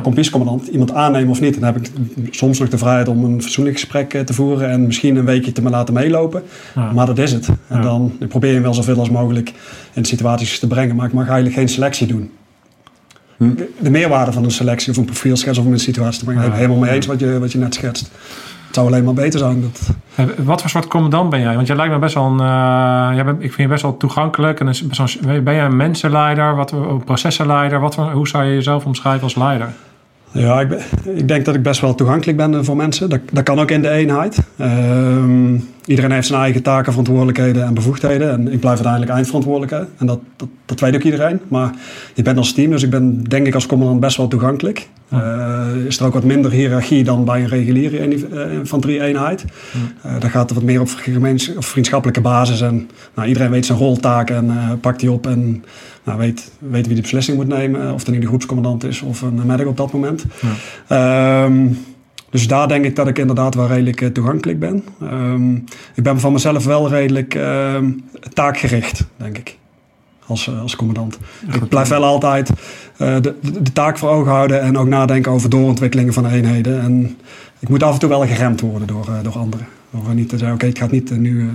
kompiescommandant 0.03 0.67
iemand 0.67 0.93
aannemen 0.93 1.31
of 1.31 1.41
niet. 1.41 1.55
Dan 1.55 1.63
heb 1.63 1.77
ik 1.77 1.91
soms 2.35 2.59
nog 2.59 2.69
de 2.69 2.79
vrijheid 2.79 3.09
om 3.09 3.25
een 3.25 3.43
fatsoenlijk 3.43 3.77
gesprek 3.79 4.15
eh, 4.15 4.21
te 4.21 4.33
voeren 4.33 4.71
en 4.71 4.87
misschien 4.87 5.17
een 5.17 5.25
weekje 5.25 5.53
te 5.53 5.63
me 5.63 5.71
laten 5.71 5.95
meelopen. 5.95 6.43
Ja. 6.75 6.93
Maar 6.93 7.07
dat 7.07 7.19
is 7.19 7.33
het. 7.33 7.49
En 7.49 7.57
Ja. 7.77 7.81
dan 7.83 8.13
probeer 8.29 8.49
je 8.49 8.55
hem 8.55 8.65
wel 8.65 8.75
zoveel 8.75 8.99
als 8.99 9.11
mogelijk 9.11 9.53
in 9.93 10.03
de 10.03 10.09
situaties 10.09 10.59
te 10.59 10.67
brengen. 10.67 10.97
Maar 10.97 11.07
ik 11.07 11.13
mag 11.13 11.25
eigenlijk 11.27 11.55
geen 11.57 11.69
selectie 11.69 12.07
doen. 12.07 12.31
De 13.79 13.91
meerwaarde 13.91 14.33
van 14.33 14.45
een 14.45 14.51
selectie 14.51 14.91
of 14.91 14.97
een 14.99 15.05
profielschets 15.05 15.59
of 15.59 15.65
een 15.67 15.79
situatie 15.79 16.19
te 16.19 16.25
brengen. 16.25 16.43
Ik 16.43 16.49
ben 16.51 16.59
het 16.59 16.67
helemaal 16.69 16.89
mee 16.89 16.97
eens 16.97 17.07
wat 17.07 17.21
je, 17.21 17.39
wat 17.39 17.53
je 17.53 17.59
net 17.59 17.75
schetst. 17.75 18.11
Het 18.67 18.75
zou 18.75 18.87
alleen 18.87 19.05
maar 19.05 19.15
beter 19.15 19.39
zijn. 19.39 19.61
Dat... 19.61 19.81
Wat 20.45 20.61
voor 20.61 20.71
soort 20.71 20.87
commandant 20.87 21.31
ben 21.31 21.41
jij? 21.41 21.55
Want 21.55 21.67
jij 21.67 21.77
lijkt 21.77 21.93
me 21.93 21.99
best 21.99 22.15
wel 22.15 22.25
een. 22.25 22.41
eh, 22.41 23.15
jij 23.15 23.25
bent, 23.25 23.37
ik 23.43 23.53
vind 23.53 23.57
je 23.57 23.69
best 23.69 23.83
wel 23.83 23.97
toegankelijk. 23.97 24.61
En 24.61 24.67
best 24.67 24.97
wel, 25.21 25.43
ben 25.43 25.55
jij 25.55 25.65
een 25.65 25.77
mensenleider? 25.77 26.57
Wat, 26.57 26.73
een 26.73 27.05
processenleider? 27.05 27.81
Wat, 27.81 27.95
hoe 27.95 28.29
zou 28.29 28.45
je 28.45 28.55
jezelf 28.55 28.85
omschrijven 28.85 29.23
als 29.23 29.35
leider? 29.35 29.69
Ja, 30.31 30.61
ik, 30.61 30.69
ben- 30.69 30.81
ik 31.17 31.29
denk 31.29 31.45
dat 31.45 31.55
ik 31.55 31.63
best 31.63 31.81
wel 31.81 31.95
toegankelijk 31.95 32.37
ben 32.37 32.55
eh, 32.55 32.61
voor 32.63 32.77
mensen. 32.77 33.09
Dat, 33.11 33.21
dat 33.33 33.45
kan 33.45 33.59
ook 33.61 33.71
in 33.71 33.83
de 33.83 33.91
eenheid. 33.91 34.39
Ehm, 34.59 35.55
iedereen 35.87 36.11
heeft 36.11 36.27
zijn 36.27 36.41
eigen 36.41 36.63
taken, 36.63 36.91
verantwoordelijkheden 36.91 37.65
en 37.65 37.75
bevoegdheden. 37.75 38.31
En 38.31 38.53
ik 38.53 38.61
blijf 38.61 38.75
uiteindelijk 38.75 39.13
eindverantwoordelijke. 39.13 39.87
En 39.97 40.07
dat, 40.07 40.21
dat, 40.37 40.49
dat 40.65 40.81
weet 40.81 40.95
ook 40.95 41.03
iedereen. 41.03 41.41
Maar 41.49 41.71
je 42.15 42.23
bent 42.23 42.39
als 42.39 42.53
team, 42.53 42.71
dus 42.71 42.83
ik 42.83 42.91
ben 42.91 43.25
denk 43.25 43.47
ik 43.47 43.55
als 43.55 43.67
commandant 43.67 44.01
best 44.01 44.17
wel 44.17 44.29
toegankelijk. 44.29 44.89
Eh, 45.09 45.67
is 45.87 45.99
er 45.99 46.07
ook 46.07 46.13
wat 46.13 46.25
minder 46.25 46.51
hiërarchie 46.51 47.05
dan 47.05 47.25
bij 47.25 47.41
een 47.41 47.49
reguliere 47.49 48.01
eenheid- 48.01 48.29
eh, 48.29 48.53
infanterie-eenheid. 48.53 49.45
Eh, 50.03 50.21
daar 50.21 50.31
gaat 50.31 50.49
het 50.49 50.59
wat 50.59 50.67
meer 50.67 50.81
op 50.81 50.89
of 51.57 51.67
vriendschappelijke 51.67 52.21
basis. 52.21 52.61
En 52.61 52.91
nou, 53.15 53.29
iedereen 53.29 53.51
weet 53.51 53.67
zijn 53.67 53.79
roltaak 53.79 54.31
en 54.31 54.51
pakt 54.81 55.01
die 55.01 55.13
op 55.13 55.27
en 55.27 55.65
nou, 56.05 56.19
weet, 56.19 56.51
weet 56.59 56.87
wie 56.87 56.95
de 56.95 57.03
beslissing 57.03 57.37
moet 57.37 57.49
nemen. 57.49 57.93
Of 57.93 58.05
het 58.05 58.15
nu 58.15 58.21
de 58.21 58.27
groepscommandant 58.27 58.85
is 58.85 59.03
of 59.03 59.21
een 59.21 59.41
medic 59.47 59.67
op 59.67 59.77
dat 59.77 59.93
moment. 59.93 60.25
Ehm, 60.87 61.67
dus 62.37 62.49
daar 62.49 62.69
denk 62.69 62.85
ik 62.85 62.97
dat 62.97 63.09
ik 63.09 63.19
inderdaad 63.19 63.55
wel 63.55 63.67
redelijk 63.67 64.01
eh, 64.01 64.09
toegankelijk 64.09 64.59
ben. 64.59 64.85
Ehm, 65.01 65.55
ik 65.95 66.03
ben 66.03 66.21
van 66.21 66.33
mezelf 66.33 66.65
wel 66.65 66.89
redelijk 66.89 67.35
ehm, 67.35 67.91
taakgericht, 68.33 69.05
denk 69.17 69.39
ik. 69.39 69.57
Als, 70.27 70.49
eh, 70.49 70.61
als 70.61 70.77
commandant. 70.77 71.19
ik 71.53 71.69
blijf 71.69 71.89
wel 71.89 72.05
altijd 72.05 72.51
eh, 72.97 73.17
de, 73.21 73.35
de, 73.63 73.73
taak 73.73 73.99
voor 73.99 74.09
ogen 74.09 74.33
houden 74.33 74.61
en 74.61 74.79
ook 74.79 74.87
nadenken 74.87 75.33
over 75.33 75.51
doorontwikkelingen 75.51 76.13
van 76.13 76.27
eenheden. 76.27 76.81
En 76.81 77.17
ik 77.59 77.69
moet 77.69 77.83
af 77.83 77.93
en 77.93 77.99
toe 77.99 78.09
wel 78.09 78.27
geremd 78.27 78.61
worden 78.61 78.87
door, 78.87 79.07
eh, 79.09 79.23
door 79.23 79.39
anderen. 79.39 79.67
Door 79.91 80.15
niet 80.15 80.29
te 80.29 80.39
zeggen, 80.39 80.57
oké, 80.57 80.67
ik 80.67 80.79
ga 80.79 80.85
het 80.85 80.93
niet 80.93 81.19
nu... 81.19 81.51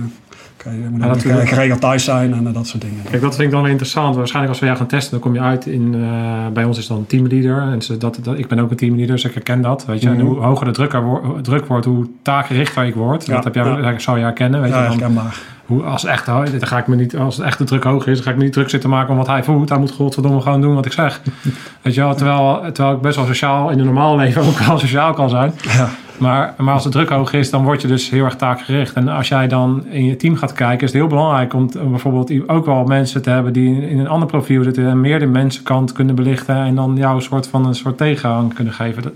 je 0.64 0.88
moet 0.90 1.00
Ja, 1.00 1.06
natuurlijk. 1.06 1.48
geregeld 1.48 1.80
thuis 1.80 2.04
zijn 2.04 2.34
en 2.34 2.46
eh, 2.46 2.54
dat 2.54 2.66
soort 2.66 2.82
dingen. 2.82 3.02
Kijk, 3.10 3.22
dat 3.22 3.34
vind 3.36 3.46
ik 3.52 3.54
dan 3.54 3.66
interessant. 3.66 4.16
Waarschijnlijk 4.16 4.52
als 4.52 4.60
we 4.60 4.66
jou 4.66 4.78
gaan 4.78 4.88
testen, 4.88 5.10
dan 5.10 5.20
kom 5.20 5.34
je 5.34 5.40
uit 5.40 5.66
in... 5.66 5.94
eh, 5.94 6.46
bij 6.52 6.64
ons 6.64 6.78
is 6.78 6.86
dan 6.86 7.04
teamleader. 7.06 7.72
En 7.72 7.82
ze- 7.82 7.96
dat, 7.98 8.18
dat, 8.22 8.38
ik 8.38 8.48
ben 8.48 8.58
ook 8.58 8.70
een 8.70 8.76
teamleader, 8.76 9.14
dus 9.14 9.24
ik 9.24 9.34
herken 9.34 9.60
dat. 9.62 9.84
Weet 9.86 10.02
je? 10.02 10.08
En 10.08 10.16
Mhm. 10.16 10.24
hoe 10.24 10.36
hoger 10.40 10.66
de 10.66 10.72
druk, 10.72 10.92
er 10.92 11.04
wo- 11.04 11.38
druk 11.42 11.66
wordt, 11.66 11.86
hoe 11.86 12.06
taakgerichter 12.22 12.84
ik 12.84 12.94
word. 12.94 13.26
Ja, 13.26 13.34
dat 13.34 13.44
heb 13.44 13.54
jij, 13.54 13.64
ja. 13.64 13.98
zou 13.98 14.18
je 14.18 14.24
herkennen. 14.24 14.60
Weet 14.60 14.70
Ja, 14.70 14.90
je? 14.90 14.98
Dan, 14.98 15.18
hoe, 15.66 15.82
als, 15.82 16.04
echt, 16.04 16.26
dan 16.26 16.46
ga 16.60 16.78
ik 16.78 16.86
me 16.86 16.96
niet, 16.96 17.16
als 17.16 17.36
het 17.36 17.46
echt 17.46 17.58
de 17.58 17.64
druk 17.64 17.84
hoog 17.84 18.06
is, 18.06 18.14
dan 18.14 18.24
ga 18.24 18.30
ik 18.30 18.36
me 18.36 18.42
niet 18.42 18.52
druk 18.52 18.70
zitten 18.70 18.90
maken 18.90 19.10
om 19.10 19.16
wat 19.16 19.26
hij 19.26 19.42
voelt. 19.44 19.68
Hij 19.68 19.78
moet 19.78 19.90
godverdomme 19.90 20.40
gewoon 20.40 20.60
doen 20.60 20.74
wat 20.74 20.86
ik 20.86 20.92
zeg. 20.92 21.20
Weet 21.82 21.94
je 21.94 22.00
wel? 22.00 22.14
Terwijl, 22.14 22.60
terwijl 22.72 22.96
ik 22.96 23.02
best 23.02 23.16
wel 23.16 23.26
sociaal 23.26 23.70
in 23.70 23.76
het 23.76 23.86
normale 23.86 24.16
leven 24.16 24.42
ook 24.42 24.58
wel 24.58 24.78
sociaal 24.78 25.12
kan 25.14 25.30
zijn. 25.30 25.52
Ja. 25.62 25.88
Maar, 26.22 26.54
maar 26.58 26.74
als 26.74 26.82
de 26.82 26.88
druk 26.88 27.08
hoog 27.08 27.32
is, 27.32 27.50
dan 27.50 27.64
word 27.64 27.82
je 27.82 27.88
dus 27.88 28.10
heel 28.10 28.24
erg 28.24 28.36
taakgericht. 28.36 28.94
En 28.94 29.08
als 29.08 29.28
jij 29.28 29.48
dan 29.48 29.84
in 29.90 30.04
je 30.04 30.16
team 30.16 30.36
gaat 30.36 30.52
kijken, 30.52 30.86
is 30.86 30.92
het 30.92 31.00
heel 31.00 31.06
belangrijk 31.10 31.54
om, 31.54 31.70
bijvoorbeeld 31.90 32.48
ook 32.48 32.66
wel 32.66 32.84
mensen 32.84 33.22
te 33.22 33.30
hebben 33.30 33.52
die 33.52 33.88
in, 33.88 33.98
een 33.98 34.08
ander 34.08 34.28
profiel 34.28 34.62
zitten 34.62 34.86
en 34.88 35.00
meer 35.00 35.18
de 35.18 35.26
mensenkant 35.26 35.92
kunnen 35.92 36.14
belichten 36.14 36.56
en 36.56 36.74
dan 36.74 36.94
jou 36.96 37.14
een 37.16 37.22
soort 37.22 37.46
van 37.46 37.66
een 37.66 37.74
soort 37.74 37.96
tegenhang 37.98 38.54
kunnen 38.54 38.72
geven. 38.72 39.02
Dat- 39.02 39.12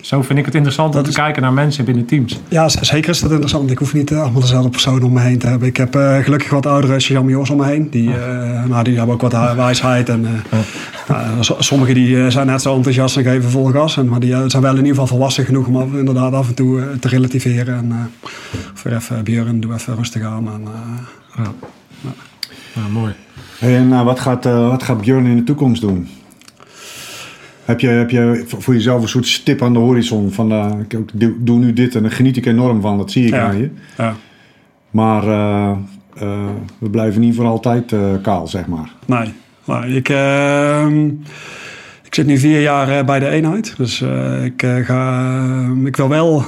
zo 0.00 0.22
vind 0.22 0.38
ik 0.38 0.44
het 0.44 0.54
interessant 0.54 0.94
om 0.96 1.02
te 1.02 1.08
is- 1.08 1.14
kijken 1.14 1.42
naar 1.42 1.52
mensen 1.52 1.84
binnen 1.84 2.04
teams. 2.06 2.40
Ja, 2.48 2.68
zeker 2.68 3.10
is 3.10 3.20
dat 3.20 3.30
interessant. 3.30 3.70
Ik 3.70 3.78
hoef 3.78 3.94
niet 3.94 4.10
eh, 4.10 4.20
allemaal 4.22 4.40
dezelfde 4.40 4.68
personen 4.70 5.02
om 5.02 5.12
me 5.12 5.20
heen 5.20 5.38
te 5.38 5.46
hebben. 5.46 5.68
Ik 5.68 5.76
heb 5.76 5.94
eh, 5.94 6.16
gelukkig 6.18 6.50
wat 6.50 6.66
oudere 6.66 7.00
Sjamios 7.00 7.50
om 7.50 7.56
me 7.56 7.64
heen. 7.66 7.90
Die, 7.90 8.10
nou, 8.68 8.84
die 8.84 8.96
hebben 8.96 9.14
ook 9.14 9.20
wat 9.20 9.54
wijsheid. 9.56 10.08
En, 10.08 10.26
sommigen 11.58 11.94
die, 11.94 12.22
eh, 12.24 12.30
zijn 12.30 12.46
net 12.46 12.62
zo 12.62 12.74
enthousiast 12.76 13.16
en 13.16 13.22
geven 13.24 13.50
vol 13.50 13.64
gas. 13.66 13.96
En, 13.96 14.08
maar 14.08 14.20
die 14.20 14.32
eh, 14.34 14.42
zijn 14.46 14.62
wel 14.62 14.70
in 14.70 14.76
ieder 14.76 14.90
geval 14.92 15.06
volwassen 15.06 15.44
genoeg 15.44 15.66
om 15.66 15.76
af- 15.76 15.92
inderdaad 15.94 16.32
af 16.32 16.48
en 16.48 16.54
toe 16.54 16.80
eh, 16.80 16.86
te 17.00 17.08
relativeren. 17.08 17.74
En 17.76 17.90
eh, 17.92 18.58
weer 18.82 18.94
even, 18.94 19.24
Björn, 19.24 19.60
doe 19.60 19.72
even 19.74 19.96
rustig 19.96 20.22
aan. 20.22 20.48
En, 20.52 20.62
eh, 21.36 21.44
Ja, 22.74 22.88
mooi. 22.92 23.12
Hey, 23.58 23.76
en 23.76 23.92
eh, 23.92 24.02
wat, 24.04 24.20
gaat, 24.20 24.46
eh, 24.46 24.68
wat 24.68 24.82
gaat 24.82 25.00
Björn 25.00 25.26
in 25.26 25.36
de 25.36 25.44
toekomst 25.44 25.80
doen? 25.80 26.08
Heb 27.64 27.80
je, 27.80 27.88
heb 27.88 28.10
je 28.10 28.44
voor 28.46 28.62
voor 28.62 28.74
jezelf 28.74 29.02
een 29.02 29.08
soort 29.08 29.26
stip 29.26 29.62
aan 29.62 29.72
de 29.72 29.78
horizon 29.78 30.30
van 30.32 30.52
eh, 30.52 30.70
ik 30.88 30.96
doe, 31.46 31.58
nu 31.58 31.72
dit 31.72 31.94
en 31.94 32.02
daar 32.02 32.10
geniet 32.12 32.36
ik 32.36 32.46
enorm 32.46 32.80
van, 32.80 32.98
dat 32.98 33.10
zie 33.10 33.24
ik 33.26 33.32
Ja. 33.34 33.46
aan 33.48 33.58
je. 33.58 33.70
ja. 33.96 34.14
Maar 34.90 35.22
eh, 35.28 35.70
eh, 36.16 36.48
we 36.78 36.90
blijven 36.90 37.20
niet 37.20 37.34
voor 37.34 37.44
altijd 37.46 37.92
eh, 37.92 38.00
kaal, 38.22 38.48
zeg 38.48 38.66
maar. 38.66 38.92
Nee, 39.06 39.32
nee 39.64 39.96
ik, 39.96 40.08
ehm, 40.08 41.06
ik 42.10 42.16
zit 42.16 42.26
nu 42.26 42.38
vier 42.38 42.60
jaar 42.60 42.98
eh, 42.98 43.04
bij 43.04 43.18
de 43.18 43.28
eenheid. 43.28 43.74
Dus 43.76 44.00
eh, 44.00 44.44
ik, 44.44 44.62
eh, 44.62 44.76
ga, 44.76 45.30
ehm, 45.38 45.86
ik 45.86 45.96
wil 45.96 46.08
wel 46.08 46.44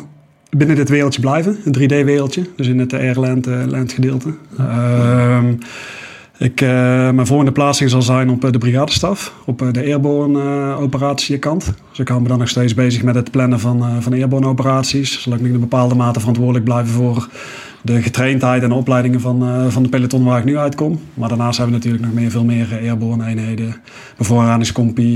binnen 0.50 0.76
dit 0.76 0.88
wereldje 0.88 1.20
blijven. 1.20 1.56
Een 1.64 1.72
3D-wereldje. 1.72 2.46
Dus 2.56 2.66
in 2.66 2.78
het 2.78 2.92
Airland 2.92 3.46
land 3.46 3.92
gedeelte. 3.92 4.34
Ehm, 4.58 5.54
ik, 6.38 6.60
mijn 6.60 7.26
volgende 7.26 7.52
plaatsing 7.52 7.90
zal 7.90 8.02
zijn 8.02 8.30
op 8.30 8.52
de 8.52 8.58
brigadestaf. 8.58 9.34
Op 9.44 9.58
de 9.72 9.80
airborne 9.80 10.74
operatiekant. 10.76 11.74
Dus 11.90 11.98
ik 11.98 12.08
hou 12.08 12.22
me 12.22 12.28
dan 12.28 12.38
nog 12.38 12.48
steeds 12.48 12.74
bezig 12.74 13.02
met 13.02 13.14
het 13.14 13.30
plannen 13.30 13.60
van, 13.60 14.02
van 14.02 14.12
airborne 14.12 14.46
operaties. 14.46 15.22
Zal 15.22 15.32
ik 15.32 15.38
nog 15.38 15.48
in 15.48 15.54
een 15.54 15.60
bepaalde 15.60 15.94
mate 15.94 16.18
verantwoordelijk 16.18 16.64
blijven 16.64 16.92
voor 16.92 17.28
de 17.82 18.02
getraindheid 18.02 18.62
en 18.62 18.68
de 18.68 18.74
opleidingen 18.74 19.20
van, 19.20 19.42
eh, 19.42 19.66
van 19.68 19.82
de 19.82 19.88
peloton 19.88 20.24
waar 20.24 20.38
ik 20.38 20.44
nu 20.44 20.58
uitkom. 20.58 21.00
Maar 21.14 21.28
daarnaast 21.28 21.58
hebben 21.58 21.80
we 21.80 21.84
natuurlijk 21.84 22.12
nog 22.12 22.22
meer, 22.22 22.30
veel 22.30 22.44
meer 22.44 22.68
airborne 22.72 23.26
eenheden. 23.26 23.74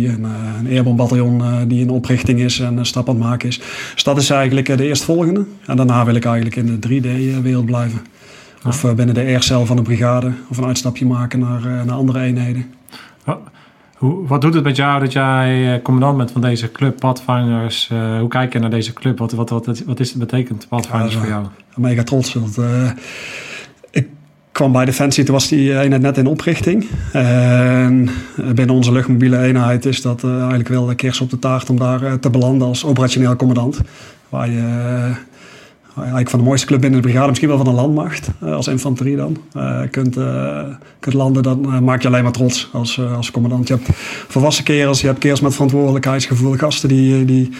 Een, 0.08 0.24
eh, 0.24 0.30
een 0.58 0.66
airborne 0.66 0.98
bataljon 0.98 1.40
eh, 1.42 1.56
die 1.66 1.80
in 1.80 1.90
oprichting 1.90 2.40
is 2.40 2.60
en 2.60 2.76
een 2.76 2.86
stap 2.86 3.08
aan 3.08 3.14
het 3.14 3.24
maken 3.24 3.48
is. 3.48 3.60
Dus 3.94 4.02
dat 4.02 4.18
is 4.18 4.30
eigenlijk 4.30 4.76
de 4.76 4.86
eerstvolgende. 4.86 5.44
En 5.66 5.76
daarna 5.76 6.04
wil 6.04 6.14
ik 6.14 6.24
eigenlijk 6.24 6.56
in 6.56 6.66
de 6.66 6.78
3D-wereld 6.78 7.66
blijven. 7.66 8.00
Of 8.66 8.84
eh, 8.84 8.92
binnen 8.92 9.14
de 9.14 9.20
aircel 9.20 9.66
van 9.66 9.76
de 9.76 9.82
brigade. 9.82 10.32
Of 10.48 10.56
een 10.56 10.66
uitstapje 10.66 11.06
maken 11.06 11.38
naar, 11.38 11.60
naar 11.86 11.96
andere 11.96 12.20
eenheden. 12.20 12.64
Wat, 13.98 14.10
hoe, 14.10 14.26
wat 14.26 14.40
doet 14.40 14.54
het 14.54 14.64
met 14.64 14.76
jou 14.76 15.00
dat 15.00 15.12
jij 15.12 15.74
eh, 15.74 15.82
commandant 15.82 16.16
bent 16.16 16.30
van 16.30 16.40
deze 16.40 16.72
club 16.72 17.00
Pathfinders? 17.00 17.88
Eh, 17.92 18.18
hoe 18.18 18.28
kijk 18.28 18.52
je 18.52 18.58
naar 18.58 18.70
deze 18.70 18.92
club? 18.92 19.18
Wat, 19.18 19.32
wat, 19.32 19.50
wat, 19.50 19.82
wat 19.86 20.00
is 20.00 20.08
het 20.10 20.18
betekent 20.18 20.66
Ja, 20.70 21.08
voor 21.08 21.26
jou? 21.26 21.46
mega 21.76 22.02
trots. 22.02 22.34
Want, 22.34 22.58
eh, 22.58 22.90
ik 23.90 24.08
kwam 24.52 24.72
bij 24.72 24.84
Defensie, 24.84 25.24
toen 25.24 25.34
was 25.34 25.48
die 25.48 25.78
eenheid 25.80 26.02
net 26.02 26.16
in 26.18 26.26
oprichting. 26.26 26.86
En 27.12 28.08
binnen 28.54 28.74
onze 28.74 28.92
luchtmobiele 28.92 29.38
eenheid 29.38 29.84
is 29.84 30.02
dat 30.02 30.24
eh, 30.24 30.38
eigenlijk 30.38 30.68
wel 30.68 30.86
de 30.86 30.94
kers 30.94 31.20
op 31.20 31.30
de 31.30 31.38
taart 31.38 31.70
om 31.70 31.78
daar 31.78 32.02
eh, 32.02 32.12
te 32.12 32.30
belanden 32.30 32.68
als 32.68 32.84
operationeel 32.84 33.36
commandant. 33.36 33.80
Waar 34.28 34.50
je 34.50 34.58
eh, 34.58 35.16
eigenlijk 35.96 36.30
van 36.30 36.38
de 36.38 36.44
mooiste 36.44 36.66
club 36.66 36.80
binnen 36.80 37.00
de 37.00 37.06
brigade, 37.06 37.26
misschien 37.28 37.48
wel 37.48 37.56
van 37.56 37.66
de 37.66 37.72
landmacht, 37.72 38.28
eh, 38.40 38.52
als 38.54 38.66
infanterie 38.68 39.16
dan, 39.16 39.36
eh, 39.52 39.80
kunt, 39.90 40.16
eh, 40.16 40.62
kunt 41.00 41.14
landen. 41.14 41.42
Dan 41.42 41.84
maak 41.84 42.02
je 42.02 42.08
alleen 42.08 42.22
maar 42.22 42.32
trots 42.32 42.68
als, 42.72 42.98
eh, 42.98 43.16
als 43.16 43.30
commandant. 43.30 43.68
Je 43.68 43.74
hebt 43.74 43.88
volwassen 44.28 44.64
kerels, 44.64 45.00
je 45.00 45.06
hebt 45.06 45.18
kerels 45.18 45.40
met 45.40 45.52
verantwoordelijkheidsgevoel, 45.54 46.52
gasten 46.54 46.88
die, 46.88 47.24
die, 47.24 47.50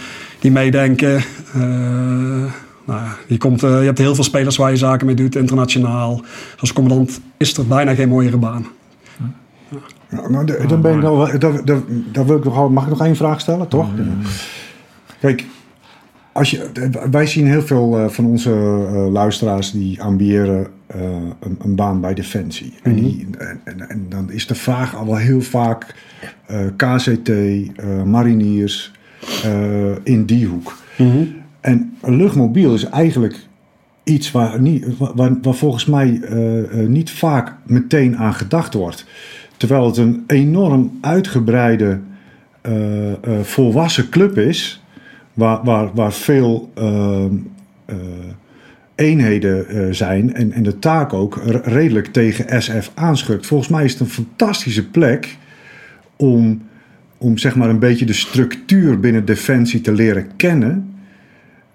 die 0.40 0.50
meedenken. 0.50 1.16
Eh, 1.54 1.60
nou 2.86 3.00
ja, 3.00 3.16
je, 3.26 3.38
komt, 3.38 3.62
eh, 3.62 3.70
je 3.80 3.84
hebt 3.86 3.98
heel 3.98 4.14
veel 4.14 4.24
spelers 4.24 4.56
waar 4.56 4.70
je 4.70 4.76
zaken 4.76 5.06
mee 5.06 5.14
doet, 5.14 5.36
internationaal. 5.36 6.20
Als 6.60 6.72
commandant 6.72 7.20
is 7.36 7.56
er 7.56 7.66
bijna 7.66 7.94
geen 7.94 8.08
mooiere 8.08 8.36
baan. 8.36 8.66
Nou, 10.10 10.30
nou, 10.30 10.66
dan 10.66 10.80
ben 10.80 10.94
ik 10.94 11.00
wil 12.26 12.36
ik 12.36 12.44
nog, 12.44 12.54
wel- 12.54 12.68
mag 12.70 12.84
ik 12.84 12.90
nog 12.90 13.04
één 13.04 13.16
vraag 13.16 13.40
stellen, 13.40 13.68
toch? 13.68 13.88
Kijk, 15.20 15.44
als 16.36 16.50
je, 16.50 16.90
wij 17.10 17.26
zien 17.26 17.46
heel 17.46 17.62
veel 17.62 17.98
eh, 17.98 18.08
van 18.08 18.24
onze 18.24 18.50
eh, 18.50 19.12
luisteraars 19.12 19.72
die 19.72 20.02
ambiëren 20.02 20.66
eh, 20.86 21.00
een, 21.40 21.58
een 21.62 21.74
baan 21.74 22.00
bij 22.00 22.14
Defensie. 22.14 22.72
en, 22.82 22.94
die, 22.94 23.26
en, 23.38 23.60
en, 23.64 23.88
en 23.88 24.06
dan 24.08 24.30
is 24.30 24.46
de 24.46 24.54
vraag 24.54 24.96
al 24.96 25.06
wel 25.06 25.16
heel 25.16 25.40
vaak 25.40 25.94
KCT, 26.76 27.30
mariniers, 28.04 28.92
in 30.02 30.24
die 30.24 30.46
hoek. 30.46 30.76
En 31.60 31.96
een 32.02 32.16
luchtmobiel 32.16 32.74
is 32.74 32.84
eigenlijk 32.84 33.36
iets 34.04 34.30
waar, 34.30 34.60
niet, 34.60 34.86
waar, 34.98 35.32
waar 35.42 35.54
volgens 35.54 35.84
mij 35.84 36.20
niet 36.86 37.10
vaak 37.10 37.52
meteen 37.66 38.16
aan 38.16 38.34
gedacht 38.34 38.74
wordt. 38.74 39.06
Terwijl 39.56 39.86
het 39.86 39.96
een 39.96 40.24
enorm 40.26 40.98
uitgebreide 41.00 41.98
volwassen 43.42 44.08
club 44.08 44.38
is, 44.38 44.82
waar, 45.36 45.64
waar, 45.64 45.90
waar 45.94 46.12
veel 46.12 46.70
ehm, 46.74 47.34
eh, 47.84 47.96
eenheden 48.94 49.68
eh, 49.68 49.86
zijn 49.90 50.34
en, 50.34 50.52
en 50.52 50.62
de 50.62 50.78
taak 50.78 51.12
ook 51.12 51.40
redelijk 51.64 52.06
tegen 52.06 52.62
SF 52.62 52.90
aanschukt. 52.94 53.46
Volgens 53.46 53.68
mij 53.68 53.84
is 53.84 53.92
het 53.92 54.00
een 54.00 54.06
fantastische 54.06 54.88
plek 54.88 55.36
om, 56.16 56.62
om 57.18 57.38
zeg 57.38 57.56
maar 57.56 57.68
een 57.68 57.78
beetje 57.78 58.04
de 58.04 58.12
structuur 58.12 59.00
binnen 59.00 59.24
Defensie 59.24 59.80
te 59.80 59.92
leren 59.92 60.26
kennen. 60.36 60.94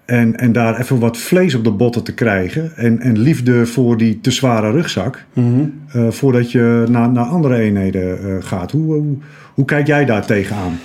En, 0.04 0.36
en 0.36 0.52
daar 0.52 0.80
even 0.80 0.98
wat 0.98 1.18
vlees 1.18 1.54
op 1.54 1.64
de 1.64 1.70
botten 1.70 2.04
te 2.04 2.14
krijgen. 2.14 2.76
En, 2.76 3.00
en 3.00 3.18
liefde 3.18 3.66
voor 3.66 3.96
die 3.96 4.20
te 4.20 4.30
zware 4.30 4.70
rugzak. 4.70 5.24
eh, 5.92 6.10
voordat 6.10 6.52
je 6.52 6.84
naar, 6.90 7.10
naar 7.10 7.24
andere 7.24 7.56
eenheden 7.56 8.42
gaat. 8.42 8.70
Hoe, 8.70 8.94
hoe, 8.94 9.16
hoe 9.54 9.64
kijk 9.64 9.86
jij 9.86 10.04
daar 10.04 10.26
tegenaan? 10.26 10.78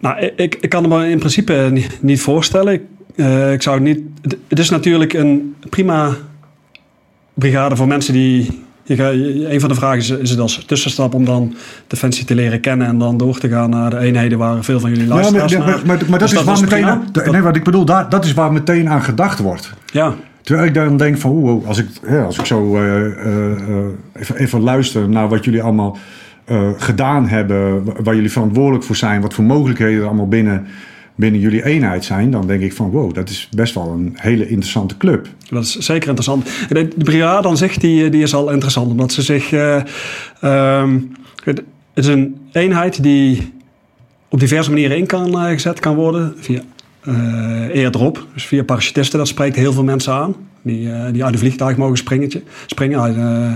Nou, 0.00 0.30
ik, 0.36 0.56
ik 0.60 0.68
kan 0.68 0.82
het 0.82 0.92
me 0.92 1.10
in 1.10 1.18
principe 1.18 1.68
niet, 1.72 1.98
niet 2.00 2.20
voorstellen. 2.20 2.72
Ik, 2.72 2.82
uh, 3.16 3.52
ik 3.52 3.62
zou 3.62 3.80
niet. 3.80 4.00
Het 4.48 4.58
is 4.58 4.70
natuurlijk 4.70 5.12
een 5.12 5.54
prima 5.68 6.16
brigade 7.34 7.76
voor 7.76 7.88
mensen 7.88 8.12
die. 8.12 8.62
een 8.86 9.60
van 9.60 9.68
de 9.68 9.74
vragen 9.74 9.98
is, 9.98 10.10
is 10.10 10.30
het 10.30 10.38
als 10.38 10.64
tussenstap 10.66 11.14
om 11.14 11.24
dan 11.24 11.54
Defensie 11.86 12.24
te 12.24 12.34
leren 12.34 12.60
kennen 12.60 12.86
en 12.86 12.98
dan 12.98 13.16
door 13.16 13.38
te 13.38 13.48
gaan 13.48 13.70
naar 13.70 13.90
de 13.90 13.98
eenheden 13.98 14.38
waar 14.38 14.64
veel 14.64 14.80
van 14.80 14.90
jullie 14.90 15.06
luisteraars 15.06 15.52
ja, 15.52 15.58
maar, 15.58 15.68
maar, 15.68 15.86
maar, 15.86 15.98
maar, 16.08 16.18
dat 16.18 16.32
is 16.32 16.42
waar 16.42 16.60
meteen 16.60 16.84
aan, 16.84 17.04
nee, 17.30 17.42
wat 17.42 17.56
ik 17.56 17.64
bedoel, 17.64 17.84
daar, 17.84 18.08
dat 18.08 18.24
is 18.24 18.34
waar 18.34 18.52
meteen 18.52 18.88
aan 18.88 19.02
gedacht 19.02 19.38
wordt. 19.38 19.72
Ja. 19.92 20.14
Terwijl 20.42 20.68
ik 20.68 20.74
dan 20.74 20.96
denk 20.96 21.18
van, 21.18 21.62
als 21.66 21.78
ik, 21.78 21.86
ja, 22.08 22.22
als 22.22 22.38
ik 22.38 22.44
zo 22.44 22.76
uh, 22.76 22.82
uh, 22.82 23.86
even, 24.12 24.36
even 24.36 24.60
luister 24.60 25.08
naar 25.08 25.28
wat 25.28 25.44
jullie 25.44 25.62
allemaal 25.62 25.98
gedaan 26.76 27.28
hebben, 27.28 27.84
waar 28.02 28.14
jullie 28.14 28.30
verantwoordelijk 28.30 28.84
voor 28.84 28.96
zijn, 28.96 29.20
wat 29.20 29.34
voor 29.34 29.44
mogelijkheden 29.44 30.00
er 30.00 30.06
allemaal 30.06 30.28
binnen 30.28 30.66
binnen 31.20 31.40
jullie 31.40 31.64
eenheid 31.64 32.04
zijn, 32.04 32.30
dan 32.30 32.46
denk 32.46 32.62
ik 32.62 32.72
van 32.72 32.90
wow, 32.90 33.14
dat 33.14 33.28
is 33.28 33.48
best 33.54 33.74
wel 33.74 33.88
een 33.88 34.12
hele 34.14 34.48
interessante 34.48 34.96
club. 34.96 35.28
Dat 35.48 35.64
is 35.64 35.78
zeker 35.78 36.08
interessant. 36.08 36.50
De, 36.68 36.88
de 36.88 37.04
brigade 37.04 37.48
aan 37.48 37.56
zich 37.56 37.76
die, 37.76 38.08
die 38.08 38.22
is 38.22 38.34
al 38.34 38.50
interessant, 38.50 38.90
omdat 38.90 39.12
ze 39.12 39.22
zich. 39.22 39.52
Uh, 39.52 39.82
het 41.44 41.62
is 41.94 42.06
een 42.06 42.36
eenheid 42.52 43.02
die 43.02 43.52
op 44.28 44.40
diverse 44.40 44.70
manieren 44.70 44.96
in 44.96 45.06
kan 45.06 45.28
uh, 45.28 45.44
gezet 45.44 45.80
kan 45.80 45.94
worden. 45.94 46.34
Via 46.36 46.62
uh, 47.04 47.14
airdrop, 47.74 48.26
dus 48.34 48.46
via 48.46 48.62
parachutisten. 48.62 49.18
Dat 49.18 49.28
spreekt 49.28 49.56
heel 49.56 49.72
veel 49.72 49.84
mensen 49.84 50.12
aan. 50.12 50.34
Die, 50.62 50.88
uh, 50.88 51.04
die 51.12 51.24
uit 51.24 51.32
de 51.32 51.38
vliegtuig 51.38 51.76
mogen 51.76 51.96
springetje, 51.96 52.42
springen 52.66 53.16
uh, 53.16 53.52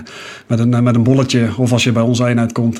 met, 0.47 0.59
een, 0.59 0.83
met 0.83 0.95
een 0.95 1.03
bolletje. 1.03 1.49
Of 1.57 1.73
als 1.73 1.85
je 1.85 1.93
bij 1.93 2.03
ons 2.03 2.19
eenheid 2.19 2.53
komt, 2.53 2.79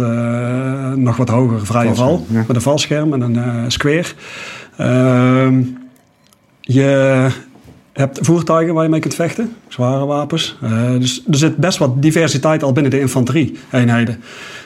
nog 0.97 1.17
wat 1.17 1.29
hoger, 1.29 1.67
vrije 1.67 1.95
val. 1.95 2.27
Ja. 2.29 2.45
Met 2.47 2.57
een 2.57 2.63
valscherm 2.63 3.13
en 3.13 3.21
een 3.21 3.73
square. 3.73 4.05
Ehm, 4.77 5.63
je 7.95 8.01
hebt 8.01 8.19
voertuigen 8.23 8.75
waar 8.75 8.83
je 8.83 8.91
mee 8.91 9.01
kunt 9.01 9.15
vechten, 9.15 9.57
zware 9.69 10.07
wapens. 10.07 10.59
Uh, 10.63 10.99
dus 10.99 11.23
er 11.31 11.37
zit 11.37 11.57
best 11.57 11.79
wat 11.79 12.03
diversiteit 12.03 12.63
al 12.63 12.73
binnen 12.73 12.91
de 12.91 13.01
infanterie-eenheden. 13.01 14.23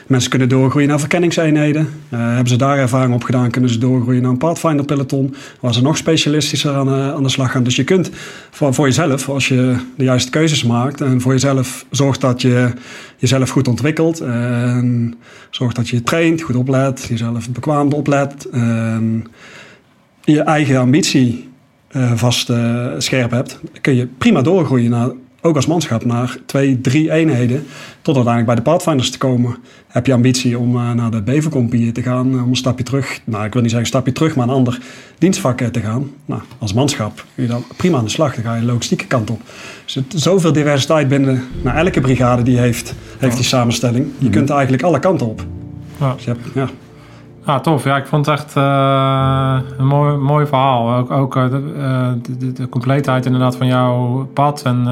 Mensen 0.07 0.29
kunnen 0.29 0.49
doorgroeien 0.49 0.87
naar 0.87 0.99
verkenningseenheden. 0.99 1.81
Uh, 1.81 2.19
hebben 2.19 2.47
ze 2.47 2.55
daar 2.55 2.77
ervaring 2.77 3.13
op 3.13 3.23
gedaan, 3.23 3.49
kunnen 3.49 3.69
ze 3.69 3.77
doorgroeien 3.77 4.21
naar 4.21 4.31
een 4.31 4.37
Pathfinder-peloton, 4.37 5.35
waar 5.59 5.73
ze 5.73 5.81
nog 5.81 5.97
specialistischer 5.97 6.73
aan, 6.73 6.87
uh, 6.87 7.13
aan 7.13 7.23
de 7.23 7.29
slag 7.29 7.51
gaan. 7.51 7.63
Dus 7.63 7.75
je 7.75 7.83
kunt 7.83 8.09
voor, 8.49 8.73
voor, 8.73 8.85
jezelf, 8.85 9.29
als 9.29 9.47
je 9.47 9.75
de 9.97 10.03
juiste 10.03 10.29
keuzes 10.29 10.63
maakt 10.63 11.01
en 11.01 11.21
voor 11.21 11.31
jezelf 11.31 11.85
zorgt 11.91 12.21
dat 12.21 12.41
je 12.41 12.71
jezelf 13.17 13.49
goed 13.49 13.67
ontwikkelt 13.67 14.19
en 14.19 15.15
zorgt 15.49 15.75
dat 15.75 15.89
je 15.89 16.03
traint, 16.03 16.41
goed 16.41 16.55
oplet, 16.55 17.05
jezelf 17.09 17.49
bekwaam 17.49 17.91
oplet. 17.91 18.49
En, 18.49 19.27
je 20.23 20.41
eigen 20.41 20.77
ambitie 20.79 21.48
uh, 21.91 22.11
vast 22.15 22.49
uh, 22.49 22.85
scherp 22.97 23.31
hebt, 23.31 23.59
kun 23.81 23.95
je 23.95 24.07
prima 24.17 24.41
doorgroeien 24.41 24.89
naar, 24.89 25.09
ook 25.41 25.55
als 25.55 25.67
manschap 25.67 26.05
naar 26.05 26.37
twee, 26.45 26.81
drie 26.81 27.11
eenheden. 27.11 27.65
Tot 28.01 28.15
uiteindelijk 28.15 28.45
bij 28.45 28.55
de 28.55 28.71
Pathfinders 28.71 29.11
te 29.11 29.17
komen. 29.17 29.57
Heb 29.87 30.05
je 30.05 30.13
ambitie 30.13 30.57
om 30.57 30.75
uh, 30.75 30.91
naar 30.91 31.11
de 31.11 31.21
Bevercompie 31.21 31.91
te 31.91 32.01
gaan, 32.01 32.43
om 32.43 32.49
een 32.49 32.55
stapje 32.55 32.83
terug, 32.83 33.19
nou 33.23 33.45
ik 33.45 33.53
wil 33.53 33.61
niet 33.61 33.71
zeggen 33.71 33.87
een 33.89 33.95
stapje 33.95 34.13
terug, 34.13 34.35
maar 34.35 34.47
een 34.47 34.53
ander 34.53 34.79
dienstvak 35.17 35.61
te 35.61 35.79
gaan. 35.79 36.11
Nou, 36.25 36.41
als 36.57 36.73
manschap 36.73 37.25
kun 37.35 37.43
je 37.43 37.49
dan 37.49 37.63
prima 37.77 37.97
aan 37.97 38.03
de 38.03 38.09
slag, 38.09 38.35
dan 38.35 38.43
ga 38.43 38.53
je 38.53 38.61
de 38.61 38.65
logistieke 38.65 39.07
kant 39.07 39.29
op. 39.29 39.41
Dus 39.85 39.95
er 39.95 40.03
zit 40.09 40.21
zoveel 40.21 40.53
diversiteit 40.53 41.07
binnen, 41.07 41.43
nou, 41.61 41.77
elke 41.77 42.01
brigade 42.01 42.43
die 42.43 42.57
heeft, 42.57 42.93
heeft 43.17 43.35
die 43.35 43.45
samenstelling. 43.45 44.07
Je 44.17 44.25
mm 44.25 44.31
kunt 44.31 44.49
eigenlijk 44.49 44.83
alle 44.83 44.99
kanten 44.99 45.27
op. 45.27 45.45
Ja. 45.99 46.13
Dus 46.13 46.23
je 46.23 46.31
hebt, 46.31 46.47
ja. 46.53 46.69
Ah, 47.45 47.59
tof. 47.59 47.83
Ja, 47.83 47.97
ik 47.97 48.05
vond 48.05 48.25
het 48.25 48.39
echt 48.39 48.55
uh, 48.55 49.59
een 49.77 49.87
mooi, 49.87 50.17
mooi 50.17 50.45
verhaal. 50.45 50.93
Ook, 50.93 51.11
ook 51.11 51.35
uh, 51.35 51.49
de, 51.49 52.37
de, 52.37 52.51
de, 52.51 52.69
compleetheid 52.69 53.25
inderdaad 53.25 53.55
van 53.55 53.67
jouw 53.67 54.29
pad 54.33 54.61
en 54.63 54.85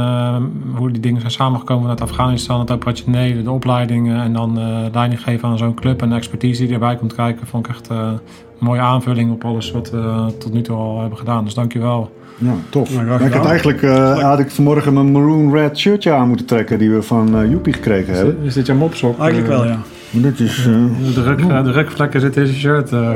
hoe 0.75 0.91
die 0.91 1.01
dingen 1.01 1.19
zijn 1.19 1.31
samengekomen 1.31 1.81
vanuit 1.81 2.01
Afghanistan, 2.01 2.59
het 2.59 2.71
operationele, 2.71 3.43
de 3.43 3.51
opleidingen 3.51 4.21
en 4.21 4.33
dan 4.33 4.59
leiding 4.91 5.21
geven 5.21 5.49
aan 5.49 5.57
zo'n 5.57 5.73
club 5.73 6.01
en 6.01 6.09
de 6.09 6.15
expertise 6.15 6.63
die 6.63 6.73
erbij 6.73 6.95
komt 6.95 7.13
kijken, 7.13 7.47
vond 7.47 7.65
ik 7.65 7.71
echt 7.71 7.89
een 7.89 8.19
mooie 8.59 8.81
aanvulling 8.81 9.31
op 9.31 9.45
alles 9.45 9.71
wat 9.71 9.89
we 9.89 10.35
tot 10.39 10.53
nu 10.53 10.61
toe 10.61 10.75
al 10.75 10.99
hebben 10.99 11.17
gedaan. 11.17 11.43
Dus 11.43 11.53
dankjewel. 11.53 12.11
Ja, 12.37 12.53
tof. 12.69 12.93
Ja, 12.93 13.19
ik 13.19 13.33
had 13.33 13.45
eigenlijk 13.45 13.81
had 14.21 14.39
ik 14.39 14.51
vanmorgen 14.51 14.93
mijn 14.93 15.11
maroon 15.11 15.53
red 15.53 15.79
shirtje 15.79 16.11
aan 16.11 16.27
moeten 16.27 16.45
trekken 16.45 16.79
die 16.79 16.91
we 16.91 17.01
van 17.01 17.49
Joepie 17.49 17.73
gekregen 17.73 18.13
hebben. 18.13 18.37
Is 18.43 18.53
dit 18.53 18.65
jouw 18.65 18.75
mopsok? 18.75 19.19
Eigenlijk 19.19 19.47
wel, 19.47 19.65
ja. 19.65 19.79
Dit 20.11 20.39
is, 20.39 20.67
uh, 20.67 20.75
de, 21.13 21.23
ruk, 21.23 21.39
uh, 21.39 21.63
de 21.63 21.71
rukvlekken 21.71 22.21
zitten 22.21 22.41
in 22.41 22.47
zijn 22.47 22.59
shirt. 22.59 22.91
Uh. 22.91 23.09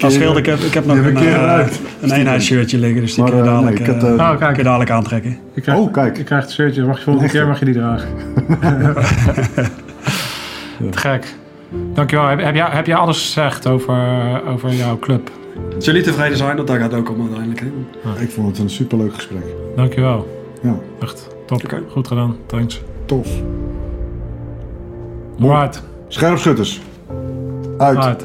Als 0.00 0.14
scheelde, 0.14 0.38
ik 0.38 0.46
heb, 0.46 0.58
ik 0.58 0.74
heb 0.74 0.86
nog 0.86 0.96
een, 0.96 1.22
uh, 1.22 1.60
een 2.00 2.12
eenheidsshirtje 2.12 2.78
liggen, 2.78 3.00
dus 3.00 3.14
die 3.14 3.22
maar, 3.22 3.32
kun 3.32 3.42
je 3.42 3.48
dadelijk, 3.48 3.78
nee, 3.78 3.88
het, 3.88 4.02
oh, 4.02 4.28
kijk. 4.28 4.38
kun 4.38 4.56
je 4.56 4.62
dadelijk 4.62 4.90
aantrekken. 4.90 5.38
Ik 5.54 5.62
krijg, 5.62 5.78
oh, 5.78 5.92
kijk. 5.92 6.18
Ik 6.18 6.24
krijg 6.24 6.42
het 6.42 6.52
shirtje, 6.52 6.84
mag 6.84 6.98
je 6.98 7.04
volgende 7.04 7.28
keer 7.28 7.46
mag 7.46 7.58
je 7.58 7.64
die 7.64 7.74
dragen. 7.74 8.08
Te 10.90 10.98
gek. 10.98 11.34
Dankjewel. 11.94 12.26
Heb, 12.26 12.40
heb, 12.40 12.54
jij, 12.54 12.68
heb 12.70 12.86
jij 12.86 12.96
alles 12.96 13.24
gezegd 13.24 13.66
over, 13.66 13.96
over 14.46 14.74
jouw 14.74 14.98
club? 14.98 15.30
Als 15.74 15.84
jullie 15.84 16.02
tevreden 16.02 16.36
zijn, 16.36 16.56
dat 16.56 16.66
daar 16.66 16.78
gaat 16.78 16.94
ook 16.94 17.10
om 17.10 17.20
uiteindelijk. 17.20 17.60
Hè? 17.60 17.66
Ah. 18.10 18.20
Ik 18.20 18.30
vond 18.30 18.48
het 18.48 18.58
een 18.58 18.70
superleuk 18.70 19.14
gesprek. 19.14 19.44
Dankjewel. 19.76 20.28
Ja. 20.62 20.78
Echt 21.00 21.28
top. 21.46 21.64
Okay. 21.64 21.82
Goed 21.90 22.08
gedaan. 22.08 22.36
Thanks. 22.46 22.82
Tof. 23.04 23.28
Right. 25.38 25.82
Scherpschutters. 26.08 26.80
Uit. 27.78 27.98
Uit. 27.98 28.24